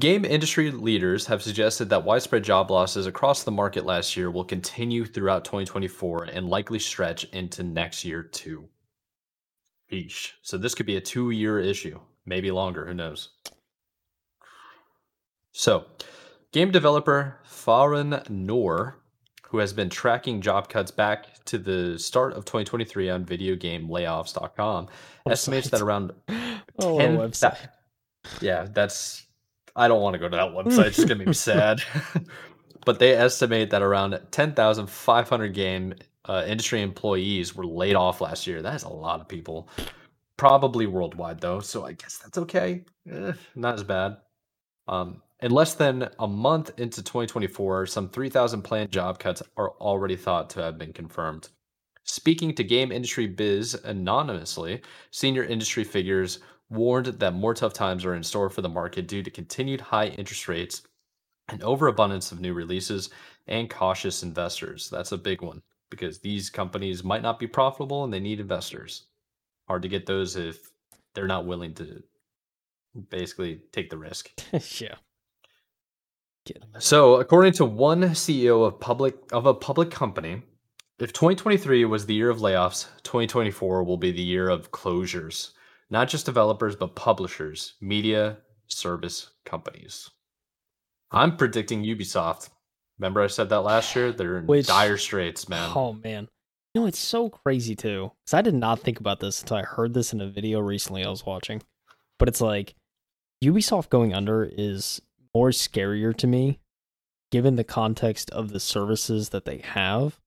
Game 0.00 0.24
industry 0.24 0.70
leaders 0.70 1.26
have 1.26 1.42
suggested 1.42 1.88
that 1.88 2.04
widespread 2.04 2.44
job 2.44 2.70
losses 2.70 3.06
across 3.06 3.42
the 3.42 3.50
market 3.50 3.84
last 3.84 4.16
year 4.16 4.30
will 4.30 4.44
continue 4.44 5.04
throughout 5.04 5.44
2024 5.44 6.24
and 6.24 6.48
likely 6.48 6.78
stretch 6.78 7.24
into 7.32 7.64
next 7.64 8.04
year 8.04 8.22
too. 8.22 8.68
Eesh. 9.90 10.32
So 10.42 10.56
this 10.56 10.76
could 10.76 10.86
be 10.86 10.96
a 10.96 11.00
two-year 11.00 11.58
issue, 11.58 11.98
maybe 12.26 12.52
longer. 12.52 12.86
Who 12.86 12.94
knows? 12.94 13.30
So, 15.50 15.86
game 16.52 16.70
developer 16.70 17.40
Farhan 17.44 18.28
Noor, 18.30 19.00
who 19.48 19.58
has 19.58 19.72
been 19.72 19.90
tracking 19.90 20.40
job 20.40 20.68
cuts 20.68 20.92
back 20.92 21.44
to 21.46 21.58
the 21.58 21.98
start 21.98 22.34
of 22.34 22.44
2023 22.44 23.10
on 23.10 23.24
videogamelayoffs.com, 23.24 24.88
estimates 25.28 25.70
that 25.70 25.80
around 25.80 26.12
Oh, 26.80 26.98
10 26.98 27.16
website. 27.16 27.68
Yeah, 28.40 28.66
that's 28.72 29.26
I 29.76 29.88
don't 29.88 30.02
want 30.02 30.14
to 30.14 30.18
go 30.18 30.28
to 30.28 30.36
that 30.36 30.52
website. 30.52 30.86
It's 30.86 30.96
just 30.96 31.08
gonna 31.08 31.24
me 31.24 31.32
sad. 31.32 31.82
but 32.84 32.98
they 32.98 33.14
estimate 33.14 33.70
that 33.70 33.82
around 33.82 34.18
10,500 34.30 35.54
game 35.54 35.94
uh, 36.24 36.44
industry 36.46 36.82
employees 36.82 37.54
were 37.54 37.66
laid 37.66 37.94
off 37.94 38.20
last 38.20 38.46
year. 38.46 38.62
That 38.62 38.74
is 38.74 38.82
a 38.82 38.88
lot 38.88 39.20
of 39.20 39.28
people, 39.28 39.68
probably 40.36 40.86
worldwide 40.86 41.40
though. 41.40 41.60
So 41.60 41.84
I 41.84 41.92
guess 41.92 42.18
that's 42.18 42.38
okay. 42.38 42.84
Eh, 43.10 43.32
not 43.54 43.74
as 43.74 43.84
bad. 43.84 44.16
Um, 44.88 45.22
in 45.40 45.52
less 45.52 45.74
than 45.74 46.08
a 46.18 46.26
month 46.26 46.70
into 46.78 47.02
2024, 47.02 47.86
some 47.86 48.08
3,000 48.08 48.62
planned 48.62 48.90
job 48.90 49.18
cuts 49.18 49.42
are 49.56 49.70
already 49.80 50.16
thought 50.16 50.50
to 50.50 50.62
have 50.62 50.78
been 50.78 50.92
confirmed. 50.92 51.48
Speaking 52.04 52.54
to 52.54 52.64
Game 52.64 52.90
Industry 52.90 53.26
Biz 53.26 53.74
anonymously, 53.84 54.80
senior 55.10 55.44
industry 55.44 55.84
figures 55.84 56.40
warned 56.70 57.06
that 57.06 57.34
more 57.34 57.54
tough 57.54 57.72
times 57.72 58.04
are 58.04 58.14
in 58.14 58.22
store 58.22 58.50
for 58.50 58.62
the 58.62 58.68
market 58.68 59.08
due 59.08 59.22
to 59.22 59.30
continued 59.30 59.80
high 59.80 60.08
interest 60.08 60.48
rates, 60.48 60.82
an 61.48 61.62
overabundance 61.62 62.32
of 62.32 62.40
new 62.40 62.52
releases, 62.52 63.10
and 63.46 63.70
cautious 63.70 64.22
investors. 64.22 64.88
That's 64.90 65.12
a 65.12 65.18
big 65.18 65.42
one 65.42 65.62
because 65.90 66.18
these 66.18 66.50
companies 66.50 67.02
might 67.02 67.22
not 67.22 67.38
be 67.38 67.46
profitable 67.46 68.04
and 68.04 68.12
they 68.12 68.20
need 68.20 68.40
investors. 68.40 69.06
Hard 69.66 69.82
to 69.82 69.88
get 69.88 70.06
those 70.06 70.36
if 70.36 70.70
they're 71.14 71.26
not 71.26 71.46
willing 71.46 71.74
to 71.74 72.02
basically 73.10 73.60
take 73.72 73.90
the 73.90 73.98
risk. 73.98 74.30
yeah. 74.80 74.94
So, 76.78 77.16
according 77.16 77.52
to 77.54 77.66
one 77.66 78.02
CEO 78.10 78.66
of 78.66 78.80
public 78.80 79.16
of 79.32 79.44
a 79.44 79.52
public 79.52 79.90
company, 79.90 80.42
if 80.98 81.12
2023 81.12 81.84
was 81.84 82.06
the 82.06 82.14
year 82.14 82.30
of 82.30 82.38
layoffs, 82.38 82.86
2024 83.02 83.84
will 83.84 83.98
be 83.98 84.12
the 84.12 84.22
year 84.22 84.48
of 84.48 84.70
closures. 84.70 85.50
Not 85.90 86.08
just 86.08 86.26
developers, 86.26 86.76
but 86.76 86.94
publishers, 86.94 87.74
media, 87.80 88.38
service 88.66 89.30
companies. 89.44 90.10
I'm 91.10 91.36
predicting 91.36 91.82
Ubisoft. 91.84 92.50
Remember 92.98 93.22
I 93.22 93.28
said 93.28 93.48
that 93.48 93.60
last 93.60 93.94
year? 93.96 94.12
They're 94.12 94.38
in 94.38 94.46
Which- 94.46 94.66
dire 94.66 94.98
straits, 94.98 95.48
man. 95.48 95.72
Oh 95.74 95.94
man. 95.94 96.28
You 96.74 96.82
know, 96.82 96.86
it's 96.86 96.98
so 96.98 97.30
crazy 97.30 97.74
too. 97.74 98.12
Because 98.24 98.34
I 98.34 98.42
did 98.42 98.54
not 98.54 98.80
think 98.80 99.00
about 99.00 99.20
this 99.20 99.40
until 99.40 99.56
I 99.56 99.62
heard 99.62 99.94
this 99.94 100.12
in 100.12 100.20
a 100.20 100.28
video 100.28 100.60
recently 100.60 101.04
I 101.04 101.08
was 101.08 101.24
watching. 101.24 101.62
But 102.18 102.28
it's 102.28 102.40
like 102.42 102.74
Ubisoft 103.42 103.88
going 103.88 104.12
under 104.12 104.44
is 104.44 105.00
more 105.34 105.50
scarier 105.50 106.14
to 106.16 106.26
me 106.26 106.58
given 107.30 107.56
the 107.56 107.64
context 107.64 108.30
of 108.30 108.52
the 108.52 108.60
services 108.60 109.28
that 109.30 109.44
they 109.44 109.58
have, 109.58 110.18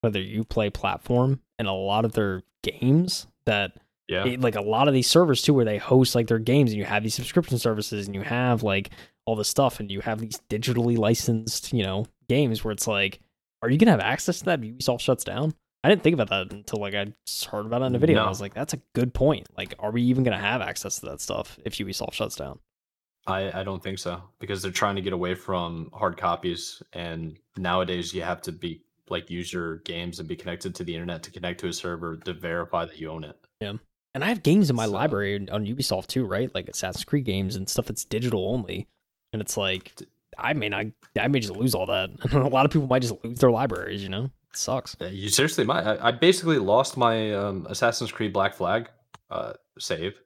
whether 0.00 0.20
you 0.20 0.44
play 0.44 0.70
platform 0.70 1.40
and 1.58 1.66
a 1.68 1.72
lot 1.72 2.04
of 2.04 2.12
their 2.12 2.42
games 2.62 3.26
that 3.46 3.72
Yeah. 4.08 4.26
it- 4.26 4.40
like 4.40 4.54
a 4.54 4.60
lot 4.60 4.86
of 4.88 4.94
these 4.94 5.06
servers 5.06 5.40
too 5.42 5.54
where 5.54 5.64
they 5.64 5.78
host 5.78 6.14
like 6.14 6.26
their 6.26 6.38
games 6.38 6.70
and 6.70 6.78
you 6.78 6.84
have 6.84 7.02
these 7.02 7.14
subscription 7.14 7.58
services 7.58 8.06
and 8.06 8.14
you 8.14 8.20
have 8.22 8.62
like 8.62 8.90
all 9.24 9.34
this 9.36 9.48
stuff 9.48 9.80
and 9.80 9.90
you 9.90 10.00
have 10.00 10.18
these 10.20 10.38
digitally 10.50 10.98
licensed 10.98 11.72
you 11.72 11.82
know 11.82 12.06
games 12.28 12.62
where 12.62 12.72
it's 12.72 12.86
like 12.86 13.20
are 13.62 13.70
you 13.70 13.78
gonna 13.78 13.90
have 13.92 14.00
access 14.00 14.40
to 14.40 14.44
that 14.44 14.62
if 14.62 14.66
ubisoft 14.76 15.00
shuts 15.00 15.24
down? 15.24 15.54
I 15.82 15.88
didn't 15.88 16.02
think 16.02 16.14
about 16.14 16.28
that 16.30 16.52
until 16.52 16.80
like 16.80 16.94
i 16.94 17.06
just 17.26 17.46
heard 17.46 17.64
about 17.66 17.82
it 17.82 17.86
in 17.86 17.94
a 17.94 17.98
video 17.98 18.16
and 18.18 18.26
i 18.26 18.28
was 18.28 18.40
like 18.40 18.52
that's 18.54 18.74
a 18.74 18.80
good 18.94 19.14
point. 19.14 19.48
Like 19.56 19.74
are 19.78 19.90
we 19.90 20.02
even 20.02 20.22
gonna 20.24 20.38
have 20.38 20.60
access 20.60 20.98
to 21.00 21.06
that 21.06 21.20
stuff 21.22 21.58
if 21.64 21.74
ubisoft 21.74 22.12
shuts 22.12 22.36
down? 22.36 22.58
I, 23.26 23.60
I 23.60 23.64
don't 23.64 23.82
think 23.82 23.98
so 23.98 24.22
because 24.38 24.60
they're 24.60 24.70
trying 24.70 24.96
to 24.96 25.00
get 25.02 25.14
away 25.14 25.34
from 25.34 25.88
hard 25.94 26.18
copies 26.18 26.82
and 26.92 27.38
nowadays 27.56 28.12
you 28.12 28.20
have 28.20 28.42
to 28.42 28.52
be 28.52 28.82
like 29.08 29.30
use 29.30 29.50
your 29.50 29.76
games 29.78 30.18
and 30.18 30.28
be 30.28 30.36
connected 30.36 30.74
to 30.74 30.84
the 30.84 30.92
internet 30.94 31.22
to 31.22 31.30
connect 31.30 31.60
to 31.60 31.68
a 31.68 31.72
server 31.72 32.16
to 32.18 32.34
verify 32.34 32.84
that 32.84 32.98
you 33.00 33.10
own 33.10 33.24
it. 33.24 33.36
And 34.14 34.24
i 34.24 34.28
have 34.28 34.42
games 34.42 34.70
in 34.70 34.76
my 34.76 34.86
So- 34.86 34.92
library 34.92 35.48
on 35.50 35.66
ubisoft 35.66 36.06
too 36.08 36.24
right 36.24 36.54
like 36.54 36.68
assassin's 36.68 37.04
creed 37.04 37.24
games 37.24 37.56
and 37.56 37.68
stuff 37.68 37.86
that's 37.86 38.04
digital 38.04 38.48
only 38.48 38.86
and 39.32 39.42
it's 39.42 39.56
like 39.56 39.92
i 40.38 40.52
may 40.52 40.68
not 40.68 40.86
i 41.20 41.28
may 41.28 41.40
just 41.40 41.54
lose 41.54 41.74
all 41.74 41.86
that 41.86 42.10
a 42.32 42.38
lot 42.48 42.64
of 42.64 42.72
people 42.72 42.86
might 42.88 43.02
just 43.02 43.14
lose 43.24 43.38
their 43.38 43.50
libraries 43.50 44.02
you 44.02 44.08
know 44.08 44.24
it 44.24 44.56
sucks 44.58 44.96
You 45.00 45.28
seriously 45.30 45.64
might. 45.64 45.84
I, 45.84 46.08
I 46.08 46.10
basically 46.12 46.58
lost 46.58 46.96
my 46.96 47.34
um, 47.34 47.66
Assassin's 47.68 48.12
Creed 48.12 48.32
Black 48.32 48.54
Flag 48.54 48.88
uh, 49.28 49.54
save 49.80 50.20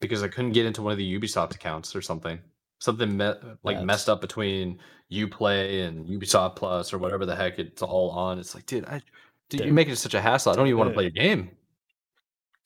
because 0.00 0.22
I 0.22 0.28
couldn't 0.28 0.52
get 0.52 0.64
into 0.64 0.80
one 0.80 0.92
of 0.92 0.96
the 0.98 1.20
Ubisoft 1.20 1.54
accounts 1.54 1.94
or 1.94 2.00
something. 2.00 2.38
Something 2.80 3.14
me- 3.18 3.24
like 3.26 3.76
That's- 3.76 3.84
messed 3.84 4.08
up 4.08 4.22
between 4.22 4.78
UPlay 5.12 5.86
and 5.86 6.06
Ubisoft 6.06 6.56
Plus 6.56 6.94
or 6.94 6.96
whatever 6.98 7.26
the 7.26 7.36
heck 7.36 7.58
it's 7.58 7.82
all 7.82 8.08
on. 8.12 8.38
It's 8.38 8.54
like, 8.54 8.64
dude, 8.64 8.86
I, 8.86 9.02
dude, 9.50 9.58
Dude. 9.60 9.66
you 9.66 9.74
make 9.74 9.88
it 9.88 9.96
such 9.96 10.14
a 10.14 10.22
hassle. 10.22 10.52
I 10.52 10.56
don't 10.56 10.68
even 10.68 10.78
want 10.78 10.88
to 10.90 10.94
play 10.94 11.04
your 11.04 11.10
game. 11.10 11.50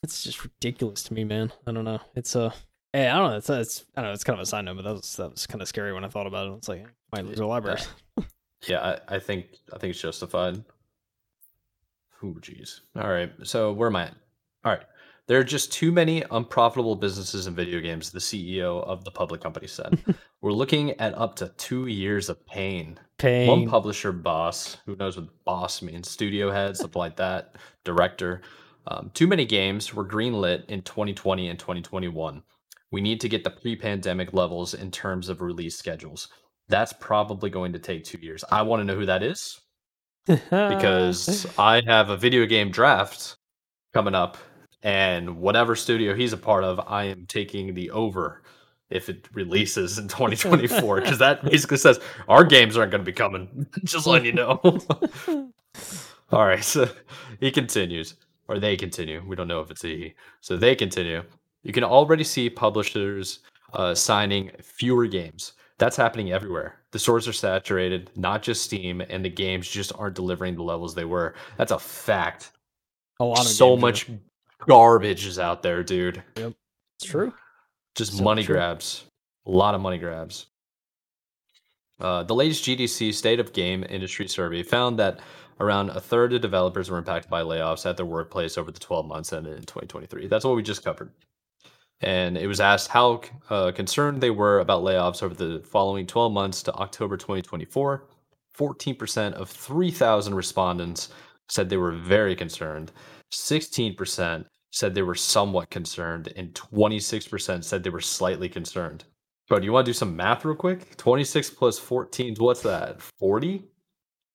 It's 0.02 0.22
just 0.22 0.42
ridiculous 0.42 1.02
to 1.04 1.14
me, 1.14 1.24
man. 1.24 1.52
I 1.66 1.72
don't 1.72 1.84
know. 1.84 2.00
It's 2.14 2.34
a, 2.34 2.54
hey, 2.92 3.08
I 3.08 3.18
don't 3.18 3.30
know. 3.30 3.36
It's, 3.36 3.50
uh, 3.50 3.60
it's 3.60 3.84
I 3.96 4.00
don't 4.00 4.10
know. 4.10 4.14
It's 4.14 4.24
kind 4.24 4.38
of 4.38 4.42
a 4.42 4.46
side 4.46 4.64
note, 4.64 4.76
but 4.76 4.84
that 4.84 4.94
was 4.94 5.16
that 5.16 5.30
was 5.30 5.46
kind 5.46 5.60
of 5.60 5.68
scary 5.68 5.92
when 5.92 6.04
I 6.04 6.08
thought 6.08 6.26
about 6.26 6.48
it. 6.48 6.54
It's 6.54 6.68
like 6.68 6.86
might 7.12 7.26
lose 7.26 7.40
our 7.40 7.46
library. 7.46 7.80
Yeah, 8.66 8.98
I, 9.08 9.16
I 9.16 9.18
think 9.18 9.46
I 9.72 9.78
think 9.78 9.92
it's 9.92 10.02
justified. 10.02 10.62
Oh, 12.22 12.36
jeez. 12.40 12.80
All 12.96 13.10
right. 13.10 13.32
So 13.44 13.72
where 13.72 13.88
am 13.88 13.96
I 13.96 14.04
at? 14.04 14.14
All 14.64 14.72
right. 14.72 14.82
There 15.26 15.38
are 15.38 15.44
just 15.44 15.72
too 15.72 15.92
many 15.92 16.24
unprofitable 16.30 16.96
businesses 16.96 17.46
in 17.46 17.54
video 17.54 17.80
games, 17.80 18.10
the 18.10 18.18
CEO 18.18 18.82
of 18.84 19.04
the 19.04 19.10
public 19.10 19.40
company 19.40 19.68
said. 19.68 19.98
We're 20.40 20.52
looking 20.52 20.98
at 20.98 21.16
up 21.16 21.36
to 21.36 21.52
two 21.56 21.86
years 21.86 22.28
of 22.28 22.44
pain. 22.46 22.98
Pain. 23.18 23.46
One 23.46 23.68
publisher 23.68 24.10
boss, 24.12 24.78
who 24.86 24.96
knows 24.96 25.16
what 25.16 25.28
boss 25.44 25.82
means, 25.82 26.10
studio 26.10 26.50
head, 26.50 26.76
something 26.76 26.98
like 26.98 27.16
that, 27.16 27.54
director. 27.84 28.42
Um, 28.86 29.10
too 29.14 29.26
many 29.26 29.44
games 29.44 29.94
were 29.94 30.06
greenlit 30.06 30.64
in 30.66 30.82
2020 30.82 31.48
and 31.48 31.58
2021. 31.58 32.42
We 32.90 33.00
need 33.00 33.20
to 33.20 33.28
get 33.28 33.44
the 33.44 33.50
pre 33.50 33.76
pandemic 33.76 34.32
levels 34.32 34.74
in 34.74 34.90
terms 34.90 35.28
of 35.28 35.40
release 35.40 35.76
schedules. 35.76 36.28
That's 36.68 36.92
probably 36.94 37.50
going 37.50 37.72
to 37.72 37.78
take 37.78 38.04
two 38.04 38.18
years. 38.20 38.44
I 38.50 38.62
want 38.62 38.80
to 38.80 38.84
know 38.84 38.96
who 38.98 39.06
that 39.06 39.22
is 39.22 39.60
because 40.26 41.46
I 41.58 41.82
have 41.86 42.10
a 42.10 42.16
video 42.16 42.46
game 42.46 42.70
draft 42.70 43.36
coming 43.92 44.14
up, 44.14 44.38
and 44.82 45.38
whatever 45.38 45.76
studio 45.76 46.14
he's 46.14 46.32
a 46.32 46.36
part 46.36 46.64
of, 46.64 46.80
I 46.86 47.04
am 47.04 47.26
taking 47.26 47.74
the 47.74 47.90
over 47.90 48.42
if 48.88 49.08
it 49.08 49.28
releases 49.32 49.98
in 49.98 50.08
2024 50.08 51.00
because 51.00 51.18
that 51.20 51.44
basically 51.44 51.76
says 51.76 52.00
our 52.28 52.44
games 52.44 52.76
aren't 52.76 52.90
going 52.90 53.04
to 53.04 53.04
be 53.04 53.12
coming. 53.12 53.66
Just 53.84 54.06
letting 54.06 54.26
you 54.26 54.32
know. 54.32 54.60
All 56.32 56.46
right, 56.46 56.62
so 56.62 56.88
he 57.40 57.50
continues, 57.50 58.14
or 58.50 58.58
they 58.58 58.76
continue. 58.76 59.22
We 59.26 59.36
don't 59.36 59.48
know 59.48 59.60
if 59.60 59.70
it's 59.70 59.84
a 59.84 59.88
he. 59.88 60.14
So 60.40 60.56
they 60.56 60.74
continue. 60.74 61.22
You 61.62 61.72
can 61.72 61.84
already 61.84 62.24
see 62.24 62.50
publishers 62.50 63.38
uh, 63.72 63.94
signing 63.94 64.50
fewer 64.60 65.06
games. 65.06 65.52
That's 65.78 65.96
happening 65.96 66.32
everywhere. 66.32 66.80
The 66.90 66.98
stores 66.98 67.28
are 67.28 67.32
saturated, 67.32 68.10
not 68.16 68.42
just 68.42 68.62
Steam, 68.64 69.00
and 69.02 69.24
the 69.24 69.30
games 69.30 69.68
just 69.70 69.92
aren't 69.96 70.16
delivering 70.16 70.56
the 70.56 70.62
levels 70.64 70.94
they 70.94 71.04
were. 71.04 71.34
That's 71.56 71.70
a 71.72 71.78
fact. 71.78 72.50
a 73.20 73.24
lot 73.24 73.40
of 73.40 73.46
So 73.46 73.74
are- 73.74 73.78
much 73.78 74.08
garbage 74.66 75.24
is 75.26 75.38
out 75.38 75.62
there, 75.62 75.82
dude. 75.84 76.22
Yep, 76.36 76.52
it's 76.98 77.08
true. 77.10 77.32
Just 77.94 78.16
So 78.18 78.24
money 78.24 78.42
true. 78.42 78.56
grabs. 78.56 79.04
A 79.46 79.50
lot 79.50 79.74
of 79.74 79.80
money 79.80 79.98
grabs. 79.98 80.46
Uh, 82.00 82.22
the 82.24 82.34
latest 82.34 82.64
GDC 82.64 83.12
State 83.14 83.40
of 83.40 83.52
Game 83.52 83.84
Industry 83.88 84.26
survey 84.26 84.62
found 84.62 84.98
that 84.98 85.20
around 85.60 85.90
a 85.90 86.00
third 86.00 86.32
of 86.32 86.40
developers 86.40 86.90
were 86.90 86.98
impacted 86.98 87.30
by 87.30 87.42
layoffs 87.42 87.88
at 87.88 87.96
their 87.96 88.06
workplace 88.06 88.58
over 88.58 88.72
the 88.72 88.80
12 88.80 89.06
months 89.06 89.32
ended 89.32 89.52
in 89.52 89.60
2023. 89.60 90.26
That's 90.26 90.44
what 90.44 90.56
we 90.56 90.62
just 90.62 90.84
covered. 90.84 91.10
And 92.00 92.38
it 92.38 92.46
was 92.46 92.60
asked 92.60 92.88
how 92.88 93.20
uh, 93.50 93.72
concerned 93.72 94.22
they 94.22 94.30
were 94.30 94.60
about 94.60 94.82
layoffs 94.82 95.22
over 95.22 95.34
the 95.34 95.62
following 95.66 96.06
12 96.06 96.32
months 96.32 96.62
to 96.62 96.74
October 96.74 97.18
2024. 97.18 98.08
14% 98.58 99.32
of 99.34 99.50
3,000 99.50 100.34
respondents 100.34 101.10
said 101.48 101.68
they 101.68 101.76
were 101.76 101.92
very 101.92 102.34
concerned. 102.34 102.90
16% 103.32 104.46
said 104.72 104.94
they 104.94 105.02
were 105.02 105.14
somewhat 105.14 105.70
concerned, 105.70 106.32
and 106.36 106.54
26% 106.54 107.64
said 107.64 107.82
they 107.82 107.90
were 107.90 108.00
slightly 108.00 108.48
concerned. 108.48 109.04
Bro, 109.48 109.60
do 109.60 109.64
you 109.64 109.72
want 109.72 109.84
to 109.84 109.90
do 109.90 109.94
some 109.94 110.16
math 110.16 110.44
real 110.44 110.54
quick? 110.54 110.96
26 110.96 111.50
plus 111.50 111.78
14, 111.78 112.36
what's 112.38 112.62
that? 112.62 113.02
40? 113.02 113.64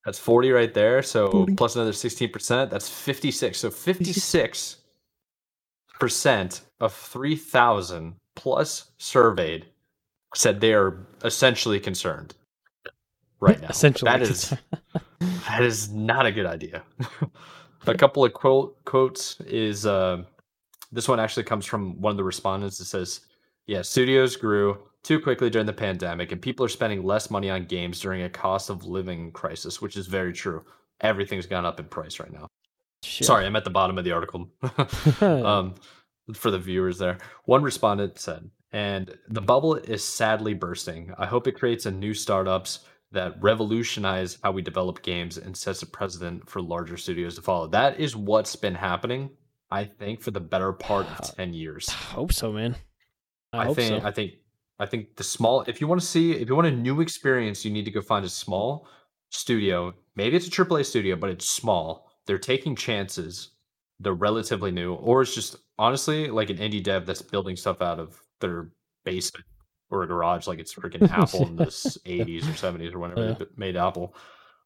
That's 0.06 0.18
40 0.20 0.52
right 0.52 0.72
there. 0.72 1.02
So 1.02 1.30
40. 1.32 1.54
plus 1.56 1.74
another 1.74 1.90
16%, 1.90 2.70
that's 2.70 2.88
56. 2.88 3.58
So 3.58 3.70
56% 3.70 6.60
of 6.80 6.94
3,000 6.94 8.14
plus 8.36 8.92
surveyed 8.98 9.66
said 10.34 10.60
they 10.60 10.74
are 10.74 11.06
essentially 11.24 11.80
concerned 11.80 12.36
right 13.40 13.60
now. 13.60 13.68
Essentially, 13.68 14.08
that 14.08 14.22
is 14.22 14.54
that 15.48 15.62
is 15.62 15.90
not 15.90 16.24
a 16.24 16.30
good 16.30 16.46
idea. 16.46 16.84
a 17.86 17.94
couple 17.94 18.24
of 18.24 18.32
quote 18.32 18.76
quotes 18.84 19.40
is 19.40 19.86
uh, 19.86 20.22
this 20.92 21.08
one 21.08 21.18
actually 21.18 21.44
comes 21.44 21.66
from 21.66 22.00
one 22.00 22.12
of 22.12 22.16
the 22.16 22.24
respondents. 22.24 22.78
It 22.78 22.84
says, 22.84 23.22
Yeah, 23.66 23.82
studios 23.82 24.36
grew 24.36 24.78
too 25.06 25.20
quickly 25.20 25.48
during 25.48 25.66
the 25.66 25.72
pandemic, 25.72 26.32
and 26.32 26.42
people 26.42 26.66
are 26.66 26.68
spending 26.68 27.04
less 27.04 27.30
money 27.30 27.48
on 27.48 27.64
games 27.64 28.00
during 28.00 28.22
a 28.22 28.28
cost 28.28 28.70
of 28.70 28.84
living 28.84 29.30
crisis, 29.30 29.80
which 29.80 29.96
is 29.96 30.08
very 30.08 30.32
true. 30.32 30.64
Everything's 31.00 31.46
gone 31.46 31.64
up 31.64 31.78
in 31.78 31.86
price 31.86 32.18
right 32.18 32.32
now. 32.32 32.48
Shit. 33.04 33.24
Sorry, 33.24 33.46
I'm 33.46 33.54
at 33.54 33.62
the 33.62 33.70
bottom 33.70 33.98
of 33.98 34.04
the 34.04 34.10
article. 34.10 34.50
um, 35.20 35.76
for 36.34 36.50
the 36.50 36.58
viewers 36.58 36.98
there, 36.98 37.18
one 37.44 37.62
respondent 37.62 38.18
said, 38.18 38.50
"And 38.72 39.16
the 39.28 39.40
bubble 39.40 39.76
is 39.76 40.02
sadly 40.02 40.54
bursting. 40.54 41.14
I 41.16 41.26
hope 41.26 41.46
it 41.46 41.52
creates 41.52 41.86
a 41.86 41.92
new 41.92 42.12
startups 42.12 42.80
that 43.12 43.40
revolutionize 43.40 44.38
how 44.42 44.50
we 44.50 44.60
develop 44.60 45.02
games 45.02 45.38
and 45.38 45.56
sets 45.56 45.82
a 45.82 45.86
precedent 45.86 46.50
for 46.50 46.60
larger 46.60 46.96
studios 46.96 47.36
to 47.36 47.42
follow." 47.42 47.68
That 47.68 48.00
is 48.00 48.16
what's 48.16 48.56
been 48.56 48.74
happening, 48.74 49.30
I 49.70 49.84
think, 49.84 50.20
for 50.20 50.32
the 50.32 50.40
better 50.40 50.72
part 50.72 51.06
of 51.06 51.32
ten 51.36 51.54
years. 51.54 51.88
I 51.88 51.92
hope 51.92 52.32
so, 52.32 52.50
man. 52.50 52.74
I, 53.52 53.68
I, 53.68 53.74
think 53.74 54.02
so. 54.02 54.08
I 54.08 54.10
think 54.10 54.32
I 54.78 54.86
think 54.86 55.16
the 55.16 55.24
small 55.24 55.62
if 55.62 55.80
you 55.80 55.86
want 55.86 56.00
to 56.00 56.06
see 56.06 56.32
if 56.32 56.48
you 56.48 56.54
want 56.54 56.66
a 56.68 56.70
new 56.72 57.00
experience, 57.00 57.64
you 57.64 57.70
need 57.70 57.84
to 57.86 57.90
go 57.90 58.00
find 58.02 58.24
a 58.24 58.28
small 58.28 58.86
studio. 59.30 59.94
Maybe 60.14 60.36
it's 60.36 60.46
a 60.46 60.50
AAA 60.50 60.84
studio, 60.86 61.16
but 61.16 61.30
it's 61.30 61.48
small. 61.48 62.10
They're 62.26 62.38
taking 62.38 62.74
chances. 62.76 63.50
They're 64.00 64.12
relatively 64.14 64.70
new, 64.70 64.94
or 64.94 65.22
it's 65.22 65.34
just 65.34 65.56
honestly 65.78 66.28
like 66.28 66.50
an 66.50 66.58
indie 66.58 66.82
dev 66.82 67.06
that's 67.06 67.22
building 67.22 67.56
stuff 67.56 67.80
out 67.80 67.98
of 67.98 68.20
their 68.40 68.68
basement 69.04 69.46
or 69.90 70.02
a 70.02 70.06
garage, 70.06 70.46
like 70.46 70.58
it's 70.58 70.74
freaking 70.74 71.08
Apple 71.22 71.46
in 71.46 71.56
the 71.56 71.66
s- 71.66 71.96
80s 72.04 72.42
or 72.42 72.52
70s 72.78 72.92
or 72.92 72.98
whenever 72.98 73.24
Yeah. 73.28 73.34
they 73.38 73.46
made 73.56 73.76
Apple. 73.76 74.14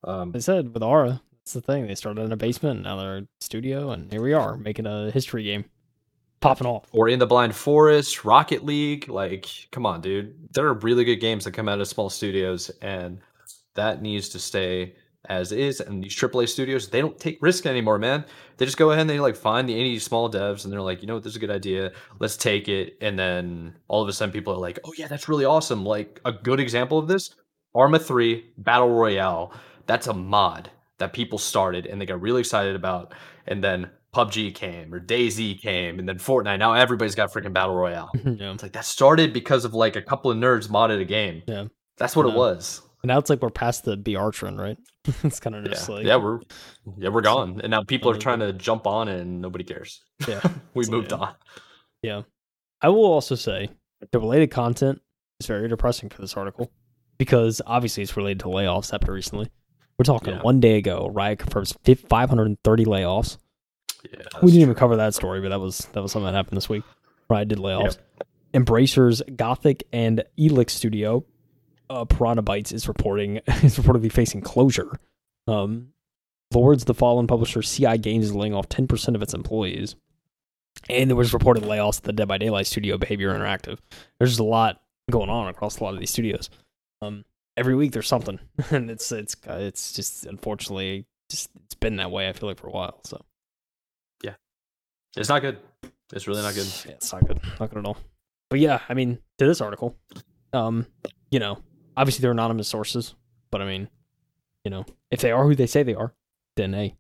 Um, 0.03 0.33
They 0.33 0.41
said 0.41 0.73
with 0.73 0.83
Ara, 0.83 1.21
that's 1.41 1.53
the 1.53 1.61
thing. 1.61 1.87
They 1.87 1.95
started 1.95 2.23
in 2.23 2.33
a 2.33 2.37
basement, 2.37 2.83
now 2.83 2.97
they're 2.97 3.19
a 3.19 3.27
studio, 3.41 3.91
and 3.91 4.11
here 4.11 4.23
we 4.23 4.33
are 4.33 4.57
making 4.57 4.87
a 4.87 5.11
history 5.11 5.43
game, 5.45 5.67
popping 6.41 6.67
off. 6.67 6.87
Ori 6.93 7.13
and 7.13 7.23
the 7.23 7.27
Blind 7.27 7.55
Forest 7.55 8.25
rocket 8.25 8.65
league 8.65 9.09
like 9.09 9.47
come 9.71 9.87
on 9.87 10.01
dude. 10.01 10.35
There 10.53 10.67
are 10.67 10.75
really 10.75 11.05
good 11.05 11.17
games 11.17 11.45
that 11.45 11.53
come 11.53 11.69
out 11.69 11.81
of 11.81 11.89
small 11.89 12.11
studios 12.11 12.71
and 12.83 13.21
that 13.75 14.03
needs 14.03 14.29
to 14.31 14.39
stay 14.39 14.95
as 15.27 15.53
is. 15.53 15.81
And 15.81 16.03
these 16.03 16.17
aaa 16.17 16.49
studios 16.49 16.89
they 16.89 17.01
don't 17.01 17.19
take 17.19 17.43
risk 17.43 17.67
anymore 17.67 17.99
man. 17.99 18.25
They 18.57 18.65
just 18.65 18.79
go 18.79 18.91
ahead 18.91 19.03
and 19.03 19.11
they 19.11 19.21
like 19.21 19.37
find 19.37 19.69
the 19.69 19.75
indie 19.75 20.01
small 20.01 20.31
devs 20.31 20.65
and 20.65 20.73
they're 20.73 20.81
like 20.81 21.03
you 21.03 21.07
know 21.07 21.15
what? 21.15 21.23
This 21.23 21.33
is 21.33 21.37
a 21.37 21.41
good 21.41 21.51
idea. 21.51 21.93
Let's 22.19 22.37
take 22.37 22.69
it. 22.69 22.97
And 23.01 23.19
then 23.19 23.75
all 23.89 24.03
of 24.03 24.09
a 24.09 24.13
sudden 24.13 24.33
people 24.33 24.55
are 24.55 24.59
like 24.59 24.79
oh 24.85 24.93
yeah 24.97 25.09
that's 25.09 25.29
really 25.29 25.45
awesome. 25.45 25.85
Like 25.85 26.21
a 26.25 26.33
good 26.33 26.61
example 26.61 26.99
of 26.99 27.09
this 27.09 27.35
arma 27.75 27.99
3 27.99 28.53
battle 28.59 28.91
royale. 28.91 29.53
That's 29.87 30.07
a 30.07 30.15
mod 30.15 30.71
that 30.99 31.13
people 31.13 31.39
started 31.39 31.87
and 31.87 32.01
they 32.01 32.07
got 32.07 32.21
really 32.21 32.41
excited 32.41 32.77
about. 32.77 33.13
And 33.47 33.63
then 33.65 33.91
PUBG 34.15 34.55
came 34.55 34.93
or 34.93 35.01
DayZ 35.01 35.61
came 35.61 35.99
and 35.99 36.09
then 36.09 36.19
Fortnite. 36.19 36.59
Now 36.59 36.73
everybody's 36.75 37.15
got 37.15 37.33
freaking 37.33 37.53
battle 37.53 37.75
royale. 37.75 38.11
yeah. 38.25 38.53
It's 38.53 38.63
like 38.63 38.73
that 38.73 38.85
started 38.85 39.33
because 39.33 39.65
of 39.65 39.75
like 39.75 39.97
a 39.97 40.03
couple 40.03 40.31
of 40.31 40.37
nerds 40.37 40.69
modded 40.69 41.01
a 41.01 41.05
game. 41.05 41.43
Yeah. 41.47 41.67
That's 41.99 42.17
what 42.17 42.27
it 42.27 42.35
was. 42.35 42.83
And 43.03 43.09
now 43.09 43.19
it's 43.19 43.31
like 43.31 43.41
we're 43.41 43.51
past 43.51 43.85
the 43.85 43.97
BR 43.97 44.31
trend, 44.31 44.59
right? 44.61 44.77
it's 45.23 45.41
kind 45.41 45.55
of 45.57 45.65
Yeah. 45.65 45.71
just 45.71 45.89
like 45.89 46.05
yeah, 46.05 46.17
we're 46.17 46.41
yeah, 46.99 47.09
we're 47.09 47.21
gone. 47.23 47.61
And 47.63 47.71
now 47.71 47.83
people 47.83 48.11
are 48.11 48.17
trying 48.19 48.41
to 48.41 48.53
jump 48.53 48.87
on 48.87 49.09
it 49.09 49.21
and 49.21 49.41
nobody 49.41 49.65
cares. 49.65 50.03
yeah. 50.29 50.41
we 50.75 50.85
So, 50.85 50.91
moved 50.91 51.13
yeah. 51.13 51.19
on. 51.19 51.35
Yeah, 52.03 52.23
I 52.83 52.89
will 52.89 53.05
also 53.05 53.35
say 53.35 53.69
the 54.13 54.19
related 54.19 54.51
content 54.51 55.01
is 55.39 55.47
very 55.47 55.69
depressing 55.69 56.09
for 56.11 56.21
this 56.21 56.37
article 56.37 56.71
because 57.19 57.61
obviously 57.67 58.03
it's 58.03 58.17
related 58.17 58.41
to 58.41 58.47
layoffs 58.47 58.91
happened 58.91 59.13
recently. 59.15 59.51
We're 59.99 60.05
talking 60.05 60.35
Yeah. 60.35 60.41
one 60.43 60.61
day 60.61 60.77
ago, 60.79 61.11
Riot 61.13 61.39
confirms 61.39 61.73
530 61.85 62.85
layoffs. 62.87 63.37
Yeah. 64.05 64.23
we 64.43 64.51
didn't 64.51 64.63
even 64.63 64.75
cover 64.75 64.97
that 64.97 65.15
story, 65.15 65.41
but 65.41 65.51
that 65.51 65.61
was 65.61 65.89
that 65.93 66.03
was 66.03 66.13
something 66.13 66.27
that 66.27 66.35
happened 66.35 66.57
this 66.57 66.69
week. 66.69 66.85
Riot 67.29 67.49
did 67.49 67.59
layoffs. 67.59 67.99
Embracers, 68.53 69.23
Gothic, 69.37 69.85
and 69.93 70.25
Elex 70.39 70.71
Studio, 70.71 71.25
uh, 71.89 72.05
Piranha 72.05 72.43
Bytes 72.43 72.73
is 72.73 72.89
reporting 72.89 73.37
is 73.47 73.79
reportedly 73.79 74.11
facing 74.11 74.41
closure. 74.41 74.99
Um, 75.47 75.89
Lords, 76.53 76.85
the 76.85 76.95
Fallen 76.95 77.27
publisher, 77.27 77.63
CI 77.63 77.99
Games 77.99 78.27
is 78.27 78.35
laying 78.35 78.55
off 78.55 78.69
10% 78.69 79.15
of 79.15 79.23
its 79.23 79.35
employees. 79.35 79.95
And 80.89 81.09
there 81.09 81.17
was 81.17 81.33
reported 81.33 81.63
layoffs 81.63 81.99
at 81.99 82.05
the 82.05 82.13
Dead 82.13 82.27
by 82.27 82.39
Daylight 82.39 82.67
studio, 82.67 82.99
Behaviour 82.99 83.33
Interactive. 83.33 83.79
There's 84.19 84.31
just 84.31 84.41
a 84.41 84.45
lot 84.45 84.81
going 85.11 85.31
on 85.31 85.49
across 85.49 85.79
a 85.79 85.85
lot 85.85 85.95
of 85.95 86.01
these 86.01 86.11
studios. 86.11 86.51
Um, 87.03 87.25
every 87.57 87.75
week 87.75 87.93
there's 87.93 88.09
something, 88.09 88.39
and 88.71 88.91
it's 88.91 89.13
it's 89.13 89.37
it's 89.47 89.93
just 89.93 90.27
unfortunately 90.27 91.07
just 91.29 91.51
it's 91.65 91.75
been 91.75 91.97
that 91.97 92.11
way. 92.11 92.29
I 92.29 92.33
feel 92.33 92.49
like 92.49 92.59
for 92.59 92.69
a 92.69 92.73
while. 92.73 93.01
So 93.05 93.21
It's 95.17 95.29
not 95.29 95.43
good. 95.43 95.59
It's 96.13 96.27
really 96.27 96.43
not 96.43 96.55
good. 96.55 96.67
Yeah, 96.87 96.93
it's 96.93 97.13
not 97.13 97.27
good. 97.27 97.41
Not 97.59 97.71
good 97.71 97.79
at 97.79 97.87
all. 97.87 97.99
But 98.49 98.59
yeah, 98.59 98.81
I 98.89 98.95
mean, 98.95 99.19
to 99.39 99.47
this 99.47 99.61
article, 99.61 99.97
um, 100.53 100.87
you 101.31 101.39
know, 101.39 101.59
obviously 101.97 102.23
they're 102.23 102.33
anonymous 102.33 102.69
sources, 102.69 103.15
but 103.51 103.63
I 103.63 103.67
mean, 103.67 103.89
you 104.65 104.71
know, 104.71 104.85
if 105.11 105.21
they 105.21 105.31
are 105.31 105.45
who 105.45 105.55
they 105.55 105.67
say 105.67 105.83
they 105.83 105.95
are, 105.95 106.15
then 106.57 106.73
hey, 106.73 106.97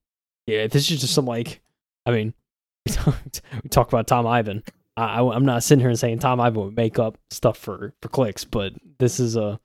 yeah, 0.46 0.66
this 0.66 0.90
is 0.90 1.00
just 1.00 1.14
some 1.14 1.26
like, 1.26 1.60
I 2.06 2.12
mean, 2.12 2.34
we 2.86 3.68
talk 3.68 3.88
about 3.88 4.06
Tom 4.06 4.26
Ivan. 4.26 4.62
I, 4.96 5.20
I, 5.20 5.36
am 5.36 5.44
not 5.44 5.62
sitting 5.62 5.80
here 5.80 5.90
and 5.90 5.98
saying 5.98 6.20
Tom 6.20 6.40
Ivan 6.40 6.64
would 6.64 6.76
make 6.76 6.98
up 6.98 7.18
stuff 7.30 7.58
for 7.58 7.94
for 8.00 8.08
clicks, 8.08 8.44
but 8.44 8.72
this 8.98 9.20
is 9.20 9.36
a, 9.36 9.60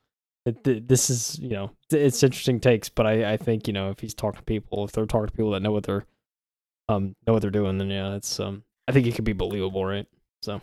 this 0.45 1.09
is 1.09 1.39
you 1.39 1.49
know, 1.49 1.71
it's 1.91 2.23
interesting 2.23 2.59
takes. 2.59 2.89
But 2.89 3.07
I 3.07 3.33
I 3.33 3.37
think 3.37 3.67
you 3.67 3.73
know 3.73 3.89
if 3.89 3.99
he's 3.99 4.13
talking 4.13 4.39
to 4.39 4.43
people, 4.43 4.85
if 4.85 4.91
they're 4.91 5.05
talking 5.05 5.27
to 5.27 5.33
people 5.33 5.51
that 5.51 5.61
know 5.61 5.71
what 5.71 5.83
they're, 5.83 6.05
um, 6.89 7.15
know 7.25 7.33
what 7.33 7.41
they're 7.41 7.51
doing, 7.51 7.77
then 7.77 7.89
yeah, 7.89 8.15
it's 8.15 8.39
um, 8.39 8.63
I 8.87 8.91
think 8.91 9.07
it 9.07 9.15
could 9.15 9.25
be 9.25 9.33
believable, 9.33 9.85
right? 9.85 10.05
So 10.41 10.61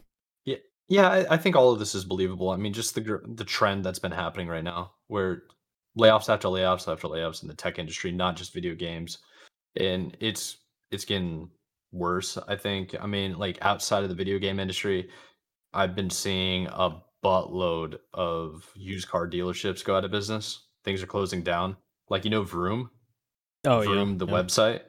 yeah, 0.92 1.08
I, 1.08 1.34
I 1.34 1.36
think 1.38 1.56
all 1.56 1.72
of 1.72 1.78
this 1.78 1.94
is 1.94 2.04
believable. 2.04 2.50
I 2.50 2.56
mean, 2.56 2.74
just 2.74 2.94
the 2.94 3.20
the 3.24 3.44
trend 3.44 3.82
that's 3.82 3.98
been 3.98 4.12
happening 4.12 4.46
right 4.46 4.62
now, 4.62 4.92
where 5.06 5.44
layoffs 5.98 6.28
after 6.28 6.48
layoffs 6.48 6.90
after 6.90 7.08
layoffs 7.08 7.40
in 7.40 7.48
the 7.48 7.54
tech 7.54 7.78
industry, 7.78 8.12
not 8.12 8.36
just 8.36 8.52
video 8.52 8.74
games, 8.74 9.16
and 9.74 10.14
it's 10.20 10.58
it's 10.90 11.06
getting 11.06 11.48
worse. 11.92 12.36
I 12.36 12.56
think. 12.56 12.94
I 13.00 13.06
mean, 13.06 13.38
like 13.38 13.56
outside 13.62 14.02
of 14.02 14.10
the 14.10 14.14
video 14.14 14.38
game 14.38 14.60
industry, 14.60 15.08
I've 15.72 15.94
been 15.94 16.10
seeing 16.10 16.66
a 16.66 17.00
buttload 17.24 17.98
of 18.12 18.70
used 18.74 19.08
car 19.08 19.26
dealerships 19.26 19.82
go 19.82 19.96
out 19.96 20.04
of 20.04 20.10
business. 20.10 20.66
Things 20.84 21.02
are 21.02 21.06
closing 21.06 21.42
down. 21.42 21.78
Like 22.10 22.24
you 22.24 22.30
know, 22.30 22.42
Vroom, 22.42 22.90
Oh 23.64 23.80
Vroom, 23.80 24.18
the 24.18 24.26
yeah. 24.26 24.32
website. 24.32 24.80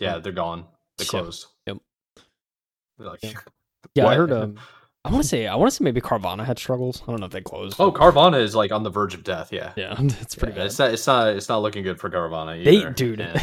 Yeah, 0.00 0.18
they're 0.18 0.32
gone. 0.32 0.66
They 0.98 1.04
closed. 1.04 1.46
Yep. 1.66 1.78
They're 2.98 3.08
like, 3.08 3.22
Yeah. 3.22 3.32
Yeah, 3.94 4.06
I 4.06 4.14
heard. 4.16 4.32
Um, 4.32 4.56
I 5.06 5.10
want 5.10 5.22
to 5.22 5.28
say. 5.28 5.46
I 5.46 5.54
want 5.56 5.70
to 5.70 5.76
say 5.76 5.84
maybe 5.84 6.00
Carvana 6.00 6.46
had 6.46 6.58
struggles. 6.58 7.02
I 7.02 7.10
don't 7.10 7.20
know 7.20 7.26
if 7.26 7.32
they 7.32 7.42
closed. 7.42 7.76
Oh, 7.78 7.92
Carvana 7.92 8.40
is 8.40 8.54
like 8.54 8.72
on 8.72 8.84
the 8.84 8.88
verge 8.90 9.12
of 9.12 9.22
death. 9.22 9.52
Yeah, 9.52 9.72
yeah, 9.76 9.94
it's 9.98 10.34
pretty 10.34 10.52
Yeah, 10.54 10.60
bad. 10.60 10.66
It's 10.68 10.78
not. 10.78 10.92
It's 10.94 11.06
not. 11.06 11.28
It's 11.28 11.48
not 11.50 11.58
looking 11.60 11.82
good 11.82 12.00
for 12.00 12.08
Carvana 12.08 12.64
They, 12.64 12.76
either. 12.78 12.90
dude, 12.90 13.20
and- 13.20 13.38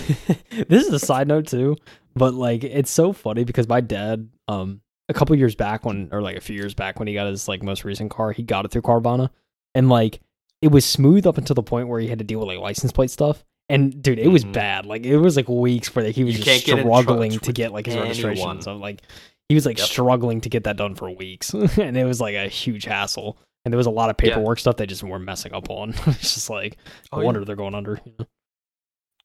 this 0.68 0.88
is 0.88 0.92
a 0.92 0.98
side 0.98 1.28
note 1.28 1.46
too, 1.46 1.78
but 2.16 2.34
like 2.34 2.64
it's 2.64 2.90
so 2.90 3.14
funny 3.14 3.44
because 3.44 3.68
my 3.68 3.80
dad, 3.80 4.28
um, 4.48 4.82
a 5.08 5.14
couple 5.14 5.36
years 5.36 5.54
back 5.54 5.86
when, 5.86 6.10
or 6.12 6.20
like 6.24 6.36
a 6.36 6.42
few 6.42 6.56
years 6.56 6.74
back 6.74 6.98
when 6.98 7.08
he 7.08 7.14
got 7.14 7.28
his 7.28 7.48
like 7.48 7.62
most 7.62 7.86
recent 7.86 8.10
car, 8.10 8.32
he 8.32 8.42
got 8.42 8.66
it 8.66 8.72
through 8.72 8.82
Carvana, 8.82 9.30
and 9.76 9.88
like 9.88 10.20
it 10.64 10.70
was 10.72 10.84
smooth 10.84 11.28
up 11.28 11.38
until 11.38 11.54
the 11.54 11.62
point 11.62 11.88
where 11.88 12.00
he 12.00 12.08
had 12.08 12.18
to 12.18 12.26
deal 12.26 12.40
with 12.40 12.48
like 12.48 12.58
license 12.58 12.92
plate 12.92 13.12
stuff. 13.12 13.46
And 13.72 14.02
dude, 14.04 14.20
it 14.20 14.28
was 14.28 14.44
Mhm. 14.46 14.54
bad. 14.54 14.86
Like 14.86 15.06
it 15.06 15.18
was 15.18 15.36
like 15.36 15.48
weeks 15.48 15.96
where 15.96 16.06
like, 16.06 16.16
he 16.16 16.24
was 16.24 16.38
You 16.38 16.44
just 16.44 16.66
can't 16.66 16.78
get 16.78 16.86
in 16.86 16.92
struggling 16.92 17.32
to 17.40 17.52
get 17.54 17.72
like 17.74 17.86
his 17.86 17.96
registration. 17.96 18.38
anyone. 18.42 18.62
So 18.62 18.76
like 18.76 19.02
he 19.50 19.56
was 19.56 19.66
like 19.66 19.78
Yep. 19.80 19.88
struggling 19.88 20.42
to 20.42 20.50
get 20.50 20.64
that 20.66 20.78
done 20.78 20.96
for 20.96 21.10
weeks, 21.10 21.54
and 21.78 21.98
it 21.98 22.06
was 22.06 22.20
like 22.22 22.36
a 22.36 22.48
huge 22.48 22.86
hassle. 22.86 23.38
And 23.66 23.72
there 23.74 23.78
was 23.78 23.88
a 23.88 23.92
lot 23.92 24.10
of 24.10 24.16
Yeah. 24.22 24.30
paperwork 24.36 24.60
stuff 24.60 24.78
they 24.78 24.86
just 24.86 25.04
weren't 25.04 25.24
messing 25.26 25.54
up 25.54 25.70
on. 25.70 25.90
it's 26.08 26.34
just 26.36 26.50
like 26.50 26.78
Oh, 27.12 27.18
no 27.18 27.22
yeah. 27.22 27.26
wonder 27.26 27.46
they're 27.46 27.56
going 27.56 27.76
under. 27.76 28.00
You 28.06 28.14
know? 28.20 28.26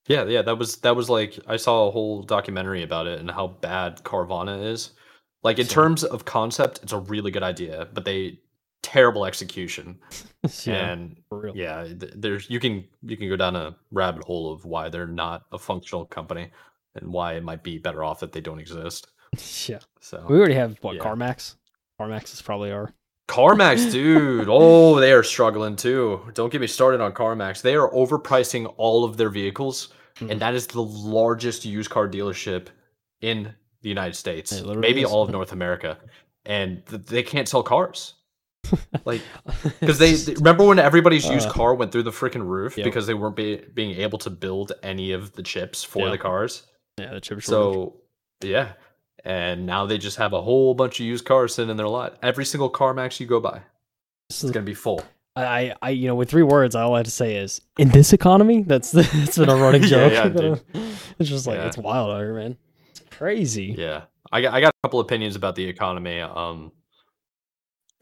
yeah, 0.09 0.25
yeah. 0.25 0.43
That 0.43 0.59
was 0.59 0.77
that 0.79 0.95
was 0.97 1.11
like 1.11 1.39
I 1.47 1.57
saw 1.57 1.89
a 1.89 1.91
whole 1.91 2.23
documentary 2.23 2.83
about 2.83 3.07
it 3.07 3.19
and 3.21 3.31
how 3.31 3.49
bad 3.49 4.03
Carvana 4.05 4.65
is. 4.73 4.91
Like 5.43 5.59
in 5.59 5.67
So- 5.67 5.75
terms 5.75 6.05
of 6.05 6.25
concept, 6.25 6.81
it's 6.83 6.93
a 6.93 6.99
really 6.99 7.31
good 7.31 7.43
idea, 7.43 7.89
but 7.93 8.05
they 8.05 8.39
terrible 8.87 9.27
execution. 9.27 9.99
yeah, 10.65 10.93
and 10.93 11.17
yeah, 11.55 11.85
th- 11.85 12.13
there's 12.17 12.49
you 12.49 12.61
can 12.61 12.85
you 13.03 13.17
can 13.17 13.29
go 13.29 13.37
down 13.37 13.57
a 13.57 13.77
rabbit 13.91 14.23
hole 14.25 14.53
of 14.53 14.65
why 14.65 14.89
they're 14.89 15.07
not 15.07 15.43
a 15.53 15.59
functional 15.59 16.05
company 16.05 16.51
and 16.95 17.13
why 17.13 17.35
it 17.35 17.43
might 17.43 17.63
be 17.63 17.79
better 17.79 18.05
off 18.05 18.21
that 18.21 18.33
they 18.33 18.41
don't 18.41 18.61
exist. 18.61 19.09
yeah. 19.67 19.81
So 20.01 20.25
We 20.29 20.39
already 20.39 20.55
have 20.55 20.77
what 20.83 20.97
Yeah. 20.97 21.03
CarMax. 21.03 21.57
CarMax 22.01 22.33
is 22.35 22.43
probably 22.43 22.71
our. 22.71 22.93
CarMax, 23.29 23.91
dude. 23.99 24.47
Oh, 24.49 25.01
they 25.01 25.13
are 25.13 25.25
struggling 25.25 25.75
too. 25.75 26.21
Don't 26.35 26.53
get 26.53 26.61
me 26.61 26.69
started 26.69 27.01
on 27.01 27.13
CarMax. 27.13 27.61
They 27.61 27.75
are 27.75 27.91
overpricing 27.91 28.73
all 28.77 29.05
of 29.05 29.17
their 29.17 29.31
vehicles, 29.31 29.89
Mhm. 30.21 30.31
and 30.31 30.41
that 30.41 30.55
is 30.55 30.67
the 30.69 30.83
largest 30.83 31.65
used 31.65 31.91
car 31.91 32.09
dealership 32.09 32.69
in 33.21 33.53
the 33.83 33.89
United 33.89 34.15
States, 34.15 34.63
maybe 34.65 35.03
is. 35.03 35.11
all 35.11 35.23
of 35.25 35.31
North 35.31 35.53
America, 35.53 35.99
and 36.45 36.85
th- 36.87 37.03
they 37.07 37.23
can't 37.23 37.49
sell 37.49 37.63
cars. 37.63 38.15
Like, 39.05 39.21
because 39.81 39.99
they, 39.99 40.13
they- 40.15 40.35
remember 40.37 40.65
when 40.65 40.79
everybody's 40.79 41.27
used 41.29 41.49
Uh, 41.49 41.53
car 41.53 41.75
went 41.75 41.93
through 41.93 42.05
the 42.05 42.11
freaking 42.11 42.47
roof 42.47 42.77
Yep. 42.77 42.85
because 42.85 43.07
they 43.07 43.15
weren't 43.15 43.37
be, 43.37 43.57
being 43.75 43.99
able 44.01 44.19
to 44.21 44.31
build 44.31 44.73
any 44.83 45.13
of 45.13 45.33
the 45.33 45.43
chips 45.43 45.83
for 45.85 46.05
Yeah. 46.07 46.11
the 46.11 46.19
cars. 46.19 46.63
yeah, 46.99 47.13
the 47.15 47.21
chip 47.21 47.41
shortage. 47.41 47.45
So 47.47 47.97
yeah, 48.45 48.73
and 49.25 49.67
now 49.67 49.87
they 49.87 49.99
just 49.99 50.17
have 50.19 50.33
a 50.33 50.41
whole 50.41 50.75
bunch 50.75 51.01
of 51.01 51.07
used 51.07 51.25
cars 51.25 51.55
sitting 51.55 51.71
in 51.71 51.77
their 51.77 51.89
lot. 51.89 52.19
Every 52.23 52.45
single 52.45 52.69
car 52.69 52.95
max 52.95 53.19
you 53.21 53.27
go 53.27 53.41
by, 53.41 53.61
This 54.29 54.43
it's 54.45 54.53
gonna 54.53 54.65
be 54.67 54.75
full. 54.75 55.03
I, 55.39 55.75
I, 55.83 55.91
you 55.91 56.09
know, 56.09 56.15
with 56.15 56.31
three 56.31 56.43
words, 56.43 56.75
all 56.75 56.95
I 56.95 56.99
have 57.01 57.05
to 57.05 57.11
say 57.11 57.37
is 57.37 57.61
in 57.79 57.91
this 57.91 58.15
economy. 58.15 58.63
That's 58.63 58.91
that's 58.93 59.37
been 59.37 59.51
a 59.51 59.57
running 59.57 59.83
joke. 59.95 60.13
yeah, 60.13 60.29
dude. 60.29 60.63
it's 61.19 61.29
just 61.29 61.47
like 61.47 61.59
Yeah. 61.59 61.67
it's 61.67 61.77
wild 61.77 62.11
out 62.11 62.19
here, 62.21 62.35
man. 62.35 62.57
It's 62.91 63.01
crazy. 63.11 63.75
Yeah, 63.77 64.05
I 64.33 64.41
got 64.41 64.55
I 64.55 64.61
got 64.63 64.69
a 64.83 64.87
couple 64.87 65.01
opinions 65.01 65.37
about 65.37 65.55
the 65.55 65.65
economy. 65.69 66.21
Um, 66.21 66.73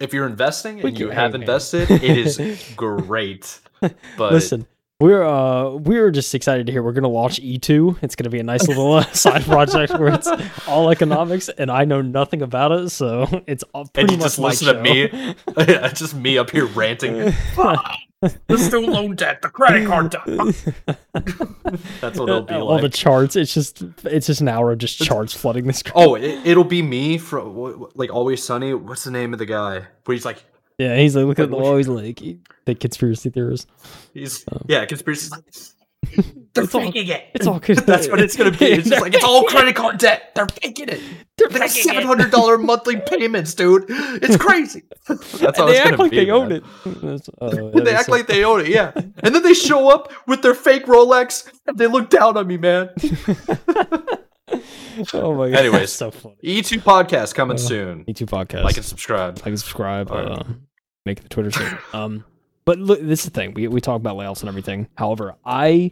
if 0.00 0.12
you're 0.12 0.26
investing 0.26 0.80
and 0.80 0.98
you 0.98 1.10
have 1.20 1.34
invested, 1.34 1.90
it 1.90 2.02
is 2.04 2.72
great. 2.76 3.60
But 4.16 4.32
Listen, 4.32 4.66
we're 4.98 5.22
uh 5.22 5.72
we're 5.72 6.10
just 6.10 6.34
excited 6.34 6.64
to 6.66 6.72
hear 6.72 6.82
we're 6.82 6.92
gonna 6.92 7.08
launch 7.08 7.38
E2. 7.38 7.98
It's 8.02 8.16
gonna 8.16 8.30
be 8.30 8.38
a 8.38 8.42
nice 8.44 8.66
little 8.66 8.94
uh, 8.94 9.04
side 9.12 9.42
project 9.44 9.92
where 9.98 10.14
it's 10.14 10.28
all 10.66 10.88
economics, 10.90 11.50
and 11.50 11.70
I 11.70 11.84
know 11.84 12.00
nothing 12.00 12.40
about 12.40 12.72
it, 12.72 12.88
so 12.88 13.42
it's 13.46 13.62
all 13.74 13.82
and 13.82 13.92
pretty 13.92 14.14
you 14.14 14.18
much 14.18 14.26
just 14.26 14.38
listen 14.38 14.74
to 14.74 14.80
me, 14.80 15.34
yeah, 15.58 15.88
just 15.88 16.14
me 16.14 16.38
up 16.38 16.48
here 16.48 16.64
ranting. 16.64 17.34
The 18.46 18.59
student 18.59 18.92
loan 18.92 19.14
debt, 19.16 19.42
the 19.42 19.48
credit 19.48 19.86
card 19.86 20.10
debt. 20.10 20.24
That's 22.01 22.18
what 22.18 22.28
it'll 22.28 22.42
be 22.42 22.55
all 22.55 22.78
the 22.80 22.88
charts. 22.88 23.36
It's 23.36 23.52
just 23.55 23.82
it's 24.05 24.26
just 24.26 24.40
an 24.40 24.48
hour 24.48 24.72
of 24.72 24.78
just 24.78 24.98
charts 25.02 25.32
flooding 25.34 25.66
the 25.66 25.72
screen. 25.72 25.92
Oh, 25.96 26.14
it, 26.14 26.40
it'll 26.46 26.64
be 26.64 26.82
me 26.82 27.18
from 27.18 27.55
wh- 27.55 27.74
wh- 27.92 27.96
like 27.96 28.12
Always 28.12 28.42
Sunny. 28.42 28.74
What's 28.74 29.05
the 29.05 29.10
name 29.10 29.32
of 29.32 29.38
the 29.38 29.46
guy? 29.46 29.86
Where 30.05 30.14
he's 30.14 30.24
like, 30.24 30.42
Yeah, 30.78 30.96
he's 30.96 31.14
like, 31.16 31.26
look 31.26 31.38
at 31.38 31.51
the 31.51 31.56
which- 31.56 31.64
always 31.66 31.88
like 31.88 32.20
the 32.64 32.74
conspiracy 32.74 33.30
theorists. 33.30 33.66
he's 34.12 34.44
yeah, 34.68 34.84
conspiracy. 34.86 35.30
They're 36.55 36.64
It's 36.64 36.74
all- 36.74 36.81
faking 36.82 37.09
it. 37.09 37.24
It's 37.35 37.47
all 37.47 37.59
good. 37.59 37.78
That's 37.86 38.09
what 38.09 38.20
it's 38.20 38.36
gonna 38.36 38.52
be. 38.52 38.66
It's 38.66 38.89
just 38.89 39.02
like 39.02 39.14
it's 39.14 39.24
all 39.24 39.44
credit 39.48 39.74
card 39.74 39.98
debt. 39.98 40.31
They're 40.35 40.47
faking 40.47 40.89
it. 40.89 41.01
They're 41.36 41.48
They 41.48 41.59
got 41.59 41.68
faking 41.70 41.81
it. 41.90 41.94
seven 41.94 42.06
hundred 42.06 42.31
dollar 42.31 42.59
monthly 42.59 42.97
payments, 43.01 43.55
dude. 43.55 43.86
It's 43.89 44.36
crazy. 44.36 44.82
That's 45.09 45.39
how 45.40 45.66
And 45.66 45.70
it's 45.70 45.78
they 45.78 45.78
act 45.81 45.98
like 45.98 46.10
be, 46.12 46.16
they 46.18 46.26
man. 46.26 46.35
own 46.35 46.52
it. 46.52 46.64
That's- 46.85 47.28
oh, 47.40 47.70
They 47.81 47.93
act 47.94 48.06
so- 48.06 48.12
like 48.12 48.26
they 48.28 48.44
own 48.44 48.60
it, 48.60 48.68
yeah. 48.68 48.93
And 48.94 49.35
then 49.35 49.43
they 49.43 49.55
show 49.55 49.89
up 49.90 50.12
with 50.28 50.43
their 50.43 50.55
fake 50.55 50.86
Rolex 50.86 51.51
and 51.66 51.76
they 51.76 51.86
look 51.89 52.09
down 52.10 52.36
on 52.36 52.47
me, 52.47 52.56
man. 52.56 52.90
oh 55.12 55.35
my 55.35 55.51
god. 55.51 55.59
Anyways. 55.59 55.81
That's 55.81 55.93
so 55.93 56.10
funny. 56.10 56.36
E2 56.44 56.81
podcast 56.82 57.35
coming 57.35 57.56
Uh, 57.56 57.59
soon. 57.59 58.05
E2 58.05 58.26
podcast. 58.26 58.62
Like 58.64 58.76
and 58.76 58.85
subscribe. 58.85 59.39
like 59.39 59.47
and 59.47 59.59
subscribe. 59.59 60.10
All 60.10 60.18
right. 60.18 60.39
Uh, 60.39 60.44
make 61.05 61.20
the 61.22 61.28
Twitter 61.28 61.51
stream. 61.51 61.78
um, 61.93 62.24
but 62.65 62.78
look, 62.78 63.01
this 63.01 63.20
is 63.20 63.27
the 63.27 63.31
thing. 63.31 63.55
We 63.55 63.69
we 63.69 63.81
talk 63.81 63.97
about 63.97 64.16
layoffs 64.16 64.41
and 64.41 64.49
everything. 64.49 64.89
However, 64.97 65.35
I 65.45 65.91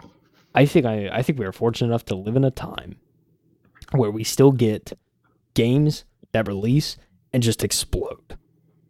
I 0.55 0.67
think 0.67 0.87
I 0.87 1.09
I 1.13 1.23
think 1.23 1.39
we 1.39 1.45
are 1.47 1.53
fortunate 1.53 1.89
enough 1.89 2.05
to 2.07 2.15
live 2.17 2.37
in 2.37 2.45
a 2.45 2.51
time 2.51 2.97
where 3.93 4.11
we 4.11 4.25
still 4.25 4.53
get 4.53 4.93
games 5.55 6.05
that 6.33 6.47
release 6.49 6.97
and 7.33 7.43
just 7.43 7.63
explode. 7.65 8.37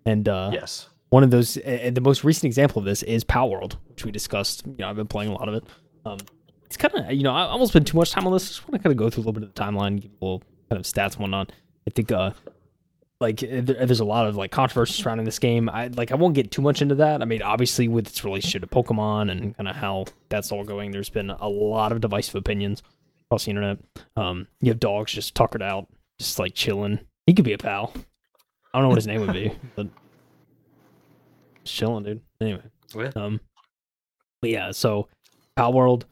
And 0.05 0.29
uh, 0.29 0.51
Yes. 0.53 0.89
one 1.11 1.23
of 1.25 1.31
those 1.31 1.57
and 1.59 1.97
the 1.97 2.01
most 2.01 2.25
recent 2.25 2.45
example 2.45 2.79
of 2.81 2.85
this 2.85 3.03
is 3.05 3.25
Palworld, 3.25 3.77
which 3.89 4.05
we 4.05 4.11
discussed. 4.13 4.65
You 4.67 4.75
know, 4.79 4.89
I've 4.89 4.97
been 4.97 5.07
playing 5.09 5.31
a 5.31 5.35
lot 5.35 5.49
of 5.49 5.55
it. 5.55 5.65
Um, 6.05 6.19
it's 6.65 6.77
kind 6.77 6.95
of 6.95 7.13
you 7.13 7.23
know 7.23 7.33
I 7.33 7.43
almost 7.43 7.73
spent 7.73 7.87
too 7.87 7.97
much 7.97 8.11
time 8.13 8.27
on 8.27 8.33
this. 8.33 8.45
I 8.45 8.49
just 8.49 8.63
want 8.69 8.75
to 8.75 8.79
kind 8.79 8.93
of 8.93 8.97
go 8.97 9.11
through 9.11 9.21
a 9.23 9.25
little 9.27 9.33
bit 9.35 9.43
of 9.45 9.55
the 9.55 9.61
timeline, 9.61 10.01
give 10.01 10.11
a 10.21 10.25
little 10.25 10.43
kind 10.71 10.79
of 10.81 10.87
stats 10.87 11.13
and 11.13 11.21
whatnot. 11.21 11.53
I 11.87 11.91
think 11.91 12.11
uh 12.13 12.31
like 13.23 13.43
uh, 13.43 13.63
there's 13.63 14.01
a 14.01 14.05
lot 14.05 14.27
of 14.27 14.37
like 14.37 14.51
controversy 14.51 15.01
surrounding 15.03 15.25
this 15.25 15.39
game. 15.39 15.71
I 15.71 15.87
like 15.87 16.13
I 16.13 16.17
won't 16.17 16.35
get 16.35 16.51
too 16.51 16.61
much 16.61 16.83
into 16.83 16.97
that. 16.97 17.23
I 17.23 17.25
mean, 17.25 17.41
obviously 17.41 17.89
with 17.89 18.07
its 18.09 18.23
relationship 18.25 18.61
to 18.63 18.67
Pokemon 18.69 19.31
and 19.31 19.57
kind 19.57 19.69
of 19.69 19.77
how 19.77 20.05
that's 20.29 20.53
all 20.53 20.65
going, 20.65 20.91
there's 20.91 21.09
been 21.09 21.31
a 21.31 21.49
lot 21.49 21.93
of 21.93 22.01
divisive 22.03 22.35
opinions 22.35 22.83
across 23.29 23.45
the 23.45 23.51
internet. 23.51 23.79
Um, 24.17 24.47
you 24.61 24.71
have 24.71 24.81
dogs 24.81 25.13
just 25.13 25.35
tuckered 25.35 25.63
out, 25.63 25.87
just 26.19 26.39
like 26.39 26.55
chilling. 26.55 26.99
He 27.27 27.33
could 27.33 27.45
be 27.47 27.55
a 27.55 27.59
pal. 27.59 27.93
I 28.75 28.79
don't 28.79 28.83
know 28.83 28.89
what 28.89 28.99
his 28.99 29.07
name 29.07 29.21
would 29.23 29.33
be, 29.33 29.53
but 29.77 29.87
chilling, 31.65 32.05
dude. 32.05 32.21
Anyway, 32.41 32.63
Yeah. 32.95 33.11
um, 33.17 33.41
but 34.41 34.51
yeah, 34.51 34.71
so 34.73 35.09
Palworld, 35.57 36.05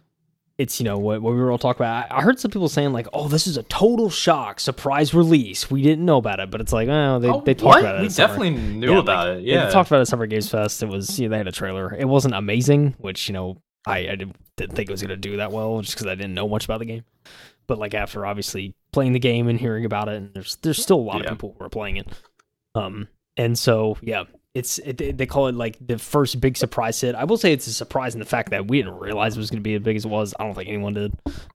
it's 0.61 0.79
you 0.79 0.85
know 0.85 0.99
what, 0.99 1.23
what 1.23 1.33
we 1.33 1.41
were 1.41 1.51
all 1.51 1.59
talking 1.59 1.81
about. 1.81 2.13
I, 2.13 2.21
heard 2.21 2.39
some 2.39 2.51
people 2.51 2.69
saying 2.69 2.93
like, 2.93 3.07
"Oh, 3.13 3.29
this 3.29 3.47
is 3.47 3.57
a 3.57 3.63
total 3.65 4.11
shock, 4.11 4.61
surprise 4.61 5.15
release. 5.15 5.71
We 5.71 5.83
didn't 5.83 6.05
know 6.05 6.19
about 6.19 6.39
it." 6.41 6.51
But 6.51 6.61
it's 6.61 6.73
like, 6.73 6.89
oh, 6.89 7.19
they 7.19 7.29
Oh, 7.29 7.41
they 7.41 7.55
talked 7.55 7.65
what? 7.67 7.81
about 7.81 7.97
it. 7.97 8.03
We 8.03 8.09
Summer- 8.11 8.29
definitely 8.29 8.51
knew 8.51 8.89
Yeah, 8.91 8.95
like, 8.97 9.03
about 9.05 9.29
it. 9.29 9.45
yeah, 9.45 9.55
Yeah. 9.55 9.67
they 9.67 9.73
talked 9.73 9.89
about 9.91 9.99
it 9.99 10.03
at 10.03 10.09
Summer 10.09 10.27
Games 10.27 10.49
Fest. 10.51 10.83
It 10.83 10.89
was 10.91 11.19
you 11.19 11.29
know, 11.29 11.33
they 11.33 11.39
had 11.39 11.49
a 11.49 11.53
trailer. 11.53 11.95
It 11.95 12.07
wasn't 12.07 12.35
amazing, 12.35 12.95
which 12.99 13.29
you 13.29 13.33
know 13.33 13.57
I, 13.87 13.99
I 14.01 14.17
didn't, 14.17 14.37
didn't 14.57 14.77
think 14.77 14.91
it 14.91 14.93
was 14.93 15.01
gonna 15.03 15.17
do 15.17 15.39
that 15.39 15.51
well, 15.53 15.81
just 15.81 15.95
because 15.95 16.07
I 16.07 16.15
didn't 16.15 16.35
know 16.35 16.49
much 16.49 16.67
about 16.67 16.81
the 16.81 16.87
game. 16.87 17.05
But 17.67 17.79
like 17.79 17.95
after 17.95 18.27
obviously 18.27 18.75
playing 18.93 19.13
the 19.15 19.19
game 19.21 19.49
and 19.49 19.59
hearing 19.59 19.85
about 19.85 20.09
it, 20.09 20.17
and 20.17 20.35
there's 20.35 20.57
there's 20.63 20.83
still 20.83 20.99
a 20.99 21.01
lot 21.01 21.19
Yeah. 21.23 21.31
of 21.31 21.39
people 21.39 21.57
who 21.59 21.65
are 21.65 21.69
playing 21.71 21.97
it. 21.97 22.09
Um, 22.75 23.09
and 23.37 23.59
so 23.59 23.97
yeah, 24.03 24.25
it's 24.55 24.79
it, 24.79 25.17
they- 25.17 25.27
call 25.27 25.47
it 25.47 25.55
like 25.55 25.77
the 25.85 25.99
first 25.99 26.41
big 26.41 26.57
surprise 26.57 27.01
hit. 27.01 27.15
I 27.15 27.25
will 27.25 27.37
say 27.37 27.53
it's 27.53 27.67
a 27.67 27.73
surprise 27.73 28.15
in 28.15 28.19
the 28.21 28.27
fact 28.27 28.51
that 28.51 28.67
we 28.69 28.79
didn't 28.83 28.99
realize 28.99 29.37
it 29.37 29.41
was 29.41 29.51
going 29.51 29.61
to 29.61 29.63
be 29.63 29.75
as 29.75 29.83
big 29.83 29.97
as 29.97 30.05
it 30.05 30.09
was. 30.09 30.35
I 30.39 30.45
don't 30.45 30.55
think 30.55 30.69
anyone 30.69 30.95
did. 30.95 31.13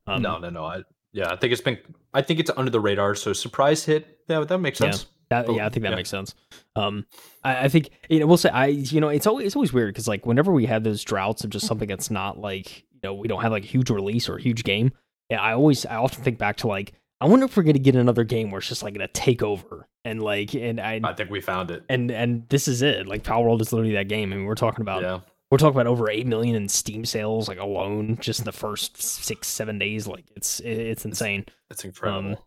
Um, 0.07 0.21
no, 0.21 0.37
no, 0.37 0.49
no. 0.49 0.63
I 0.65 0.83
yeah, 1.11 1.31
I 1.31 1.35
think 1.35 1.53
it's 1.53 1.61
been 1.61 1.77
I 2.13 2.21
think 2.21 2.39
it's 2.39 2.51
under 2.55 2.71
the 2.71 2.79
radar, 2.79 3.15
so 3.15 3.33
surprise 3.33 3.83
hit. 3.85 4.19
Yeah, 4.27 4.41
that 4.41 4.57
makes 4.59 4.79
Yeah. 4.79 4.91
sense. 4.91 5.07
That, 5.31 5.51
yeah, 5.51 5.65
I 5.65 5.69
think 5.69 5.81
that 5.83 5.89
yeah. 5.89 5.95
makes 5.95 6.09
sense. 6.09 6.35
Um, 6.75 7.05
I, 7.43 7.63
I 7.65 7.67
think 7.69 7.89
you 8.09 8.19
know 8.19 8.27
we'll 8.27 8.37
say 8.37 8.49
I 8.49 8.67
you 8.67 9.01
know 9.01 9.09
it's 9.09 9.25
always 9.25 9.47
it's 9.47 9.55
always 9.55 9.73
weird 9.73 9.93
because 9.93 10.07
like 10.07 10.25
whenever 10.25 10.51
we 10.51 10.67
have 10.67 10.83
those 10.83 11.03
droughts 11.03 11.43
of 11.43 11.49
just 11.49 11.65
something 11.65 11.87
that's 11.89 12.11
not 12.11 12.37
like 12.37 12.81
you 12.91 12.99
know 13.03 13.13
we 13.15 13.27
don't 13.27 13.41
have 13.41 13.51
like 13.51 13.63
a 13.63 13.67
huge 13.67 13.89
release 13.89 14.29
or 14.29 14.35
a 14.37 14.41
huge 14.41 14.63
game. 14.63 14.91
Yeah, 15.31 15.41
I 15.41 15.53
always 15.53 15.85
I 15.85 15.95
often 15.95 16.23
think 16.23 16.37
back 16.37 16.57
to 16.57 16.67
like 16.67 16.93
I 17.21 17.27
wonder 17.27 17.45
if 17.45 17.55
we're 17.55 17.63
gonna 17.63 17.79
get 17.79 17.95
another 17.95 18.23
game 18.23 18.51
where 18.51 18.59
it's 18.59 18.67
just 18.67 18.83
like 18.83 18.93
gonna 18.93 19.07
take 19.07 19.41
over 19.41 19.87
and 20.03 20.21
like 20.21 20.53
and 20.53 20.79
I 20.79 20.99
I 21.03 21.13
think 21.13 21.29
we 21.29 21.41
found 21.41 21.71
it. 21.71 21.83
and 21.89 22.11
and 22.11 22.47
this 22.49 22.67
is 22.67 22.81
it. 22.81 23.07
Like 23.07 23.23
Palworld 23.23 23.61
is 23.61 23.71
literally 23.71 23.93
that 23.95 24.07
game. 24.07 24.33
I 24.33 24.35
mean, 24.35 24.45
we're 24.45 24.55
talking 24.55 24.81
about 24.81 25.01
Yeah. 25.01 25.19
we're 25.49 25.57
talking 25.57 25.75
about 25.75 25.87
over 25.87 26.09
eight 26.09 26.27
million 26.27 26.55
in 26.55 26.67
Steam 26.67 27.05
sales 27.05 27.47
like 27.47 27.59
alone 27.59 28.17
just 28.19 28.39
in 28.39 28.45
the 28.45 28.51
first 28.51 29.01
six 29.01 29.47
seven 29.47 29.79
days. 29.79 30.07
Like 30.07 30.25
it's 30.35 30.59
it's 30.59 31.05
insane 31.05 31.45
It's 31.69 31.85
incredible. 31.85 32.31
Um, 32.31 32.37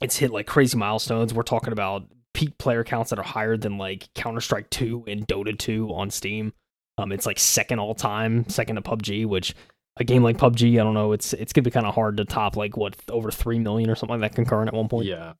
it's 0.00 0.16
hit 0.16 0.30
like 0.32 0.46
crazy 0.46 0.76
milestones. 0.76 1.32
We're 1.34 1.42
talking 1.42 1.72
about 1.72 2.06
peak 2.34 2.56
player 2.58 2.82
counts 2.82 3.10
that 3.10 3.18
are 3.18 3.24
higher 3.24 3.56
than 3.58 3.76
like 3.78 4.08
Counter 4.14 4.40
Strike 4.40 4.70
2 4.70 5.04
and 5.06 5.28
Dota 5.28 5.56
2 5.56 5.90
on 5.94 6.10
Steam. 6.10 6.54
Um, 6.98 7.12
it's 7.12 7.26
like 7.26 7.38
second 7.38 7.78
all 7.78 7.94
time, 7.94 8.48
second 8.48 8.76
to 8.76 8.82
PUBG, 8.82 9.26
which 9.26 9.54
a 9.98 10.04
game 10.04 10.22
like 10.22 10.38
PUBG, 10.38 10.80
I 10.80 10.84
don't 10.84 10.94
know, 10.94 11.12
it's 11.12 11.32
it's 11.34 11.52
gonna 11.52 11.64
be 11.64 11.70
kind 11.70 11.86
of 11.86 11.94
hard 11.94 12.16
to 12.18 12.24
top 12.24 12.56
like 12.56 12.76
what 12.76 12.96
over 13.10 13.30
three 13.30 13.58
million 13.58 13.90
or 13.90 13.94
something 13.94 14.20
like 14.20 14.30
that 14.30 14.34
concurrent 14.36 14.68
at 14.68 14.74
one 14.74 14.88
point. 14.88 15.06
yeah. 15.06 15.32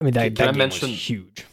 I 0.00 0.04
mean 0.04 0.14
that, 0.14 0.22
Can- 0.24 0.34
that 0.34 0.36
can 0.36 0.48
I 0.48 0.52
game 0.52 0.58
mention- 0.58 0.90
was 0.90 1.08
huge. 1.10 1.46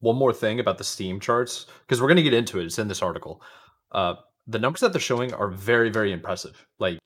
one 0.00 0.16
more 0.16 0.32
thing 0.32 0.60
about 0.60 0.78
the 0.78 0.84
Steam 0.84 1.18
charts 1.20 1.66
because 1.80 2.00
we're 2.00 2.06
going 2.08 2.16
to 2.18 2.22
get 2.22 2.34
into 2.34 2.60
it. 2.60 2.66
It's 2.66 2.78
in 2.78 2.86
this 2.86 3.02
article. 3.02 3.42
Uh, 3.90 4.14
the 4.46 4.58
numbers 4.60 4.80
that 4.80 4.92
they're 4.92 5.00
showing 5.00 5.34
are 5.34 5.48
very, 5.48 5.90
very 5.90 6.12
impressive, 6.12 6.64
like 6.78 7.00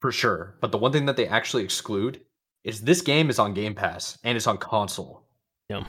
for 0.00 0.12
sure. 0.12 0.56
But 0.60 0.70
the 0.70 0.78
one 0.78 0.92
thing 0.92 1.06
that 1.06 1.16
they 1.16 1.26
actually 1.26 1.64
exclude 1.64 2.20
is 2.62 2.80
this 2.82 3.00
game 3.00 3.28
is 3.28 3.38
on 3.40 3.54
Game 3.54 3.74
Pass 3.74 4.18
and 4.22 4.36
it's 4.36 4.46
on 4.46 4.58
console. 4.58 5.24
Yeah. 5.68 5.84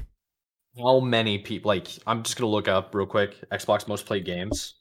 How 0.82 1.00
many 1.00 1.38
people? 1.40 1.70
Like, 1.70 1.88
I'm 2.08 2.24
just 2.24 2.36
gonna 2.38 2.50
look 2.50 2.68
up 2.68 2.96
real 2.96 3.06
quick. 3.06 3.36
Xbox 3.52 3.88
most 3.88 4.06
played 4.08 4.26
games. 4.26 4.76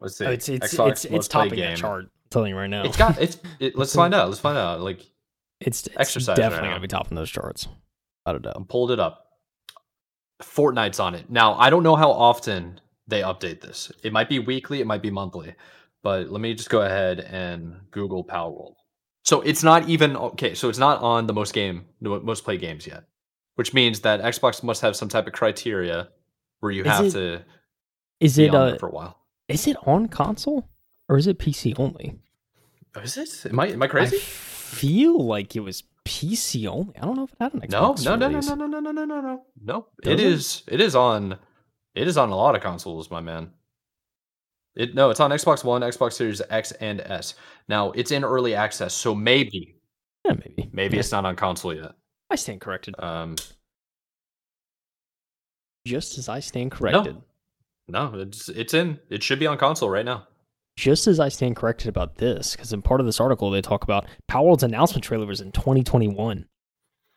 Let's 0.00 0.16
see. 0.18 0.26
Oh, 0.26 0.30
it's 0.30 0.48
it's 0.48 0.74
Xbox 0.74 0.90
it's, 0.90 1.04
it's 1.06 1.28
topping 1.28 1.54
game. 1.56 1.76
chart. 1.76 2.04
I'm 2.04 2.10
telling 2.30 2.50
you 2.50 2.56
right 2.56 2.68
now. 2.68 2.84
It's 2.84 2.96
got 2.96 3.20
it's. 3.20 3.38
It, 3.60 3.76
let's 3.76 3.94
find 3.94 4.14
out. 4.14 4.28
Let's 4.28 4.40
find 4.40 4.58
out. 4.58 4.80
Like, 4.80 5.00
it's, 5.60 5.86
it's 5.86 5.96
exercise 5.96 6.36
definitely 6.36 6.68
now. 6.68 6.74
gonna 6.74 6.80
be 6.82 6.88
topping 6.88 7.14
those 7.16 7.30
charts. 7.30 7.68
Without 8.26 8.36
a 8.36 8.40
doubt. 8.40 8.56
I 8.58 8.62
pulled 8.68 8.90
it 8.90 9.00
up. 9.00 9.26
Fortnite's 10.42 11.00
on 11.00 11.14
it. 11.14 11.30
Now, 11.30 11.54
I 11.54 11.70
don't 11.70 11.82
know 11.82 11.96
how 11.96 12.10
often 12.10 12.80
they 13.06 13.20
update 13.22 13.60
this. 13.60 13.92
It 14.02 14.12
might 14.12 14.28
be 14.28 14.38
weekly, 14.38 14.80
it 14.80 14.86
might 14.86 15.02
be 15.02 15.10
monthly. 15.10 15.54
But 16.02 16.28
let 16.30 16.40
me 16.40 16.54
just 16.54 16.70
go 16.70 16.82
ahead 16.82 17.20
and 17.20 17.76
Google 17.90 18.24
Palworld. 18.24 18.74
So 19.24 19.40
it's 19.40 19.62
not 19.62 19.88
even 19.88 20.16
okay, 20.16 20.54
so 20.54 20.68
it's 20.68 20.78
not 20.78 21.00
on 21.00 21.26
the 21.26 21.32
most 21.32 21.54
game 21.54 21.86
the 22.02 22.20
most 22.20 22.44
played 22.44 22.60
games 22.60 22.86
yet. 22.86 23.04
Which 23.54 23.72
means 23.72 24.00
that 24.00 24.20
Xbox 24.20 24.62
must 24.62 24.82
have 24.82 24.96
some 24.96 25.08
type 25.08 25.26
of 25.26 25.32
criteria 25.32 26.08
where 26.60 26.72
you 26.72 26.82
Is 26.82 26.88
have 26.88 27.04
it- 27.06 27.12
to 27.12 27.42
Is 28.20 28.36
it 28.38 28.54
on 28.54 28.74
uh 28.74 28.78
for 28.78 28.88
a 28.88 28.92
while. 28.92 29.18
Is 29.54 29.66
it 29.66 29.76
on 29.86 30.08
console 30.08 30.68
or 31.08 31.16
is 31.16 31.26
it 31.26 31.38
PC 31.38 31.78
only? 31.78 32.18
Is 33.02 33.16
it? 33.16 33.46
Am 33.50 33.58
I 33.60 33.68
am 33.68 33.82
I 33.82 33.86
crazy? 33.86 34.16
I 34.16 34.20
feel 34.20 35.18
like 35.24 35.56
it 35.56 35.60
was 35.60 35.84
PC 36.04 36.66
only. 36.66 36.96
I 36.98 37.02
don't 37.06 37.16
know 37.16 37.24
if 37.24 37.32
it 37.32 37.36
had 37.40 37.54
an 37.54 37.60
Xbox 37.60 38.04
no, 38.04 38.16
no, 38.16 38.28
no, 38.28 38.40
no, 38.40 38.54
no, 38.54 38.66
no, 38.66 38.78
no, 38.80 38.90
no, 38.92 39.04
no, 39.04 39.20
no. 39.20 39.42
No. 39.62 39.86
It 40.02 40.12
it? 40.12 40.20
is 40.20 40.62
it 40.68 40.80
is 40.80 40.94
on 40.94 41.38
it 41.94 42.06
is 42.08 42.16
on 42.18 42.30
a 42.30 42.36
lot 42.36 42.54
of 42.54 42.62
consoles, 42.62 43.10
my 43.10 43.20
man. 43.20 43.50
It 44.74 44.94
no, 44.94 45.10
it's 45.10 45.20
on 45.20 45.30
Xbox 45.30 45.62
One, 45.64 45.82
Xbox 45.82 46.14
Series 46.14 46.42
X 46.50 46.72
and 46.72 47.00
S. 47.00 47.34
Now 47.68 47.92
it's 47.92 48.10
in 48.10 48.24
early 48.24 48.54
access, 48.54 48.92
so 48.92 49.14
maybe 49.14 49.76
Yeah, 50.24 50.32
maybe. 50.32 50.68
maybe 50.72 50.96
Yeah. 50.96 51.00
it's 51.00 51.12
not 51.12 51.24
on 51.24 51.36
console 51.36 51.74
yet. 51.74 51.92
I 52.30 52.34
stand 52.36 52.60
corrected. 52.60 52.94
Um 52.98 53.36
Just 55.86 56.18
as 56.18 56.28
I 56.28 56.40
stand 56.40 56.70
corrected. 56.72 57.14
no, 57.16 57.24
it's 57.88 58.48
it's 58.48 58.74
in. 58.74 58.98
It 59.10 59.22
should 59.22 59.38
be 59.38 59.46
on 59.46 59.58
console 59.58 59.90
right 59.90 60.04
now. 60.04 60.26
Just 60.76 61.06
as 61.06 61.20
I 61.20 61.28
stand 61.28 61.56
corrected 61.56 61.88
about 61.88 62.16
this, 62.16 62.56
because 62.56 62.72
in 62.72 62.82
part 62.82 63.00
of 63.00 63.06
this 63.06 63.20
article 63.20 63.50
they 63.50 63.62
talk 63.62 63.84
about 63.84 64.06
Palworld's 64.30 64.64
announcement 64.64 65.04
trailer 65.04 65.26
was 65.26 65.40
in 65.40 65.52
2021. 65.52 66.46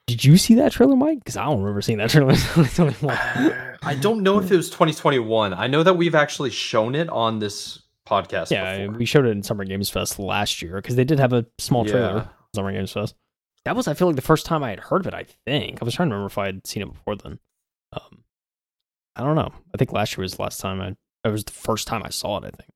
Did 0.06 0.24
you 0.24 0.38
see 0.38 0.56
that 0.56 0.72
trailer, 0.72 0.96
Mike? 0.96 1.20
Because 1.20 1.36
I 1.36 1.46
don't 1.46 1.60
remember 1.60 1.82
seeing 1.82 1.98
that 1.98 2.10
trailer. 2.12 2.32
in 2.32 2.38
2021. 2.38 3.78
I 3.84 3.96
don't 3.96 4.22
know 4.24 4.40
if 4.40 4.52
it 4.52 4.56
was 4.56 4.70
2021. 4.70 5.54
I 5.54 5.68
know 5.68 5.84
that 5.84 5.96
we've 5.96 6.16
actually 6.16 6.50
shown 6.52 6.96
it 6.96 7.10
on 7.10 7.40
this 7.40 7.80
podcast. 8.08 8.52
yeah, 8.52 8.86
before. 8.86 8.98
we 8.98 9.06
showed 9.06 9.26
it 9.26 9.30
in 9.32 9.44
Summer 9.44 9.66
Games 9.66 9.90
Fest 9.90 10.18
last 10.18 10.62
year 10.62 10.76
because 10.76 10.96
they 10.96 11.04
did 11.04 11.20
have 11.20 11.34
a 11.34 11.46
small 11.58 11.84
trailer. 11.84 12.16
Yeah. 12.16 12.28
Summer 12.56 12.72
Games 12.72 12.92
Fest. 12.92 13.16
That 13.66 13.76
was, 13.76 13.88
I 13.88 13.96
feel 13.96 14.08
like, 14.08 14.16
the 14.16 14.22
first 14.22 14.46
time 14.46 14.64
I 14.64 14.70
had 14.70 14.80
heard 14.80 15.02
of 15.02 15.08
it. 15.08 15.14
I 15.14 15.26
think 15.46 15.82
I 15.82 15.86
was 15.86 15.94
trying 15.94 16.10
to 16.10 16.16
remember 16.16 16.32
if 16.32 16.38
I 16.38 16.46
had 16.46 16.66
seen 16.66 16.84
it 16.84 16.92
before 16.92 17.18
then. 17.18 17.40
Um, 17.92 18.24
I 19.18 19.24
don't 19.24 19.36
know. 19.36 19.52
I 19.74 19.78
think 19.78 19.92
last 19.92 20.16
year 20.16 20.22
was 20.24 20.36
the 20.36 20.42
last 20.42 20.60
time 20.60 20.80
I. 20.82 20.96
It 21.28 21.32
was 21.32 21.44
the 21.44 21.52
first 21.52 21.88
time 21.88 22.04
I 22.04 22.10
saw 22.10 22.38
it. 22.38 22.46
I 22.46 22.50
think. 22.52 22.70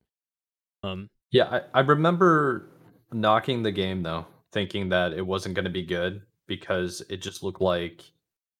Um, 0.83 1.09
Yeah, 1.31 1.45
I, 1.73 1.79
I 1.79 1.79
remember 1.81 2.67
knocking 3.13 3.63
the 3.63 3.71
game 3.71 4.03
though, 4.03 4.25
thinking 4.51 4.89
that 4.89 5.13
it 5.13 5.25
wasn't 5.25 5.55
going 5.55 5.65
to 5.65 5.71
be 5.71 5.83
good 5.83 6.21
because 6.47 7.01
it 7.09 7.17
just 7.21 7.43
looked 7.43 7.61
like 7.61 8.01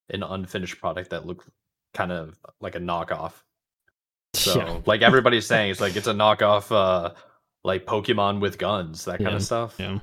an 0.10 0.24
unfinished 0.24 0.80
product 0.80 1.10
that 1.10 1.26
looked 1.26 1.50
kind 1.94 2.12
of 2.12 2.38
like 2.62 2.76
a 2.76 2.80
knockoff. 2.80 3.34
So, 4.34 4.58
yeah. 4.60 4.80
like 4.86 5.02
everybody's 5.02 5.46
saying, 5.46 5.72
it's 5.72 5.82
like 5.82 5.98
it's 5.98 6.08
a 6.08 6.14
knockoff, 6.14 6.72
uh, 6.72 7.14
like 7.66 7.86
Pokemon 7.86 8.40
with 8.40 8.58
guns, 8.58 9.04
that 9.04 9.18
kind 9.18 9.32
Yeah, 9.32 9.36
of 9.36 9.44
stuff. 9.44 9.76
yeah. 9.78 10.00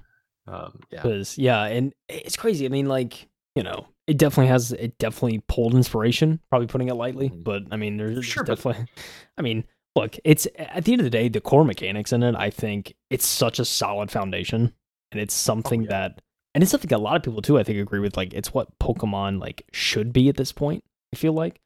Um, 0.47 0.81
yeah. 0.91 1.23
Yeah, 1.37 1.65
and 1.65 1.95
it's 2.11 2.37
crazy. 2.37 2.67
I 2.67 2.69
mean, 2.69 2.89
like 2.89 3.27
you 3.57 3.63
know, 3.63 3.87
it 4.09 4.19
definitely 4.19 4.49
has 4.49 4.73
it 4.73 4.99
definitely 4.99 5.43
pulled 5.49 5.75
inspiration. 5.75 6.41
Probably 6.51 6.67
putting 6.67 6.89
it 6.89 6.95
lightly, 6.95 7.29
Mhm. 7.31 7.45
but 7.45 7.63
I 7.71 7.77
mean, 7.77 7.97
there's 7.97 8.25
Sure, 8.25 8.43
but- 8.43 8.57
definitely. 8.57 8.87
I 9.39 9.43
mean, 9.43 9.65
look, 9.95 10.17
it's 10.25 10.47
at 10.57 10.85
the 10.85 10.93
end 10.93 11.01
of 11.01 11.05
the 11.05 11.11
day, 11.11 11.29
the 11.29 11.41
core 11.41 11.65
mechanics 11.65 12.13
in 12.13 12.23
it. 12.23 12.35
I 12.35 12.51
think 12.51 12.95
it's 13.11 13.27
such 13.27 13.59
a 13.61 13.65
solid 13.65 14.11
foundation, 14.11 14.73
and 15.13 15.21
it's 15.21 15.35
something 15.35 15.83
Oh, 15.83 15.85
yeah. 15.85 15.89
that, 15.91 16.23
and 16.55 16.63
it's 16.63 16.71
something 16.71 16.93
a 16.93 16.99
lot 16.99 17.17
of 17.17 17.23
people 17.23 17.43
too. 17.43 17.59
I 17.59 17.63
think 17.63 17.79
agree 17.79 18.01
with. 18.01 18.17
Like, 18.17 18.35
it's 18.35 18.53
what 18.53 18.77
Pokemon 18.81 19.41
like 19.41 19.65
should 19.73 20.13
be 20.13 20.29
at 20.29 20.37
this 20.37 20.51
point. 20.53 20.83
I 21.15 21.17
feel 21.17 21.33
like. 21.33 21.61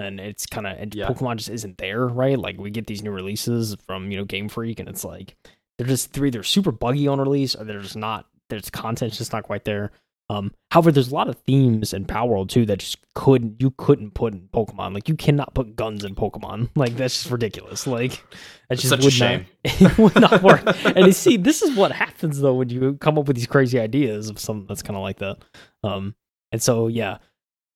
And 0.00 0.20
it's 0.20 0.46
kind 0.46 0.64
of 0.68 0.78
and 0.78 0.94
Yeah. 0.94 1.08
Pokemon 1.08 1.38
just 1.38 1.50
isn't 1.50 1.78
there, 1.78 2.06
right? 2.06 2.38
Like 2.38 2.56
we 2.56 2.70
get 2.70 2.86
these 2.86 3.02
new 3.02 3.10
releases 3.10 3.74
from 3.84 4.12
you 4.12 4.16
know 4.18 4.24
Game 4.24 4.48
Freak, 4.48 4.78
and 4.78 4.88
it's 4.88 5.04
like 5.04 5.34
they're 5.76 5.88
just 5.88 6.12
three 6.12 6.30
they're 6.30 6.44
super 6.44 6.70
buggy 6.70 7.08
on 7.08 7.18
release 7.20 7.56
or 7.56 7.64
they're 7.64 7.80
just 7.80 7.96
not 7.96 8.26
there's 8.48 8.70
content's 8.70 9.18
just 9.18 9.32
not 9.32 9.42
quite 9.42 9.64
there 9.64 9.90
um 10.30 10.52
however 10.70 10.92
there's 10.92 11.10
a 11.10 11.14
lot 11.14 11.28
of 11.28 11.36
themes 11.46 11.94
in 11.94 12.04
Palworld 12.04 12.48
too 12.50 12.66
that 12.66 12.80
just 12.80 12.98
couldn't 13.14 13.60
you 13.60 13.72
couldn't 13.78 14.12
put 14.12 14.34
in 14.34 14.40
pokemon. 14.54 14.92
Like 14.94 15.08
you 15.08 15.16
cannot 15.16 15.54
put 15.54 15.74
guns 15.76 16.04
in 16.04 16.14
pokemon. 16.14 16.68
Like 16.76 16.96
that's 16.96 17.14
just 17.22 17.30
ridiculous. 17.30 17.86
Like 17.86 18.12
that 18.12 18.74
It's 18.78 18.82
just 18.82 18.90
such 18.90 19.00
a 19.00 19.04
would 19.04 19.12
shame. 19.12 19.46
not 19.64 19.82
it 19.92 19.98
would 19.98 20.20
not 20.20 20.42
work. 20.42 20.62
And 20.84 21.06
you 21.06 21.12
see 21.12 21.36
this 21.38 21.62
is 21.62 21.76
what 21.76 21.92
happens 21.92 22.40
though 22.40 22.54
when 22.54 22.68
you 22.68 22.94
come 22.94 23.16
up 23.18 23.26
with 23.26 23.36
these 23.36 23.46
crazy 23.46 23.80
ideas 23.80 24.28
of 24.28 24.38
something 24.38 24.66
that's 24.66 24.82
kind 24.82 24.96
of 24.96 25.02
like 25.02 25.18
that. 25.18 25.38
Um 25.82 26.14
and 26.52 26.62
so 26.62 26.88
yeah 26.88 27.18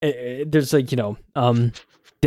it- 0.03 0.17
it- 0.17 0.53
there's 0.53 0.73
like 0.73 0.91
you 0.93 0.97
know 0.97 1.17
um 1.35 1.73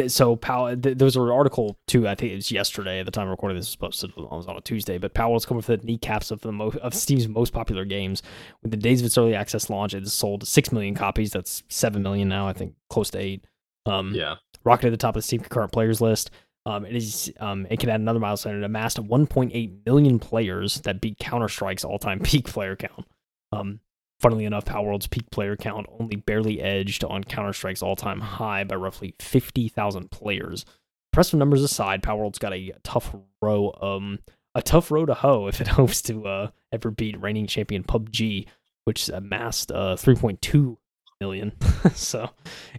so 0.07 0.35
Palworld, 0.35 0.83
th- 0.83 0.97
there 0.97 1.05
was 1.05 1.15
an 1.15 1.29
article 1.29 1.77
too. 1.87 2.07
I 2.07 2.15
think 2.15 2.31
it 2.33 2.35
was 2.35 2.51
yesterday 2.51 2.99
at 2.99 3.05
the 3.05 3.11
time 3.11 3.27
of 3.27 3.31
recording 3.31 3.57
this 3.57 3.67
was 3.67 3.75
posted. 3.75 4.11
It 4.11 4.17
was 4.17 4.47
on 4.47 4.57
a 4.57 4.61
Tuesday, 4.61 4.97
but 4.97 5.13
Palworld 5.13 5.25
Palworld's 5.35 5.45
coming 5.45 5.61
for 5.61 5.77
the 5.77 5.85
kneecaps 5.85 6.31
of 6.31 6.41
the 6.41 6.51
most 6.51 6.77
of 6.77 6.93
Steam's 6.93 7.27
most 7.27 7.53
popular 7.53 7.85
games. 7.85 8.21
With 8.61 8.71
the 8.71 8.77
days 8.77 9.01
of 9.01 9.05
its 9.05 9.17
early 9.17 9.35
access 9.35 9.69
launch, 9.69 9.93
it 9.93 10.01
has 10.03 10.13
sold 10.13 10.47
six 10.47 10.71
million 10.71 10.95
copies. 10.95 11.31
That's 11.31 11.63
seven 11.69 12.03
million 12.03 12.27
now. 12.27 12.47
I 12.47 12.53
think 12.53 12.73
close 12.89 13.09
to 13.11 13.19
eight. 13.19 13.45
Um, 13.85 14.13
Yeah. 14.13 14.35
rocketed 14.63 14.87
to 14.87 14.91
the 14.91 14.97
top 14.97 15.15
of 15.15 15.21
the 15.21 15.27
Steam 15.27 15.41
concurrent 15.41 15.71
players 15.71 16.01
list. 16.01 16.31
Um, 16.65 16.85
it 16.85 16.95
is 16.95 17.31
um, 17.39 17.67
it 17.69 17.79
can 17.79 17.89
add 17.89 17.99
another 17.99 18.19
milestone. 18.19 18.55
It 18.57 18.63
amassed 18.65 18.97
1.8 18.97 19.85
million 19.85 20.17
players 20.19 20.81
that 20.81 20.99
beat 20.99 21.19
Counter 21.19 21.47
Strike's 21.47 21.85
all-time 21.85 22.19
peak 22.23 22.45
player 22.47 22.75
count. 22.75 23.05
Um, 23.51 23.79
funnily 24.19 24.45
enough, 24.45 24.65
Palworld's 24.65 25.07
peak 25.07 25.29
player 25.31 25.55
count 25.55 25.87
only 25.99 26.15
barely 26.15 26.61
edged 26.61 27.03
on 27.03 27.23
Counter 27.23 27.53
Strike's 27.53 27.81
all-time 27.81 28.21
high 28.21 28.63
by 28.63 28.75
roughly 28.75 29.15
50,000 29.19 30.11
players. 30.11 30.65
Impressive 31.13 31.39
numbers 31.39 31.63
aside, 31.63 32.01
Palworld's 32.01 32.39
got 32.39 32.53
a 32.53 32.73
tough 32.83 33.15
row 33.41 33.73
um 33.81 34.19
a 34.55 34.61
tough 34.61 34.89
row 34.89 35.05
to 35.05 35.13
hoe 35.13 35.47
if 35.47 35.61
it 35.61 35.67
hopes 35.79 36.01
to 36.03 36.25
uh, 36.25 36.47
ever 36.71 36.89
beat 36.89 37.21
reigning 37.21 37.45
champion 37.45 37.83
PUBG, 37.83 38.47
which 38.85 39.09
amassed 39.09 39.71
uh 39.71 39.95
3.2 39.95 40.77
million. 41.19 41.53
so 41.93 42.29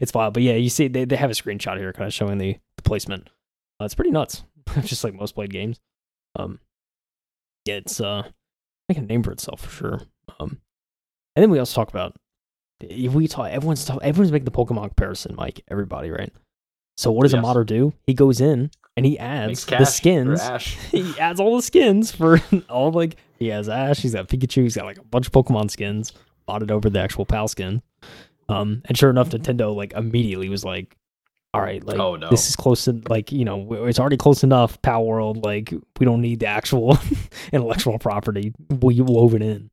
it's 0.00 0.12
wild. 0.12 0.34
But 0.34 0.42
yeah, 0.42 0.54
you 0.54 0.70
see 0.70 0.88
they, 0.88 1.04
they 1.04 1.16
have 1.16 1.30
a 1.30 1.34
screenshot 1.34 1.78
here 1.78 1.92
kind 1.92 2.06
of 2.06 2.14
showing 2.14 2.38
the, 2.38 2.56
the 2.76 2.82
placement. 2.82 3.28
Uh, 3.80 3.84
it's 3.84 3.94
pretty 3.94 4.10
nuts. 4.10 4.44
Just 4.82 5.04
like 5.04 5.14
most 5.14 5.34
played 5.34 5.50
games. 5.50 5.80
Um 6.34 6.60
yeah, 7.64 7.76
it's 7.76 8.00
uh 8.00 8.28
making 8.88 9.04
a 9.04 9.06
name 9.06 9.22
for 9.22 9.32
itself 9.32 9.60
for 9.60 9.70
sure. 9.70 10.00
Um 10.40 10.60
and 11.36 11.42
then 11.42 11.50
we 11.50 11.58
also 11.58 11.74
talk 11.80 11.88
about 11.90 12.16
if 12.80 13.12
we 13.12 13.28
talk 13.28 13.50
everyone's 13.50 13.84
talk, 13.84 13.98
everyone's 14.02 14.32
making 14.32 14.44
the 14.46 14.50
Pokemon 14.50 14.88
comparison, 14.88 15.34
Mike, 15.36 15.62
everybody, 15.70 16.10
right? 16.10 16.32
So 16.96 17.12
what 17.12 17.22
does 17.22 17.32
a 17.34 17.36
Yes. 17.36 17.42
modder 17.42 17.64
do? 17.64 17.92
He 18.06 18.14
goes 18.14 18.40
in 18.40 18.70
and 18.96 19.06
he 19.06 19.18
adds 19.18 19.64
the 19.66 19.84
skins 19.84 20.40
he 20.90 21.18
adds 21.18 21.38
all 21.40 21.56
the 21.56 21.62
skins 21.62 22.10
for 22.12 22.40
all 22.68 22.90
like 22.90 23.16
he 23.38 23.48
has 23.48 23.68
Ash, 23.68 24.00
he's 24.00 24.14
got 24.14 24.28
Pikachu, 24.28 24.62
he's 24.62 24.74
got 24.76 24.86
like 24.86 24.98
a 24.98 25.04
bunch 25.04 25.26
of 25.26 25.32
Pokemon 25.32 25.70
skins, 25.70 26.12
bought 26.46 26.62
it 26.62 26.70
over 26.70 26.88
the 26.90 26.98
actual 27.00 27.24
PAL 27.26 27.48
skin. 27.48 27.82
Um, 28.48 28.82
and 28.86 28.96
sure 28.96 29.10
enough, 29.10 29.30
Nintendo 29.30 29.74
like 29.74 29.92
immediately 29.92 30.48
was 30.48 30.64
like, 30.64 30.96
"All 31.52 31.60
right, 31.60 31.84
like 31.84 31.98
Oh, 31.98 32.14
no. 32.16 32.30
this 32.30 32.48
is 32.48 32.54
close 32.56 32.84
to 32.84 33.00
like 33.08 33.32
you 33.32 33.44
know 33.44 33.72
it's 33.86 33.98
already 33.98 34.16
close 34.16 34.42
enough, 34.44 34.80
Palworld. 34.82 35.44
Like 35.44 35.74
we 35.98 36.06
don't 36.06 36.20
need 36.20 36.40
the 36.40 36.46
actual 36.46 36.96
intellectual 37.52 37.98
property. 37.98 38.52
We 38.80 39.00
woven 39.00 39.42
in." 39.42 39.70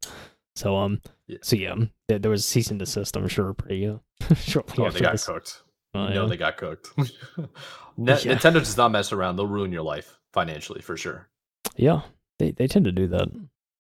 So 0.56 0.76
um, 0.78 1.02
Yeah. 1.28 1.38
so 1.42 1.56
yeah, 1.56 1.72
um, 1.72 1.90
there, 2.08 2.20
there 2.20 2.32
was 2.32 2.46
cease 2.46 2.70
and 2.70 2.80
desist. 2.80 3.16
I'm 3.16 3.28
sure 3.28 3.54
pretty 3.54 3.88
uh, 3.88 3.98
shortly 4.36 4.84
Oh, 4.84 4.88
after 4.88 5.00
they 5.00 5.06
got 5.06 5.12
this. 5.14 5.26
cooked. 5.26 5.64
Oh, 5.96 6.08
no, 6.08 6.24
yeah. 6.24 6.30
they 6.30 6.38
got 6.38 6.58
cooked. 6.58 6.90
Ne- 6.98 8.12
Yeah. 8.12 8.34
Nintendo 8.36 8.54
does 8.56 8.78
not 8.78 8.92
mess 8.92 9.12
around. 9.12 9.36
They'll 9.36 9.48
ruin 9.48 9.72
your 9.72 9.84
life 9.84 10.20
financially 10.34 10.82
for 10.82 10.98
sure. 10.98 11.28
Yeah, 11.76 12.02
they 12.40 12.52
they 12.52 12.68
tend 12.68 12.86
to 12.86 12.92
do 12.92 13.08
that. 13.08 13.28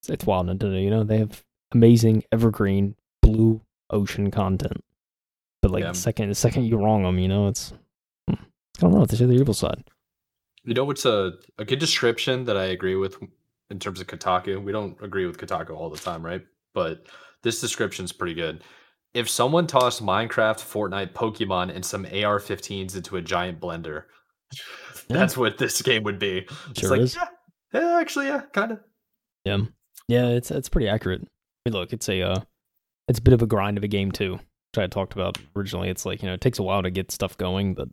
It's, 0.01 0.09
it's 0.09 0.25
wild 0.25 0.47
Nintendo. 0.47 0.81
You 0.83 0.89
know, 0.89 1.03
they 1.03 1.17
have 1.19 1.43
amazing 1.73 2.23
evergreen 2.31 2.95
blue 3.21 3.61
ocean 3.89 4.29
content, 4.31 4.83
but 5.61 5.71
like 5.71 5.83
the 5.83 5.93
second 5.93 6.29
the 6.29 6.35
second 6.35 6.65
you 6.65 6.77
wrong 6.77 7.03
them, 7.03 7.17
you 7.19 7.27
know, 7.27 7.47
it's 7.47 7.73
hmm, 8.27 8.33
it's 8.35 8.79
kind 8.79 8.91
of 8.91 8.97
wrong. 8.97 9.05
They 9.07 9.17
say 9.17 9.25
the 9.25 9.33
evil 9.33 9.53
side. 9.53 9.83
You 10.63 10.73
know 10.73 10.85
what's 10.85 11.05
a, 11.05 11.33
a 11.57 11.65
good 11.65 11.79
description 11.79 12.45
that 12.45 12.55
I 12.57 12.65
agree 12.65 12.95
with 12.95 13.17
in 13.69 13.79
terms 13.79 13.99
of 13.99 14.07
Kotaku? 14.07 14.63
We 14.63 14.71
don't 14.71 14.95
agree 15.01 15.25
with 15.25 15.37
Kotaku 15.37 15.71
all 15.71 15.89
the 15.89 15.97
time, 15.97 16.23
right? 16.25 16.45
But 16.73 17.05
this 17.43 17.61
description's 17.61 18.11
pretty 18.11 18.33
good. 18.33 18.63
If 19.13 19.29
someone 19.29 19.67
tossed 19.67 20.03
Minecraft, 20.03 20.57
Fortnite, 20.59 21.13
Pokemon, 21.13 21.73
and 21.75 21.85
some 21.85 22.05
AR 22.05 22.39
15s 22.39 22.95
into 22.95 23.15
a 23.17 23.21
giant 23.21 23.59
blender, 23.59 24.05
Yeah. 25.07 25.17
that's 25.17 25.37
what 25.37 25.57
this 25.59 25.81
game 25.81 26.03
would 26.03 26.17
be. 26.19 26.47
it's 26.71 26.83
like, 26.83 27.01
is. 27.01 27.15
yeah, 27.15 27.27
yeah, 27.73 27.97
actually, 27.99 28.27
yeah, 28.27 28.41
kind 28.53 28.71
of. 28.71 28.79
Yeah, 29.45 29.57
yeah, 30.07 30.27
it's 30.29 30.49
it's 30.51 30.69
pretty 30.69 30.87
accurate. 30.87 31.21
I 31.21 31.69
mean, 31.69 31.73
look, 31.79 31.93
it's 31.93 32.09
a 32.09 32.21
uh, 32.21 32.39
it's 33.07 33.19
a 33.19 33.21
bit 33.21 33.33
of 33.33 33.41
a 33.41 33.45
grind 33.47 33.77
of 33.77 33.83
a 33.83 33.87
game 33.87 34.11
too, 34.11 34.33
which 34.33 34.77
I 34.77 34.87
talked 34.87 35.13
about 35.13 35.37
originally. 35.55 35.89
It's 35.89 36.05
like 36.05 36.21
you 36.23 36.27
know, 36.27 36.33
it 36.33 36.41
takes 36.41 36.59
a 36.59 36.63
while 36.63 36.81
to 36.81 36.89
get 36.89 37.11
stuff 37.11 37.37
going, 37.37 37.73
but 37.75 37.89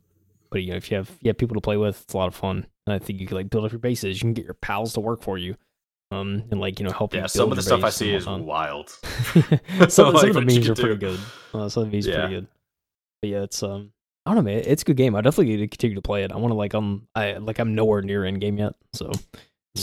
but 0.49 0.63
you 0.63 0.71
know, 0.71 0.77
if 0.77 0.89
you 0.89 0.97
have 0.97 1.11
you 1.21 1.29
have 1.29 1.37
people 1.37 1.55
to 1.55 1.61
play 1.61 1.77
with, 1.77 2.01
it's 2.03 2.13
a 2.13 2.17
lot 2.17 2.27
of 2.27 2.35
fun. 2.35 2.65
And 2.87 2.93
I 2.95 2.99
think 2.99 3.19
you 3.19 3.27
can 3.27 3.37
like 3.37 3.49
build 3.49 3.65
up 3.65 3.71
your 3.71 3.79
bases. 3.79 4.17
You 4.17 4.21
can 4.21 4.33
get 4.33 4.45
your 4.45 4.55
pals 4.55 4.93
to 4.93 4.99
work 5.01 5.21
for 5.21 5.37
you, 5.37 5.55
um, 6.11 6.43
and 6.51 6.59
like 6.59 6.79
you 6.79 6.85
know, 6.85 6.91
help 6.91 7.13
you. 7.13 7.21
Yeah, 7.21 7.25
some 7.27 7.51
of 7.51 7.55
the 7.55 7.63
stuff 7.63 7.83
I 7.83 7.89
see 7.89 8.13
is 8.13 8.27
wild. 8.27 8.89
some, 8.89 9.89
some 9.89 10.13
Like, 10.13 10.27
of 10.29 10.33
the 10.35 10.41
memes 10.41 10.69
are 10.69 10.75
pretty 10.75 10.97
good. 10.97 11.19
Uh, 11.53 11.69
some 11.69 11.83
of 11.83 11.91
these 11.91 12.07
are 12.07 12.11
Yeah. 12.11 12.19
pretty 12.21 12.35
good. 12.35 12.47
But 13.21 13.29
yeah, 13.29 13.41
it's 13.43 13.63
um, 13.63 13.91
I 14.25 14.31
don't 14.31 14.43
know, 14.43 14.51
man. 14.51 14.63
It's 14.65 14.81
a 14.81 14.85
good 14.85 14.97
game. 14.97 15.15
I 15.15 15.21
definitely 15.21 15.53
need 15.55 15.57
to 15.57 15.67
continue 15.67 15.95
to 15.95 16.01
play 16.01 16.23
it. 16.23 16.31
I 16.31 16.37
want 16.37 16.51
to 16.51 16.55
like 16.55 16.73
um, 16.75 17.07
I 17.15 17.33
like 17.33 17.59
I'm 17.59 17.75
nowhere 17.75 18.01
near 18.01 18.25
end 18.25 18.41
game 18.41 18.57
yet, 18.57 18.73
so 18.93 19.09
it's 19.09 19.21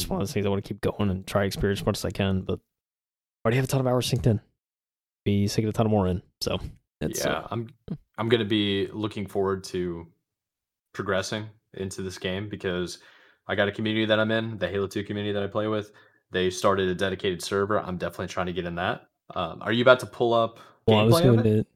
just 0.01 0.09
one 0.11 0.21
of 0.21 0.27
those 0.27 0.33
things 0.33 0.45
I 0.47 0.49
want 0.49 0.63
to 0.63 0.69
keep 0.69 0.81
going 0.81 1.11
and 1.11 1.27
try 1.27 1.45
experience 1.45 1.81
as 1.81 1.87
much 1.87 1.97
as 1.99 2.05
I 2.05 2.11
can. 2.11 2.43
But 2.43 2.59
I 2.59 3.47
already 3.49 3.57
have 3.57 3.65
a 3.65 3.69
ton 3.69 3.81
of 3.81 3.87
hours 3.87 4.11
synced 4.11 4.27
in. 4.27 4.41
Be 5.25 5.47
sinking 5.47 5.69
a 5.69 5.73
ton 5.73 5.89
more 5.89 6.07
in. 6.09 6.23
So 6.41 6.59
it's 7.01 7.25
yeah, 7.25 7.33
uh, 7.33 7.49
I'm 7.51 7.69
I'm 8.19 8.29
gonna 8.29 8.45
be 8.45 8.89
looking 8.93 9.27
forward 9.27 9.65
to 9.65 10.07
progressing 10.95 11.47
into 11.75 12.03
this 12.03 12.19
game 12.19 12.49
because 12.49 12.99
I 13.47 13.55
got 13.55 13.69
a 13.69 13.73
community 13.73 14.07
that 14.07 14.19
I'm 14.19 14.31
in, 14.31 14.59
the 14.59 14.69
Halo 14.69 14.87
2 14.87 15.05
community 15.05 15.33
that 15.33 15.43
I 15.43 15.47
play 15.47 15.69
with. 15.69 15.93
They 16.31 16.51
started 16.51 16.89
a 16.89 16.95
dedicated 16.95 17.43
server. 17.43 17.79
I'm 17.81 17.97
definitely 17.97 18.29
trying 18.29 18.47
to 18.47 18.53
get 18.53 18.65
in 18.67 18.75
that. 18.77 19.07
Um, 19.35 19.61
are 19.63 19.73
you 19.73 19.83
about 19.83 20.01
to 20.01 20.07
pull 20.07 20.33
up 20.35 20.59
well, 20.87 20.99
I 21.01 21.03
was 21.05 21.21
going 21.21 21.39
it? 21.41 21.43
to. 21.43 21.67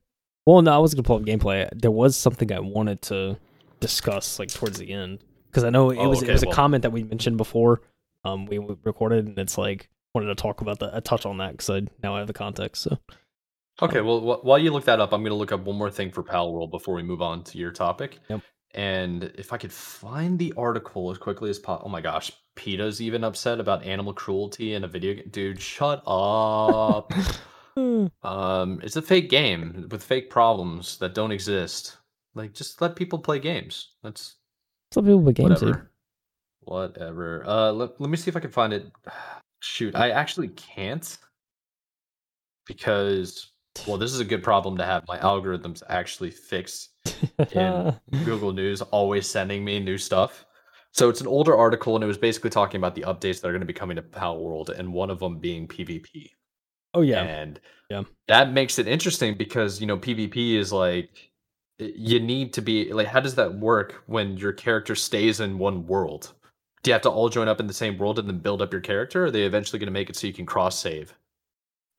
Well, 0.46 0.60
no, 0.62 0.72
I 0.74 0.78
was 0.78 0.94
going 0.94 1.04
to 1.04 1.06
pull 1.06 1.16
up 1.16 1.22
gameplay. 1.22 1.68
There 1.72 1.90
was 1.90 2.16
something 2.16 2.50
I 2.52 2.60
wanted 2.60 3.02
to 3.02 3.38
discuss 3.80 4.38
like 4.38 4.48
towards 4.52 4.78
the 4.78 4.90
end 4.90 5.20
because 5.46 5.64
I 5.64 5.70
know 5.70 5.90
it 5.90 5.98
Oh, 5.98 6.08
was 6.08 6.22
it 6.22 6.24
okay, 6.26 6.32
was 6.32 6.42
a 6.42 6.46
well- 6.46 6.54
comment 6.56 6.82
that 6.82 6.90
we 6.90 7.02
mentioned 7.04 7.36
before. 7.36 7.82
Um, 8.24 8.46
we 8.46 8.58
recorded 8.84 9.26
and 9.26 9.38
it's 9.38 9.58
like 9.58 9.88
wanted 10.14 10.26
to 10.28 10.34
talk 10.34 10.60
about 10.60 10.78
that, 10.80 10.96
a 10.96 11.00
touch 11.00 11.26
on 11.26 11.38
that 11.38 11.52
because 11.52 11.70
I 11.70 11.80
now 12.02 12.14
I 12.14 12.18
have 12.18 12.26
the 12.28 12.32
context. 12.32 12.82
So 12.82 12.98
Okay, 13.80 14.00
well, 14.02 14.20
wh- 14.20 14.44
while 14.44 14.58
you 14.58 14.70
look 14.70 14.84
that 14.84 15.00
up, 15.00 15.12
I'm 15.12 15.22
going 15.22 15.30
to 15.30 15.36
look 15.36 15.50
up 15.50 15.64
one 15.64 15.76
more 15.76 15.90
thing 15.90 16.10
for 16.12 16.22
Palworld 16.22 16.70
before 16.70 16.94
we 16.94 17.02
move 17.02 17.22
on 17.22 17.42
to 17.44 17.58
your 17.58 17.70
topic. 17.70 18.18
Yep. 18.28 18.42
And 18.74 19.24
if 19.36 19.52
I 19.52 19.58
could 19.58 19.72
find 19.72 20.38
the 20.38 20.54
article 20.56 21.10
as 21.10 21.18
quickly 21.18 21.50
as 21.50 21.58
possible. 21.58 21.88
Oh 21.88 21.90
my 21.90 22.00
gosh, 22.00 22.32
PETA's 22.56 23.00
even 23.02 23.24
upset 23.24 23.60
about 23.60 23.84
animal 23.84 24.14
cruelty 24.14 24.74
in 24.74 24.84
a 24.84 24.88
video 24.88 25.14
game. 25.14 25.28
Dude, 25.30 25.60
shut 25.60 26.02
up. 26.06 27.12
Um, 28.22 28.80
it's 28.82 28.96
a 28.96 29.02
fake 29.02 29.30
game 29.30 29.88
with 29.90 30.04
fake 30.04 30.28
problems 30.28 30.98
that 30.98 31.14
don't 31.14 31.32
exist. 31.32 31.96
Like, 32.34 32.52
just 32.52 32.80
let 32.82 32.96
people 32.96 33.18
play 33.18 33.38
games. 33.38 33.92
That's 34.02 34.36
Some 34.92 35.04
people 35.04 35.20
with 35.20 35.36
games, 35.36 35.60
dude. 35.60 35.68
whatever. 35.70 35.90
Whatever. 36.60 37.44
Uh, 37.46 37.72
let, 37.72 38.00
let 38.00 38.10
me 38.10 38.16
see 38.18 38.28
if 38.28 38.36
I 38.36 38.40
can 38.40 38.50
find 38.50 38.72
it. 38.74 38.92
Shoot, 39.60 39.94
I 39.94 40.10
actually 40.10 40.48
can't 40.48 41.16
because 42.66 43.52
well, 43.86 43.96
this 43.96 44.12
is 44.12 44.20
a 44.20 44.24
good 44.24 44.42
problem 44.42 44.76
to 44.78 44.84
have. 44.84 45.04
My 45.08 45.18
algorithms 45.18 45.82
actually 45.88 46.30
fixed 46.30 46.90
in 47.52 47.92
Google 48.24 48.52
News, 48.52 48.82
always 48.82 49.28
sending 49.28 49.64
me 49.64 49.80
new 49.80 49.98
stuff. 49.98 50.46
So 50.92 51.08
it's 51.08 51.20
an 51.20 51.26
older 51.26 51.56
article, 51.56 51.94
and 51.94 52.04
it 52.04 52.06
was 52.06 52.18
basically 52.18 52.50
talking 52.50 52.78
about 52.78 52.94
the 52.94 53.02
updates 53.02 53.40
that 53.40 53.48
are 53.48 53.52
going 53.52 53.60
to 53.60 53.66
be 53.66 53.72
coming 53.72 53.96
to 53.96 54.02
Palworld, 54.02 54.68
and 54.68 54.92
one 54.92 55.10
of 55.10 55.18
them 55.20 55.38
being 55.38 55.66
PvP. 55.66 56.30
oh 56.94 57.00
yeah, 57.00 57.22
And 57.22 57.60
Yeah. 57.88 58.02
that 58.28 58.52
makes 58.52 58.78
it 58.78 58.86
interesting 58.86 59.34
because 59.36 59.80
you 59.80 59.86
know 59.86 59.98
PvP 59.98 60.54
is 60.56 60.72
like 60.72 61.30
you 61.78 62.20
need 62.20 62.52
to 62.52 62.62
be 62.62 62.92
like 62.92 63.08
how 63.08 63.20
does 63.20 63.34
that 63.36 63.54
work 63.58 64.04
when 64.06 64.36
your 64.36 64.52
character 64.52 64.94
stays 64.94 65.40
in 65.40 65.58
one 65.58 65.86
world? 65.86 66.32
Do 66.82 66.90
you 66.90 66.92
have 66.92 67.02
to 67.02 67.10
all 67.10 67.28
join 67.28 67.48
up 67.48 67.60
in 67.60 67.66
the 67.66 67.72
same 67.74 67.96
world 67.98 68.18
and 68.18 68.28
then 68.28 68.38
build 68.38 68.60
up 68.62 68.72
your 68.72 68.80
character? 68.80 69.22
Or 69.22 69.26
are 69.26 69.30
they 69.30 69.44
eventually 69.44 69.78
going 69.78 69.86
to 69.86 69.92
make 69.92 70.10
it 70.10 70.16
so 70.16 70.26
you 70.26 70.32
can 70.32 70.46
cross 70.46 70.78
save? 70.78 71.14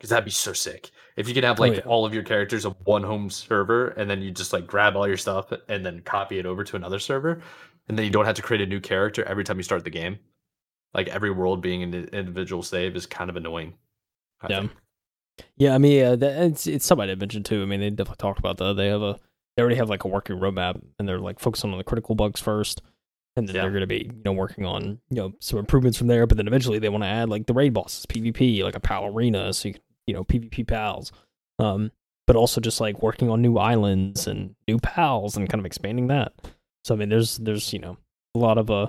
Because 0.04 0.10
that'd 0.10 0.26
be 0.26 0.32
so 0.32 0.52
sick. 0.52 0.92
If 1.16 1.30
you 1.30 1.34
could 1.34 1.46
have 1.46 1.58
Oh, 1.62 1.64
like 1.64 1.76
yeah. 1.78 1.84
all 1.86 2.06
of 2.06 2.14
your 2.14 2.24
characters 2.24 2.66
on 2.66 2.76
one 2.84 3.04
home 3.04 3.30
server 3.30 3.88
and 3.92 4.10
then 4.10 4.22
you 4.22 4.32
just 4.32 4.52
like 4.52 4.68
grab 4.68 4.98
all 4.98 5.08
your 5.08 5.16
stuff 5.16 5.54
and 5.70 5.86
then 5.86 6.02
copy 6.02 6.40
it 6.40 6.46
over 6.46 6.66
to 6.66 6.76
another 6.76 7.00
server, 7.00 7.42
and 7.88 7.98
then 7.98 8.04
you 8.04 8.12
don't 8.12 8.26
have 8.26 8.36
to 8.36 8.42
create 8.42 8.60
a 8.60 8.66
new 8.66 8.82
character 8.82 9.24
every 9.24 9.46
time 9.46 9.56
you 9.56 9.64
start 9.64 9.86
the 9.86 9.90
game. 9.90 10.20
Like 10.94 11.08
every 11.08 11.32
world 11.32 11.62
being 11.62 11.84
an 11.84 11.94
individual 12.12 12.64
save 12.64 12.98
is 12.98 13.06
kind 13.06 13.30
of 13.30 13.38
annoying. 13.38 13.76
I 14.42 14.48
Yeah. 14.50 14.60
think. 14.60 14.72
yeah. 15.56 15.74
I 15.74 15.78
mean, 15.78 16.04
uh, 16.04 16.16
that, 16.18 16.44
it's 16.48 16.68
it's 16.68 16.86
something 16.86 17.10
I 17.10 17.16
mentioned 17.16 17.46
too. 17.46 17.62
I 17.62 17.66
mean, 17.66 17.80
they 17.80 17.90
definitely 17.90 18.18
talked 18.18 18.40
about 18.40 18.58
that. 18.58 18.76
They 18.76 18.88
have 18.88 19.02
a 19.02 19.18
they 19.56 19.62
already 19.62 19.78
have 19.78 19.90
like 19.90 20.04
a 20.04 20.10
working 20.10 20.38
roadmap, 20.38 20.82
and 21.00 21.08
they're 21.08 21.18
like 21.20 21.40
focusing 21.40 21.72
on 21.72 21.78
the 21.78 21.84
critical 21.86 22.14
bugs 22.16 22.42
first, 22.42 22.82
and 23.38 23.48
then 23.48 23.56
Yeah. 23.56 23.62
they're 23.62 23.72
going 23.72 23.82
to 23.82 23.88
be 23.88 24.12
you 24.14 24.22
know 24.26 24.34
working 24.34 24.66
on 24.66 25.00
you 25.10 25.16
know 25.16 25.34
some 25.40 25.60
improvements 25.60 25.98
from 25.98 26.08
there. 26.08 26.28
But 26.28 26.36
then 26.38 26.48
eventually 26.48 26.80
they 26.80 26.90
want 26.90 27.06
to 27.06 27.08
add 27.10 27.30
like 27.30 27.46
the 27.46 27.54
raid 27.54 27.74
bosses, 27.74 28.06
PvP, 28.06 28.64
like 28.64 28.76
a 28.76 28.80
pal 28.82 29.06
arena, 29.06 29.54
so 29.54 29.70
you 29.70 29.76
can 29.76 29.83
you 30.08 30.14
know 30.14 30.24
PvP 30.24 30.68
pals. 30.68 31.12
Um, 31.60 31.92
but 32.26 32.36
also 32.38 32.62
just 32.62 32.80
like 32.80 33.02
working 33.02 33.30
on 33.30 33.42
new 33.42 33.58
islands 33.58 34.28
and 34.28 34.56
new 34.68 34.78
pals 34.80 35.36
and 35.36 35.50
kind 35.50 35.60
of 35.60 35.66
expanding 35.66 36.08
that. 36.08 36.32
So 36.86 36.96
I 36.96 36.98
mean, 36.98 37.10
there's 37.10 37.38
there's 37.38 37.74
you 37.74 37.80
know 37.80 37.98
a 38.36 38.40
lot 38.40 38.58
of 38.58 38.72
uh 38.72 38.88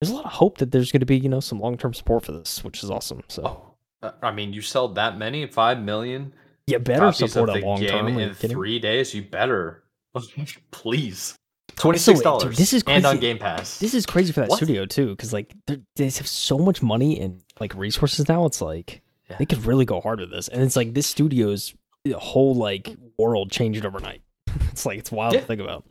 there's 0.00 0.10
a 0.10 0.14
lot 0.14 0.24
of 0.24 0.32
hope 0.32 0.58
that 0.58 0.72
there's 0.72 0.90
going 0.90 1.00
to 1.00 1.06
be 1.06 1.18
you 1.18 1.28
know 1.28 1.40
some 1.40 1.60
long 1.60 1.76
term 1.76 1.92
support 1.94 2.24
for 2.24 2.32
this, 2.32 2.64
which 2.64 2.82
is 2.82 2.90
awesome. 2.90 3.22
So 3.28 3.42
Oh, 3.44 3.74
uh, 4.08 4.12
I 4.22 4.30
mean, 4.32 4.52
you 4.54 4.62
sell 4.62 4.88
that 4.88 5.18
many, 5.18 5.46
five 5.46 5.78
million 5.82 6.32
You 6.66 6.78
better 6.78 7.12
support 7.12 7.50
a 7.50 7.54
long 7.64 7.84
term. 7.84 8.18
in 8.18 8.32
three 8.34 8.78
days. 8.78 9.14
You 9.14 9.22
better, 9.22 9.84
please. 10.70 11.34
Twenty 11.76 11.98
six 11.98 12.20
dollars. 12.20 12.56
this 12.58 12.72
is 12.72 12.82
crazy. 12.82 12.96
and 12.96 13.06
on. 13.06 13.18
Game 13.20 13.38
Pass. 13.38 13.78
This 13.78 13.94
is 13.94 14.04
crazy 14.04 14.32
for 14.32 14.40
that 14.40 14.50
What? 14.50 14.56
studio 14.56 14.84
too, 14.86 15.10
because 15.10 15.32
like 15.32 15.54
they 15.66 16.04
have 16.04 16.26
so 16.26 16.58
much 16.58 16.82
money 16.82 17.18
and 17.20 17.42
like 17.60 17.74
resources 17.74 18.28
now. 18.28 18.44
It's 18.46 18.60
like 18.60 19.02
Yeah. 19.30 19.36
they 19.38 19.46
could 19.46 19.64
really 19.64 19.84
go 19.84 20.00
hard 20.00 20.20
with 20.20 20.30
this, 20.30 20.48
and 20.48 20.62
it's 20.62 20.76
like 20.76 20.92
this 20.94 21.06
studio's 21.06 21.74
whole 22.14 22.54
like 22.54 22.96
world 23.18 23.50
changed 23.50 23.84
overnight. 23.86 24.22
it's 24.70 24.84
like 24.84 24.98
it's 24.98 25.12
wild 25.12 25.34
Yeah. 25.34 25.40
to 25.40 25.46
think 25.46 25.60
about. 25.60 25.84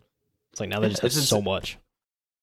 It's 0.52 0.60
like 0.60 0.70
now 0.70 0.80
they 0.80 0.88
Yeah, 0.88 0.96
just 1.02 1.04
have 1.04 1.12
so 1.14 1.42
much. 1.42 1.78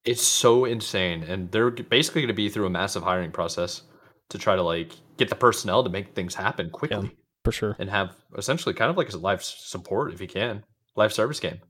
it's 0.05 0.23
so 0.23 0.64
insane, 0.64 1.23
and 1.24 1.51
they're 1.51 1.70
basically 1.70 2.23
going 2.23 2.28
to 2.28 2.35
be 2.35 2.48
through 2.48 2.66
a 2.66 2.70
massive 2.70 3.02
hiring 3.02 3.31
process 3.32 3.82
to 4.31 4.39
try 4.39 4.56
to 4.56 4.62
like 4.62 4.93
get 5.18 5.28
the 5.28 5.35
personnel 5.36 5.82
to 5.85 5.90
make 5.90 6.14
things 6.14 6.35
happen 6.35 6.70
quickly 6.70 7.16
for 7.44 7.52
sure. 7.52 7.77
and 7.78 7.90
have 7.90 8.14
essentially 8.36 8.74
kind 8.74 8.90
of 8.90 8.97
like 8.97 9.12
a 9.12 9.16
live 9.16 9.39
s- 9.40 9.55
support 9.59 10.12
if 10.12 10.20
you 10.20 10.27
can, 10.28 10.64
live 10.97 11.12
service 11.12 11.40
game. 11.40 11.60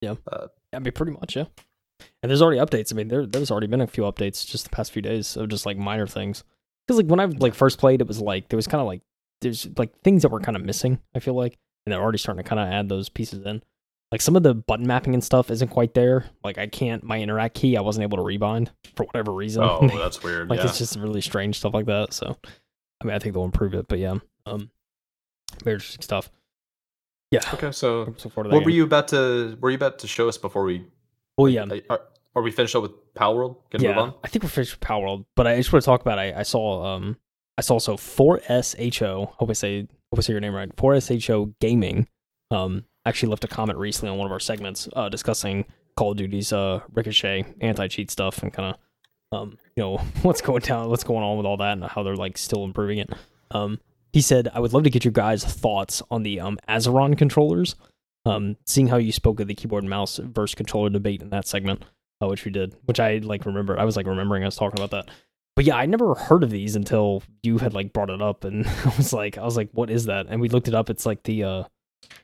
Yeah, 0.00 0.14
uh, 0.30 0.46
I 0.72 0.78
mean, 0.78 0.92
pretty 0.92 1.12
much, 1.12 1.34
yeah. 1.36 1.44
And 2.22 2.30
there's 2.30 2.40
already 2.42 2.60
updates. 2.60 2.92
I 2.92 2.96
mean, 2.96 3.08
there 3.08 3.26
there's 3.26 3.50
already 3.50 3.66
been 3.66 3.80
a 3.80 3.86
few 3.86 4.04
updates 4.04 4.46
just 4.46 4.64
the 4.64 4.70
past 4.70 4.92
few 4.92 5.02
days 5.02 5.36
of 5.36 5.48
just 5.48 5.66
like 5.66 5.76
minor 5.76 6.06
things. 6.06 6.44
Because 6.88 7.02
like 7.02 7.06
when 7.06 7.20
I 7.20 7.26
like 7.26 7.54
first 7.54 7.78
played, 7.78 8.00
it 8.00 8.08
was 8.08 8.18
like 8.18 8.48
there 8.48 8.56
was 8.56 8.66
kind 8.66 8.80
of 8.80 8.86
like 8.86 9.02
there's 9.42 9.68
like 9.76 10.00
things 10.00 10.22
that 10.22 10.30
were 10.30 10.40
kind 10.40 10.56
of 10.56 10.64
missing. 10.64 10.98
I 11.14 11.20
feel 11.20 11.34
like, 11.34 11.58
and 11.84 11.92
they're 11.92 12.00
already 12.00 12.16
starting 12.16 12.42
to 12.42 12.48
kind 12.48 12.58
of 12.58 12.66
add 12.66 12.88
those 12.88 13.10
pieces 13.10 13.44
in. 13.44 13.62
Like 14.10 14.22
some 14.22 14.36
of 14.36 14.42
the 14.42 14.54
button 14.54 14.86
mapping 14.86 15.12
and 15.12 15.22
stuff 15.22 15.50
isn't 15.50 15.68
quite 15.68 15.92
there. 15.92 16.24
Like 16.42 16.56
I 16.56 16.66
can't 16.66 17.04
my 17.04 17.20
interact 17.20 17.56
key 17.56 17.76
I 17.76 17.82
wasn't 17.82 18.04
able 18.04 18.16
to 18.16 18.24
rebind 18.24 18.70
for 18.96 19.04
whatever 19.04 19.34
reason. 19.34 19.62
Oh, 19.62 19.86
that's 19.86 20.22
weird. 20.24 20.48
like 20.48 20.60
yeah. 20.60 20.66
it's 20.66 20.78
just 20.78 20.96
really 20.96 21.20
strange 21.20 21.58
stuff 21.58 21.74
like 21.74 21.86
that. 21.86 22.14
So, 22.14 22.38
I 23.02 23.04
mean, 23.04 23.14
I 23.14 23.18
think 23.18 23.34
they'll 23.34 23.44
improve 23.44 23.74
it. 23.74 23.86
But 23.86 23.98
yeah, 23.98 24.16
um, 24.46 24.70
very 25.62 25.74
interesting 25.74 26.02
stuff. 26.02 26.30
Yeah. 27.30 27.40
okay, 27.52 27.72
so 27.72 28.00
Looking 28.04 28.30
forward 28.30 28.50
to 28.50 28.56
what 28.56 28.64
were 28.64 28.70
you 28.70 28.84
about 28.84 29.08
to? 29.08 29.58
Were 29.60 29.68
you 29.68 29.76
about 29.76 29.98
to 29.98 30.06
show 30.06 30.26
us 30.26 30.38
before 30.38 30.64
we? 30.64 30.86
Well, 31.36 31.50
yeah. 31.50 31.66
Are, 31.90 32.00
are 32.34 32.42
we 32.42 32.50
finished 32.50 32.76
up 32.76 32.82
with 32.82 33.14
Palworld? 33.14 33.56
Gonna 33.70 33.84
yeah, 33.84 33.90
move 33.90 33.98
on. 33.98 34.14
I 34.22 34.28
think 34.28 34.42
we're 34.42 34.50
finished 34.50 34.78
with 34.78 34.80
Palworld, 34.80 35.24
but 35.34 35.46
I 35.46 35.56
just 35.56 35.72
want 35.72 35.82
to 35.82 35.86
talk 35.86 36.00
about. 36.00 36.18
I, 36.18 36.40
I 36.40 36.42
saw 36.42 36.84
um 36.84 37.16
I 37.56 37.62
saw 37.62 37.78
so 37.78 37.96
4SHO. 37.96 39.32
Hope 39.34 39.50
I 39.50 39.52
say 39.52 39.80
hope 39.82 40.18
I 40.18 40.20
say 40.20 40.32
your 40.32 40.40
name 40.40 40.54
right. 40.54 40.74
4SHO 40.76 41.54
Gaming 41.60 42.06
um 42.50 42.84
actually 43.04 43.30
left 43.30 43.44
a 43.44 43.48
comment 43.48 43.78
recently 43.78 44.10
on 44.10 44.18
one 44.18 44.26
of 44.26 44.32
our 44.32 44.40
segments 44.40 44.88
uh 44.94 45.08
discussing 45.08 45.64
Call 45.96 46.12
of 46.12 46.16
Duty's 46.16 46.52
uh 46.52 46.80
Ricochet 46.92 47.44
anti 47.60 47.88
cheat 47.88 48.10
stuff 48.10 48.42
and 48.42 48.52
kind 48.52 48.74
of 48.74 49.38
um 49.38 49.58
you 49.76 49.82
know 49.82 49.96
what's 50.22 50.40
going 50.40 50.60
down 50.60 50.88
what's 50.88 51.04
going 51.04 51.24
on 51.24 51.36
with 51.36 51.46
all 51.46 51.56
that 51.56 51.72
and 51.72 51.84
how 51.84 52.02
they're 52.02 52.16
like 52.16 52.38
still 52.38 52.64
improving 52.64 52.98
it. 52.98 53.10
Um 53.50 53.80
he 54.12 54.20
said 54.20 54.48
I 54.54 54.60
would 54.60 54.72
love 54.72 54.84
to 54.84 54.90
get 54.90 55.04
your 55.04 55.12
guys' 55.12 55.44
thoughts 55.44 56.02
on 56.10 56.22
the 56.22 56.40
um 56.40 56.58
Azeron 56.68 57.18
controllers. 57.18 57.74
Um 58.24 58.56
seeing 58.66 58.88
how 58.88 58.96
you 58.96 59.12
spoke 59.12 59.40
of 59.40 59.48
the 59.48 59.54
keyboard 59.54 59.82
and 59.82 59.90
mouse 59.90 60.18
versus 60.18 60.54
controller 60.54 60.90
debate 60.90 61.22
in 61.22 61.30
that 61.30 61.48
segment 61.48 61.82
uh, 62.22 62.26
which 62.28 62.44
we 62.44 62.50
did, 62.50 62.74
which 62.84 63.00
I 63.00 63.18
like 63.18 63.46
remember. 63.46 63.78
I 63.78 63.84
was 63.84 63.96
like 63.96 64.06
remembering 64.06 64.44
us 64.44 64.56
talking 64.56 64.78
about 64.78 64.90
that. 64.90 65.10
But 65.56 65.64
yeah, 65.64 65.76
I 65.76 65.86
never 65.86 66.14
heard 66.14 66.44
of 66.44 66.50
these 66.50 66.76
until 66.76 67.22
you 67.42 67.58
had 67.58 67.74
like 67.74 67.92
brought 67.92 68.10
it 68.10 68.22
up, 68.22 68.44
and 68.44 68.66
I 68.84 68.92
was 68.96 69.12
like, 69.12 69.38
I 69.38 69.44
was 69.44 69.56
like, 69.56 69.70
what 69.72 69.90
is 69.90 70.04
that? 70.06 70.26
And 70.28 70.40
we 70.40 70.48
looked 70.48 70.68
it 70.68 70.74
up. 70.74 70.88
It's 70.90 71.04
like 71.06 71.22
the 71.24 71.44
uh, 71.44 71.64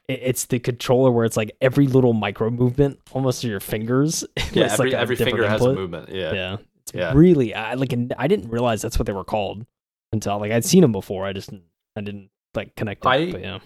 it- 0.09 0.21
it's 0.23 0.45
the 0.47 0.59
controller 0.59 1.11
where 1.11 1.25
it's 1.25 1.37
like 1.37 1.57
every 1.61 1.87
little 1.87 2.13
micro 2.13 2.51
movement, 2.51 3.01
almost 3.13 3.43
of 3.45 3.51
your 3.51 3.61
fingers. 3.61 4.25
Yeah, 4.53 4.67
it's 4.67 4.75
every 4.75 4.91
like 4.93 5.01
every 5.01 5.17
finger 5.17 5.49
has 5.49 5.61
a 5.63 5.73
movement. 5.75 6.11
Yeah. 6.11 6.33
Yeah, 6.33 6.57
it's 6.83 6.95
Yeah. 6.95 7.13
really 7.15 7.55
I 7.55 7.75
like 7.75 7.93
I 8.17 8.29
didn't 8.29 8.51
realize 8.51 8.83
that's 8.83 8.99
what 9.01 9.07
they 9.07 9.13
were 9.13 9.25
called 9.25 9.67
until 10.13 10.39
like 10.39 10.53
I'd 10.53 10.65
seen 10.65 10.83
them 10.83 10.93
before. 10.93 11.25
I 11.27 11.33
just 11.33 11.51
I 11.97 12.01
didn't 12.03 12.31
like 12.55 12.77
connect 12.77 13.05
it. 13.05 13.09
I- 13.09 13.33
but 13.33 13.41
yeah, 13.41 13.59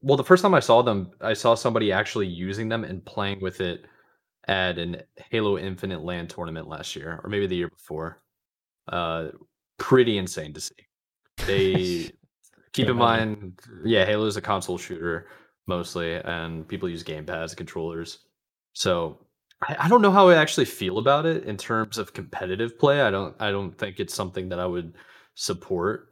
Well, 0.00 0.16
the 0.16 0.22
first 0.22 0.42
time 0.42 0.54
I 0.54 0.60
saw 0.60 0.80
them, 0.82 1.10
I 1.20 1.32
saw 1.32 1.56
somebody 1.56 1.90
actually 1.90 2.28
using 2.28 2.68
them 2.68 2.84
and 2.84 3.04
playing 3.04 3.40
with 3.40 3.60
it 3.60 3.84
at 4.48 4.78
an 4.78 5.02
Halo 5.30 5.58
Infinite 5.58 6.02
LAN 6.02 6.26
tournament 6.26 6.68
last 6.68 6.96
year, 6.96 7.20
or 7.22 7.30
maybe 7.30 7.46
the 7.46 7.56
year 7.56 7.68
before. 7.68 8.20
Uh, 8.88 9.28
pretty 9.78 10.18
insane 10.18 10.52
to 10.54 10.60
see. 10.60 10.74
They 11.46 12.10
keep 12.72 12.88
in 12.88 12.96
mind, 12.96 13.60
yeah, 13.84 14.04
Halo 14.04 14.26
is 14.26 14.36
a 14.36 14.40
console 14.40 14.78
shooter 14.78 15.28
mostly, 15.66 16.14
and 16.14 16.66
people 16.66 16.88
use 16.88 17.04
gamepads 17.04 17.50
and 17.50 17.56
controllers. 17.56 18.18
So 18.72 19.18
I, 19.62 19.76
I 19.80 19.88
don't 19.88 20.02
know 20.02 20.10
how 20.10 20.28
I 20.28 20.36
actually 20.36 20.64
feel 20.64 20.98
about 20.98 21.26
it 21.26 21.44
in 21.44 21.56
terms 21.56 21.98
of 21.98 22.12
competitive 22.12 22.78
play. 22.78 23.02
I 23.02 23.10
don't, 23.10 23.34
I 23.40 23.50
don't 23.50 23.76
think 23.76 24.00
it's 24.00 24.14
something 24.14 24.48
that 24.48 24.58
I 24.58 24.66
would 24.66 24.94
support. 25.34 26.08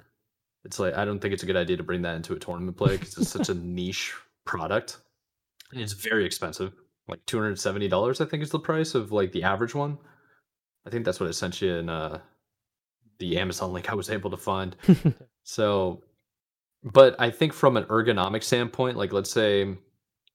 It's 0.65 0.79
like 0.79 0.95
I 0.95 1.05
don't 1.05 1.21
think 1.21 1.35
it's 1.35 1.43
a 1.43 1.47
good 1.47 1.57
idea 1.57 1.77
to 1.77 1.83
bring 1.83 2.03
that 2.03 2.17
into 2.17 2.35
a 2.35 2.39
tournament 2.39 2.77
play 2.77 2.97
because 2.97 3.17
it's 3.17 3.31
such 3.31 3.49
a 3.49 3.55
niche 3.55 4.15
product. 4.45 4.99
And 5.73 5.81
it's 5.81 5.93
very 5.93 6.27
expensive, 6.27 6.73
like 7.11 7.25
two 7.27 7.39
hundred 7.39 7.59
seventy 7.59 7.89
dollars. 7.89 8.21
I 8.21 8.25
think 8.25 8.43
is 8.43 8.51
the 8.51 8.59
price 8.59 8.95
of 8.95 9.13
like 9.13 9.33
the 9.33 9.43
average 9.43 9.75
one. 9.75 9.99
I 10.87 10.91
think 10.91 11.05
that's 11.05 11.21
what 11.21 11.29
it 11.29 11.35
sent 11.35 11.61
you 11.61 11.75
in 11.75 11.89
uh, 11.89 12.21
the 13.19 13.39
Amazon 13.39 13.73
link 13.73 13.91
I 13.91 13.95
was 13.95 14.11
able 14.11 14.31
to 14.31 14.37
find. 14.37 14.77
So, 15.43 16.03
but 16.85 17.17
I 17.19 17.31
think 17.31 17.53
from 17.55 17.77
an 17.77 17.85
ergonomic 17.85 18.45
standpoint, 18.45 18.97
like 18.97 19.13
let's 19.13 19.31
say, 19.31 19.75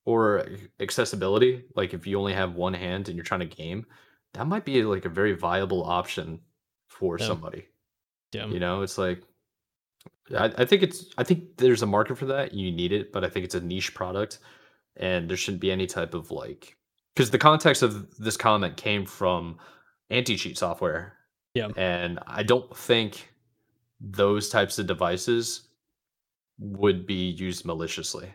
or 0.04 0.46
accessibility, 0.80 1.64
like 1.76 1.94
if 1.94 2.06
you 2.08 2.20
only 2.20 2.34
have 2.34 2.56
one 2.56 2.74
hand 2.74 3.08
and 3.08 3.16
you're 3.16 3.24
trying 3.24 3.42
to 3.42 3.46
game, 3.46 3.86
that 4.34 4.48
might 4.48 4.66
be 4.66 4.84
like 4.84 5.06
a 5.06 5.10
very 5.10 5.34
viable 5.34 5.84
option 5.84 6.42
for 6.88 7.18
Yeah. 7.20 7.28
somebody. 7.28 7.66
yeah, 8.34 8.48
You 8.48 8.60
know, 8.60 8.82
it's 8.82 8.98
like 8.98 9.22
I, 10.36 10.52
I 10.58 10.66
think 10.66 10.82
it's 10.84 11.06
I 11.18 11.24
think 11.24 11.58
there's 11.58 11.84
a 11.84 11.88
market 11.88 12.18
for 12.18 12.26
that. 12.26 12.54
You 12.54 12.72
need 12.72 12.92
it, 12.92 13.14
but 13.14 13.24
I 13.24 13.30
think 13.30 13.46
it's 13.46 13.56
a 13.56 13.62
niche 13.62 13.94
product, 13.94 14.40
and 14.98 15.30
there 15.30 15.38
shouldn't 15.38 15.62
be 15.62 15.72
any 15.72 15.86
type 15.88 16.14
of 16.14 16.32
like 16.32 16.76
because 17.16 17.32
the 17.32 17.38
context 17.38 17.82
of 17.82 18.18
this 18.18 18.38
comment 18.38 18.76
came 18.78 19.06
from 19.06 19.58
anti-cheat 20.10 20.58
software. 20.58 21.14
Yeah. 21.54 21.70
and 21.78 22.20
I 22.28 22.44
don't 22.44 22.76
think 22.76 23.32
those 24.02 24.50
types 24.50 24.78
of 24.78 24.88
devices 24.88 25.70
would 26.60 27.06
be 27.08 27.30
used 27.30 27.64
maliciously. 27.66 28.34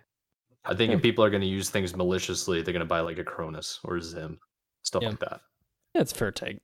I 0.65 0.74
think 0.74 0.93
if 0.93 0.99
Hmm. 1.01 1.03
people 1.03 1.24
are 1.24 1.31
going 1.31 1.43
to 1.43 1.47
use 1.47 1.69
things 1.69 1.95
maliciously, 1.95 2.62
they're 2.62 2.73
going 2.73 2.81
to 2.81 2.87
buy 2.87 3.01
like 3.01 3.19
a 3.19 3.24
Cronus 3.24 3.78
or 3.85 3.97
a 3.97 4.01
XIM, 4.01 4.39
stuff 4.82 5.03
Yeah. 5.03 5.11
like 5.11 5.20
that. 5.20 5.41
Yeah, 5.95 6.01
it's 6.03 6.12
fair 6.12 6.31
take. 6.32 6.61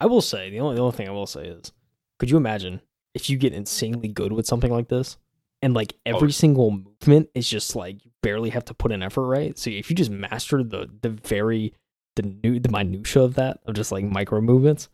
I 0.00 0.06
will 0.06 0.22
say 0.22 0.48
the 0.48 0.60
only 0.60 0.76
the 0.76 0.82
only 0.82 0.96
thing 0.96 1.08
I 1.08 1.12
will 1.12 1.26
say 1.26 1.46
is, 1.46 1.72
could 2.18 2.30
you 2.30 2.38
imagine 2.38 2.80
if 3.12 3.28
you 3.28 3.36
get 3.36 3.52
insanely 3.52 4.08
good 4.08 4.32
with 4.32 4.46
something 4.46 4.72
like 4.72 4.88
this, 4.88 5.18
and 5.60 5.74
like 5.74 5.96
every 6.06 6.28
oh. 6.28 6.30
single 6.30 6.70
movement 6.70 7.28
is 7.34 7.48
just 7.48 7.76
like 7.76 7.98
barely 8.22 8.50
have 8.50 8.64
to 8.66 8.74
put 8.74 8.92
in 8.92 9.02
effort, 9.02 9.26
right? 9.26 9.58
So 9.58 9.70
if 9.70 9.90
you 9.90 9.96
just 9.96 10.10
master 10.10 10.62
the 10.62 10.88
the 11.02 11.10
very 11.10 11.74
the 12.16 12.22
new 12.22 12.60
the 12.60 12.68
minutia 12.68 13.22
of 13.22 13.34
that 13.34 13.60
of 13.66 13.74
just 13.74 13.92
like 13.92 14.04
micro 14.04 14.40
movements, 14.40 14.88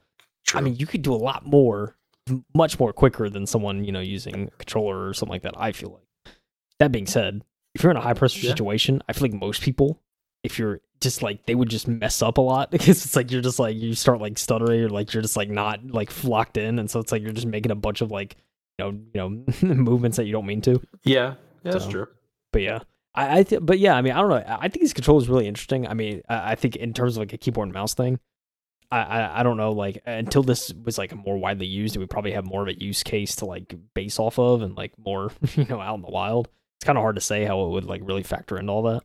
True. 0.47 0.61
I 0.61 0.63
mean, 0.63 0.77
you 0.77 0.87
could 0.87 1.03
do 1.03 1.13
a 1.13 1.17
lot 1.17 1.45
more, 1.45 1.97
much 2.55 2.79
more 2.79 2.93
quicker 2.93 3.29
than 3.29 3.47
someone 3.47 3.85
you 3.85 3.93
know 3.93 4.01
using 4.01 4.45
a 4.45 4.51
controller 4.51 5.09
or 5.09 5.15
something 5.15 5.33
like 5.33 5.43
that. 5.43 5.55
I 5.57 5.73
feel 5.73 5.91
like. 5.91 6.35
That 6.79 6.93
being 6.93 7.07
said, 7.07 7.43
if 7.75 7.83
you're 7.83 7.91
in 7.91 7.97
a 7.97 8.03
high 8.03 8.15
pressure 8.15 8.41
yeah. 8.41 8.51
situation, 8.51 9.03
I 9.09 9.13
feel 9.13 9.29
like 9.29 9.41
most 9.41 9.63
people, 9.63 9.99
if 10.45 10.59
you're 10.59 10.81
just 11.01 11.23
like 11.23 11.47
they 11.47 11.55
would 11.55 11.69
just 11.69 11.89
mess 11.89 12.23
up 12.23 12.39
a 12.39 12.41
lot 12.41 12.71
because 12.71 13.05
it's 13.05 13.17
like 13.17 13.31
you're 13.31 13.43
just 13.43 13.59
like 13.59 13.77
you 13.77 13.95
start 13.95 14.21
like 14.21 14.39
stuttering 14.39 14.83
or 14.83 14.89
like 14.89 15.13
you're 15.13 15.23
just 15.23 15.37
like 15.37 15.51
not 15.51 15.85
like 15.87 16.25
locked 16.25 16.57
in, 16.57 16.79
and 16.79 16.91
so 16.91 17.01
it's 17.01 17.13
like 17.13 17.23
you're 17.23 17.33
just 17.33 17.47
making 17.47 17.73
a 17.73 17.77
bunch 17.77 18.01
of 18.01 18.11
like 18.11 18.37
you 18.79 18.85
know 18.85 18.91
you 19.15 19.45
know 19.63 19.75
movements 19.75 20.17
that 20.17 20.27
you 20.27 20.33
don't 20.33 20.47
mean 20.47 20.61
to. 20.63 20.81
Yeah, 21.03 21.35
yeah, 21.65 21.73
so, 21.73 21.79
that's 21.79 21.91
true. 21.91 22.09
But 22.53 22.63
yeah, 22.63 22.81
I, 23.17 23.39
I 23.39 23.43
th- 23.43 23.63
but 23.65 23.79
yeah, 23.79 23.95
I 23.95 24.03
mean, 24.03 24.13
I 24.13 24.21
don't 24.21 24.31
know. 24.31 24.45
I 24.47 24.69
think 24.69 24.83
these 24.83 24.93
controls 24.93 25.29
really 25.29 25.49
interesting. 25.49 25.87
I 25.89 25.95
mean, 25.95 26.23
I, 26.29 26.53
I 26.53 26.55
think 26.55 26.77
in 26.77 26.93
terms 26.93 27.17
of 27.17 27.21
like 27.21 27.33
a 27.33 27.39
keyboard 27.39 27.67
and 27.67 27.75
mouse 27.75 27.95
thing, 27.95 28.21
I, 28.91 29.01
I, 29.01 29.41
I 29.41 29.43
don't 29.43 29.57
know. 29.57 29.73
Like 29.73 30.03
until 30.07 30.43
this 30.43 30.73
was 30.85 30.99
like 30.99 31.15
more 31.15 31.39
widely 31.39 31.67
used, 31.67 31.97
we 31.97 32.07
probably 32.07 32.33
have 32.33 32.45
more 32.45 32.63
of 32.63 32.69
a 32.69 32.79
use 32.79 33.03
case 33.03 33.35
to 33.37 33.47
like 33.47 33.75
base 33.95 34.19
off 34.19 34.39
of 34.39 34.63
and 34.63 34.77
like 34.77 34.93
more 34.99 35.33
you 35.55 35.65
know 35.65 35.81
out 35.81 35.97
in 35.97 36.03
the 36.03 36.11
wild. 36.11 36.49
It's 36.79 36.85
kind 36.85 36.99
of 36.99 37.03
hard 37.03 37.17
to 37.17 37.23
say 37.23 37.45
how 37.45 37.65
it 37.65 37.71
would 37.71 37.87
like 37.87 38.03
really 38.05 38.23
factor 38.23 38.59
into 38.59 38.71
all 38.71 38.83
that. 38.83 39.03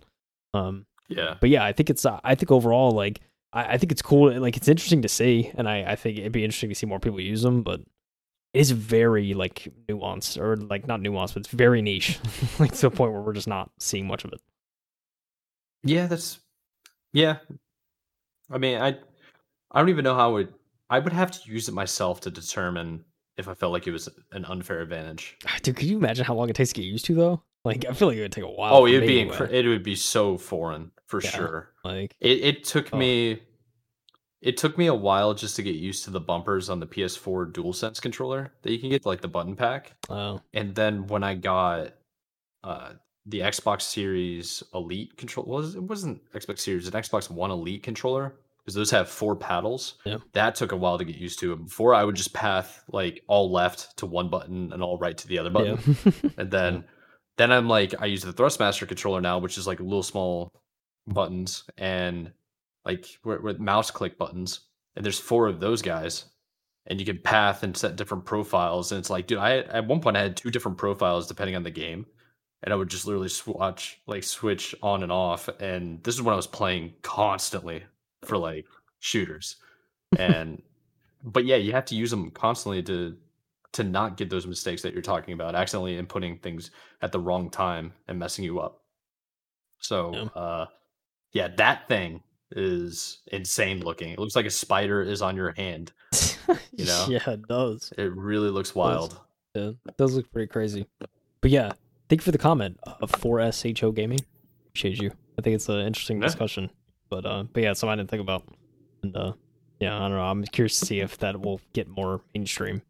Um, 0.53 0.85
yeah. 1.07 1.35
But 1.39 1.49
yeah, 1.49 1.63
I 1.63 1.73
think 1.73 1.89
it's. 1.89 2.05
Uh, 2.05 2.19
I 2.23 2.35
think 2.35 2.51
overall, 2.51 2.91
like, 2.91 3.21
I, 3.53 3.73
I 3.73 3.77
think 3.77 3.91
it's 3.91 4.01
cool. 4.01 4.33
Like, 4.39 4.57
it's 4.57 4.67
interesting 4.67 5.01
to 5.03 5.09
see, 5.09 5.51
and 5.55 5.67
I, 5.67 5.91
I 5.91 5.95
think 5.95 6.17
it'd 6.17 6.31
be 6.31 6.43
interesting 6.43 6.69
to 6.69 6.75
see 6.75 6.85
more 6.85 6.99
people 6.99 7.19
use 7.19 7.41
them. 7.41 7.63
But 7.63 7.81
it 8.53 8.60
is 8.60 8.72
very 8.72 9.34
like 9.34 9.72
nuanced, 9.88 10.40
or 10.40 10.57
like 10.57 10.88
not 10.88 10.99
nuanced, 10.99 11.34
but 11.34 11.41
it's 11.41 11.49
very 11.49 11.82
niche, 11.82 12.19
like 12.60 12.73
to 12.73 12.82
the 12.82 12.91
point 12.91 13.11
where 13.11 13.22
we're 13.22 13.34
just 13.34 13.48
not 13.48 13.72
seeing 13.80 14.07
much 14.07 14.23
of 14.26 14.34
it. 14.34 14.41
Yeah, 15.84 16.07
that's. 16.07 16.40
Yeah. 17.14 17.38
I 18.49 18.57
mean, 18.57 18.80
I, 18.80 18.98
I 19.72 19.80
don't 19.80 19.90
even 19.90 20.03
know 20.03 20.15
how 20.15 20.30
I 20.30 20.34
would. 20.34 20.53
I 20.90 20.99
would 20.99 21.14
have 21.14 21.32
to 21.32 21.52
use 21.52 21.69
it 21.69 21.73
myself 21.73 22.19
to 22.22 22.32
determine 22.32 23.06
if 23.38 23.48
I 23.48 23.53
felt 23.53 23.72
like 23.72 23.88
it 23.88 23.91
was 23.91 24.10
an 24.34 24.45
unfair 24.45 24.82
advantage. 24.82 25.38
Dude, 25.64 25.76
could 25.76 25.88
you 25.88 25.98
imagine 25.98 26.26
how 26.26 26.36
long 26.36 26.49
it 26.49 26.56
takes 26.56 26.69
to 26.69 26.76
get 26.76 26.84
used 26.84 27.06
to 27.06 27.15
though? 27.15 27.44
Like 27.64 27.86
I 27.88 27.94
feel 27.94 28.07
like 28.07 28.18
it 28.18 28.22
would 28.22 28.32
take 28.32 28.44
a 28.44 28.49
while. 28.49 28.73
Oh, 28.76 28.88
it'd 28.88 29.07
be 29.07 29.22
anyway. 29.22 29.48
it 29.52 29.68
would 29.68 29.84
be 29.84 29.95
so 29.95 30.38
foreign 30.38 30.91
for 31.06 31.22
yeah, 31.22 31.30
sure. 31.30 31.72
Like 31.84 32.15
it, 32.19 32.40
it 32.40 32.64
took 32.64 32.94
oh. 32.94 32.98
me 32.98 33.41
it 34.41 34.57
took 34.57 34.77
me 34.77 34.88
a 34.88 34.95
while 34.95 35.34
just 35.34 35.55
to 35.55 35.63
get 35.63 35.76
used 35.76 36.03
to 36.05 36.11
the 36.11 36.19
bumpers 36.19 36.69
on 36.69 36.80
the 36.80 36.88
PS4 36.88 37.51
DualSense 37.51 38.01
controller 38.01 38.51
that 38.63 38.72
you 38.72 38.80
can 38.80 38.89
get 38.89 39.05
like 39.05 39.22
the 39.22 39.27
button 39.27 39.55
pack. 39.55 39.93
Oh. 40.09 40.41
And 40.53 40.73
then 40.73 41.07
when 41.07 41.23
I 41.23 41.35
got 41.35 41.93
uh 42.63 42.93
the 43.27 43.39
Xbox 43.39 43.84
Series 43.84 44.63
Elite 44.73 45.15
control 45.15 45.45
was 45.45 45.76
it 45.76 45.84
wasn't 45.84 46.22
Xbox 46.34 46.59
Series, 46.59 46.88
an 46.88 46.93
Xbox 46.93 47.30
One 47.30 47.51
Elite 47.51 47.84
controller 47.84 48.34
because 48.63 48.76
those 48.76 48.91
have 48.91 49.09
four 49.09 49.35
paddles. 49.35 49.95
Yeah. 50.05 50.18
That 50.34 50.55
took 50.55 50.72
a 50.72 50.76
while 50.76 50.97
to 50.97 51.05
get 51.05 51.15
used 51.15 51.39
to. 51.39 51.53
And 51.53 51.65
Before 51.65 51.93
I 51.93 52.03
would 52.03 52.15
just 52.15 52.34
path 52.34 52.84
like 52.91 53.23
all 53.27 53.51
left 53.51 53.97
to 53.97 54.05
one 54.05 54.30
button 54.30 54.73
and 54.73 54.84
all 54.84 54.97
right 54.97 55.18
to 55.18 55.27
the 55.27 55.39
other 55.39 55.49
button. 55.49 55.97
Yeah. 56.03 56.30
and 56.38 56.51
then 56.51 56.84
then 57.38 57.51
I'm 57.51 57.68
like, 57.68 57.93
I 57.99 58.05
use 58.07 58.23
the 58.23 58.34
Thrustmaster 58.34 58.88
controller 58.88 59.22
now, 59.22 59.39
which 59.39 59.57
is 59.57 59.68
like 59.68 59.80
little 59.80 60.03
small 60.03 60.51
buttons 61.07 61.63
and 61.77 62.31
like 62.85 63.05
with 63.23 63.59
mouse 63.59 63.91
click 63.91 64.17
buttons. 64.17 64.61
And 64.95 65.05
there's 65.05 65.19
four 65.19 65.47
of 65.47 65.59
those 65.59 65.81
guys, 65.81 66.25
and 66.87 66.99
you 66.99 67.05
can 67.05 67.19
path 67.19 67.63
and 67.63 67.75
set 67.75 67.95
different 67.95 68.25
profiles. 68.25 68.91
And 68.91 68.99
it's 68.99 69.09
like, 69.09 69.27
dude, 69.27 69.37
I 69.37 69.59
at 69.59 69.87
one 69.87 70.01
point 70.01 70.17
I 70.17 70.21
had 70.21 70.35
two 70.35 70.51
different 70.51 70.77
profiles 70.77 71.27
depending 71.27 71.55
on 71.55 71.63
the 71.63 71.71
game, 71.71 72.05
and 72.63 72.73
I 72.73 72.75
would 72.75 72.89
just 72.89 73.05
literally 73.05 73.29
swatch 73.29 74.01
like 74.05 74.23
switch 74.23 74.75
on 74.83 75.03
and 75.03 75.11
off. 75.11 75.47
And 75.59 76.03
this 76.03 76.15
is 76.15 76.21
when 76.21 76.33
I 76.33 76.35
was 76.35 76.47
playing 76.47 76.93
constantly 77.01 77.83
for 78.25 78.37
like 78.37 78.65
shooters, 78.99 79.55
and 80.17 80.61
but 81.23 81.45
yeah, 81.45 81.55
you 81.55 81.71
have 81.71 81.85
to 81.85 81.95
use 81.95 82.11
them 82.11 82.31
constantly 82.31 82.83
to 82.83 83.15
to 83.73 83.83
not 83.83 84.17
get 84.17 84.29
those 84.29 84.47
mistakes 84.47 84.81
that 84.81 84.93
you're 84.93 85.01
talking 85.01 85.33
about, 85.33 85.55
accidentally 85.55 86.01
inputting 86.01 86.41
things 86.41 86.71
at 87.01 87.11
the 87.11 87.19
wrong 87.19 87.49
time 87.49 87.93
and 88.07 88.19
messing 88.19 88.43
you 88.43 88.59
up. 88.59 88.81
So, 89.79 90.13
yeah. 90.13 90.41
uh, 90.41 90.65
yeah, 91.31 91.47
that 91.55 91.87
thing 91.87 92.21
is 92.56 93.19
insane 93.28 93.82
looking. 93.82 94.10
It 94.11 94.19
looks 94.19 94.36
like 94.36 94.45
a 94.45 94.52
spider 94.52 95.02
is 95.02 95.22
on 95.22 95.36
your 95.36 95.52
hand. 95.52 95.91
You 96.73 96.86
know? 96.86 97.06
yeah, 97.10 97.30
it 97.30 97.48
does. 97.48 97.94
It 97.98 98.14
really 98.14 98.49
looks 98.49 98.73
wild. 98.76 99.19
Yeah, 99.53 99.72
it 99.88 99.98
does 99.98 100.15
look 100.15 100.30
pretty 100.32 100.48
crazy. 100.48 100.86
But 101.40 101.52
yeah, 101.52 101.72
thank 102.10 102.22
you 102.22 102.26
for 102.26 102.32
the 102.32 102.38
comment 102.38 102.78
of 102.84 103.11
4SHO 103.11 103.94
Gaming. 103.94 104.19
Appreciate 104.68 105.02
you. 105.02 105.11
I 105.38 105.41
think 105.41 105.56
it's 105.56 105.69
an 105.69 105.80
interesting 105.80 106.19
yeah. 106.19 106.28
discussion. 106.28 106.69
But 107.10 107.26
uh, 107.26 107.44
but 107.52 107.64
yeah, 107.64 107.73
something 107.73 107.94
I 107.94 107.95
didn't 107.98 108.10
think 108.10 108.22
about. 108.22 108.44
And 109.03 109.15
uh, 109.15 109.34
yeah, 109.80 109.95
I 109.95 109.99
don't 109.99 110.11
know. 110.11 110.23
I'm 110.23 110.44
curious 110.44 110.80
to 110.80 110.86
see 110.86 110.99
if 110.99 111.18
that 111.19 111.40
will 111.40 111.61
get 111.73 111.88
more 111.88 112.22
mainstream. 112.34 112.82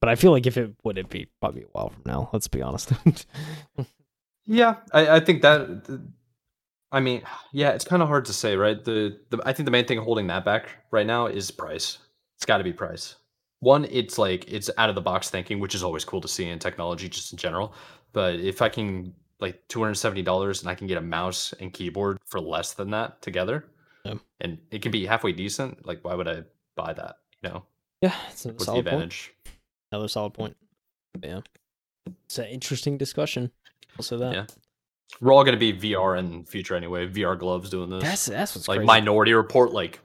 But 0.00 0.08
I 0.08 0.14
feel 0.14 0.32
like 0.32 0.46
if 0.46 0.56
it 0.56 0.74
would, 0.82 0.98
it 0.98 1.08
be 1.08 1.28
probably 1.40 1.62
a 1.62 1.66
while 1.72 1.90
from 1.90 2.02
now. 2.04 2.28
Let's 2.32 2.48
be 2.48 2.60
honest. 2.60 2.92
yeah, 4.46 4.76
I, 4.92 5.16
I 5.16 5.20
think 5.20 5.42
that. 5.42 6.00
I 6.92 7.00
mean, 7.00 7.22
yeah, 7.52 7.70
it's 7.70 7.84
kind 7.84 8.02
of 8.02 8.08
hard 8.08 8.26
to 8.26 8.32
say, 8.32 8.54
right? 8.54 8.82
The, 8.84 9.18
the 9.30 9.40
I 9.44 9.52
think 9.52 9.64
the 9.64 9.70
main 9.70 9.86
thing 9.86 9.98
holding 9.98 10.26
that 10.28 10.44
back 10.44 10.68
right 10.90 11.06
now 11.06 11.26
is 11.26 11.50
price. 11.50 11.98
It's 12.36 12.44
got 12.44 12.58
to 12.58 12.64
be 12.64 12.72
price. 12.72 13.16
One, 13.60 13.86
it's 13.90 14.18
like 14.18 14.44
it's 14.46 14.70
out 14.76 14.88
of 14.88 14.94
the 14.94 15.00
box 15.00 15.30
thinking, 15.30 15.58
which 15.58 15.74
is 15.74 15.82
always 15.82 16.04
cool 16.04 16.20
to 16.20 16.28
see 16.28 16.48
in 16.48 16.58
technology, 16.58 17.08
just 17.08 17.32
in 17.32 17.38
general. 17.38 17.74
But 18.12 18.40
if 18.40 18.60
I 18.60 18.68
can 18.68 19.14
like 19.40 19.66
two 19.68 19.80
hundred 19.80 19.94
seventy 19.94 20.22
dollars 20.22 20.60
and 20.60 20.68
I 20.68 20.74
can 20.74 20.86
get 20.86 20.98
a 20.98 21.02
mouse 21.02 21.54
and 21.60 21.72
keyboard 21.72 22.18
for 22.26 22.40
less 22.40 22.74
than 22.74 22.90
that 22.90 23.22
together, 23.22 23.64
yeah. 24.04 24.14
and 24.40 24.58
it 24.70 24.82
can 24.82 24.92
be 24.92 25.06
halfway 25.06 25.32
decent, 25.32 25.86
like 25.86 26.00
why 26.04 26.14
would 26.14 26.28
I 26.28 26.42
buy 26.76 26.92
that? 26.92 27.16
You 27.42 27.50
know? 27.50 27.64
Yeah, 28.02 28.14
it's 28.30 28.44
what's 28.44 28.66
the 28.66 28.74
advantage? 28.74 29.32
Point. 29.44 29.56
Another 29.92 30.08
solid 30.08 30.34
point. 30.34 30.56
Yeah. 31.22 31.40
It's 32.24 32.38
an 32.38 32.46
interesting 32.46 32.98
discussion. 32.98 33.50
Also 33.96 34.18
that. 34.18 34.34
Yeah. 34.34 34.46
We're 35.20 35.32
all 35.32 35.44
gonna 35.44 35.56
be 35.56 35.72
VR 35.72 36.18
in 36.18 36.44
future 36.44 36.74
anyway. 36.74 37.06
VR 37.06 37.38
gloves 37.38 37.70
doing 37.70 37.90
this. 37.90 38.02
That's 38.02 38.26
that's 38.26 38.54
what's 38.54 38.68
like 38.68 38.78
crazy. 38.78 38.86
Minority 38.86 39.34
Report. 39.34 39.72
Like, 39.72 40.00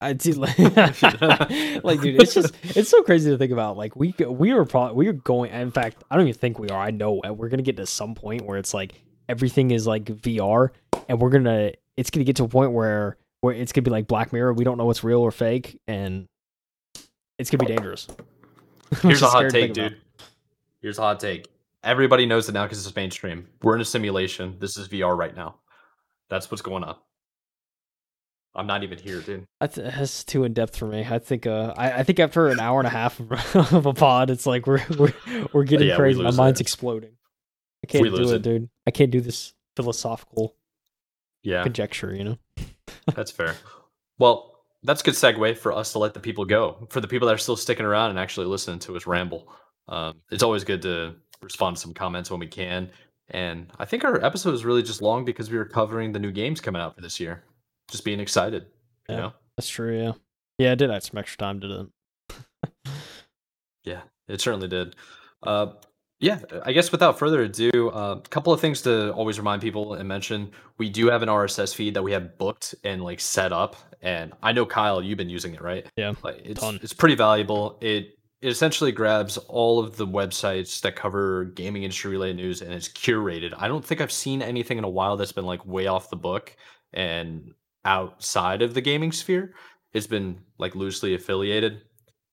I 0.00 0.12
do 0.12 0.32
like, 0.32 0.58
like, 1.84 2.00
dude. 2.00 2.20
It's 2.20 2.34
just 2.34 2.54
it's 2.62 2.90
so 2.90 3.02
crazy 3.02 3.30
to 3.30 3.38
think 3.38 3.52
about. 3.52 3.76
Like, 3.76 3.96
we 3.96 4.14
we 4.18 4.50
are 4.52 4.64
probably 4.64 4.96
we 4.96 5.08
are 5.08 5.14
going. 5.14 5.52
In 5.52 5.70
fact, 5.70 6.04
I 6.10 6.16
don't 6.16 6.28
even 6.28 6.38
think 6.38 6.58
we 6.58 6.68
are. 6.68 6.80
I 6.80 6.90
know 6.90 7.20
we're 7.30 7.48
gonna 7.48 7.62
get 7.62 7.76
to 7.78 7.86
some 7.86 8.14
point 8.14 8.42
where 8.42 8.58
it's 8.58 8.74
like 8.74 8.92
everything 9.28 9.70
is 9.70 9.86
like 9.86 10.04
VR, 10.04 10.70
and 11.08 11.20
we're 11.20 11.30
gonna 11.30 11.72
it's 11.96 12.10
gonna 12.10 12.24
get 12.24 12.36
to 12.36 12.44
a 12.44 12.48
point 12.48 12.72
where 12.72 13.16
where 13.40 13.54
it's 13.54 13.72
gonna 13.72 13.82
be 13.82 13.90
like 13.90 14.06
Black 14.06 14.32
Mirror. 14.32 14.54
We 14.54 14.64
don't 14.64 14.78
know 14.78 14.86
what's 14.86 15.04
real 15.04 15.20
or 15.20 15.30
fake, 15.30 15.80
and 15.86 16.26
it's 17.38 17.50
gonna 17.50 17.64
be 17.64 17.74
dangerous. 17.74 18.08
Here's 19.02 19.22
a 19.22 19.28
hot 19.28 19.50
take, 19.50 19.74
dude. 19.74 19.96
Here's 20.80 20.98
a 20.98 21.02
hot 21.02 21.20
take. 21.20 21.46
Everybody 21.84 22.26
knows 22.26 22.48
it 22.48 22.52
now 22.52 22.64
because 22.64 22.84
it's 22.84 22.96
mainstream. 22.96 23.48
We're 23.62 23.74
in 23.74 23.80
a 23.80 23.84
simulation. 23.84 24.56
This 24.58 24.76
is 24.76 24.88
VR 24.88 25.16
right 25.16 25.34
now. 25.34 25.56
That's 26.28 26.50
what's 26.50 26.62
going 26.62 26.84
on. 26.84 26.96
I'm 28.54 28.66
not 28.66 28.82
even 28.82 28.98
here, 28.98 29.20
dude. 29.20 29.46
That's, 29.60 29.76
that's 29.76 30.24
too 30.24 30.42
in 30.42 30.52
depth 30.52 30.76
for 30.76 30.86
me. 30.86 31.06
I 31.08 31.18
think. 31.20 31.46
Uh, 31.46 31.74
I, 31.76 31.92
I 31.92 32.02
think 32.02 32.18
after 32.18 32.48
an 32.48 32.58
hour 32.58 32.80
and 32.80 32.86
a 32.88 32.90
half 32.90 33.20
of 33.54 33.86
a 33.86 33.94
pod, 33.94 34.30
it's 34.30 34.46
like 34.46 34.66
we're 34.66 34.82
we're 34.98 35.12
we're 35.52 35.64
getting 35.64 35.88
yeah, 35.88 35.96
crazy. 35.96 36.20
My 36.20 36.32
mind's 36.32 36.60
it. 36.60 36.64
exploding. 36.64 37.12
I 37.84 37.86
can't 37.86 38.02
we 38.02 38.10
do 38.10 38.32
it, 38.32 38.36
it, 38.36 38.42
dude. 38.42 38.68
I 38.86 38.90
can't 38.90 39.12
do 39.12 39.20
this 39.20 39.54
philosophical. 39.76 40.56
Yeah. 41.42 41.62
Conjecture, 41.62 42.14
you 42.14 42.24
know. 42.24 42.38
that's 43.14 43.30
fair. 43.30 43.54
Well, 44.18 44.58
that's 44.82 45.02
a 45.02 45.04
good 45.04 45.14
segue 45.14 45.56
for 45.56 45.72
us 45.72 45.92
to 45.92 45.98
let 45.98 46.14
the 46.14 46.20
people 46.20 46.44
go. 46.44 46.88
For 46.90 47.00
the 47.00 47.08
people 47.08 47.28
that 47.28 47.34
are 47.34 47.38
still 47.38 47.56
sticking 47.56 47.86
around 47.86 48.10
and 48.10 48.18
actually 48.18 48.46
listening 48.46 48.80
to 48.80 48.96
us 48.96 49.06
ramble, 49.06 49.48
um, 49.88 50.20
it's 50.30 50.42
always 50.42 50.64
good 50.64 50.82
to 50.82 51.14
respond 51.42 51.76
to 51.76 51.82
some 51.82 51.94
comments 51.94 52.30
when 52.30 52.40
we 52.40 52.46
can. 52.46 52.90
And 53.30 53.70
I 53.78 53.84
think 53.84 54.04
our 54.04 54.24
episode 54.24 54.54
is 54.54 54.64
really 54.64 54.82
just 54.82 55.02
long 55.02 55.24
because 55.24 55.50
we 55.50 55.58
were 55.58 55.64
covering 55.64 56.12
the 56.12 56.18
new 56.18 56.32
games 56.32 56.60
coming 56.60 56.80
out 56.80 56.94
for 56.94 57.02
this 57.02 57.20
year. 57.20 57.44
Just 57.90 58.04
being 58.04 58.20
excited, 58.20 58.66
you 59.08 59.14
yeah, 59.14 59.20
know. 59.20 59.32
That's 59.56 59.68
true. 59.68 59.98
Yeah, 59.98 60.12
yeah. 60.58 60.72
I 60.72 60.74
did 60.74 60.90
add 60.90 61.02
some 61.02 61.18
extra 61.18 61.38
time, 61.38 61.60
didn't 61.60 61.90
yeah, 63.84 64.02
it 64.28 64.40
certainly 64.40 64.68
did. 64.68 64.94
Uh, 65.42 65.72
yeah, 66.20 66.40
I 66.64 66.72
guess 66.72 66.90
without 66.90 67.18
further 67.18 67.42
ado, 67.42 67.70
a 67.74 67.88
uh, 67.88 68.20
couple 68.30 68.52
of 68.52 68.60
things 68.60 68.82
to 68.82 69.12
always 69.12 69.38
remind 69.38 69.62
people 69.62 69.94
and 69.94 70.08
mention. 70.08 70.50
We 70.76 70.90
do 70.90 71.06
have 71.08 71.22
an 71.22 71.28
RSS 71.28 71.74
feed 71.74 71.94
that 71.94 72.02
we 72.02 72.12
have 72.12 72.36
booked 72.38 72.74
and 72.82 73.02
like 73.04 73.20
set 73.20 73.52
up, 73.52 73.76
and 74.02 74.32
I 74.42 74.52
know 74.52 74.66
Kyle, 74.66 75.02
you've 75.02 75.18
been 75.18 75.30
using 75.30 75.54
it, 75.54 75.62
right? 75.62 75.86
Yeah, 75.96 76.14
like 76.24 76.40
it's 76.44 76.60
ton. 76.60 76.80
it's 76.82 76.92
pretty 76.92 77.14
valuable. 77.14 77.78
It 77.80 78.17
it 78.40 78.48
essentially 78.48 78.92
grabs 78.92 79.36
all 79.36 79.80
of 79.80 79.96
the 79.96 80.06
websites 80.06 80.80
that 80.82 80.94
cover 80.94 81.44
gaming 81.44 81.82
industry 81.82 82.10
related 82.10 82.36
news 82.36 82.62
and 82.62 82.72
it's 82.72 82.88
curated. 82.88 83.52
I 83.56 83.66
don't 83.66 83.84
think 83.84 84.00
I've 84.00 84.12
seen 84.12 84.42
anything 84.42 84.78
in 84.78 84.84
a 84.84 84.88
while 84.88 85.16
that's 85.16 85.32
been 85.32 85.46
like 85.46 85.66
way 85.66 85.86
off 85.88 86.10
the 86.10 86.16
book 86.16 86.54
and 86.92 87.52
outside 87.84 88.62
of 88.62 88.74
the 88.74 88.80
gaming 88.80 89.12
sphere. 89.12 89.54
It's 89.92 90.06
been 90.06 90.38
like 90.58 90.76
loosely 90.76 91.14
affiliated 91.14 91.82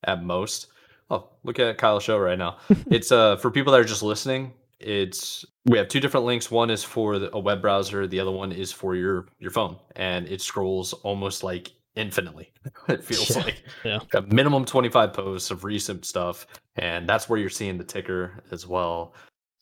at 0.03 0.23
most. 0.23 0.67
Oh, 1.09 1.29
look 1.43 1.59
at 1.59 1.77
Kyle's 1.77 2.03
show 2.03 2.19
right 2.19 2.37
now. 2.37 2.57
it's 2.91 3.11
uh 3.11 3.37
for 3.37 3.49
people 3.49 3.73
that 3.73 3.81
are 3.81 3.85
just 3.85 4.03
listening. 4.03 4.53
it's 4.79 5.43
we 5.65 5.79
have 5.79 5.87
two 5.87 5.99
different 5.99 6.27
links. 6.27 6.51
One 6.51 6.69
is 6.69 6.83
for 6.83 7.15
a 7.33 7.39
web 7.39 7.61
browser. 7.61 8.05
The 8.05 8.19
other 8.19 8.31
one 8.31 8.51
is 8.51 8.71
for 8.71 8.95
your 8.95 9.27
your 9.39 9.51
phone, 9.51 9.77
and 9.95 10.27
it 10.27 10.41
scrolls 10.41 10.93
almost 10.93 11.43
like 11.43 11.71
infinitely. 11.95 12.51
it 12.87 13.03
feels 13.03 13.35
Yeah, 13.35 13.43
like 13.43 13.63
yeah. 13.85 13.99
a 14.13 14.21
minimum 14.23 14.65
25 14.65 15.13
posts 15.13 15.51
of 15.51 15.63
recent 15.63 16.05
stuff, 16.05 16.47
and 16.75 17.07
that's 17.07 17.27
where 17.29 17.39
you're 17.39 17.49
seeing 17.49 17.77
the 17.77 17.83
ticker 17.83 18.43
as 18.51 18.67
well 18.67 19.13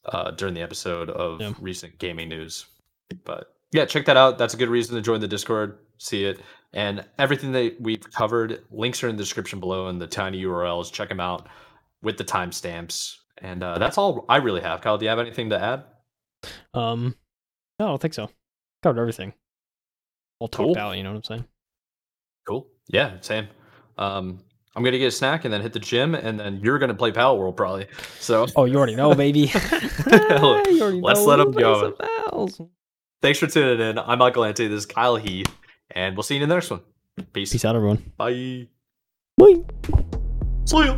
uh, 0.06 0.32
during 0.32 0.54
the 0.54 0.62
episode 0.62 1.10
of 1.10 1.40
Yeah. 1.42 1.54
recent 1.60 1.98
gaming 2.00 2.30
news. 2.30 2.66
But 3.24 3.54
yeah, 3.72 3.86
check 3.86 4.06
that 4.06 4.18
out. 4.18 4.38
That's 4.38 4.54
a 4.54 4.58
good 4.58 4.70
reason 4.70 4.96
to 4.96 5.02
join 5.02 5.20
the 5.20 5.28
Discord, 5.28 5.78
see 5.98 6.26
it, 6.26 6.40
and 6.74 7.06
everything 7.18 7.52
that 7.54 7.76
we've 7.80 8.02
covered. 8.12 8.64
Links 8.72 9.04
are 9.04 9.08
in 9.10 9.16
the 9.16 9.24
description 9.24 9.60
below 9.60 9.88
and 9.88 10.02
the 10.02 10.08
tiny 10.08 10.44
URLs. 10.44 10.92
Check 10.92 11.10
them 11.10 11.20
out 11.20 11.48
with 12.02 12.18
the 12.18 12.24
timestamps. 12.24 13.16
And 13.40 13.64
uh, 13.64 13.78
that's 13.80 13.98
all 13.98 14.26
I 14.30 14.38
really 14.38 14.62
have. 14.62 14.82
Kyle, 14.82 14.98
do 14.98 15.06
you 15.06 15.10
have 15.10 15.20
anything 15.20 15.50
to 15.50 15.60
add? 15.60 15.84
Um, 16.74 17.16
no, 17.80 17.86
I 17.86 17.90
don't 17.90 18.02
think 18.02 18.14
so. 18.14 18.30
Covered 18.84 19.00
everything. 19.02 19.34
All 20.40 20.48
talked 20.48 20.76
Cool. 20.76 20.78
out. 20.78 20.98
You 20.98 21.04
know 21.04 21.12
what 21.12 21.18
I'm 21.18 21.24
saying? 21.24 21.46
Cool. 22.46 22.68
Yeah, 22.88 23.18
same. 23.22 23.48
Um, 23.98 24.40
I'm 24.76 24.84
gonna 24.84 24.98
get 24.98 25.08
a 25.08 25.12
snack 25.12 25.46
and 25.46 25.54
then 25.54 25.62
hit 25.62 25.72
the 25.74 25.80
gym, 25.80 26.16
and 26.16 26.40
then 26.40 26.60
you're 26.64 26.80
gonna 26.80 26.94
play 26.96 27.12
Palworld 27.12 27.56
probably. 27.56 27.88
So 28.20 28.48
Oh, 28.56 28.66
you 28.66 28.78
already 28.78 28.96
know, 28.96 29.14
baby. 29.14 29.52
Already 30.12 31.02
Let's 31.02 31.20
know 31.20 31.26
let 31.26 31.40
'em 31.40 31.52
we'll 31.52 31.98
go. 32.48 32.48
thanks 33.22 33.40
for 33.40 33.48
tuning 33.48 33.80
in. 33.88 34.00
I'm 34.00 34.18
Michael 34.20 34.44
Ante. 34.46 34.68
This 34.68 34.80
is 34.80 34.86
Kyle 34.86 35.16
Heath, 35.16 35.48
and 35.92 36.16
we'll 36.16 36.24
see 36.24 36.36
you 36.38 36.44
in 36.44 36.50
the 36.50 36.56
next 36.56 36.70
one. 36.72 36.82
Peace. 37.32 37.52
Peace 37.52 37.64
out, 37.66 37.76
everyone. 37.76 38.12
Bye. 38.18 38.68
Bye. 39.38 39.64
See 40.66 40.78
ya. 40.86 40.98